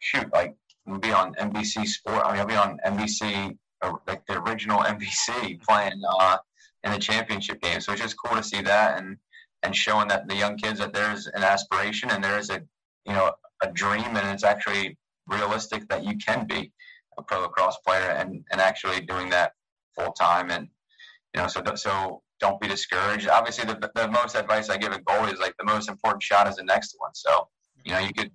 shoot, 0.00 0.30
like, 0.32 0.54
we'll 0.86 0.98
be 0.98 1.12
on 1.12 1.34
NBC 1.34 1.86
Sport. 1.86 2.22
I 2.24 2.32
mean, 2.32 2.40
I'll 2.40 2.46
be 2.46 2.56
on 2.56 2.78
NBC, 2.84 3.56
like 4.06 4.24
the 4.26 4.40
original 4.42 4.80
NBC 4.80 5.62
playing 5.62 6.00
uh, 6.20 6.38
in 6.84 6.92
the 6.92 6.98
championship 6.98 7.60
game. 7.60 7.80
So 7.80 7.92
it's 7.92 8.02
just 8.02 8.16
cool 8.22 8.36
to 8.36 8.42
see 8.42 8.62
that 8.62 8.98
and, 8.98 9.16
and 9.62 9.74
showing 9.74 10.08
that 10.08 10.28
the 10.28 10.36
young 10.36 10.56
kids 10.56 10.78
that 10.80 10.92
there's 10.92 11.26
an 11.26 11.42
aspiration 11.42 12.10
and 12.10 12.22
there 12.22 12.38
is 12.38 12.50
a, 12.50 12.60
you 13.06 13.12
know, 13.12 13.32
a 13.62 13.70
dream 13.70 14.16
and 14.16 14.28
it's 14.28 14.44
actually 14.44 14.96
realistic 15.26 15.88
that 15.88 16.04
you 16.04 16.16
can 16.16 16.46
be 16.46 16.72
a 17.18 17.22
pro 17.22 17.40
lacrosse 17.40 17.78
player 17.86 18.10
and, 18.10 18.44
and 18.50 18.60
actually 18.60 19.00
doing 19.00 19.30
that 19.30 19.52
full 19.96 20.12
time. 20.12 20.50
And, 20.50 20.68
you 21.34 21.40
know, 21.40 21.48
so, 21.48 21.62
so 21.74 22.22
don't 22.40 22.60
be 22.60 22.68
discouraged. 22.68 23.28
Obviously, 23.28 23.64
the, 23.64 23.90
the 23.94 24.08
most 24.08 24.34
advice 24.34 24.68
I 24.68 24.76
give 24.76 24.92
a 24.92 24.98
goalie 24.98 25.32
is 25.32 25.40
like 25.40 25.54
the 25.58 25.64
most 25.64 25.88
important 25.88 26.22
shot 26.22 26.48
is 26.48 26.56
the 26.56 26.64
next 26.64 26.94
one. 26.98 27.14
So, 27.14 27.48
you 27.84 27.92
know, 27.92 27.98
you 27.98 28.12
could 28.12 28.30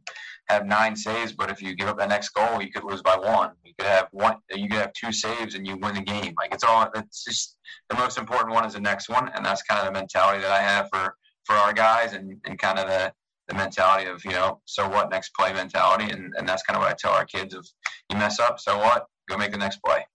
have 0.50 0.66
nine 0.66 0.96
saves, 0.96 1.34
but 1.34 1.52
if 1.52 1.62
you 1.62 1.76
give 1.76 1.88
up 1.88 1.98
that 1.98 2.10
next 2.10 2.30
goal, 2.30 2.62
you 2.62 2.72
could 2.72 2.84
lose 2.84 3.02
by 3.02 3.16
one. 3.18 3.52
You 3.64 3.74
could 3.78 3.88
have 3.88 4.08
one, 4.12 4.38
you 4.52 4.70
could 4.70 4.80
have 4.80 4.94
two 4.94 5.12
saves 5.12 5.56
and 5.56 5.68
you 5.68 5.78
win 5.78 5.96
the 5.96 6.02
game. 6.02 6.34
Like 6.38 6.54
it's 6.54 6.64
all, 6.64 6.90
it's 6.96 7.24
just 7.24 7.58
the 7.90 7.96
most 7.96 8.18
important 8.18 8.54
one 8.54 8.66
is 8.66 8.74
the 8.74 8.80
next 8.80 9.10
one. 9.10 9.30
And 9.36 9.46
that's 9.46 9.62
kind 9.64 9.80
of 9.80 9.86
the 9.86 10.00
mentality 10.00 10.42
that 10.42 10.52
I 10.52 10.62
have 10.62 10.88
for, 10.90 11.16
for 11.46 11.56
our 11.56 11.74
guys 11.74 12.14
and, 12.14 12.40
and 12.46 12.58
kind 12.58 12.80
of 12.80 12.88
the, 12.88 13.12
the 13.50 13.56
mentality 13.56 14.10
of, 14.10 14.24
you 14.24 14.32
know, 14.32 14.62
so 14.66 14.88
what 14.88 15.10
next 15.10 15.34
play 15.34 15.52
mentality. 15.54 16.12
And, 16.12 16.34
and 16.38 16.48
that's 16.48 16.64
kind 16.64 16.78
of 16.78 16.84
what 16.84 16.92
I 16.92 16.96
tell 16.96 17.12
our 17.12 17.26
kids 17.26 17.54
of 17.54 17.68
you 18.10 18.18
mess 18.18 18.40
up, 18.40 18.60
so 18.60 18.78
what? 18.78 19.06
Go 19.30 19.38
make 19.38 19.52
the 19.52 19.58
next 19.58 19.82
play. 19.84 20.06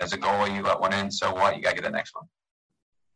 As 0.00 0.12
a 0.12 0.18
goalie, 0.18 0.56
you 0.56 0.62
let 0.62 0.80
one 0.80 0.94
in, 0.94 1.10
so 1.10 1.32
what? 1.32 1.56
You 1.56 1.62
got 1.62 1.70
to 1.70 1.76
get 1.76 1.84
the 1.84 1.90
next 1.90 2.14
one. 2.14 2.24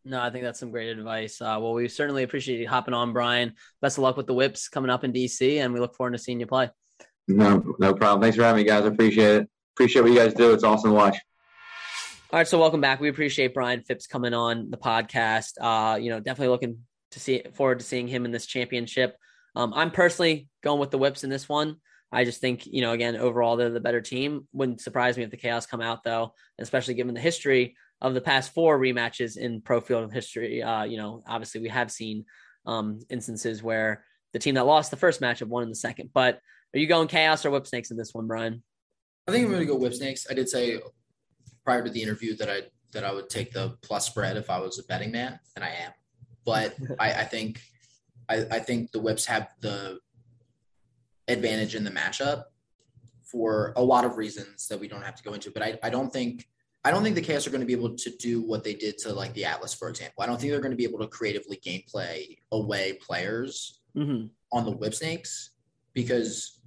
No, 0.04 0.20
I 0.20 0.30
think 0.30 0.44
that's 0.44 0.60
some 0.60 0.70
great 0.70 0.88
advice. 0.88 1.40
Uh, 1.40 1.58
well, 1.60 1.74
we 1.74 1.88
certainly 1.88 2.22
appreciate 2.22 2.60
you 2.60 2.68
hopping 2.68 2.94
on, 2.94 3.12
Brian. 3.12 3.54
Best 3.82 3.98
of 3.98 4.02
luck 4.02 4.16
with 4.16 4.26
the 4.26 4.34
whips 4.34 4.68
coming 4.68 4.90
up 4.90 5.04
in 5.04 5.12
DC, 5.12 5.58
and 5.58 5.72
we 5.74 5.80
look 5.80 5.94
forward 5.94 6.12
to 6.12 6.18
seeing 6.18 6.40
you 6.40 6.46
play. 6.46 6.70
No, 7.26 7.74
no 7.78 7.94
problem. 7.94 8.22
Thanks 8.22 8.36
for 8.36 8.44
having 8.44 8.64
me, 8.64 8.68
guys. 8.68 8.84
I 8.84 8.88
appreciate 8.88 9.42
it. 9.42 9.50
Appreciate 9.76 10.02
what 10.02 10.10
you 10.10 10.18
guys 10.18 10.34
do. 10.34 10.52
It's 10.52 10.64
awesome 10.64 10.90
to 10.90 10.96
watch. 10.96 11.16
All 12.32 12.38
right, 12.38 12.48
so 12.48 12.58
welcome 12.58 12.80
back. 12.80 13.00
We 13.00 13.08
appreciate 13.08 13.54
Brian 13.54 13.82
Phipps 13.82 14.06
coming 14.06 14.34
on 14.34 14.70
the 14.70 14.76
podcast. 14.76 15.52
Uh, 15.60 15.96
you 15.96 16.10
know, 16.10 16.20
definitely 16.20 16.48
looking 16.48 16.78
to 17.12 17.20
see 17.20 17.42
forward 17.54 17.78
to 17.78 17.84
seeing 17.84 18.08
him 18.08 18.24
in 18.24 18.32
this 18.32 18.46
championship. 18.46 19.16
Um, 19.54 19.72
I'm 19.74 19.90
personally 19.90 20.48
going 20.62 20.80
with 20.80 20.90
the 20.90 20.98
whips 20.98 21.24
in 21.24 21.30
this 21.30 21.48
one. 21.48 21.76
I 22.10 22.24
just 22.24 22.40
think, 22.40 22.66
you 22.66 22.80
know, 22.80 22.92
again, 22.92 23.16
overall 23.16 23.56
they're 23.56 23.70
the 23.70 23.80
better 23.80 24.00
team. 24.00 24.48
Wouldn't 24.52 24.80
surprise 24.80 25.16
me 25.16 25.24
if 25.24 25.30
the 25.30 25.36
chaos 25.36 25.66
come 25.66 25.80
out 25.80 26.04
though, 26.04 26.32
especially 26.58 26.94
given 26.94 27.14
the 27.14 27.20
history 27.20 27.76
of 28.00 28.14
the 28.14 28.20
past 28.20 28.54
four 28.54 28.78
rematches 28.78 29.36
in 29.36 29.60
pro 29.60 29.80
field 29.80 30.12
history. 30.12 30.62
Uh, 30.62 30.84
you 30.84 30.96
know, 30.96 31.22
obviously 31.26 31.60
we 31.60 31.68
have 31.68 31.90
seen 31.90 32.24
um, 32.66 33.00
instances 33.10 33.62
where 33.62 34.04
the 34.32 34.38
team 34.38 34.54
that 34.54 34.66
lost 34.66 34.90
the 34.90 34.96
first 34.96 35.20
match 35.20 35.40
have 35.40 35.48
won 35.48 35.62
in 35.62 35.68
the 35.68 35.74
second. 35.74 36.10
But 36.12 36.40
are 36.74 36.78
you 36.78 36.86
going 36.86 37.08
chaos 37.08 37.44
or 37.44 37.50
whip 37.50 37.66
snakes 37.66 37.90
in 37.90 37.96
this 37.96 38.14
one, 38.14 38.26
Brian? 38.26 38.62
I 39.26 39.32
think 39.32 39.44
I'm 39.44 39.50
going 39.50 39.66
to 39.66 39.66
go 39.66 39.76
whip 39.76 39.94
snakes. 39.94 40.26
I 40.30 40.34
did 40.34 40.48
say 40.48 40.80
prior 41.64 41.82
to 41.82 41.90
the 41.90 42.02
interview 42.02 42.36
that 42.36 42.48
I 42.48 42.62
that 42.92 43.04
I 43.04 43.12
would 43.12 43.28
take 43.28 43.52
the 43.52 43.76
plus 43.82 44.06
spread 44.06 44.38
if 44.38 44.48
I 44.48 44.58
was 44.58 44.78
a 44.78 44.84
betting 44.84 45.12
man, 45.12 45.38
and 45.54 45.64
I 45.64 45.68
am. 45.68 45.92
But 46.44 46.74
I, 46.98 47.12
I 47.12 47.24
think 47.24 47.60
I, 48.28 48.46
I 48.50 48.58
think 48.60 48.92
the 48.92 49.00
whips 49.00 49.26
have 49.26 49.48
the 49.60 49.98
advantage 51.26 51.74
in 51.74 51.84
the 51.84 51.90
matchup 51.90 52.44
for 53.22 53.74
a 53.76 53.82
lot 53.82 54.04
of 54.04 54.16
reasons 54.16 54.68
that 54.68 54.80
we 54.80 54.88
don't 54.88 55.02
have 55.02 55.16
to 55.16 55.22
go 55.22 55.34
into. 55.34 55.50
But 55.50 55.62
I, 55.62 55.78
I 55.82 55.90
don't 55.90 56.10
think 56.10 56.48
I 56.84 56.90
don't 56.90 57.02
think 57.02 57.16
the 57.16 57.22
Chaos 57.22 57.46
are 57.46 57.50
going 57.50 57.60
to 57.60 57.66
be 57.66 57.72
able 57.72 57.96
to 57.96 58.10
do 58.18 58.40
what 58.40 58.64
they 58.64 58.74
did 58.74 58.98
to 58.98 59.12
like 59.12 59.34
the 59.34 59.44
Atlas, 59.44 59.74
for 59.74 59.88
example. 59.88 60.22
I 60.22 60.26
don't 60.26 60.40
think 60.40 60.52
they're 60.52 60.60
going 60.60 60.70
to 60.70 60.76
be 60.76 60.84
able 60.84 61.00
to 61.00 61.08
creatively 61.08 61.60
gameplay 61.64 62.38
away 62.52 62.94
players 62.94 63.80
mm-hmm. 63.96 64.26
on 64.52 64.64
the 64.64 64.70
Whip 64.70 64.94
Snakes 64.94 65.50
because 65.92 66.60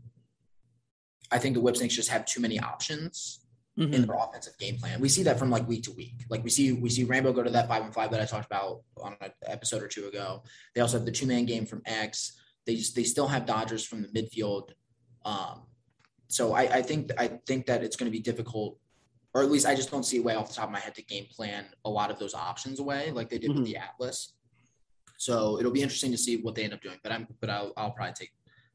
I 1.31 1.37
think 1.39 1.55
the 1.55 1.61
Whip 1.61 1.77
Snakes 1.77 1.95
just 1.95 2.09
have 2.09 2.25
too 2.25 2.41
many 2.41 2.59
options 2.59 3.45
mm-hmm. 3.77 3.93
in 3.93 4.05
their 4.05 4.15
offensive 4.15 4.57
game 4.59 4.77
plan. 4.77 4.99
We 4.99 5.09
see 5.09 5.23
that 5.23 5.39
from 5.39 5.49
like 5.49 5.67
week 5.67 5.83
to 5.83 5.91
week. 5.93 6.25
Like 6.29 6.43
we 6.43 6.49
see 6.49 6.73
we 6.73 6.89
see 6.89 7.03
Rambo 7.03 7.33
go 7.33 7.43
to 7.43 7.49
that 7.51 7.67
five 7.67 7.83
and 7.83 7.93
five 7.93 8.11
that 8.11 8.21
I 8.21 8.25
talked 8.25 8.45
about 8.45 8.81
on 9.01 9.15
an 9.21 9.31
episode 9.47 9.81
or 9.81 9.87
two 9.87 10.07
ago. 10.07 10.43
They 10.75 10.81
also 10.81 10.97
have 10.97 11.05
the 11.05 11.11
two 11.11 11.25
man 11.25 11.45
game 11.45 11.65
from 11.65 11.81
X. 11.85 12.37
They 12.65 12.75
just 12.75 12.95
they 12.95 13.03
still 13.03 13.27
have 13.27 13.45
Dodgers 13.45 13.85
from 13.85 14.01
the 14.01 14.09
midfield. 14.09 14.69
Um, 15.23 15.63
so 16.27 16.53
I, 16.53 16.61
I 16.61 16.81
think 16.81 17.11
I 17.17 17.27
think 17.45 17.65
that 17.67 17.83
it's 17.83 17.95
going 17.95 18.11
to 18.11 18.17
be 18.17 18.23
difficult, 18.23 18.77
or 19.33 19.41
at 19.41 19.51
least 19.51 19.65
I 19.65 19.75
just 19.75 19.91
don't 19.91 20.03
see 20.03 20.17
a 20.19 20.21
way 20.21 20.35
off 20.35 20.49
the 20.49 20.55
top 20.55 20.65
of 20.65 20.71
my 20.71 20.79
head 20.79 20.95
to 20.95 21.03
game 21.03 21.25
plan 21.31 21.65
a 21.85 21.89
lot 21.89 22.11
of 22.11 22.19
those 22.19 22.33
options 22.33 22.79
away 22.79 23.11
like 23.11 23.29
they 23.29 23.37
did 23.37 23.51
Mm-hmm. 23.51 23.59
with 23.61 23.67
the 23.67 23.77
Atlas. 23.77 24.33
So 25.17 25.59
it'll 25.59 25.71
be 25.71 25.81
interesting 25.83 26.11
to 26.11 26.17
see 26.17 26.37
what 26.37 26.55
they 26.55 26.63
end 26.63 26.73
up 26.73 26.81
doing. 26.81 26.97
But 27.03 27.11
I'm 27.11 27.27
but 27.39 27.49
I'll, 27.49 27.73
I'll 27.77 27.91
probably 27.91 28.13
take. 28.13 28.31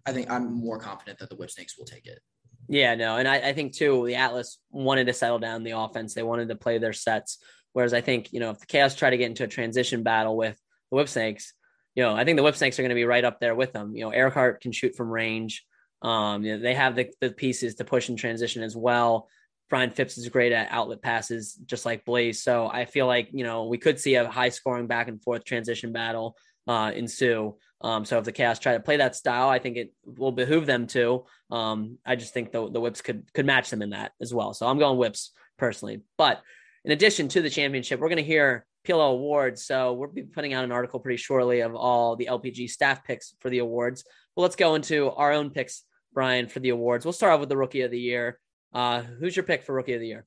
I 0.06 0.12
think 0.12 0.30
I'm 0.30 0.52
more 0.52 0.78
confident 0.78 1.18
that 1.18 1.28
the 1.28 1.36
Whip 1.36 1.50
Snakes 1.50 1.76
will 1.76 1.84
take 1.84 2.06
it. 2.06 2.20
Yeah, 2.68 2.94
no, 2.94 3.16
and 3.16 3.28
I, 3.28 3.36
I 3.48 3.52
think 3.52 3.74
too 3.74 4.06
the 4.06 4.14
Atlas 4.16 4.58
wanted 4.70 5.06
to 5.08 5.12
settle 5.12 5.38
down 5.38 5.64
the 5.64 5.72
offense. 5.72 6.14
They 6.14 6.22
wanted 6.22 6.48
to 6.48 6.56
play 6.56 6.78
their 6.78 6.92
sets. 6.92 7.38
Whereas 7.72 7.92
I 7.92 8.00
think 8.00 8.32
you 8.32 8.40
know 8.40 8.50
if 8.50 8.60
the 8.60 8.66
Chaos 8.66 8.94
try 8.94 9.10
to 9.10 9.16
get 9.16 9.26
into 9.26 9.44
a 9.44 9.48
transition 9.48 10.02
battle 10.02 10.36
with 10.36 10.56
the 10.90 10.96
Whip 10.96 11.08
Snakes, 11.08 11.52
you 11.94 12.02
know 12.02 12.14
I 12.14 12.24
think 12.24 12.36
the 12.36 12.42
Whip 12.42 12.56
Snakes 12.56 12.78
are 12.78 12.82
going 12.82 12.90
to 12.90 12.94
be 12.94 13.04
right 13.04 13.24
up 13.24 13.40
there 13.40 13.54
with 13.54 13.72
them. 13.72 13.94
You 13.96 14.04
know, 14.04 14.10
Ehrhardt 14.10 14.60
can 14.60 14.72
shoot 14.72 14.94
from 14.96 15.10
range. 15.10 15.64
Um, 16.02 16.44
you 16.44 16.54
know, 16.56 16.62
they 16.62 16.74
have 16.74 16.94
the, 16.94 17.10
the 17.20 17.30
pieces 17.30 17.76
to 17.76 17.84
push 17.84 18.08
in 18.08 18.16
transition 18.16 18.62
as 18.62 18.76
well. 18.76 19.28
Brian 19.68 19.90
Phipps 19.90 20.16
is 20.16 20.28
great 20.28 20.52
at 20.52 20.68
outlet 20.70 21.02
passes, 21.02 21.54
just 21.54 21.84
like 21.84 22.04
Blaze. 22.04 22.42
So 22.42 22.68
I 22.68 22.84
feel 22.84 23.06
like 23.06 23.28
you 23.32 23.44
know 23.44 23.66
we 23.66 23.78
could 23.78 23.98
see 23.98 24.14
a 24.14 24.28
high 24.28 24.50
scoring 24.50 24.86
back 24.86 25.08
and 25.08 25.22
forth 25.22 25.44
transition 25.44 25.92
battle 25.92 26.36
uh, 26.66 26.92
ensue. 26.94 27.56
Um, 27.80 28.04
so 28.04 28.18
if 28.18 28.24
the 28.24 28.32
Chaos 28.32 28.58
try 28.58 28.72
to 28.72 28.80
play 28.80 28.98
that 28.98 29.16
style, 29.16 29.48
I 29.48 29.58
think 29.58 29.76
it 29.76 29.92
will 30.04 30.32
behoove 30.32 30.66
them 30.66 30.86
to. 30.88 31.24
Um, 31.50 31.98
I 32.06 32.16
just 32.16 32.32
think 32.32 32.52
the 32.52 32.70
the 32.70 32.80
Whips 32.80 33.02
could 33.02 33.32
could 33.34 33.46
match 33.46 33.70
them 33.70 33.82
in 33.82 33.90
that 33.90 34.12
as 34.20 34.32
well. 34.32 34.54
So 34.54 34.66
I'm 34.66 34.78
going 34.78 34.98
Whips 34.98 35.32
personally. 35.58 36.02
But 36.16 36.42
in 36.84 36.92
addition 36.92 37.28
to 37.28 37.42
the 37.42 37.50
championship, 37.50 38.00
we're 38.00 38.08
going 38.08 38.16
to 38.16 38.22
hear 38.22 38.64
PLL 38.86 39.12
awards. 39.12 39.64
So 39.64 39.92
we'll 39.92 40.08
be 40.08 40.22
putting 40.22 40.54
out 40.54 40.64
an 40.64 40.72
article 40.72 41.00
pretty 41.00 41.16
shortly 41.16 41.60
of 41.60 41.74
all 41.74 42.16
the 42.16 42.28
LPG 42.30 42.70
staff 42.70 43.04
picks 43.04 43.34
for 43.40 43.50
the 43.50 43.58
awards. 43.58 44.04
But 44.34 44.42
let's 44.42 44.56
go 44.56 44.74
into 44.74 45.10
our 45.10 45.32
own 45.32 45.50
picks, 45.50 45.82
Brian, 46.12 46.46
for 46.46 46.60
the 46.60 46.70
awards. 46.70 47.04
We'll 47.04 47.12
start 47.12 47.32
off 47.32 47.40
with 47.40 47.48
the 47.48 47.56
Rookie 47.56 47.82
of 47.82 47.90
the 47.90 47.98
Year. 47.98 48.38
Uh, 48.72 49.02
who's 49.02 49.36
your 49.36 49.44
pick 49.44 49.62
for 49.62 49.74
Rookie 49.74 49.94
of 49.94 50.00
the 50.00 50.08
Year? 50.08 50.26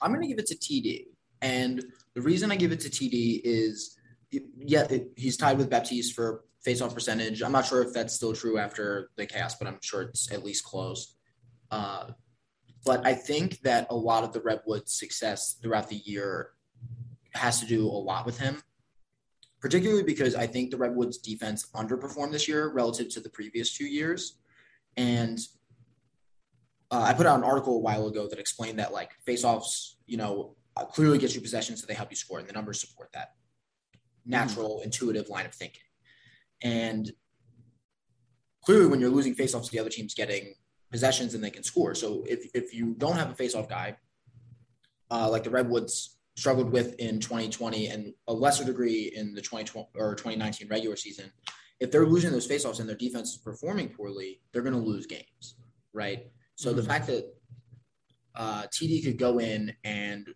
I'm 0.00 0.10
going 0.10 0.22
to 0.22 0.28
give 0.28 0.38
it 0.38 0.46
to 0.46 0.56
TD. 0.56 1.06
And 1.42 1.84
the 2.14 2.22
reason 2.22 2.50
I 2.50 2.56
give 2.56 2.72
it 2.72 2.80
to 2.80 2.88
TD 2.88 3.40
is, 3.44 3.98
yeah, 4.30 4.86
it, 4.90 5.10
he's 5.16 5.36
tied 5.36 5.58
with 5.58 5.70
Baptiste 5.70 6.14
for 6.14 6.44
face-off 6.62 6.94
percentage. 6.94 7.42
I'm 7.42 7.52
not 7.52 7.66
sure 7.66 7.82
if 7.82 7.92
that's 7.92 8.14
still 8.14 8.32
true 8.32 8.58
after 8.58 9.10
the 9.16 9.26
chaos, 9.26 9.54
but 9.54 9.68
I'm 9.68 9.78
sure 9.82 10.02
it's 10.02 10.32
at 10.32 10.44
least 10.44 10.64
close. 10.64 11.16
Uh, 11.70 12.10
but 12.84 13.06
I 13.06 13.14
think 13.14 13.60
that 13.60 13.86
a 13.90 13.96
lot 13.96 14.24
of 14.24 14.32
the 14.32 14.40
Redwood 14.40 14.88
success 14.88 15.56
throughout 15.60 15.88
the 15.88 15.96
year 15.96 16.50
has 17.34 17.60
to 17.60 17.66
do 17.66 17.86
a 17.86 17.88
lot 17.88 18.24
with 18.24 18.38
him, 18.38 18.62
particularly 19.60 20.02
because 20.02 20.34
I 20.34 20.46
think 20.46 20.70
the 20.70 20.76
Redwoods 20.76 21.18
defense 21.18 21.66
underperformed 21.74 22.32
this 22.32 22.48
year 22.48 22.72
relative 22.72 23.08
to 23.10 23.20
the 23.20 23.28
previous 23.28 23.76
two 23.76 23.86
years. 23.86 24.38
And 24.96 25.38
uh, 26.90 27.02
I 27.02 27.14
put 27.14 27.26
out 27.26 27.38
an 27.38 27.44
article 27.44 27.76
a 27.76 27.80
while 27.80 28.06
ago 28.06 28.28
that 28.28 28.38
explained 28.38 28.78
that 28.78 28.92
like 28.92 29.10
face-offs, 29.24 29.96
you 30.06 30.16
know, 30.16 30.54
uh, 30.76 30.84
clearly 30.84 31.18
get 31.18 31.34
you 31.34 31.40
possession, 31.40 31.76
so 31.76 31.86
they 31.86 31.94
help 31.94 32.10
you 32.10 32.16
score, 32.16 32.38
and 32.38 32.48
the 32.48 32.52
numbers 32.52 32.80
support 32.80 33.10
that 33.12 33.30
natural, 34.24 34.80
intuitive 34.82 35.28
line 35.28 35.46
of 35.46 35.54
thinking. 35.54 35.82
And 36.62 37.10
clearly, 38.64 38.86
when 38.86 39.00
you're 39.00 39.10
losing 39.10 39.34
face-offs, 39.34 39.68
the 39.70 39.78
other 39.78 39.90
team's 39.90 40.14
getting 40.14 40.54
possessions 40.90 41.34
and 41.34 41.42
they 41.42 41.50
can 41.50 41.62
score. 41.62 41.94
So 41.94 42.24
if 42.26 42.48
if 42.54 42.74
you 42.74 42.94
don't 42.98 43.16
have 43.16 43.30
a 43.30 43.34
face-off 43.34 43.68
guy, 43.68 43.96
uh, 45.10 45.28
like 45.30 45.44
the 45.44 45.50
Redwoods 45.50 46.18
struggled 46.36 46.70
with 46.70 46.94
in 46.96 47.18
2020 47.18 47.88
and 47.88 48.12
a 48.28 48.32
lesser 48.32 48.64
degree 48.64 49.12
in 49.14 49.34
the 49.34 49.40
2020 49.40 49.88
or 49.94 50.14
2019 50.14 50.68
regular 50.68 50.96
season, 50.96 51.32
if 51.80 51.90
they're 51.90 52.06
losing 52.06 52.30
those 52.30 52.46
faceoffs 52.46 52.80
and 52.80 52.88
their 52.88 52.96
defense 52.96 53.30
is 53.32 53.38
performing 53.38 53.88
poorly, 53.88 54.40
they're 54.52 54.62
going 54.62 54.74
to 54.74 54.80
lose 54.80 55.06
games, 55.06 55.56
right? 55.92 56.26
So 56.56 56.72
the 56.72 56.82
fact 56.82 57.06
that 57.06 57.32
uh, 58.34 58.62
TD 58.64 59.04
could 59.04 59.18
go 59.18 59.38
in 59.38 59.72
and 59.84 60.26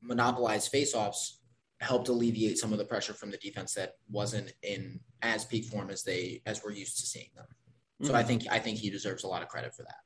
monopolize 0.00 0.68
faceoffs 0.68 1.38
helped 1.80 2.08
alleviate 2.08 2.58
some 2.58 2.72
of 2.72 2.78
the 2.78 2.84
pressure 2.84 3.12
from 3.12 3.30
the 3.30 3.36
defense 3.36 3.74
that 3.74 3.92
wasn't 4.10 4.52
in 4.62 4.98
as 5.22 5.44
peak 5.44 5.64
form 5.66 5.90
as 5.90 6.02
they 6.02 6.42
as 6.46 6.62
we're 6.64 6.72
used 6.72 6.98
to 6.98 7.06
seeing 7.06 7.28
them. 7.36 7.46
So 8.02 8.08
mm-hmm. 8.08 8.16
I 8.16 8.22
think 8.22 8.44
I 8.50 8.58
think 8.58 8.78
he 8.78 8.90
deserves 8.90 9.24
a 9.24 9.28
lot 9.28 9.42
of 9.42 9.48
credit 9.48 9.74
for 9.74 9.82
that. 9.82 9.96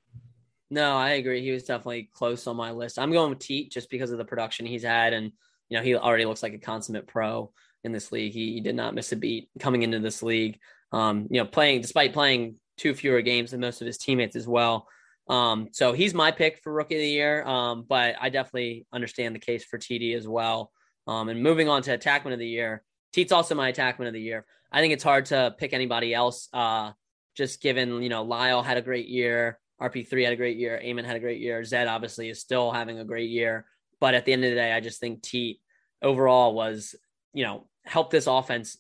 No, 0.70 0.97
I 0.97 1.11
agree. 1.11 1.43
He 1.43 1.51
was 1.51 1.65
definitely 1.65 2.11
close 2.15 2.47
on 2.47 2.57
my 2.57 2.70
list. 2.70 2.99
I'm 2.99 3.12
going 3.12 3.31
with 3.31 3.39
Teat 3.39 3.70
just 3.70 3.91
because 3.91 4.11
of 4.11 4.19
the 4.19 4.24
production 4.24 4.65
he's 4.65 4.85
had, 4.85 5.12
and 5.12 5.33
you 5.69 5.77
know 5.77 5.83
he 5.85 5.95
already 5.95 6.24
looks 6.24 6.43
like 6.43 6.55
a 6.55 6.59
consummate 6.59 7.07
pro 7.07 7.53
in 7.85 7.93
this 7.93 8.11
league. 8.11 8.33
He, 8.33 8.55
he 8.55 8.61
did 8.61 8.74
not 8.74 8.95
miss 8.95 9.12
a 9.12 9.16
beat 9.16 9.51
coming 9.59 9.83
into 9.83 9.99
this 9.99 10.23
league. 10.23 10.59
Um, 10.93 11.27
you 11.31 11.41
know, 11.41 11.47
playing 11.47 11.83
despite 11.83 12.15
playing 12.15 12.57
two 12.79 12.95
fewer 12.95 13.20
games 13.20 13.51
than 13.51 13.61
most 13.61 13.81
of 13.83 13.87
his 13.87 13.99
teammates 13.99 14.37
as 14.37 14.49
well. 14.49 14.89
Um, 15.33 15.69
so 15.73 15.95
he's 15.95 16.13
my 16.13 16.31
pick 16.31 16.59
for 16.59 16.71
rookie 16.71 16.97
of 16.97 17.01
the 17.01 17.09
year. 17.09 17.43
Um, 17.45 17.87
but 17.89 18.17
I 18.21 18.29
definitely 18.29 18.87
understand 18.93 19.35
the 19.35 19.41
case 19.41 19.65
for 19.65 19.79
TD 19.79 20.15
as 20.15 20.29
well. 20.29 20.71
Um, 21.07 21.31
and 21.31 21.43
moving 21.43 21.69
on 21.71 21.83
to 21.83 21.97
attackman 21.97 22.35
of 22.35 22.39
the 22.39 22.47
year, 22.47 22.83
Teat's 23.15 23.33
also 23.33 23.55
my 23.55 23.73
attackman 23.73 24.07
of 24.07 24.13
the 24.13 24.21
year. 24.21 24.45
I 24.71 24.81
think 24.81 24.93
it's 24.93 25.03
hard 25.03 25.27
to 25.27 25.55
pick 25.59 25.73
anybody 25.73 26.13
else, 26.15 26.49
uh, 26.53 26.93
just 27.35 27.63
given 27.63 28.03
you 28.03 28.11
know 28.11 28.23
Lyle 28.23 28.63
had 28.63 28.77
a 28.77 28.83
great 28.83 29.09
year. 29.09 29.59
RP3 29.81 30.25
had 30.25 30.33
a 30.35 30.37
great 30.37 30.59
year. 30.59 30.79
Ament 30.83 31.07
had 31.07 31.17
a 31.17 31.21
great 31.21 31.41
year. 31.41 31.65
Zed 31.65 31.89
obviously 31.89 32.29
is 32.29 32.41
still 32.41 32.71
having 32.71 32.99
a 32.99 33.05
great 33.05 33.31
year. 33.31 33.67
But 34.01 34.15
at 34.15 34.25
the 34.25 34.33
end 34.33 34.45
of 34.45 34.51
the 34.51 34.57
day, 34.57 34.73
I 34.73 34.81
just 34.81 35.01
think 35.01 35.23
Teat 35.23 35.61
overall 36.03 36.55
was, 36.55 36.95
you 37.33 37.45
know, 37.45 37.67
help 37.85 38.11
this 38.11 38.27
offense 38.27 38.77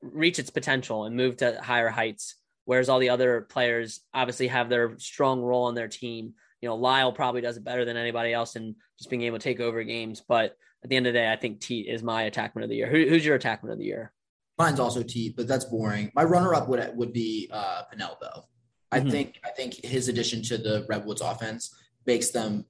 reach 0.00 0.38
its 0.38 0.50
potential 0.50 1.04
and 1.04 1.14
move 1.14 1.36
to 1.38 1.60
higher 1.62 1.88
heights. 1.88 2.34
Whereas 2.68 2.90
all 2.90 2.98
the 2.98 3.08
other 3.08 3.40
players 3.40 4.00
obviously 4.12 4.48
have 4.48 4.68
their 4.68 4.98
strong 4.98 5.40
role 5.40 5.64
on 5.64 5.74
their 5.74 5.88
team. 5.88 6.34
You 6.60 6.68
know, 6.68 6.74
Lyle 6.74 7.12
probably 7.12 7.40
does 7.40 7.56
it 7.56 7.64
better 7.64 7.86
than 7.86 7.96
anybody 7.96 8.30
else 8.34 8.56
in 8.56 8.76
just 8.98 9.08
being 9.08 9.22
able 9.22 9.38
to 9.38 9.42
take 9.42 9.58
over 9.58 9.82
games. 9.84 10.20
But 10.20 10.54
at 10.84 10.90
the 10.90 10.96
end 10.96 11.06
of 11.06 11.14
the 11.14 11.18
day, 11.18 11.32
I 11.32 11.36
think 11.36 11.60
Teat 11.60 11.88
is 11.88 12.02
my 12.02 12.28
attackman 12.28 12.62
of 12.62 12.68
the 12.68 12.76
year. 12.76 12.86
Who, 12.86 13.08
who's 13.08 13.24
your 13.24 13.38
attackman 13.38 13.72
of 13.72 13.78
the 13.78 13.86
year? 13.86 14.12
Mine's 14.58 14.80
also 14.80 15.02
Teat, 15.02 15.34
but 15.34 15.48
that's 15.48 15.64
boring. 15.64 16.12
My 16.14 16.24
runner 16.24 16.54
up 16.54 16.68
would 16.68 16.94
would 16.94 17.14
be 17.14 17.48
uh. 17.50 17.84
I 17.90 19.00
mm-hmm. 19.00 19.08
think 19.08 19.40
I 19.46 19.48
think 19.48 19.82
his 19.82 20.08
addition 20.08 20.42
to 20.42 20.58
the 20.58 20.84
Redwoods 20.90 21.22
offense 21.22 21.74
makes 22.04 22.32
them 22.32 22.66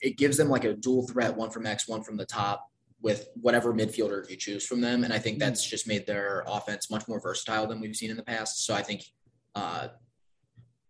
it 0.00 0.16
gives 0.16 0.38
them 0.38 0.48
like 0.48 0.64
a 0.64 0.72
dual 0.72 1.06
threat, 1.06 1.36
one 1.36 1.50
from 1.50 1.66
X, 1.66 1.86
one 1.86 2.02
from 2.02 2.16
the 2.16 2.24
top, 2.24 2.70
with 3.04 3.28
whatever 3.40 3.72
midfielder 3.72 4.28
you 4.28 4.36
choose 4.36 4.66
from 4.66 4.80
them. 4.80 5.04
And 5.04 5.12
I 5.12 5.18
think 5.18 5.38
that's 5.38 5.64
just 5.64 5.86
made 5.86 6.06
their 6.06 6.42
offense 6.48 6.90
much 6.90 7.06
more 7.06 7.20
versatile 7.20 7.66
than 7.66 7.80
we've 7.80 7.94
seen 7.94 8.10
in 8.10 8.16
the 8.16 8.24
past. 8.24 8.64
So 8.64 8.74
I 8.74 8.82
think 8.82 9.04
uh, 9.54 9.88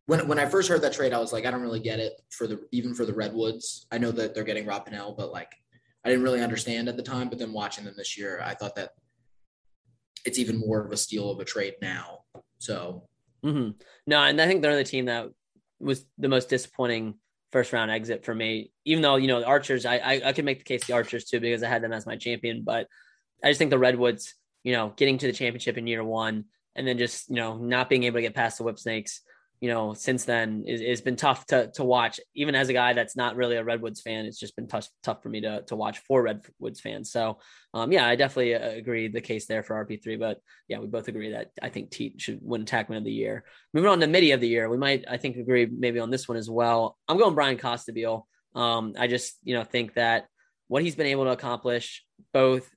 when 0.07 0.27
when 0.29 0.39
I 0.39 0.47
first 0.47 0.69
heard 0.69 0.81
that 0.83 0.93
trade, 0.95 1.13
I 1.13 1.19
was 1.19 1.33
like, 1.33 1.45
I 1.45 1.51
don't 1.51 1.61
really 1.61 1.81
get 1.81 1.99
it 1.99 2.13
for 2.31 2.47
the 2.47 2.61
even 2.71 2.95
for 2.95 3.05
the 3.05 3.13
Redwoods. 3.13 3.87
I 3.91 3.99
know 3.99 4.13
that 4.13 4.35
they're 4.35 4.45
getting 4.45 4.65
Rob 4.65 4.89
Pannell, 4.89 5.17
but 5.17 5.33
like 5.33 5.53
I 6.05 6.09
didn't 6.09 6.25
really 6.25 6.41
understand 6.41 6.89
at 6.89 6.97
the 6.97 7.03
time. 7.03 7.29
But 7.29 7.39
then 7.41 7.53
watching 7.53 7.85
them 7.85 7.95
this 7.97 8.17
year, 8.17 8.41
I 8.43 8.55
thought 8.55 8.77
that 8.77 8.91
it's 10.25 10.39
even 10.39 10.59
more 10.59 10.87
of 10.87 10.93
a 10.93 10.97
steal 10.97 11.31
of 11.31 11.41
a 11.41 11.45
trade 11.45 11.75
now. 11.83 12.21
So 12.59 13.09
Mm-hmm. 13.45 13.71
No, 14.07 14.23
and 14.23 14.41
I 14.41 14.47
think 14.47 14.63
they're 14.63 14.77
the 14.77 14.85
team 14.85 15.05
that 15.07 15.29
was 15.79 16.07
the 16.17 16.29
most 16.29 16.49
disappointing 16.49 17.15
first 17.55 17.73
round 17.73 17.89
exit 17.89 18.25
for 18.25 18.35
me. 18.35 18.73
Even 18.85 19.01
though 19.01 19.15
you 19.15 19.29
know 19.29 19.39
the 19.39 19.47
Archers, 19.47 19.87
I, 19.87 19.99
I 19.99 20.23
I 20.27 20.33
could 20.33 20.45
make 20.45 20.59
the 20.59 20.65
case 20.65 20.85
the 20.87 20.95
Archers 20.95 21.25
too 21.25 21.39
because 21.39 21.63
I 21.63 21.69
had 21.69 21.83
them 21.83 21.93
as 21.93 22.05
my 22.05 22.17
champion, 22.17 22.65
but 22.65 22.89
I 23.43 23.49
just 23.49 23.59
think 23.59 23.71
the 23.71 23.79
Redwoods, 23.79 24.35
you 24.65 24.73
know, 24.73 24.93
getting 24.97 25.19
to 25.19 25.29
the 25.29 25.33
championship 25.33 25.79
in 25.79 25.87
year 25.87 26.03
one 26.03 26.47
and 26.75 26.85
then 26.85 26.99
just 26.99 27.31
you 27.31 27.37
know 27.37 27.57
not 27.57 27.89
being 27.89 28.03
able 28.03 28.17
to 28.17 28.23
get 28.23 28.35
past 28.35 28.59
the 28.59 28.65
Whip 28.65 28.79
Snakes 28.79 29.21
you 29.65 29.71
know, 29.71 29.95
since 29.95 30.27
then 30.27 30.65
it, 30.67 30.87
has 30.87 31.01
been 31.01 31.17
tough 31.17 31.47
to 31.47 31.71
to 31.77 31.85
watch. 31.85 32.21
Even 32.35 32.55
as 32.55 32.69
a 32.69 32.75
guy 32.75 32.93
that's 32.93 33.17
not 33.17 33.35
really 33.35 33.57
a 33.57 33.65
Redwoods 33.65 34.03
fan, 34.03 34.27
it's 34.27 34.39
just 34.39 34.55
been 34.57 34.69
tough 34.69 34.87
tough 35.03 35.23
for 35.23 35.31
me 35.31 35.41
to 35.41 35.63
to 35.69 35.75
watch 35.75 36.01
for 36.01 36.23
Redwoods 36.23 36.83
fans. 36.83 37.11
So, 37.11 37.39
um, 37.73 37.91
yeah, 37.91 38.07
I 38.07 38.15
definitely 38.15 38.57
uh, 38.57 38.73
agree 38.73 39.09
the 39.09 39.23
case 39.23 39.47
there 39.47 39.63
for 39.63 39.83
RP 39.83 40.03
three. 40.03 40.17
But 40.17 40.39
yeah, 40.69 40.81
we 40.81 40.87
both 40.87 41.09
agree 41.09 41.31
that 41.31 41.51
I 41.63 41.71
think 41.71 41.91
Teat 41.91 42.21
should 42.21 42.41
win 42.43 42.67
Attackman 42.67 42.99
of 42.99 43.05
the 43.05 43.11
Year. 43.11 43.45
Moving 43.73 43.91
on 43.91 44.01
to 44.01 44.07
Midi 44.07 44.33
of 44.33 44.43
the 44.43 44.49
Year, 44.49 44.69
we 44.69 44.77
might 44.77 45.07
I 45.11 45.17
think 45.17 45.39
agree 45.39 45.65
maybe 45.65 45.99
on 45.99 46.11
this 46.11 46.29
one 46.29 46.37
as 46.37 46.51
well. 46.51 46.99
I'm 47.09 47.17
going 47.17 47.35
Bryan 47.35 47.57
Costabile. 47.57 48.25
Um, 48.55 48.93
I 48.99 49.07
just 49.07 49.39
you 49.45 49.55
know 49.55 49.65
think 49.65 49.95
that 49.95 50.27
what 50.69 50.83
he's 50.83 50.95
been 50.95 51.07
able 51.07 51.25
to 51.25 51.31
accomplish, 51.31 52.05
both 52.35 52.71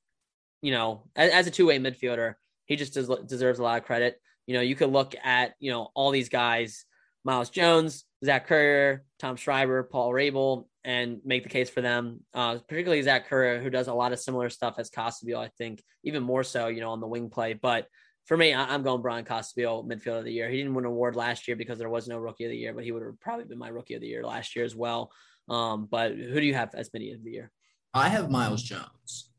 you 0.62 0.72
know 0.72 1.10
as, 1.18 1.32
as 1.32 1.48
a 1.48 1.52
two 1.52 1.66
way 1.66 1.80
midfielder, 1.80 2.36
he 2.64 2.78
just 2.78 2.94
des- 2.94 3.26
deserves 3.28 3.60
a 3.60 3.64
lot 3.64 3.78
of 3.78 3.84
credit 3.84 4.22
you 4.48 4.54
know, 4.54 4.62
you 4.62 4.76
could 4.76 4.92
look 4.92 5.14
at, 5.24 5.54
you 5.60 5.72
know, 5.72 5.92
all 5.94 6.12
these 6.12 6.30
guys, 6.30 6.86
Miles 7.24 7.50
Jones, 7.50 8.06
Zach 8.26 8.48
Currier, 8.48 9.04
Tom 9.20 9.36
Schreiber, 9.36 9.84
Paul 9.84 10.12
Rabil, 10.12 10.66
and 10.84 11.20
make 11.26 11.44
the 11.44 11.50
case 11.50 11.70
for 11.70 11.82
them. 11.82 12.22
Uh, 12.34 12.58
particularly 12.68 13.02
Zach 13.02 13.28
Currier, 13.28 13.62
who 13.62 13.70
does 13.70 13.88
a 13.88 13.94
lot 13.94 14.14
of 14.14 14.20
similar 14.20 14.50
stuff 14.50 14.76
as 14.78 14.90
Costabile, 14.90 15.38
I 15.38 15.50
think, 15.58 15.84
even 16.04 16.24
more 16.24 16.44
so, 16.44 16.68
you 16.68 16.80
know, 16.80 16.92
on 16.92 17.02
the 17.02 17.08
wing 17.08 17.30
play. 17.30 17.54
But 17.54 17.88
for 18.26 18.38
me, 18.38 18.54
I- 18.54 18.74
am 18.74 18.84
going 18.84 19.02
Bryan 19.02 19.26
Costabile, 19.26 19.86
midfield 19.86 20.20
of 20.20 20.24
the 20.24 20.32
year. 20.32 20.50
He 20.50 20.58
didn't 20.58 20.74
win 20.74 20.86
an 20.86 20.92
award 20.92 21.16
last 21.18 21.48
year 21.48 21.58
because 21.58 21.78
there 21.78 21.90
was 21.90 22.08
no 22.08 22.18
rookie 22.18 22.46
of 22.46 22.52
the 22.52 22.58
year, 22.58 22.74
but 22.74 22.86
he 22.86 22.92
would 22.92 23.04
have 23.04 23.20
probably 23.20 23.46
been 23.46 23.58
my 23.58 23.70
rookie 23.70 23.96
of 23.96 24.02
the 24.02 24.08
year 24.08 24.24
last 24.24 24.56
year 24.56 24.64
as 24.66 24.76
well. 24.76 25.12
Um, 25.50 25.88
but 25.90 26.12
who 26.12 26.40
do 26.40 26.46
you 26.46 26.54
have 26.54 26.74
as 26.74 26.92
many 26.94 27.12
of 27.12 27.24
the 27.24 27.32
year? 27.32 27.52
I 27.94 28.10
have 28.10 28.32
Miles 28.32 28.64
Jones. 28.64 29.32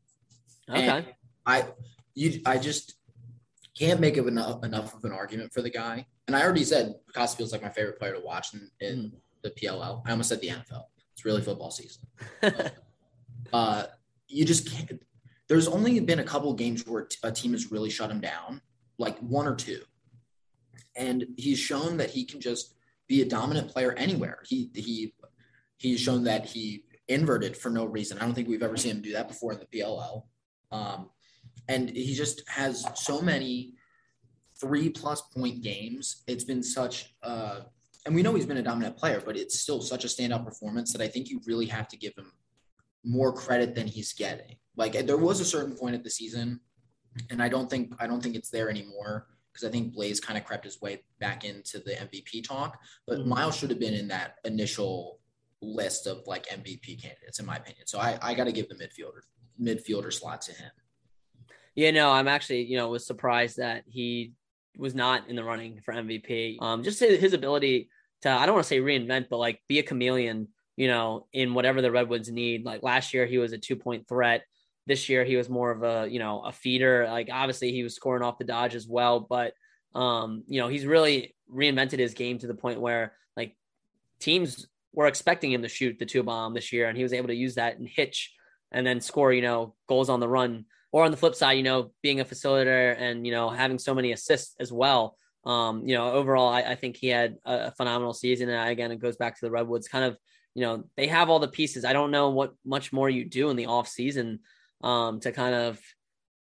Okay. 0.69 0.87
And 0.87 1.05
I 1.45 1.65
you 2.13 2.41
I 2.45 2.57
just 2.57 2.95
can't 3.79 3.99
make 3.99 4.17
enough 4.17 4.63
enough 4.63 4.93
of 4.93 5.03
an 5.05 5.11
argument 5.11 5.53
for 5.53 5.61
the 5.61 5.69
guy. 5.69 6.05
And 6.27 6.35
I 6.35 6.43
already 6.43 6.65
said 6.65 6.95
Costa 7.15 7.37
feels 7.37 7.51
like 7.51 7.61
my 7.61 7.69
favorite 7.69 7.97
player 7.97 8.13
to 8.13 8.19
watch 8.19 8.53
in, 8.53 8.69
in 8.81 8.97
mm. 8.97 9.11
the 9.41 9.51
PLL. 9.51 10.01
I 10.05 10.11
almost 10.11 10.29
said 10.29 10.41
the 10.41 10.49
NFL. 10.49 10.83
It's 11.13 11.25
really 11.25 11.41
football 11.41 11.71
season. 11.71 12.03
uh, 13.53 13.85
you 14.27 14.45
just 14.45 14.69
can't. 14.69 15.01
There's 15.47 15.67
only 15.67 15.99
been 16.01 16.19
a 16.19 16.23
couple 16.23 16.53
games 16.53 16.85
where 16.85 17.07
a 17.23 17.31
team 17.31 17.53
has 17.53 17.71
really 17.71 17.89
shut 17.89 18.11
him 18.11 18.19
down, 18.19 18.61
like 18.97 19.17
one 19.19 19.47
or 19.47 19.55
two, 19.55 19.81
and 20.95 21.25
he's 21.37 21.57
shown 21.57 21.97
that 21.97 22.11
he 22.11 22.25
can 22.25 22.39
just 22.39 22.75
be 23.07 23.21
a 23.21 23.25
dominant 23.25 23.69
player 23.69 23.93
anywhere. 23.93 24.39
He 24.47 24.69
he 24.75 25.13
he's 25.77 25.99
shown 25.99 26.25
that 26.25 26.45
he 26.45 26.83
inverted 27.07 27.57
for 27.57 27.69
no 27.69 27.85
reason. 27.85 28.17
I 28.17 28.21
don't 28.21 28.35
think 28.35 28.47
we've 28.47 28.61
ever 28.61 28.77
seen 28.77 28.97
him 28.97 29.01
do 29.01 29.13
that 29.13 29.27
before 29.27 29.53
in 29.53 29.59
the 29.59 29.65
PLL. 29.65 30.23
Um, 30.71 31.09
and 31.67 31.89
he 31.89 32.13
just 32.13 32.47
has 32.47 32.85
so 32.95 33.21
many 33.21 33.73
three 34.59 34.89
plus 34.89 35.21
point 35.21 35.61
games. 35.61 36.23
It's 36.27 36.43
been 36.43 36.63
such, 36.63 37.13
uh, 37.23 37.61
and 38.05 38.15
we 38.15 38.23
know 38.23 38.33
he's 38.33 38.45
been 38.45 38.57
a 38.57 38.63
dominant 38.63 38.97
player, 38.97 39.21
but 39.23 39.37
it's 39.37 39.59
still 39.59 39.81
such 39.81 40.03
a 40.03 40.07
standout 40.07 40.45
performance 40.45 40.91
that 40.93 41.01
I 41.01 41.07
think 41.07 41.29
you 41.29 41.41
really 41.45 41.67
have 41.67 41.87
to 41.89 41.97
give 41.97 42.13
him 42.17 42.31
more 43.03 43.31
credit 43.33 43.75
than 43.75 43.87
he's 43.87 44.13
getting. 44.13 44.55
Like 44.75 44.93
there 45.05 45.17
was 45.17 45.39
a 45.39 45.45
certain 45.45 45.75
point 45.75 45.95
of 45.95 46.03
the 46.03 46.09
season, 46.09 46.59
and 47.29 47.41
I 47.41 47.49
don't 47.49 47.69
think 47.69 47.93
I 47.99 48.07
don't 48.07 48.21
think 48.21 48.35
it's 48.35 48.49
there 48.49 48.69
anymore 48.69 49.27
because 49.51 49.67
I 49.67 49.71
think 49.71 49.93
Blaze 49.93 50.19
kind 50.19 50.37
of 50.37 50.45
crept 50.45 50.63
his 50.65 50.79
way 50.81 51.03
back 51.19 51.43
into 51.43 51.79
the 51.79 51.91
MVP 51.91 52.47
talk. 52.47 52.77
But 53.07 53.19
mm-hmm. 53.19 53.29
Miles 53.29 53.57
should 53.57 53.69
have 53.69 53.79
been 53.79 53.93
in 53.93 54.07
that 54.09 54.35
initial 54.45 55.19
list 55.61 56.07
of 56.07 56.21
like 56.27 56.47
MVP 56.47 57.01
candidates, 57.01 57.39
in 57.39 57.45
my 57.45 57.57
opinion. 57.57 57.87
So 57.87 57.99
I, 57.99 58.17
I 58.21 58.33
got 58.33 58.45
to 58.45 58.51
give 58.51 58.69
the 58.69 58.75
midfielder 58.75 59.21
midfielder 59.61 60.13
slot 60.13 60.41
to 60.41 60.53
him. 60.53 60.71
Yeah, 61.79 61.91
no, 61.91 62.11
I'm 62.11 62.27
actually, 62.27 62.63
you 62.63 62.75
know, 62.75 62.89
was 62.89 63.07
surprised 63.07 63.55
that 63.55 63.85
he 63.87 64.33
was 64.77 64.93
not 64.93 65.29
in 65.29 65.37
the 65.37 65.45
running 65.45 65.79
for 65.79 65.93
MVP. 65.93 66.61
Um, 66.61 66.83
just 66.83 66.99
his 66.99 67.31
ability 67.31 67.89
to, 68.23 68.29
I 68.29 68.45
don't 68.45 68.55
want 68.55 68.65
to 68.65 68.67
say 68.67 68.81
reinvent, 68.81 69.27
but 69.29 69.37
like 69.37 69.61
be 69.69 69.79
a 69.79 69.83
chameleon, 69.83 70.49
you 70.75 70.89
know, 70.89 71.27
in 71.31 71.53
whatever 71.53 71.81
the 71.81 71.89
Redwoods 71.89 72.29
need. 72.29 72.65
Like 72.65 72.83
last 72.83 73.13
year, 73.13 73.25
he 73.25 73.37
was 73.37 73.53
a 73.53 73.57
two 73.57 73.77
point 73.77 74.09
threat. 74.09 74.43
This 74.87 75.07
year, 75.07 75.23
he 75.23 75.37
was 75.37 75.47
more 75.47 75.71
of 75.71 75.83
a, 75.83 76.05
you 76.11 76.19
know, 76.19 76.41
a 76.41 76.51
feeder. 76.51 77.07
Like 77.07 77.29
obviously, 77.31 77.71
he 77.71 77.83
was 77.83 77.95
scoring 77.95 78.23
off 78.23 78.39
the 78.39 78.43
dodge 78.43 78.75
as 78.75 78.85
well, 78.85 79.21
but, 79.21 79.53
um, 79.95 80.43
you 80.47 80.59
know, 80.59 80.67
he's 80.67 80.85
really 80.85 81.33
reinvented 81.49 81.99
his 81.99 82.13
game 82.13 82.39
to 82.39 82.47
the 82.47 82.53
point 82.55 82.81
where 82.81 83.13
like 83.37 83.55
teams 84.19 84.67
were 84.91 85.07
expecting 85.07 85.53
him 85.53 85.61
to 85.61 85.69
shoot 85.69 85.97
the 85.97 86.05
two 86.05 86.23
bomb 86.23 86.53
this 86.53 86.73
year, 86.73 86.89
and 86.89 86.97
he 86.97 87.03
was 87.03 87.13
able 87.13 87.29
to 87.29 87.35
use 87.35 87.55
that 87.55 87.79
and 87.79 87.87
hitch 87.87 88.33
and 88.69 88.85
then 88.85 88.99
score, 88.99 89.31
you 89.31 89.41
know, 89.41 89.75
goals 89.87 90.09
on 90.09 90.19
the 90.19 90.27
run 90.27 90.65
or 90.91 91.05
on 91.05 91.11
the 91.11 91.17
flip 91.17 91.35
side, 91.35 91.53
you 91.53 91.63
know, 91.63 91.91
being 92.01 92.19
a 92.19 92.25
facilitator 92.25 92.95
and, 92.97 93.25
you 93.25 93.31
know, 93.31 93.49
having 93.49 93.77
so 93.77 93.93
many 93.93 94.11
assists 94.11 94.55
as 94.59 94.71
well. 94.71 95.15
Um, 95.45 95.87
you 95.87 95.95
know, 95.95 96.11
overall, 96.11 96.49
I, 96.49 96.61
I 96.61 96.75
think 96.75 96.97
he 96.97 97.07
had 97.07 97.37
a, 97.45 97.71
phenomenal 97.71 98.13
season. 98.13 98.49
And 98.49 98.69
again, 98.69 98.91
it 98.91 98.99
goes 98.99 99.15
back 99.15 99.39
to 99.39 99.45
the 99.45 99.51
Redwoods 99.51 99.87
kind 99.87 100.05
of, 100.05 100.17
you 100.55 100.63
know, 100.63 100.83
they 100.97 101.07
have 101.07 101.29
all 101.29 101.39
the 101.39 101.47
pieces. 101.47 101.85
I 101.85 101.93
don't 101.93 102.11
know 102.11 102.29
what 102.29 102.53
much 102.65 102.91
more 102.91 103.09
you 103.09 103.23
do 103.23 103.49
in 103.49 103.55
the 103.55 103.67
off 103.67 103.87
season 103.87 104.39
um, 104.83 105.19
to 105.21 105.31
kind 105.31 105.55
of 105.55 105.79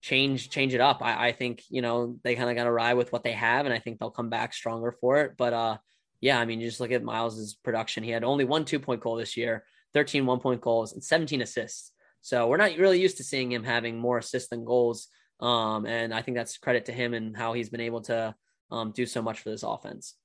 change, 0.00 0.48
change 0.48 0.74
it 0.74 0.80
up. 0.80 1.02
I, 1.02 1.28
I 1.28 1.32
think, 1.32 1.62
you 1.68 1.82
know, 1.82 2.16
they 2.22 2.36
kind 2.36 2.48
of 2.48 2.56
got 2.56 2.64
to 2.64 2.72
ride 2.72 2.94
with 2.94 3.12
what 3.12 3.24
they 3.24 3.32
have 3.32 3.66
and 3.66 3.74
I 3.74 3.78
think 3.80 3.98
they'll 3.98 4.10
come 4.10 4.30
back 4.30 4.54
stronger 4.54 4.92
for 4.92 5.18
it. 5.22 5.32
But, 5.36 5.52
uh, 5.52 5.76
yeah, 6.20 6.40
I 6.40 6.44
mean, 6.44 6.60
you 6.60 6.68
just 6.68 6.80
look 6.80 6.92
at 6.92 7.02
Miles's 7.04 7.54
production. 7.54 8.04
He 8.04 8.10
had 8.10 8.24
only 8.24 8.44
one 8.44 8.64
two 8.64 8.80
point 8.80 9.00
goal 9.00 9.16
this 9.16 9.36
year, 9.36 9.64
13 9.92 10.24
one 10.24 10.40
point 10.40 10.60
goals, 10.60 10.92
and 10.92 11.04
17 11.04 11.42
assists. 11.42 11.92
So 12.26 12.48
we're 12.48 12.56
not 12.56 12.76
really 12.76 13.00
used 13.00 13.18
to 13.18 13.22
seeing 13.22 13.52
him 13.52 13.62
having 13.62 13.96
more 13.96 14.18
assists 14.18 14.48
than 14.48 14.64
goals. 14.64 15.06
Um, 15.38 15.86
and 15.86 16.12
I 16.12 16.22
think 16.22 16.36
that's 16.36 16.58
credit 16.58 16.86
to 16.86 16.92
him 16.92 17.14
and 17.14 17.36
how 17.36 17.52
he's 17.52 17.70
been 17.70 17.80
able 17.80 18.00
to 18.00 18.34
um, 18.72 18.90
do 18.90 19.06
so 19.06 19.22
much 19.22 19.38
for 19.38 19.50
this 19.50 19.62
offense. 19.62 20.16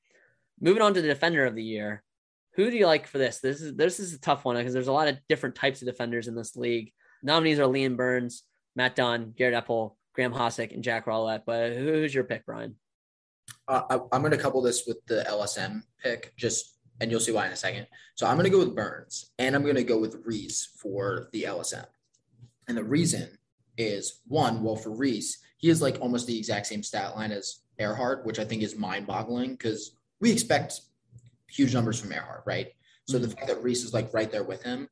Moving 0.59 0.81
on 0.81 0.95
to 0.95 1.01
the 1.03 1.07
defender 1.07 1.45
of 1.45 1.53
the 1.53 1.61
year, 1.61 2.01
who 2.55 2.71
do 2.71 2.75
you 2.75 2.87
like 2.87 3.05
for 3.05 3.19
this? 3.19 3.39
This 3.39 3.61
is 3.61 3.75
this 3.75 3.99
is 3.99 4.15
a 4.15 4.19
tough 4.19 4.45
one 4.45 4.57
because 4.57 4.73
there's 4.73 4.87
a 4.87 4.91
lot 4.91 5.09
of 5.09 5.19
different 5.29 5.53
types 5.53 5.83
of 5.83 5.87
defenders 5.87 6.27
in 6.27 6.33
this 6.33 6.55
league. 6.55 6.91
Nominees 7.21 7.59
are 7.59 7.67
Liam 7.67 7.95
Burns, 7.95 8.45
Matt 8.75 8.95
Dunn, 8.95 9.35
Garrett 9.37 9.63
Epple, 9.63 9.95
Graeme 10.15 10.33
Hossack, 10.33 10.73
and 10.73 10.83
Jack 10.83 11.05
Rowlett. 11.05 11.43
But 11.45 11.73
who's 11.73 12.15
your 12.15 12.23
pick, 12.23 12.47
Brian? 12.47 12.77
Uh, 13.67 13.99
I, 14.11 14.15
am 14.15 14.23
going 14.23 14.31
to 14.31 14.39
couple 14.39 14.63
this 14.63 14.87
with 14.87 15.05
the 15.05 15.23
LSM 15.29 15.81
pick, 16.01 16.33
just 16.35 16.79
and 17.01 17.09
you'll 17.09 17.19
see 17.19 17.31
why 17.31 17.47
in 17.47 17.51
a 17.51 17.57
second. 17.57 17.87
So 18.15 18.27
I'm 18.27 18.37
going 18.37 18.45
to 18.45 18.51
go 18.51 18.59
with 18.59 18.75
Burns, 18.75 19.31
and 19.39 19.55
I'm 19.55 19.63
going 19.63 19.75
to 19.75 19.83
go 19.83 19.97
with 19.97 20.21
Reese 20.23 20.69
for 20.77 21.27
the 21.33 21.43
LSM. 21.43 21.85
And 22.67 22.77
the 22.77 22.83
reason 22.83 23.37
is 23.77 24.21
one, 24.27 24.63
well, 24.63 24.75
for 24.75 24.91
Reese, 24.91 25.39
he 25.57 25.69
is 25.69 25.81
like 25.81 25.97
almost 25.99 26.27
the 26.27 26.37
exact 26.37 26.67
same 26.67 26.83
stat 26.83 27.15
line 27.15 27.31
as 27.31 27.61
Ehrhardt, 27.79 28.23
which 28.23 28.39
I 28.39 28.45
think 28.45 28.61
is 28.61 28.77
mind-boggling 28.77 29.51
because 29.51 29.97
we 30.21 30.31
expect 30.31 30.79
huge 31.49 31.73
numbers 31.73 31.99
from 31.99 32.11
Ehrhardt, 32.11 32.45
right? 32.45 32.67
So 33.07 33.17
the 33.17 33.29
fact 33.29 33.47
that 33.47 33.63
Reese 33.63 33.83
is 33.83 33.93
like 33.93 34.13
right 34.13 34.31
there 34.31 34.43
with 34.43 34.61
him, 34.61 34.87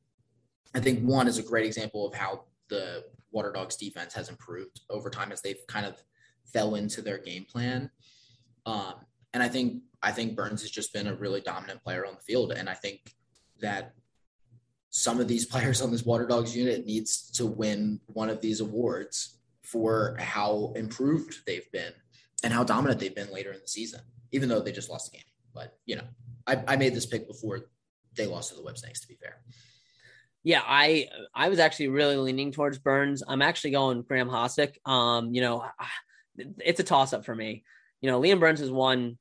I 0.74 0.80
think 0.80 1.02
one 1.02 1.28
is 1.28 1.38
a 1.38 1.42
great 1.42 1.64
example 1.64 2.06
of 2.06 2.14
how 2.14 2.44
the 2.68 3.04
Water 3.30 3.52
Dogs 3.52 3.76
defense 3.76 4.12
has 4.14 4.28
improved 4.28 4.80
over 4.90 5.10
time 5.10 5.30
as 5.30 5.40
they've 5.40 5.64
kind 5.68 5.86
of 5.86 6.02
fell 6.44 6.74
into 6.74 7.02
their 7.02 7.18
game 7.18 7.44
plan. 7.44 7.88
Um, 8.66 8.94
and 9.32 9.42
I 9.42 9.48
think 9.48 9.82
I 10.02 10.12
think 10.12 10.36
Burns 10.36 10.62
has 10.62 10.70
just 10.70 10.92
been 10.92 11.06
a 11.06 11.14
really 11.14 11.40
dominant 11.40 11.82
player 11.82 12.06
on 12.06 12.14
the 12.14 12.20
field, 12.20 12.52
and 12.52 12.68
I 12.68 12.74
think 12.74 13.14
that 13.60 13.94
some 14.90 15.20
of 15.20 15.28
these 15.28 15.46
players 15.52 15.80
on 15.80 15.90
this 15.90 16.04
Water 16.04 16.26
Dogs 16.26 16.56
unit 16.56 16.86
needs 16.86 17.30
to 17.32 17.46
win 17.46 18.00
one 18.06 18.30
of 18.30 18.40
these 18.40 18.60
awards 18.60 19.38
for 19.62 20.16
how 20.18 20.72
improved 20.74 21.40
they've 21.46 21.70
been 21.70 21.92
and 22.42 22.52
how 22.52 22.64
dominant 22.64 22.98
they've 22.98 23.14
been 23.14 23.32
later 23.32 23.52
in 23.52 23.60
the 23.60 23.68
season, 23.68 24.00
even 24.32 24.48
though 24.48 24.60
they 24.60 24.72
just 24.72 24.90
lost 24.90 25.10
the 25.10 25.18
game. 25.18 25.26
But 25.54 25.78
you 25.86 25.96
know, 25.96 26.04
I, 26.46 26.62
I 26.66 26.76
made 26.76 26.94
this 26.94 27.06
pick 27.06 27.26
before 27.26 27.66
they 28.16 28.26
lost 28.26 28.50
to 28.50 28.56
the 28.56 28.62
Whip 28.62 28.78
Snakes. 28.78 29.00
To 29.00 29.08
be 29.08 29.14
fair. 29.14 29.40
Yeah, 30.42 30.62
I 30.64 31.08
I 31.34 31.48
was 31.48 31.58
actually 31.58 31.88
really 31.88 32.16
leaning 32.16 32.50
towards 32.50 32.78
Burns. 32.78 33.22
I'm 33.26 33.42
actually 33.42 33.72
going 33.72 34.02
Graeme 34.02 34.28
Hossack. 34.28 34.76
Um, 34.88 35.34
you 35.34 35.40
know, 35.42 35.64
it's 36.58 36.80
a 36.80 36.84
toss 36.84 37.12
up 37.12 37.24
for 37.24 37.34
me. 37.34 37.64
You 38.00 38.10
know, 38.10 38.20
Liam 38.20 38.40
Burns 38.40 38.60
has 38.60 38.70
won 38.70 39.18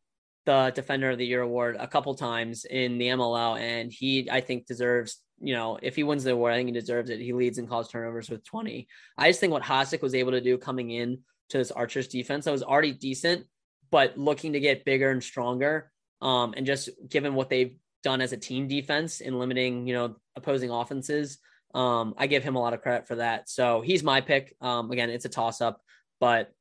the 0.49 0.71
Defender 0.73 1.11
of 1.11 1.19
the 1.19 1.27
Year 1.27 1.41
award 1.41 1.77
a 1.79 1.85
couple 1.85 2.15
times 2.15 2.65
in 2.65 2.97
the 2.97 3.09
MLL, 3.09 3.59
and 3.59 3.93
he 3.93 4.27
I 4.31 4.41
think 4.41 4.65
deserves. 4.65 5.21
You 5.41 5.53
know, 5.53 5.77
if 5.81 5.95
he 5.95 6.03
wins 6.03 6.25
the 6.25 6.31
award, 6.31 6.51
I 6.51 6.57
think 6.57 6.69
he 6.69 6.73
deserves 6.73 7.09
it. 7.09 7.19
He 7.19 7.31
leads 7.31 7.59
in 7.59 7.67
calls 7.67 7.87
turnovers 7.87 8.29
with 8.29 8.43
20. 8.43 8.87
I 9.17 9.29
just 9.29 9.39
think 9.39 9.53
what 9.53 9.63
Hossack 9.63 10.01
was 10.01 10.13
able 10.13 10.31
to 10.31 10.41
do 10.41 10.57
coming 10.57 10.89
in 10.89 11.19
to 11.49 11.57
this 11.59 11.71
Archers 11.71 12.09
defense 12.09 12.43
that 12.43 12.51
was 12.51 12.63
already 12.63 12.91
decent, 12.91 13.45
but 13.89 14.17
looking 14.17 14.51
to 14.53 14.59
get 14.59 14.83
bigger 14.83 15.11
and 15.11 15.23
stronger. 15.23 15.91
Um, 16.21 16.55
and 16.57 16.65
just 16.65 16.89
given 17.07 17.35
what 17.35 17.49
they've 17.49 17.77
done 18.03 18.19
as 18.19 18.33
a 18.33 18.37
team 18.37 18.67
defense 18.67 19.21
in 19.21 19.39
limiting, 19.39 19.87
you 19.87 19.93
know, 19.93 20.15
opposing 20.35 20.71
offenses, 20.71 21.37
um, 21.73 22.15
I 22.17 22.27
give 22.27 22.43
him 22.43 22.57
a 22.57 22.59
lot 22.59 22.73
of 22.73 22.81
credit 22.81 23.07
for 23.07 23.15
that. 23.15 23.49
So 23.49 23.79
he's 23.79 24.03
my 24.03 24.19
pick. 24.19 24.57
Um, 24.59 24.91
again, 24.91 25.09
it's 25.09 25.25
a 25.25 25.29
toss 25.29 25.61
up, 25.61 25.79
but 26.19 26.51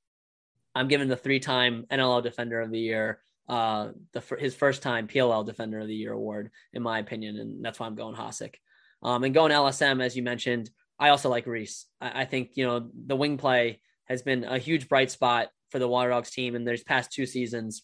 I'm 0.72 0.86
giving 0.86 1.08
the 1.08 1.16
three 1.16 1.40
time 1.40 1.86
NLL 1.90 2.22
Defender 2.22 2.60
of 2.60 2.70
the 2.70 2.78
Year, 2.78 3.20
uh, 3.48 3.90
the 4.12 4.22
his 4.38 4.54
first 4.54 4.82
time 4.82 5.08
PLL 5.08 5.46
Defender 5.46 5.80
of 5.80 5.86
the 5.86 5.94
Year 5.94 6.12
award, 6.12 6.50
in 6.72 6.82
my 6.82 6.98
opinion, 6.98 7.38
and 7.38 7.64
that's 7.64 7.80
why 7.80 7.86
I'm 7.86 7.94
going 7.94 8.14
Hossack. 8.14 8.54
Um, 9.02 9.24
and 9.24 9.34
going 9.34 9.52
LSM, 9.52 10.02
as 10.02 10.16
you 10.16 10.22
mentioned, 10.22 10.70
I 10.98 11.10
also 11.10 11.28
like 11.28 11.46
Reese. 11.46 11.86
I, 12.00 12.22
I 12.22 12.24
think 12.24 12.52
you 12.54 12.66
know 12.66 12.90
the 13.06 13.16
wing 13.16 13.38
play 13.38 13.80
has 14.04 14.22
been 14.22 14.44
a 14.44 14.58
huge 14.58 14.88
bright 14.88 15.10
spot 15.10 15.48
for 15.70 15.78
the 15.78 15.88
Water 15.88 16.10
Dogs 16.10 16.30
team 16.30 16.54
in 16.54 16.64
their 16.64 16.76
past 16.86 17.12
two 17.12 17.26
seasons. 17.26 17.82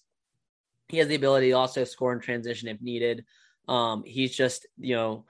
He 0.88 0.98
has 0.98 1.08
the 1.08 1.14
ability 1.14 1.50
to 1.50 1.56
also 1.56 1.84
score 1.84 2.12
in 2.12 2.20
transition 2.20 2.68
if 2.68 2.80
needed. 2.80 3.24
Um, 3.68 4.04
he's 4.04 4.34
just, 4.34 4.66
you 4.78 4.94
know, 4.94 5.24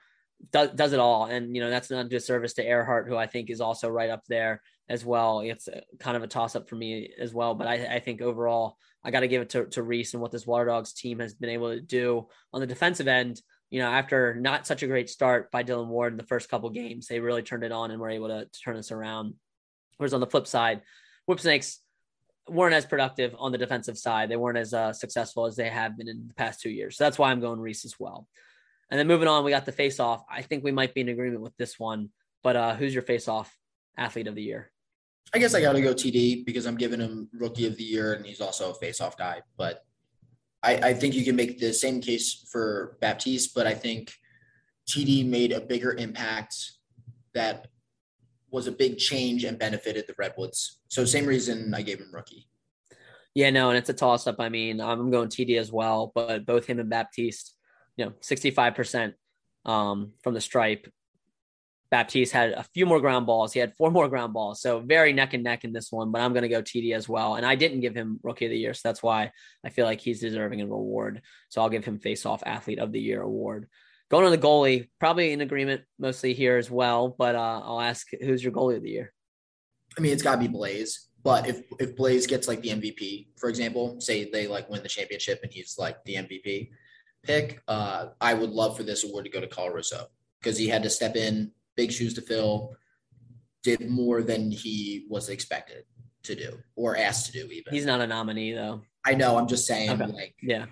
does, 0.51 0.71
does 0.71 0.93
it 0.93 1.01
all. 1.01 1.27
And, 1.27 1.55
you 1.55 1.63
know, 1.63 1.71
that's 1.71 1.91
not 1.91 2.07
a 2.07 2.09
disservice 2.09 2.55
to 2.55 2.65
Ehrhardt, 2.65 3.09
who 3.09 3.17
I 3.17 3.27
think 3.27 3.51
is 3.51 3.61
also 3.61 3.89
right 3.89 4.11
up 4.11 4.25
there 4.29 4.63
as 4.89 5.05
well. 5.05 5.41
It's 5.41 5.69
kind 5.99 6.17
of 6.17 6.23
a 6.23 6.29
toss 6.29 6.57
up 6.57 6.69
for 6.69 6.77
me 6.77 7.11
as 7.19 7.33
well. 7.33 7.55
But 7.55 7.67
I, 7.67 7.97
I 7.97 8.01
think 8.01 8.21
overall, 8.21 8.77
I 9.05 9.11
got 9.11 9.21
to 9.21 9.29
give 9.29 9.43
it 9.43 9.51
to, 9.51 9.67
to 9.67 9.83
Reese 9.83 10.15
and 10.15 10.23
what 10.23 10.33
this 10.33 10.47
Water 10.47 10.65
Dogs 10.65 10.93
team 10.93 11.19
has 11.19 11.35
been 11.35 11.51
able 11.51 11.75
to 11.75 11.81
do 11.81 12.27
on 12.53 12.61
the 12.61 12.67
defensive 12.67 13.09
end. 13.09 13.41
You 13.71 13.81
know, 13.81 13.91
after 13.91 14.35
not 14.35 14.67
such 14.67 14.83
a 14.83 14.87
great 14.87 15.11
start 15.11 15.51
by 15.51 15.63
Dillon 15.63 15.89
Ward 15.89 16.13
in 16.13 16.17
the 16.17 16.23
first 16.23 16.49
couple 16.49 16.71
games, 16.71 17.07
they 17.07 17.21
really 17.21 17.43
turned 17.43 17.65
it 17.65 17.73
on 17.73 17.91
and 17.91 18.01
were 18.01 18.11
able 18.11 18.29
to, 18.29 18.45
to 18.45 18.61
turn 18.61 18.77
this 18.77 18.93
around. 18.93 19.35
Whereas 19.97 20.15
on 20.15 20.21
the 20.21 20.27
flip 20.27 20.47
side, 20.47 20.83
Whip 21.27 21.41
Snakes 21.41 21.81
weren't 22.49 22.75
as 22.75 22.87
productive 22.87 23.35
on 23.39 23.53
the 23.53 23.59
defensive 23.59 23.99
side. 23.99 24.29
They 24.29 24.37
weren't 24.37 24.59
as 24.59 24.75
uh, 24.75 24.93
successful 24.93 25.47
as 25.47 25.57
they 25.57 25.69
have 25.69 25.97
been 25.97 26.09
in 26.09 26.29
the 26.29 26.35
past 26.35 26.61
two 26.61 26.71
years. 26.71 26.97
So 26.97 27.05
that's 27.05 27.19
why 27.19 27.31
I'm 27.31 27.41
going 27.41 27.61
Reese 27.61 27.85
as 27.85 27.99
well. 27.99 28.29
And 28.91 28.99
then 28.99 29.07
moving 29.07 29.29
on, 29.29 29.45
we 29.45 29.51
got 29.51 29.67
the 29.67 29.73
face 29.73 29.99
off. 29.99 30.25
I 30.31 30.43
think 30.43 30.63
we 30.63 30.73
might 30.73 30.95
be 30.95 31.01
in 31.01 31.09
agreement 31.09 31.43
with 31.43 31.57
this 31.57 31.79
one. 31.79 32.11
But 32.43 32.57
uh, 32.57 32.75
who's 32.77 32.93
your 32.93 33.03
face 33.03 33.29
off 33.29 33.57
athlete 33.97 34.27
of 34.27 34.35
the 34.35 34.43
year? 34.43 34.71
I 35.33 35.39
guess 35.39 35.55
I 35.55 35.61
got 35.61 35.73
to 35.73 35.81
go 35.81 35.95
TD 35.95 36.45
because 36.45 36.67
I'm 36.67 36.77
giving 36.77 37.01
him 37.01 37.29
rookie 37.33 37.67
of 37.67 37.77
the 37.77 37.83
year 37.83 38.13
and 38.13 38.25
he's 38.25 38.41
also 38.41 38.71
a 38.71 38.75
face 38.75 39.01
off 39.01 39.17
guy. 39.17 39.43
But 39.57 39.85
I, 40.63 40.77
I 40.77 40.95
think 40.95 41.15
you 41.15 41.25
can 41.25 41.37
make 41.37 41.59
the 41.59 41.73
same 41.73 42.01
case 42.01 42.47
for 42.51 42.97
Baptiste, 43.01 43.55
but 43.55 43.67
I 43.67 43.75
think 43.75 44.13
TD 44.89 45.27
made 45.27 45.53
a 45.53 45.61
bigger 45.61 45.95
impact 45.95 46.55
that 47.35 47.69
was 48.51 48.67
a 48.67 48.73
big 48.73 48.99
change 48.99 49.45
and 49.45 49.59
benefited 49.59 50.07
the 50.07 50.15
Redwoods. 50.17 50.81
So 50.89 51.05
same 51.05 51.27
reason 51.27 51.75
I 51.75 51.83
gave 51.83 51.99
him 51.99 52.11
rookie. 52.13 52.49
Yeah, 53.35 53.51
no, 53.51 53.69
and 53.71 53.77
it's 53.77 53.91
a 53.91 53.95
toss 53.95 54.29
up. 54.29 54.37
I 54.39 54.49
mean, 54.49 54.81
I'm 54.81 55.11
going 55.11 55.29
TD 55.29 55.59
as 55.59 55.73
well, 55.73 56.13
but 56.15 56.47
both 56.47 56.67
him 56.67 56.79
and 56.79 56.89
Baptiste, 56.89 57.57
you 57.97 58.05
know, 58.05 58.13
65% 58.23 59.15
um, 59.67 60.13
from 60.23 60.35
the 60.35 60.41
stripe. 60.41 60.87
Baptiste 61.95 62.33
had 62.33 62.51
a 62.51 62.65
few 62.75 62.87
more 62.87 62.99
ground 62.99 63.25
balls. 63.25 63.53
He 63.53 63.61
had 63.61 63.77
four 63.77 63.89
more 63.89 64.09
ground 64.09 64.33
balls. 64.33 64.61
So 64.61 64.81
very 64.81 65.13
neck 65.13 65.33
and 65.33 65.45
neck 65.45 65.63
in 65.63 65.73
this 65.73 65.93
one, 65.93 66.11
but 66.11 66.23
I'm 66.23 66.33
going 66.33 66.43
to 66.43 66.49
go 66.49 66.61
TD 66.61 66.93
as 66.93 67.09
well. 67.09 67.37
And 67.37 67.47
I 67.47 67.55
didn't 67.55 67.83
give 67.83 67.95
him 67.95 68.19
rookie 68.25 68.47
of 68.47 68.51
the 68.51 68.59
year. 68.59 68.75
So 68.75 68.89
that's 68.89 69.01
why 69.01 69.31
I 69.65 69.69
feel 69.69 69.85
like 69.85 70.01
he's 70.01 70.19
deserving 70.19 70.61
of 70.61 70.71
an 70.71 70.75
award. 70.75 71.23
So 71.51 71.63
I'll 71.63 71.69
give 71.69 71.85
him 71.85 72.01
face 72.01 72.27
off 72.27 72.43
athlete 72.45 72.81
of 72.81 72.91
the 72.91 72.99
year 72.99 73.23
award. 73.23 73.69
Going 74.11 74.25
on 74.25 74.33
the 74.33 74.39
goalie, 74.39 74.89
probably 74.99 75.31
in 75.31 75.41
agreement 75.41 75.83
mostly 75.97 76.35
here 76.35 76.57
as 76.57 76.69
well. 76.69 77.15
But 77.17 77.37
uh, 77.37 77.61
I'll 77.65 77.81
ask, 77.81 78.09
who's 78.21 78.43
your 78.43 78.53
goalie 78.53 78.75
of 78.77 78.83
the 78.83 78.91
year? 78.91 79.13
I 79.97 80.01
mean, 80.01 80.13
it's 80.13 80.25
got 80.25 80.35
to 80.35 80.41
be 80.41 80.49
Blaze. 80.49 81.11
But 81.23 81.47
if 81.47 81.63
if 81.79 81.95
Blaze 81.95 82.27
gets 82.27 82.49
like 82.49 82.61
the 82.61 82.71
MVP, 82.71 83.29
for 83.39 83.49
example, 83.49 84.01
say 84.01 84.29
they 84.29 84.49
like 84.49 84.69
win 84.69 84.83
the 84.83 84.89
championship 84.89 85.39
and 85.45 85.53
he's 85.53 85.77
like 85.79 86.05
the 86.07 86.17
MVP 86.17 86.71
pick, 87.23 87.63
uh, 87.69 88.07
I 88.21 88.35
would 88.35 88.51
love 88.51 88.77
for 88.77 88.83
this 88.83 89.05
award 89.05 89.27
to 89.27 89.31
go 89.31 89.41
to 89.41 89.47
Kyle 89.47 89.71
Russo 89.71 90.09
because 90.41 90.59
he 90.59 90.67
had 90.67 90.83
to 90.83 90.91
step 90.91 91.15
in, 91.15 91.53
big 91.77 91.93
shoes 91.93 92.15
to 92.15 92.23
fill, 92.23 92.77
did 93.63 93.89
more 93.89 94.23
than 94.23 94.51
he 94.51 95.07
was 95.09 95.29
expected 95.29 95.85
to 96.25 96.35
do 96.35 96.59
or 96.77 96.97
asked 96.97 97.27
to 97.27 97.33
do. 97.33 97.51
Even 97.51 97.73
he's 97.73 97.87
not 97.87 98.01
a 98.01 98.07
nominee 98.07 98.53
though. 98.53 98.83
I 99.07 99.15
know. 99.15 99.37
I'm 99.37 99.49
just 99.49 99.67
saying. 99.67 99.91
Okay. 99.91 100.07
Like, 100.07 100.35
yeah, 100.43 100.67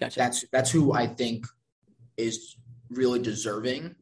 gotcha. 0.00 0.18
That's 0.18 0.44
that's 0.52 0.70
who 0.70 0.92
I 0.92 1.06
think 1.06 1.46
is 2.16 2.56
really 2.90 3.20
deserving 3.20 3.94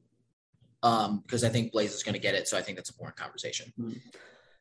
um, 0.83 1.21
because 1.21 1.45
I 1.45 1.49
think 1.49 1.73
Blaze 1.73 1.95
is 1.95 2.03
going 2.03 2.15
to 2.15 2.21
get 2.21 2.35
it. 2.35 2.49
So 2.49 2.57
I 2.57 2.63
think 2.63 2.77
that's 2.77 2.91
a 2.91 2.93
important 2.93 3.19
conversation. 3.19 3.73
Mm-hmm. 3.79 3.99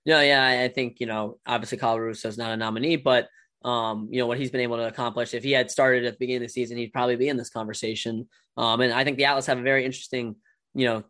No, 0.06 0.22
yeah, 0.22 0.62
I 0.64 0.68
think 0.68 1.00
you 1.00 1.08
know, 1.08 1.40
obviously 1.48 1.78
Kyle 1.78 2.00
Russo 2.00 2.28
is 2.28 2.38
not 2.38 2.52
a 2.52 2.58
nominee, 2.58 2.96
but 2.96 3.28
um, 3.64 4.08
you 4.12 4.20
know 4.20 4.28
what 4.28 4.38
he's 4.38 4.52
been 4.52 4.62
able 4.62 4.78
to 4.78 4.88
accomplish. 4.88 5.34
If 5.34 5.44
he 5.44 5.52
had 5.52 5.72
started 5.72 6.06
at 6.06 6.14
the 6.14 6.20
beginning 6.20 6.44
of 6.44 6.48
the 6.48 6.54
season, 6.54 6.78
he'd 6.78 6.94
probably 6.94 7.16
be 7.16 7.30
in 7.30 7.38
this 7.38 7.50
conversation. 7.50 8.28
Um, 8.58 8.82
and 8.82 8.94
I 8.94 9.04
think 9.04 9.18
the 9.18 9.26
Atlas 9.26 9.48
have 9.48 9.58
a 9.58 9.64
very 9.64 9.84
interesting, 9.84 10.36
you 10.76 10.86
know, 10.86 11.04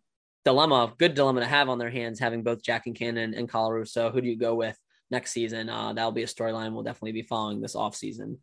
dilemma, 0.45 0.93
good 0.97 1.15
dilemma 1.15 1.41
to 1.41 1.47
have 1.47 1.67
on 1.67 1.79
their 1.79 1.89
hands, 1.89 2.19
having 2.19 2.43
both 2.43 2.63
Jack 2.63 2.85
Concannon 2.85 3.37
and 3.37 3.49
Kyle 3.49 3.71
Russo. 3.71 4.11
Who 4.11 4.21
do 4.21 4.27
you 4.27 4.37
go 4.37 4.55
with 4.55 4.77
next 5.11 5.31
season? 5.31 5.69
Uh, 5.69 5.91
that'll 5.93 6.11
be 6.11 6.23
a 6.23 6.27
storyline 6.27 6.73
we'll 6.73 6.83
definitely 6.83 7.11
be 7.11 7.23
following 7.23 7.61
this 7.61 7.75
off 7.75 7.95
season. 7.95 8.37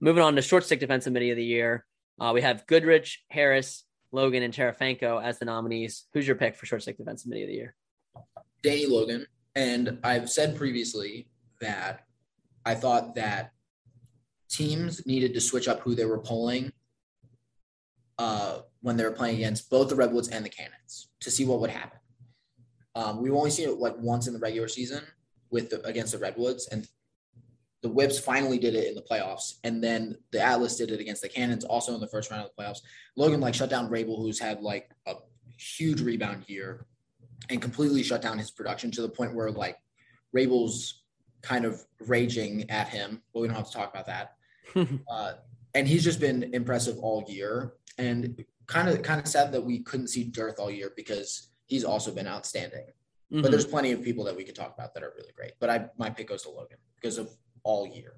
Moving 0.00 0.22
on 0.22 0.36
to 0.36 0.42
short 0.42 0.64
stick 0.64 0.80
defensive 0.80 1.10
committee 1.10 1.30
of 1.30 1.36
the 1.36 1.44
year, 1.44 1.86
uh, 2.20 2.32
we 2.34 2.42
have 2.42 2.66
Goodrich, 2.66 3.24
Harris, 3.30 3.84
Logan, 4.12 4.42
and 4.42 4.52
Tarafanko 4.52 5.22
as 5.22 5.38
the 5.38 5.44
nominees. 5.44 6.04
Who's 6.12 6.26
your 6.26 6.36
pick 6.36 6.56
for 6.56 6.66
short 6.66 6.82
stick 6.82 6.98
defensive 6.98 7.24
committee 7.24 7.44
of 7.44 7.48
the 7.48 7.54
year? 7.54 7.74
Danny 8.62 8.86
Logan. 8.86 9.26
And 9.54 9.98
I've 10.02 10.28
said 10.28 10.56
previously 10.56 11.28
that 11.60 12.04
I 12.64 12.74
thought 12.74 13.14
that 13.14 13.52
teams 14.50 15.06
needed 15.06 15.32
to 15.34 15.40
switch 15.40 15.68
up 15.68 15.80
who 15.80 15.94
they 15.94 16.04
were 16.04 16.18
polling 16.18 16.72
uh, 18.18 18.60
when 18.86 18.96
they 18.96 19.02
were 19.02 19.10
playing 19.10 19.34
against 19.34 19.68
both 19.68 19.88
the 19.88 19.96
Redwoods 19.96 20.28
and 20.28 20.44
the 20.44 20.48
Cannons 20.48 21.08
to 21.18 21.28
see 21.28 21.44
what 21.44 21.58
would 21.58 21.70
happen. 21.70 21.98
Um, 22.94 23.20
we've 23.20 23.34
only 23.34 23.50
seen 23.50 23.68
it 23.68 23.80
like 23.80 23.98
once 23.98 24.28
in 24.28 24.32
the 24.32 24.38
regular 24.38 24.68
season 24.68 25.02
with 25.50 25.70
the, 25.70 25.84
against 25.84 26.12
the 26.12 26.18
Redwoods, 26.18 26.68
and 26.68 26.86
the 27.82 27.88
Whips 27.88 28.20
finally 28.20 28.58
did 28.58 28.76
it 28.76 28.86
in 28.86 28.94
the 28.94 29.02
playoffs, 29.02 29.54
and 29.64 29.82
then 29.82 30.16
the 30.30 30.40
Atlas 30.40 30.76
did 30.76 30.92
it 30.92 31.00
against 31.00 31.20
the 31.20 31.28
Cannons 31.28 31.64
also 31.64 31.96
in 31.96 32.00
the 32.00 32.06
first 32.06 32.30
round 32.30 32.44
of 32.44 32.50
the 32.56 32.62
playoffs. 32.62 32.78
Logan 33.16 33.40
like 33.40 33.56
shut 33.56 33.70
down 33.70 33.90
Rabil, 33.90 34.16
who's 34.16 34.38
had 34.38 34.62
like 34.62 34.88
a 35.08 35.14
huge 35.58 36.00
rebound 36.00 36.44
year, 36.46 36.86
and 37.50 37.60
completely 37.60 38.04
shut 38.04 38.22
down 38.22 38.38
his 38.38 38.52
production 38.52 38.92
to 38.92 39.02
the 39.02 39.08
point 39.08 39.34
where 39.34 39.50
like 39.50 39.78
Rabil's 40.32 41.02
kind 41.42 41.64
of 41.64 41.84
raging 42.06 42.70
at 42.70 42.86
him. 42.86 43.20
But 43.34 43.40
we 43.40 43.48
don't 43.48 43.56
have 43.56 43.66
to 43.66 43.76
talk 43.76 43.92
about 43.92 44.06
that. 44.06 44.36
uh, 45.10 45.32
and 45.74 45.88
he's 45.88 46.04
just 46.04 46.20
been 46.20 46.54
impressive 46.54 46.98
all 47.00 47.24
year. 47.26 47.72
And 47.98 48.44
kind 48.66 48.88
of 48.88 49.02
kind 49.02 49.20
of 49.20 49.28
sad 49.28 49.52
that 49.52 49.64
we 49.64 49.80
couldn't 49.80 50.08
see 50.08 50.24
Dearth 50.24 50.58
all 50.58 50.70
year 50.70 50.92
because 50.96 51.50
he's 51.66 51.84
also 51.84 52.12
been 52.12 52.26
outstanding. 52.26 52.86
Mm-hmm. 53.32 53.42
But 53.42 53.50
there's 53.50 53.66
plenty 53.66 53.92
of 53.92 54.02
people 54.02 54.24
that 54.24 54.36
we 54.36 54.44
could 54.44 54.54
talk 54.54 54.74
about 54.74 54.94
that 54.94 55.02
are 55.02 55.12
really 55.16 55.32
great. 55.36 55.52
But 55.58 55.70
I 55.70 55.86
my 55.98 56.10
pick 56.10 56.28
goes 56.28 56.42
to 56.42 56.50
Logan 56.50 56.78
because 56.94 57.18
of 57.18 57.30
all 57.62 57.86
year. 57.86 58.14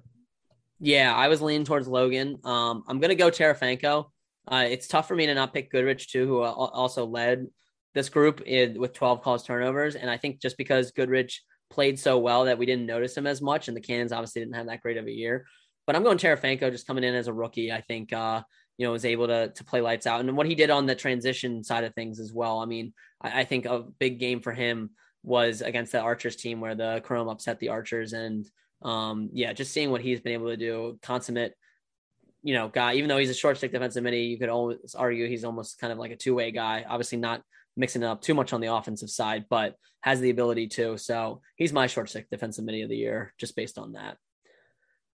Yeah, 0.79 1.13
I 1.13 1.27
was 1.27 1.41
leaning 1.41 1.65
towards 1.65 1.87
Logan. 1.87 2.39
Um, 2.43 2.83
I'm 2.87 2.99
gonna 2.99 3.15
go 3.15 3.29
Tarafanko. 3.29 4.05
Uh, 4.47 4.65
it's 4.69 4.87
tough 4.87 5.07
for 5.07 5.15
me 5.15 5.25
to 5.27 5.33
not 5.33 5.53
pick 5.53 5.71
Goodrich 5.71 6.11
too, 6.11 6.25
who 6.25 6.41
also 6.41 7.05
led 7.05 7.47
this 7.93 8.09
group 8.09 8.41
in, 8.41 8.79
with 8.79 8.93
12 8.93 9.21
calls 9.21 9.43
turnovers. 9.43 9.95
And 9.95 10.09
I 10.09 10.17
think 10.17 10.41
just 10.41 10.57
because 10.57 10.91
Goodrich 10.91 11.43
played 11.69 11.99
so 11.99 12.17
well 12.17 12.45
that 12.45 12.57
we 12.57 12.65
didn't 12.65 12.85
notice 12.85 13.15
him 13.15 13.27
as 13.27 13.41
much, 13.41 13.67
and 13.67 13.77
the 13.77 13.81
Cannons 13.81 14.11
obviously 14.11 14.41
didn't 14.41 14.55
have 14.55 14.67
that 14.67 14.81
great 14.81 14.97
of 14.97 15.05
a 15.05 15.11
year. 15.11 15.45
But 15.85 15.95
I'm 15.95 16.03
going 16.03 16.17
Tarafanko 16.17 16.71
just 16.71 16.87
coming 16.87 17.03
in 17.03 17.15
as 17.15 17.27
a 17.27 17.33
rookie. 17.33 17.71
I 17.71 17.81
think 17.81 18.13
uh, 18.13 18.41
you 18.79 18.85
know 18.85 18.91
was 18.91 19.05
able 19.05 19.27
to 19.27 19.49
to 19.49 19.63
play 19.63 19.81
lights 19.81 20.07
out, 20.07 20.21
and 20.21 20.35
what 20.35 20.47
he 20.47 20.55
did 20.55 20.71
on 20.71 20.87
the 20.87 20.95
transition 20.95 21.63
side 21.63 21.83
of 21.83 21.93
things 21.93 22.19
as 22.19 22.33
well. 22.33 22.59
I 22.59 22.65
mean, 22.65 22.93
I, 23.21 23.41
I 23.41 23.43
think 23.43 23.65
a 23.65 23.83
big 23.99 24.19
game 24.19 24.39
for 24.39 24.53
him 24.53 24.91
was 25.21 25.61
against 25.61 25.91
the 25.91 25.99
Archers 25.99 26.37
team 26.37 26.61
where 26.61 26.75
the 26.75 27.01
Chrome 27.03 27.27
upset 27.27 27.59
the 27.59 27.69
Archers, 27.69 28.13
and 28.13 28.49
um, 28.81 29.29
yeah, 29.33 29.51
just 29.53 29.73
seeing 29.73 29.91
what 29.91 30.01
he's 30.01 30.21
been 30.21 30.33
able 30.33 30.47
to 30.47 30.57
do, 30.57 30.97
consummate 31.03 31.53
you 32.41 32.53
know, 32.53 32.69
guy, 32.69 32.93
even 32.93 33.09
though 33.09 33.17
he's 33.17 33.29
a 33.29 33.33
short 33.33 33.57
stick 33.57 33.73
defensive 33.73 34.01
mini, 34.01 34.23
you 34.23 34.39
could 34.39 34.49
always 34.49 34.95
argue 34.95 35.27
he's 35.27 35.43
almost 35.43 35.77
kind 35.77 35.91
of 35.91 35.99
like 35.99 36.11
a 36.11 36.15
two 36.15 36.33
way 36.33 36.51
guy. 36.51 36.85
Obviously, 36.87 37.17
not 37.17 37.41
mixing 37.75 38.01
it 38.01 38.05
up 38.05 38.21
too 38.21 38.33
much 38.33 38.53
on 38.53 38.61
the 38.61 38.73
offensive 38.73 39.09
side, 39.09 39.45
but 39.49 39.75
has 40.01 40.19
the 40.19 40.29
ability 40.29 40.67
to. 40.67 40.97
So 40.97 41.41
he's 41.57 41.73
my 41.73 41.87
short 41.87 42.09
stick 42.09 42.29
defensive 42.29 42.63
mini 42.63 42.81
of 42.81 42.89
the 42.89 42.95
year, 42.95 43.33
just 43.37 43.55
based 43.55 43.77
on 43.77 43.93
that. 43.93 44.17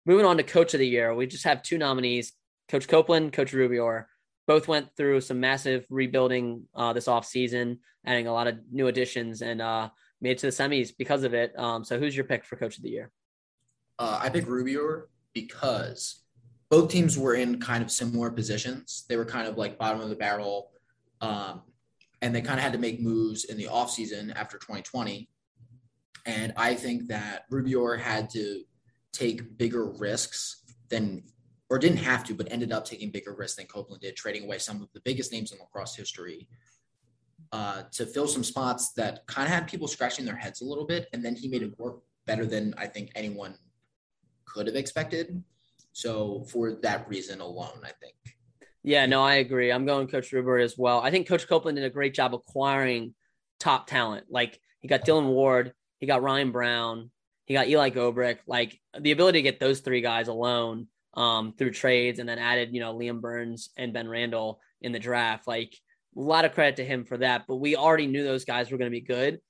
Moving 0.06 0.26
on 0.26 0.36
to 0.36 0.42
coach 0.42 0.74
of 0.74 0.80
the 0.80 0.88
year, 0.88 1.14
we 1.14 1.26
just 1.26 1.44
have 1.44 1.62
two 1.62 1.78
nominees 1.78 2.32
Coach 2.68 2.88
Copelan, 2.88 3.32
Coach 3.32 3.52
Rubeor. 3.52 4.06
Both 4.46 4.68
went 4.68 4.94
through 4.96 5.22
some 5.22 5.40
massive 5.40 5.86
rebuilding 5.88 6.64
uh, 6.74 6.92
this 6.92 7.06
offseason, 7.06 7.78
adding 8.04 8.26
a 8.26 8.32
lot 8.32 8.46
of 8.46 8.58
new 8.70 8.88
additions 8.88 9.40
and 9.40 9.62
uh, 9.62 9.88
made 10.20 10.32
it 10.32 10.38
to 10.38 10.46
the 10.46 10.52
semis 10.52 10.92
because 10.96 11.24
of 11.24 11.32
it. 11.32 11.58
Um, 11.58 11.82
so, 11.84 11.98
who's 11.98 12.14
your 12.14 12.26
pick 12.26 12.44
for 12.44 12.56
Coach 12.56 12.76
of 12.76 12.82
the 12.82 12.90
Year? 12.90 13.10
Uh, 13.98 14.18
I 14.22 14.28
pick 14.28 14.44
Rubeor 14.44 15.04
because 15.32 16.24
both 16.70 16.90
teams 16.90 17.18
were 17.18 17.34
in 17.34 17.60
kind 17.60 17.82
of 17.82 17.90
similar 17.90 18.30
positions. 18.30 19.04
They 19.08 19.16
were 19.16 19.24
kind 19.24 19.46
of 19.46 19.56
like 19.56 19.78
bottom 19.78 20.00
of 20.00 20.08
the 20.08 20.16
barrel. 20.16 20.70
Um, 21.20 21.62
and 22.20 22.34
they 22.34 22.40
kind 22.40 22.58
of 22.58 22.64
had 22.64 22.72
to 22.72 22.78
make 22.78 23.00
moves 23.00 23.44
in 23.44 23.56
the 23.56 23.66
offseason 23.66 24.34
after 24.34 24.56
2020. 24.58 25.28
And 26.26 26.54
I 26.56 26.74
think 26.74 27.08
that 27.08 27.48
Rubeor 27.50 27.98
had 27.98 28.30
to 28.30 28.62
take 29.12 29.58
bigger 29.58 29.90
risks 29.90 30.64
than, 30.88 31.22
or 31.74 31.78
didn't 31.78 31.98
have 31.98 32.22
to, 32.22 32.34
but 32.34 32.46
ended 32.52 32.70
up 32.70 32.84
taking 32.84 33.10
bigger 33.10 33.34
risks 33.34 33.56
than 33.56 33.66
Copelan 33.66 33.98
did, 33.98 34.14
trading 34.14 34.44
away 34.44 34.58
some 34.58 34.80
of 34.80 34.88
the 34.92 35.00
biggest 35.00 35.32
names 35.32 35.50
in 35.50 35.58
lacrosse 35.58 35.96
history 35.96 36.46
uh, 37.50 37.82
to 37.90 38.06
fill 38.06 38.28
some 38.28 38.44
spots 38.44 38.92
that 38.92 39.26
kind 39.26 39.48
of 39.48 39.52
had 39.52 39.66
people 39.66 39.88
scratching 39.88 40.24
their 40.24 40.36
heads 40.36 40.60
a 40.60 40.64
little 40.64 40.86
bit. 40.86 41.08
And 41.12 41.24
then 41.24 41.34
he 41.34 41.48
made 41.48 41.62
it 41.62 41.76
work 41.76 41.96
better 42.26 42.46
than 42.46 42.74
I 42.78 42.86
think 42.86 43.10
anyone 43.16 43.56
could 44.44 44.68
have 44.68 44.76
expected. 44.76 45.42
So 45.90 46.44
for 46.48 46.74
that 46.82 47.08
reason 47.08 47.40
alone, 47.40 47.80
I 47.82 47.90
think 48.00 48.14
yeah, 48.84 49.06
no, 49.06 49.20
I 49.22 49.36
agree. 49.36 49.72
I'm 49.72 49.86
going 49.86 50.06
Coach 50.06 50.30
Rubeor 50.30 50.62
as 50.62 50.78
well. 50.78 51.00
I 51.00 51.10
think 51.10 51.26
Coach 51.26 51.48
Copelan 51.48 51.74
did 51.74 51.84
a 51.84 51.90
great 51.90 52.14
job 52.14 52.34
acquiring 52.34 53.14
top 53.58 53.88
talent. 53.88 54.26
Like 54.30 54.60
he 54.78 54.86
got 54.86 55.04
Dillon 55.04 55.26
Ward, 55.26 55.72
he 55.98 56.06
got 56.06 56.22
Ryan 56.22 56.52
Brown, 56.52 57.10
he 57.46 57.54
got 57.54 57.66
Eli 57.66 57.90
Gobrecht. 57.90 58.40
Like 58.46 58.78
the 58.96 59.10
ability 59.10 59.38
to 59.38 59.42
get 59.42 59.58
those 59.58 59.80
three 59.80 60.02
guys 60.02 60.28
alone 60.28 60.86
um, 61.16 61.54
through 61.56 61.72
trades, 61.72 62.18
and 62.18 62.28
then 62.28 62.38
added 62.38 62.70
you 62.72 62.80
know 62.80 62.94
Liam 62.94 63.20
Burns 63.20 63.70
and 63.76 63.92
Ben 63.92 64.08
Randall 64.08 64.60
in 64.80 64.92
the 64.92 64.98
draft. 64.98 65.46
Like 65.46 65.74
a 66.16 66.20
lot 66.20 66.44
of 66.44 66.52
credit 66.52 66.76
to 66.76 66.84
him 66.84 67.04
for 67.04 67.18
that. 67.18 67.44
But 67.48 67.56
we 67.56 67.76
already 67.76 68.06
knew 68.06 68.24
those 68.24 68.44
guys 68.44 68.70
were 68.70 68.78
going 68.78 68.90
to 68.90 69.00
be 69.00 69.00
good. 69.00 69.40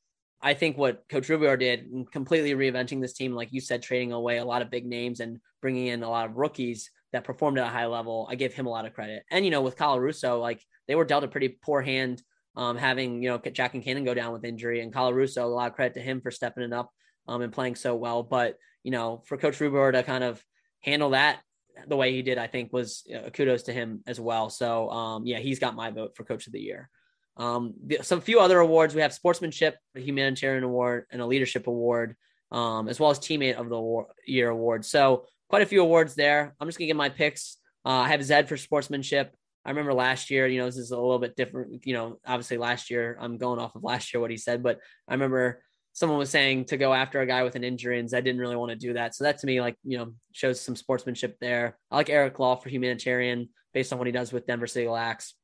I 0.40 0.54
think 0.54 0.76
what 0.76 1.04
Coach 1.08 1.28
Rubeor 1.28 1.58
did, 1.58 1.88
completely 2.12 2.52
reinventing 2.52 3.00
this 3.00 3.14
team, 3.14 3.32
like 3.32 3.48
you 3.50 3.62
said, 3.62 3.82
trading 3.82 4.12
away 4.12 4.38
a 4.38 4.44
lot 4.44 4.60
of 4.60 4.70
big 4.70 4.84
names 4.84 5.20
and 5.20 5.38
bringing 5.62 5.86
in 5.86 6.02
a 6.02 6.10
lot 6.10 6.28
of 6.28 6.36
rookies 6.36 6.90
that 7.12 7.24
performed 7.24 7.58
at 7.58 7.66
a 7.66 7.70
high 7.70 7.86
level. 7.86 8.28
I 8.30 8.34
give 8.34 8.52
him 8.52 8.66
a 8.66 8.70
lot 8.70 8.84
of 8.84 8.92
credit. 8.92 9.22
And, 9.30 9.44
you 9.44 9.50
know, 9.50 9.62
with 9.62 9.76
Kyle 9.76 9.98
Russo, 9.98 10.38
like 10.38 10.60
they 10.86 10.96
were 10.96 11.06
dealt 11.06 11.24
a 11.24 11.28
pretty 11.28 11.58
poor 11.62 11.80
hand 11.80 12.20
um, 12.56 12.76
having, 12.76 13.22
you 13.22 13.30
know, 13.30 13.38
Jack 13.38 13.72
Concannon 13.72 14.04
go 14.04 14.12
down 14.12 14.32
with 14.34 14.44
injury 14.44 14.82
and 14.82 14.92
Kyle 14.92 15.14
Russo, 15.14 15.46
a 15.46 15.48
lot 15.48 15.70
of 15.70 15.76
credit 15.76 15.94
to 15.94 16.00
him 16.00 16.20
for 16.20 16.30
stepping 16.30 16.64
it 16.64 16.74
up 16.74 16.90
um, 17.26 17.40
and 17.40 17.52
playing 17.52 17.76
so 17.76 17.94
well. 17.94 18.22
But, 18.22 18.56
you 18.82 18.90
know, 18.90 19.22
for 19.26 19.38
Coach 19.38 19.58
Rubeor 19.60 19.92
to 19.92 20.02
kind 20.02 20.24
of 20.24 20.44
handle 20.82 21.10
that 21.10 21.40
the 21.86 21.96
way 21.96 22.12
he 22.12 22.22
did, 22.22 22.38
I 22.38 22.46
think 22.46 22.72
was 22.72 23.04
kudos 23.32 23.64
to 23.64 23.72
him 23.72 24.02
as 24.06 24.20
well. 24.20 24.50
So, 24.50 24.90
um, 24.90 25.26
yeah, 25.26 25.38
he's 25.38 25.58
got 25.58 25.74
my 25.74 25.90
vote 25.90 26.16
for 26.16 26.24
Coach 26.24 26.46
of 26.46 26.52
the 26.52 26.60
Year. 26.60 26.88
Um, 27.36 27.74
some 28.02 28.20
few 28.20 28.38
other 28.40 28.60
awards 28.60 28.94
we 28.94 29.02
have 29.02 29.12
sportsmanship, 29.12 29.76
a 29.96 30.00
humanitarian 30.00 30.62
award, 30.62 31.06
and 31.10 31.20
a 31.20 31.26
leadership 31.26 31.66
award, 31.66 32.16
um, 32.52 32.88
as 32.88 33.00
well 33.00 33.10
as 33.10 33.18
teammate 33.18 33.56
of 33.56 33.68
the 33.68 33.80
war- 33.80 34.14
year 34.26 34.50
award. 34.50 34.84
So 34.84 35.26
quite 35.48 35.62
a 35.62 35.66
few 35.66 35.82
awards 35.82 36.14
there. 36.14 36.54
I'm 36.60 36.68
just 36.68 36.78
gonna 36.78 36.86
get 36.86 36.96
my 36.96 37.08
picks. 37.08 37.56
Uh, 37.84 37.88
I 37.88 38.08
have 38.08 38.22
Zed 38.22 38.48
for 38.48 38.56
sportsmanship. 38.56 39.34
I 39.64 39.70
remember 39.70 39.94
last 39.94 40.30
year, 40.30 40.46
you 40.46 40.58
know, 40.58 40.66
this 40.66 40.76
is 40.76 40.90
a 40.90 40.96
little 40.96 41.18
bit 41.18 41.36
different. 41.36 41.86
You 41.86 41.94
know, 41.94 42.18
obviously 42.24 42.58
last 42.58 42.90
year, 42.90 43.16
I'm 43.20 43.38
going 43.38 43.58
off 43.58 43.74
of 43.74 43.82
last 43.82 44.12
year 44.12 44.20
what 44.20 44.30
he 44.30 44.36
said, 44.36 44.62
but 44.62 44.78
I 45.08 45.14
remember 45.14 45.63
someone 45.94 46.18
was 46.18 46.28
saying 46.28 46.66
to 46.66 46.76
go 46.76 46.92
after 46.92 47.20
a 47.20 47.26
guy 47.26 47.44
with 47.44 47.54
an 47.54 47.64
injury, 47.64 47.98
and 47.98 48.08
I 48.12 48.20
didn't 48.20 48.40
really 48.40 48.56
want 48.56 48.70
to 48.70 48.76
do 48.76 48.92
that. 48.94 49.14
So 49.14 49.24
that 49.24 49.38
to 49.38 49.46
me, 49.46 49.60
like, 49.60 49.76
you 49.84 49.96
know, 49.96 50.12
shows 50.32 50.60
some 50.60 50.76
sportsmanship 50.76 51.38
there. 51.40 51.78
I 51.90 51.96
like 51.96 52.10
Eric 52.10 52.38
Law 52.38 52.56
for 52.56 52.68
humanitarian 52.68 53.48
based 53.72 53.92
on 53.92 53.98
what 53.98 54.06
he 54.06 54.12
does 54.12 54.32
with 54.32 54.46
Denver 54.46 54.66
City 54.66 54.88
Lax. 54.88 55.34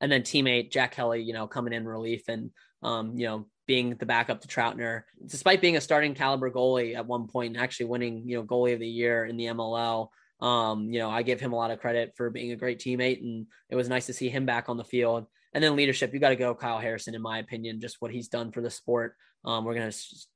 And 0.00 0.10
then 0.10 0.22
teammate 0.22 0.72
Jack 0.72 0.92
Kelly, 0.92 1.22
you 1.22 1.34
know, 1.34 1.46
coming 1.46 1.74
in 1.74 1.86
relief 1.86 2.28
and, 2.28 2.50
um, 2.82 3.18
you 3.18 3.26
know, 3.26 3.46
being 3.66 3.94
the 3.96 4.06
backup 4.06 4.40
to 4.40 4.48
Troutner, 4.48 5.02
despite 5.26 5.60
being 5.60 5.76
a 5.76 5.80
starting 5.82 6.14
caliber 6.14 6.50
goalie 6.50 6.96
at 6.96 7.06
one 7.06 7.28
point 7.28 7.54
and 7.54 7.62
actually 7.62 7.86
winning, 7.86 8.22
you 8.26 8.38
know, 8.38 8.44
goalie 8.44 8.72
of 8.72 8.80
the 8.80 8.88
year 8.88 9.26
in 9.26 9.36
the 9.36 9.46
MLL. 9.46 10.08
Um, 10.40 10.90
you 10.90 10.98
know, 10.98 11.10
I 11.10 11.22
give 11.22 11.40
him 11.40 11.52
a 11.52 11.56
lot 11.56 11.72
of 11.72 11.80
credit 11.80 12.14
for 12.16 12.30
being 12.30 12.52
a 12.52 12.56
great 12.56 12.78
teammate, 12.78 13.20
and 13.20 13.46
it 13.68 13.76
was 13.76 13.88
nice 13.88 14.06
to 14.06 14.14
see 14.14 14.30
him 14.30 14.46
back 14.46 14.68
on 14.68 14.78
the 14.78 14.84
field. 14.84 15.26
And 15.54 15.64
then 15.64 15.76
leadership, 15.76 16.12
you 16.12 16.20
got 16.20 16.30
to 16.30 16.36
go 16.36 16.54
Kyle 16.54 16.78
Harrison, 16.78 17.14
in 17.14 17.22
my 17.22 17.38
opinion, 17.38 17.80
just 17.80 17.96
what 18.00 18.10
he's 18.10 18.28
done 18.28 18.52
for 18.52 18.60
the 18.60 18.70
sport. 18.70 19.16
Um, 19.44 19.64
we're 19.64 19.74
gonna 19.74 19.92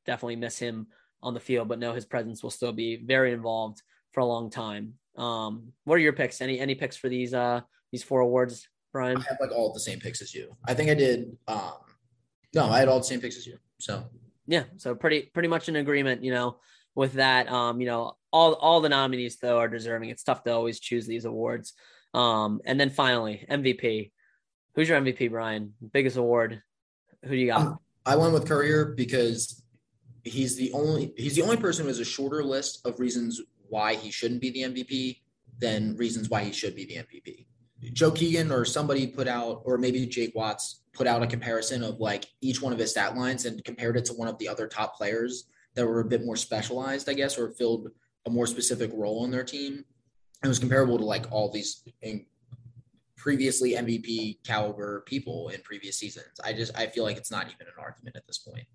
definitely 0.07 0.37
miss 0.37 0.59
him 0.59 0.87
on 1.23 1.35
the 1.35 1.41
field, 1.41 1.69
but 1.69 1.79
know 1.79 1.93
his 1.93 2.07
presence 2.07 2.43
will 2.43 2.51
still 2.51 2.73
be 2.73 2.97
very 2.97 3.33
involved 3.33 3.83
for 4.13 4.21
a 4.21 4.27
long 4.27 4.51
time. 4.51 4.95
Um, 5.17 5.73
what 5.85 5.97
are 5.97 5.99
your 5.99 6.13
picks? 6.13 6.41
Any 6.41 6.59
any 6.59 6.75
picks 6.75 6.97
for 6.97 7.09
these 7.09 7.35
uh 7.35 7.61
these 7.91 8.03
four 8.03 8.21
awards, 8.21 8.69
Brian? 8.93 9.17
I 9.17 9.25
have 9.29 9.39
like 9.41 9.53
all 9.53 9.73
the 9.73 9.81
same 9.81 10.01
picks 10.01 10.23
as 10.23 10.35
you. 10.35 10.57
I 10.67 10.75
think 10.75 10.91
I 10.91 10.95
did 10.95 11.37
um 11.49 11.73
no, 12.55 12.67
I 12.67 12.79
had 12.79 12.89
all 12.89 12.99
the 12.99 13.05
same 13.05 13.21
picks 13.21 13.37
as 13.37 13.47
you. 13.47 13.59
So 13.79 14.05
yeah, 14.47 14.65
so 14.77 14.95
pretty 14.95 15.31
pretty 15.33 15.49
much 15.49 15.69
in 15.69 15.77
agreement, 15.77 16.23
you 16.25 16.33
know, 16.33 16.59
with 16.95 17.15
that. 17.15 17.51
Um, 17.51 17.81
you 17.81 17.87
know, 17.87 18.17
all 18.33 18.55
all 18.55 18.81
the 18.81 18.89
nominees 18.89 19.39
though 19.39 19.59
are 19.59 19.69
deserving. 19.69 20.11
It's 20.11 20.25
tough 20.25 20.45
to 20.45 20.53
always 20.53 20.81
choose 20.81 21.07
these 21.07 21.25
awards. 21.25 21.75
Um, 22.15 22.61
and 22.65 22.79
then 22.79 22.91
finally, 22.91 23.47
MVP. 23.51 24.13
Who's 24.75 24.89
your 24.89 25.01
MVP, 25.01 25.31
Brian? 25.31 25.75
Biggest 25.93 26.17
award. 26.17 26.63
Who 27.25 27.31
do 27.31 27.37
you 27.37 27.47
got? 27.47 27.61
Um, 27.61 27.79
I 28.07 28.17
went 28.17 28.33
with 28.33 28.49
Currier 28.49 28.95
because 28.97 29.63
he's 30.25 30.57
the 30.57 30.73
only 30.73 31.13
he's 31.17 31.37
the 31.37 31.43
only 31.43 31.57
person 31.57 31.85
who 31.85 31.89
has 31.89 31.99
a 31.99 32.05
shorter 32.05 32.43
list 32.43 32.85
of 32.87 32.99
reasons 32.99 33.41
why 33.69 33.95
he 33.95 34.11
shouldn't 34.11 34.41
be 34.41 34.51
the 34.51 34.63
MVP 34.63 35.19
than 35.59 35.97
reasons 35.97 36.29
why 36.29 36.43
he 36.43 36.53
should 36.53 36.75
be 36.75 36.85
the 36.85 36.97
MVP. 36.97 37.47
Joe 37.93 38.11
Keegan 38.11 38.53
or 38.53 38.65
somebody 38.65 39.07
put 39.07 39.29
out, 39.29 39.63
or 39.65 39.77
maybe 39.77 40.07
Jake 40.07 40.35
Watts 40.35 40.83
put 40.93 41.07
out 41.07 41.23
a 41.23 41.27
comparison 41.27 41.83
of 41.83 41.99
like 42.01 42.27
each 42.41 42.63
one 42.63 42.73
of 42.73 42.79
his 42.79 42.91
stat 42.91 43.17
lines 43.17 43.45
and 43.45 43.65
compared 43.65 43.97
it 43.97 44.05
to 44.07 44.15
one 44.15 44.29
of 44.29 44.39
the 44.39 44.49
other 44.49 44.67
top 44.69 44.97
players 44.97 45.49
that 45.75 45.87
were 45.87 46.01
a 46.01 46.05
bit 46.05 46.25
more 46.25 46.37
specialized, 46.37 47.09
I 47.09 47.15
guess, 47.15 47.39
or 47.39 47.51
filled 47.51 47.89
a 48.27 48.31
more 48.31 48.47
specific 48.47 48.91
role 48.95 49.25
in 49.25 49.31
their 49.31 49.45
team. 49.45 49.85
It 50.45 50.49
was 50.49 50.59
comparable 50.59 50.99
to 50.99 51.05
like 51.05 51.31
all 51.33 51.51
these 51.51 51.83
previously 53.23 53.75
MVP 53.75 54.43
caliber 54.45 55.05
people 55.07 55.51
in 55.51 55.61
previous 55.61 55.97
seasons. 55.97 56.41
I 56.45 56.53
just 56.53 56.77
I 56.77 56.87
feel 56.89 57.05
like 57.05 57.17
it's 57.17 57.31
not 57.31 57.47
even 57.47 57.69
an 57.69 57.75
argument 57.79 58.17
at 58.17 58.27
this 58.27 58.39
point. 58.39 58.67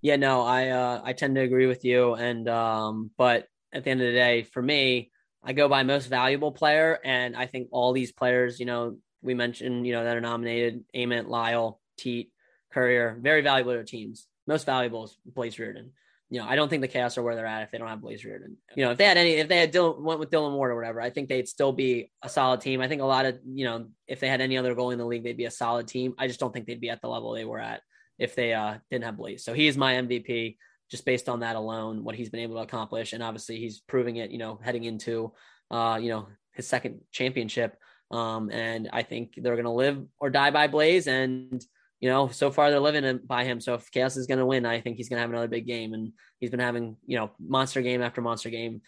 Yeah, 0.00 0.16
no, 0.16 0.42
I 0.42 0.70
uh, 0.70 1.00
I 1.04 1.12
tend 1.12 1.36
to 1.36 1.42
agree 1.42 1.66
with 1.66 1.84
you, 1.84 2.14
and 2.14 2.48
um, 2.48 3.12
but 3.16 3.46
at 3.72 3.84
the 3.84 3.90
end 3.90 4.00
of 4.00 4.08
the 4.08 4.12
day, 4.12 4.42
for 4.42 4.60
me, 4.60 5.12
I 5.44 5.52
go 5.52 5.68
by 5.68 5.84
most 5.84 6.08
valuable 6.08 6.50
player, 6.50 6.98
and 7.04 7.36
I 7.36 7.46
think 7.46 7.68
all 7.70 7.92
these 7.92 8.10
players, 8.10 8.58
you 8.58 8.66
know, 8.66 8.96
we 9.22 9.34
mentioned, 9.34 9.86
you 9.86 9.92
know, 9.92 10.02
that 10.02 10.16
are 10.16 10.20
nominated, 10.20 10.84
Ament, 10.92 11.28
Lyle, 11.28 11.80
Teat, 11.96 12.32
Currier, 12.72 13.16
very 13.20 13.42
valuable 13.42 13.74
to 13.74 13.84
teams. 13.84 14.26
Most 14.48 14.66
valuable 14.66 15.04
is 15.04 15.16
Blaze 15.24 15.54
Riorden. 15.56 15.90
You 16.32 16.38
know, 16.40 16.46
I 16.48 16.56
don't 16.56 16.70
think 16.70 16.80
the 16.80 16.88
Chaos 16.88 17.18
are 17.18 17.22
where 17.22 17.36
they're 17.36 17.44
at 17.44 17.64
if 17.64 17.70
they 17.70 17.76
don't 17.76 17.88
have 17.88 18.00
Blaze 18.00 18.22
Riorden. 18.22 18.54
You 18.74 18.86
know, 18.86 18.92
if 18.92 18.96
they 18.96 19.04
had 19.04 19.18
any, 19.18 19.32
if 19.32 19.48
they 19.48 19.58
had 19.58 19.70
Dillon, 19.70 20.02
went 20.02 20.18
with 20.18 20.30
Dillon 20.30 20.54
Ward 20.54 20.70
or 20.70 20.76
whatever, 20.76 20.98
I 20.98 21.10
think 21.10 21.28
they'd 21.28 21.46
still 21.46 21.72
be 21.72 22.10
a 22.22 22.28
solid 22.30 22.62
team. 22.62 22.80
I 22.80 22.88
think 22.88 23.02
a 23.02 23.04
lot 23.04 23.26
of, 23.26 23.38
you 23.44 23.66
know, 23.66 23.88
if 24.08 24.18
they 24.18 24.28
had 24.28 24.40
any 24.40 24.56
other 24.56 24.74
goal 24.74 24.92
in 24.92 24.98
the 24.98 25.04
league, 25.04 25.24
they'd 25.24 25.36
be 25.36 25.44
a 25.44 25.50
solid 25.50 25.88
team. 25.88 26.14
I 26.18 26.28
just 26.28 26.40
don't 26.40 26.50
think 26.50 26.66
they'd 26.66 26.80
be 26.80 26.88
at 26.88 27.02
the 27.02 27.08
level 27.08 27.32
they 27.32 27.44
were 27.44 27.58
at 27.58 27.82
if 28.18 28.34
they 28.34 28.54
uh, 28.54 28.78
didn't 28.90 29.04
have 29.04 29.18
Blaze. 29.18 29.44
So 29.44 29.52
he 29.52 29.66
is 29.66 29.76
my 29.76 29.92
MVP 29.92 30.56
just 30.90 31.04
based 31.04 31.28
on 31.28 31.40
that 31.40 31.54
alone, 31.54 32.02
what 32.02 32.14
he's 32.14 32.30
been 32.30 32.40
able 32.40 32.56
to 32.56 32.62
accomplish, 32.62 33.12
and 33.12 33.22
obviously 33.22 33.58
he's 33.58 33.80
proving 33.80 34.16
it. 34.16 34.30
You 34.30 34.38
know, 34.38 34.58
heading 34.62 34.84
into 34.84 35.34
uh, 35.70 35.98
you 36.00 36.08
know 36.08 36.28
his 36.52 36.66
second 36.66 37.02
championship. 37.10 37.76
Um, 38.10 38.50
and 38.50 38.88
I 38.90 39.02
think 39.02 39.34
they're 39.36 39.54
going 39.54 39.64
to 39.64 39.70
live 39.70 40.02
or 40.18 40.30
die 40.30 40.50
by 40.50 40.66
Blaze. 40.66 41.06
And, 41.06 41.62
you 42.02 42.08
know, 42.08 42.26
so 42.26 42.50
far 42.50 42.68
they're 42.68 42.80
living 42.80 43.20
by 43.24 43.44
him. 43.44 43.60
So 43.60 43.74
if 43.74 43.88
Chaos 43.92 44.16
is 44.16 44.26
going 44.26 44.40
to 44.40 44.44
win, 44.44 44.66
I 44.66 44.80
think 44.80 44.96
he's 44.96 45.08
going 45.08 45.18
to 45.18 45.20
have 45.20 45.30
another 45.30 45.46
big 45.46 45.68
game. 45.68 45.94
And 45.94 46.12
he's 46.40 46.50
been 46.50 46.58
having, 46.58 46.96
you 47.06 47.16
know, 47.16 47.30
monster 47.38 47.80
game 47.80 48.02
after 48.02 48.20
monster 48.20 48.50
game 48.50 48.82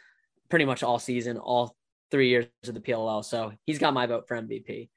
pretty 0.51 0.65
much 0.65 0.83
all 0.83 0.99
season, 0.99 1.39
all 1.39 1.77
three 2.11 2.29
years 2.29 2.47
of 2.67 2.75
the 2.75 2.81
PLL. 2.81 3.25
So 3.25 3.53
he's 3.67 3.79
got 3.79 3.95
my 3.95 4.07
vote 4.07 4.27
for 4.27 4.37
MVP. 4.37 4.91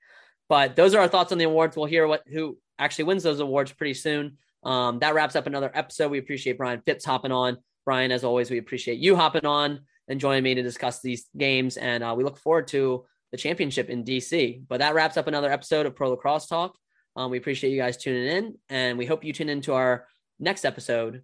But 0.50 0.76
those 0.76 0.96
are 0.96 1.02
our 1.02 1.08
thoughts 1.08 1.32
on 1.32 1.38
the 1.38 1.44
awards. 1.44 1.78
We'll 1.78 1.86
hear 1.86 2.08
what 2.08 2.24
who 2.28 2.58
actually 2.80 3.06
wins 3.06 3.22
those 3.22 3.40
awards 3.40 3.72
pretty 3.72 3.94
soon. 3.94 4.40
Um, 4.64 4.98
that 5.00 5.14
wraps 5.14 5.36
up 5.36 5.46
another 5.46 5.70
episode. 5.76 6.10
We 6.10 6.18
appreciate 6.18 6.58
Brian 6.58 6.82
Phipps 6.88 7.06
hopping 7.06 7.32
on. 7.32 7.58
Brian, 7.86 8.12
as 8.12 8.24
always, 8.24 8.50
we 8.50 8.58
appreciate 8.58 8.98
you 8.98 9.16
hopping 9.16 9.46
on 9.46 9.82
and 10.08 10.20
joining 10.20 10.44
me 10.44 10.56
to 10.56 10.64
discuss 10.64 11.02
these 11.02 11.28
games. 11.38 11.78
And 11.78 12.04
uh, 12.04 12.16
we 12.18 12.24
look 12.24 12.40
forward 12.40 12.68
to 12.70 13.06
the 13.32 13.38
championship 13.38 13.92
in 13.92 14.04
DC. 14.04 14.64
But 14.68 14.80
that 14.80 14.96
wraps 14.96 15.18
up 15.18 15.28
another 15.28 15.52
episode 15.52 15.86
of 15.86 15.96
Pro 15.96 16.10
Lacrosse 16.10 16.48
Talk. 16.48 16.76
Um, 17.18 17.32
we 17.32 17.40
appreciate 17.40 17.72
you 17.72 17.78
guys 17.80 17.98
tuning 17.98 18.28
in, 18.28 18.58
and 18.70 18.98
we 18.98 19.08
hope 19.08 19.24
you 19.24 19.34
tune 19.34 19.50
into 19.50 19.74
our 19.74 20.06
next 20.40 20.66
episode 20.66 21.24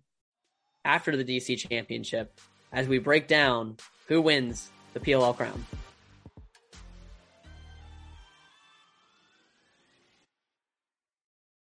after 0.84 1.16
the 1.16 1.24
DC 1.24 1.58
championship 1.70 2.40
as 2.72 2.88
we 2.88 2.98
break 2.98 3.28
down 3.28 3.78
who 4.08 4.20
wins 4.20 4.70
the 4.96 5.00
PLL 5.00 5.38
crown. 5.38 5.64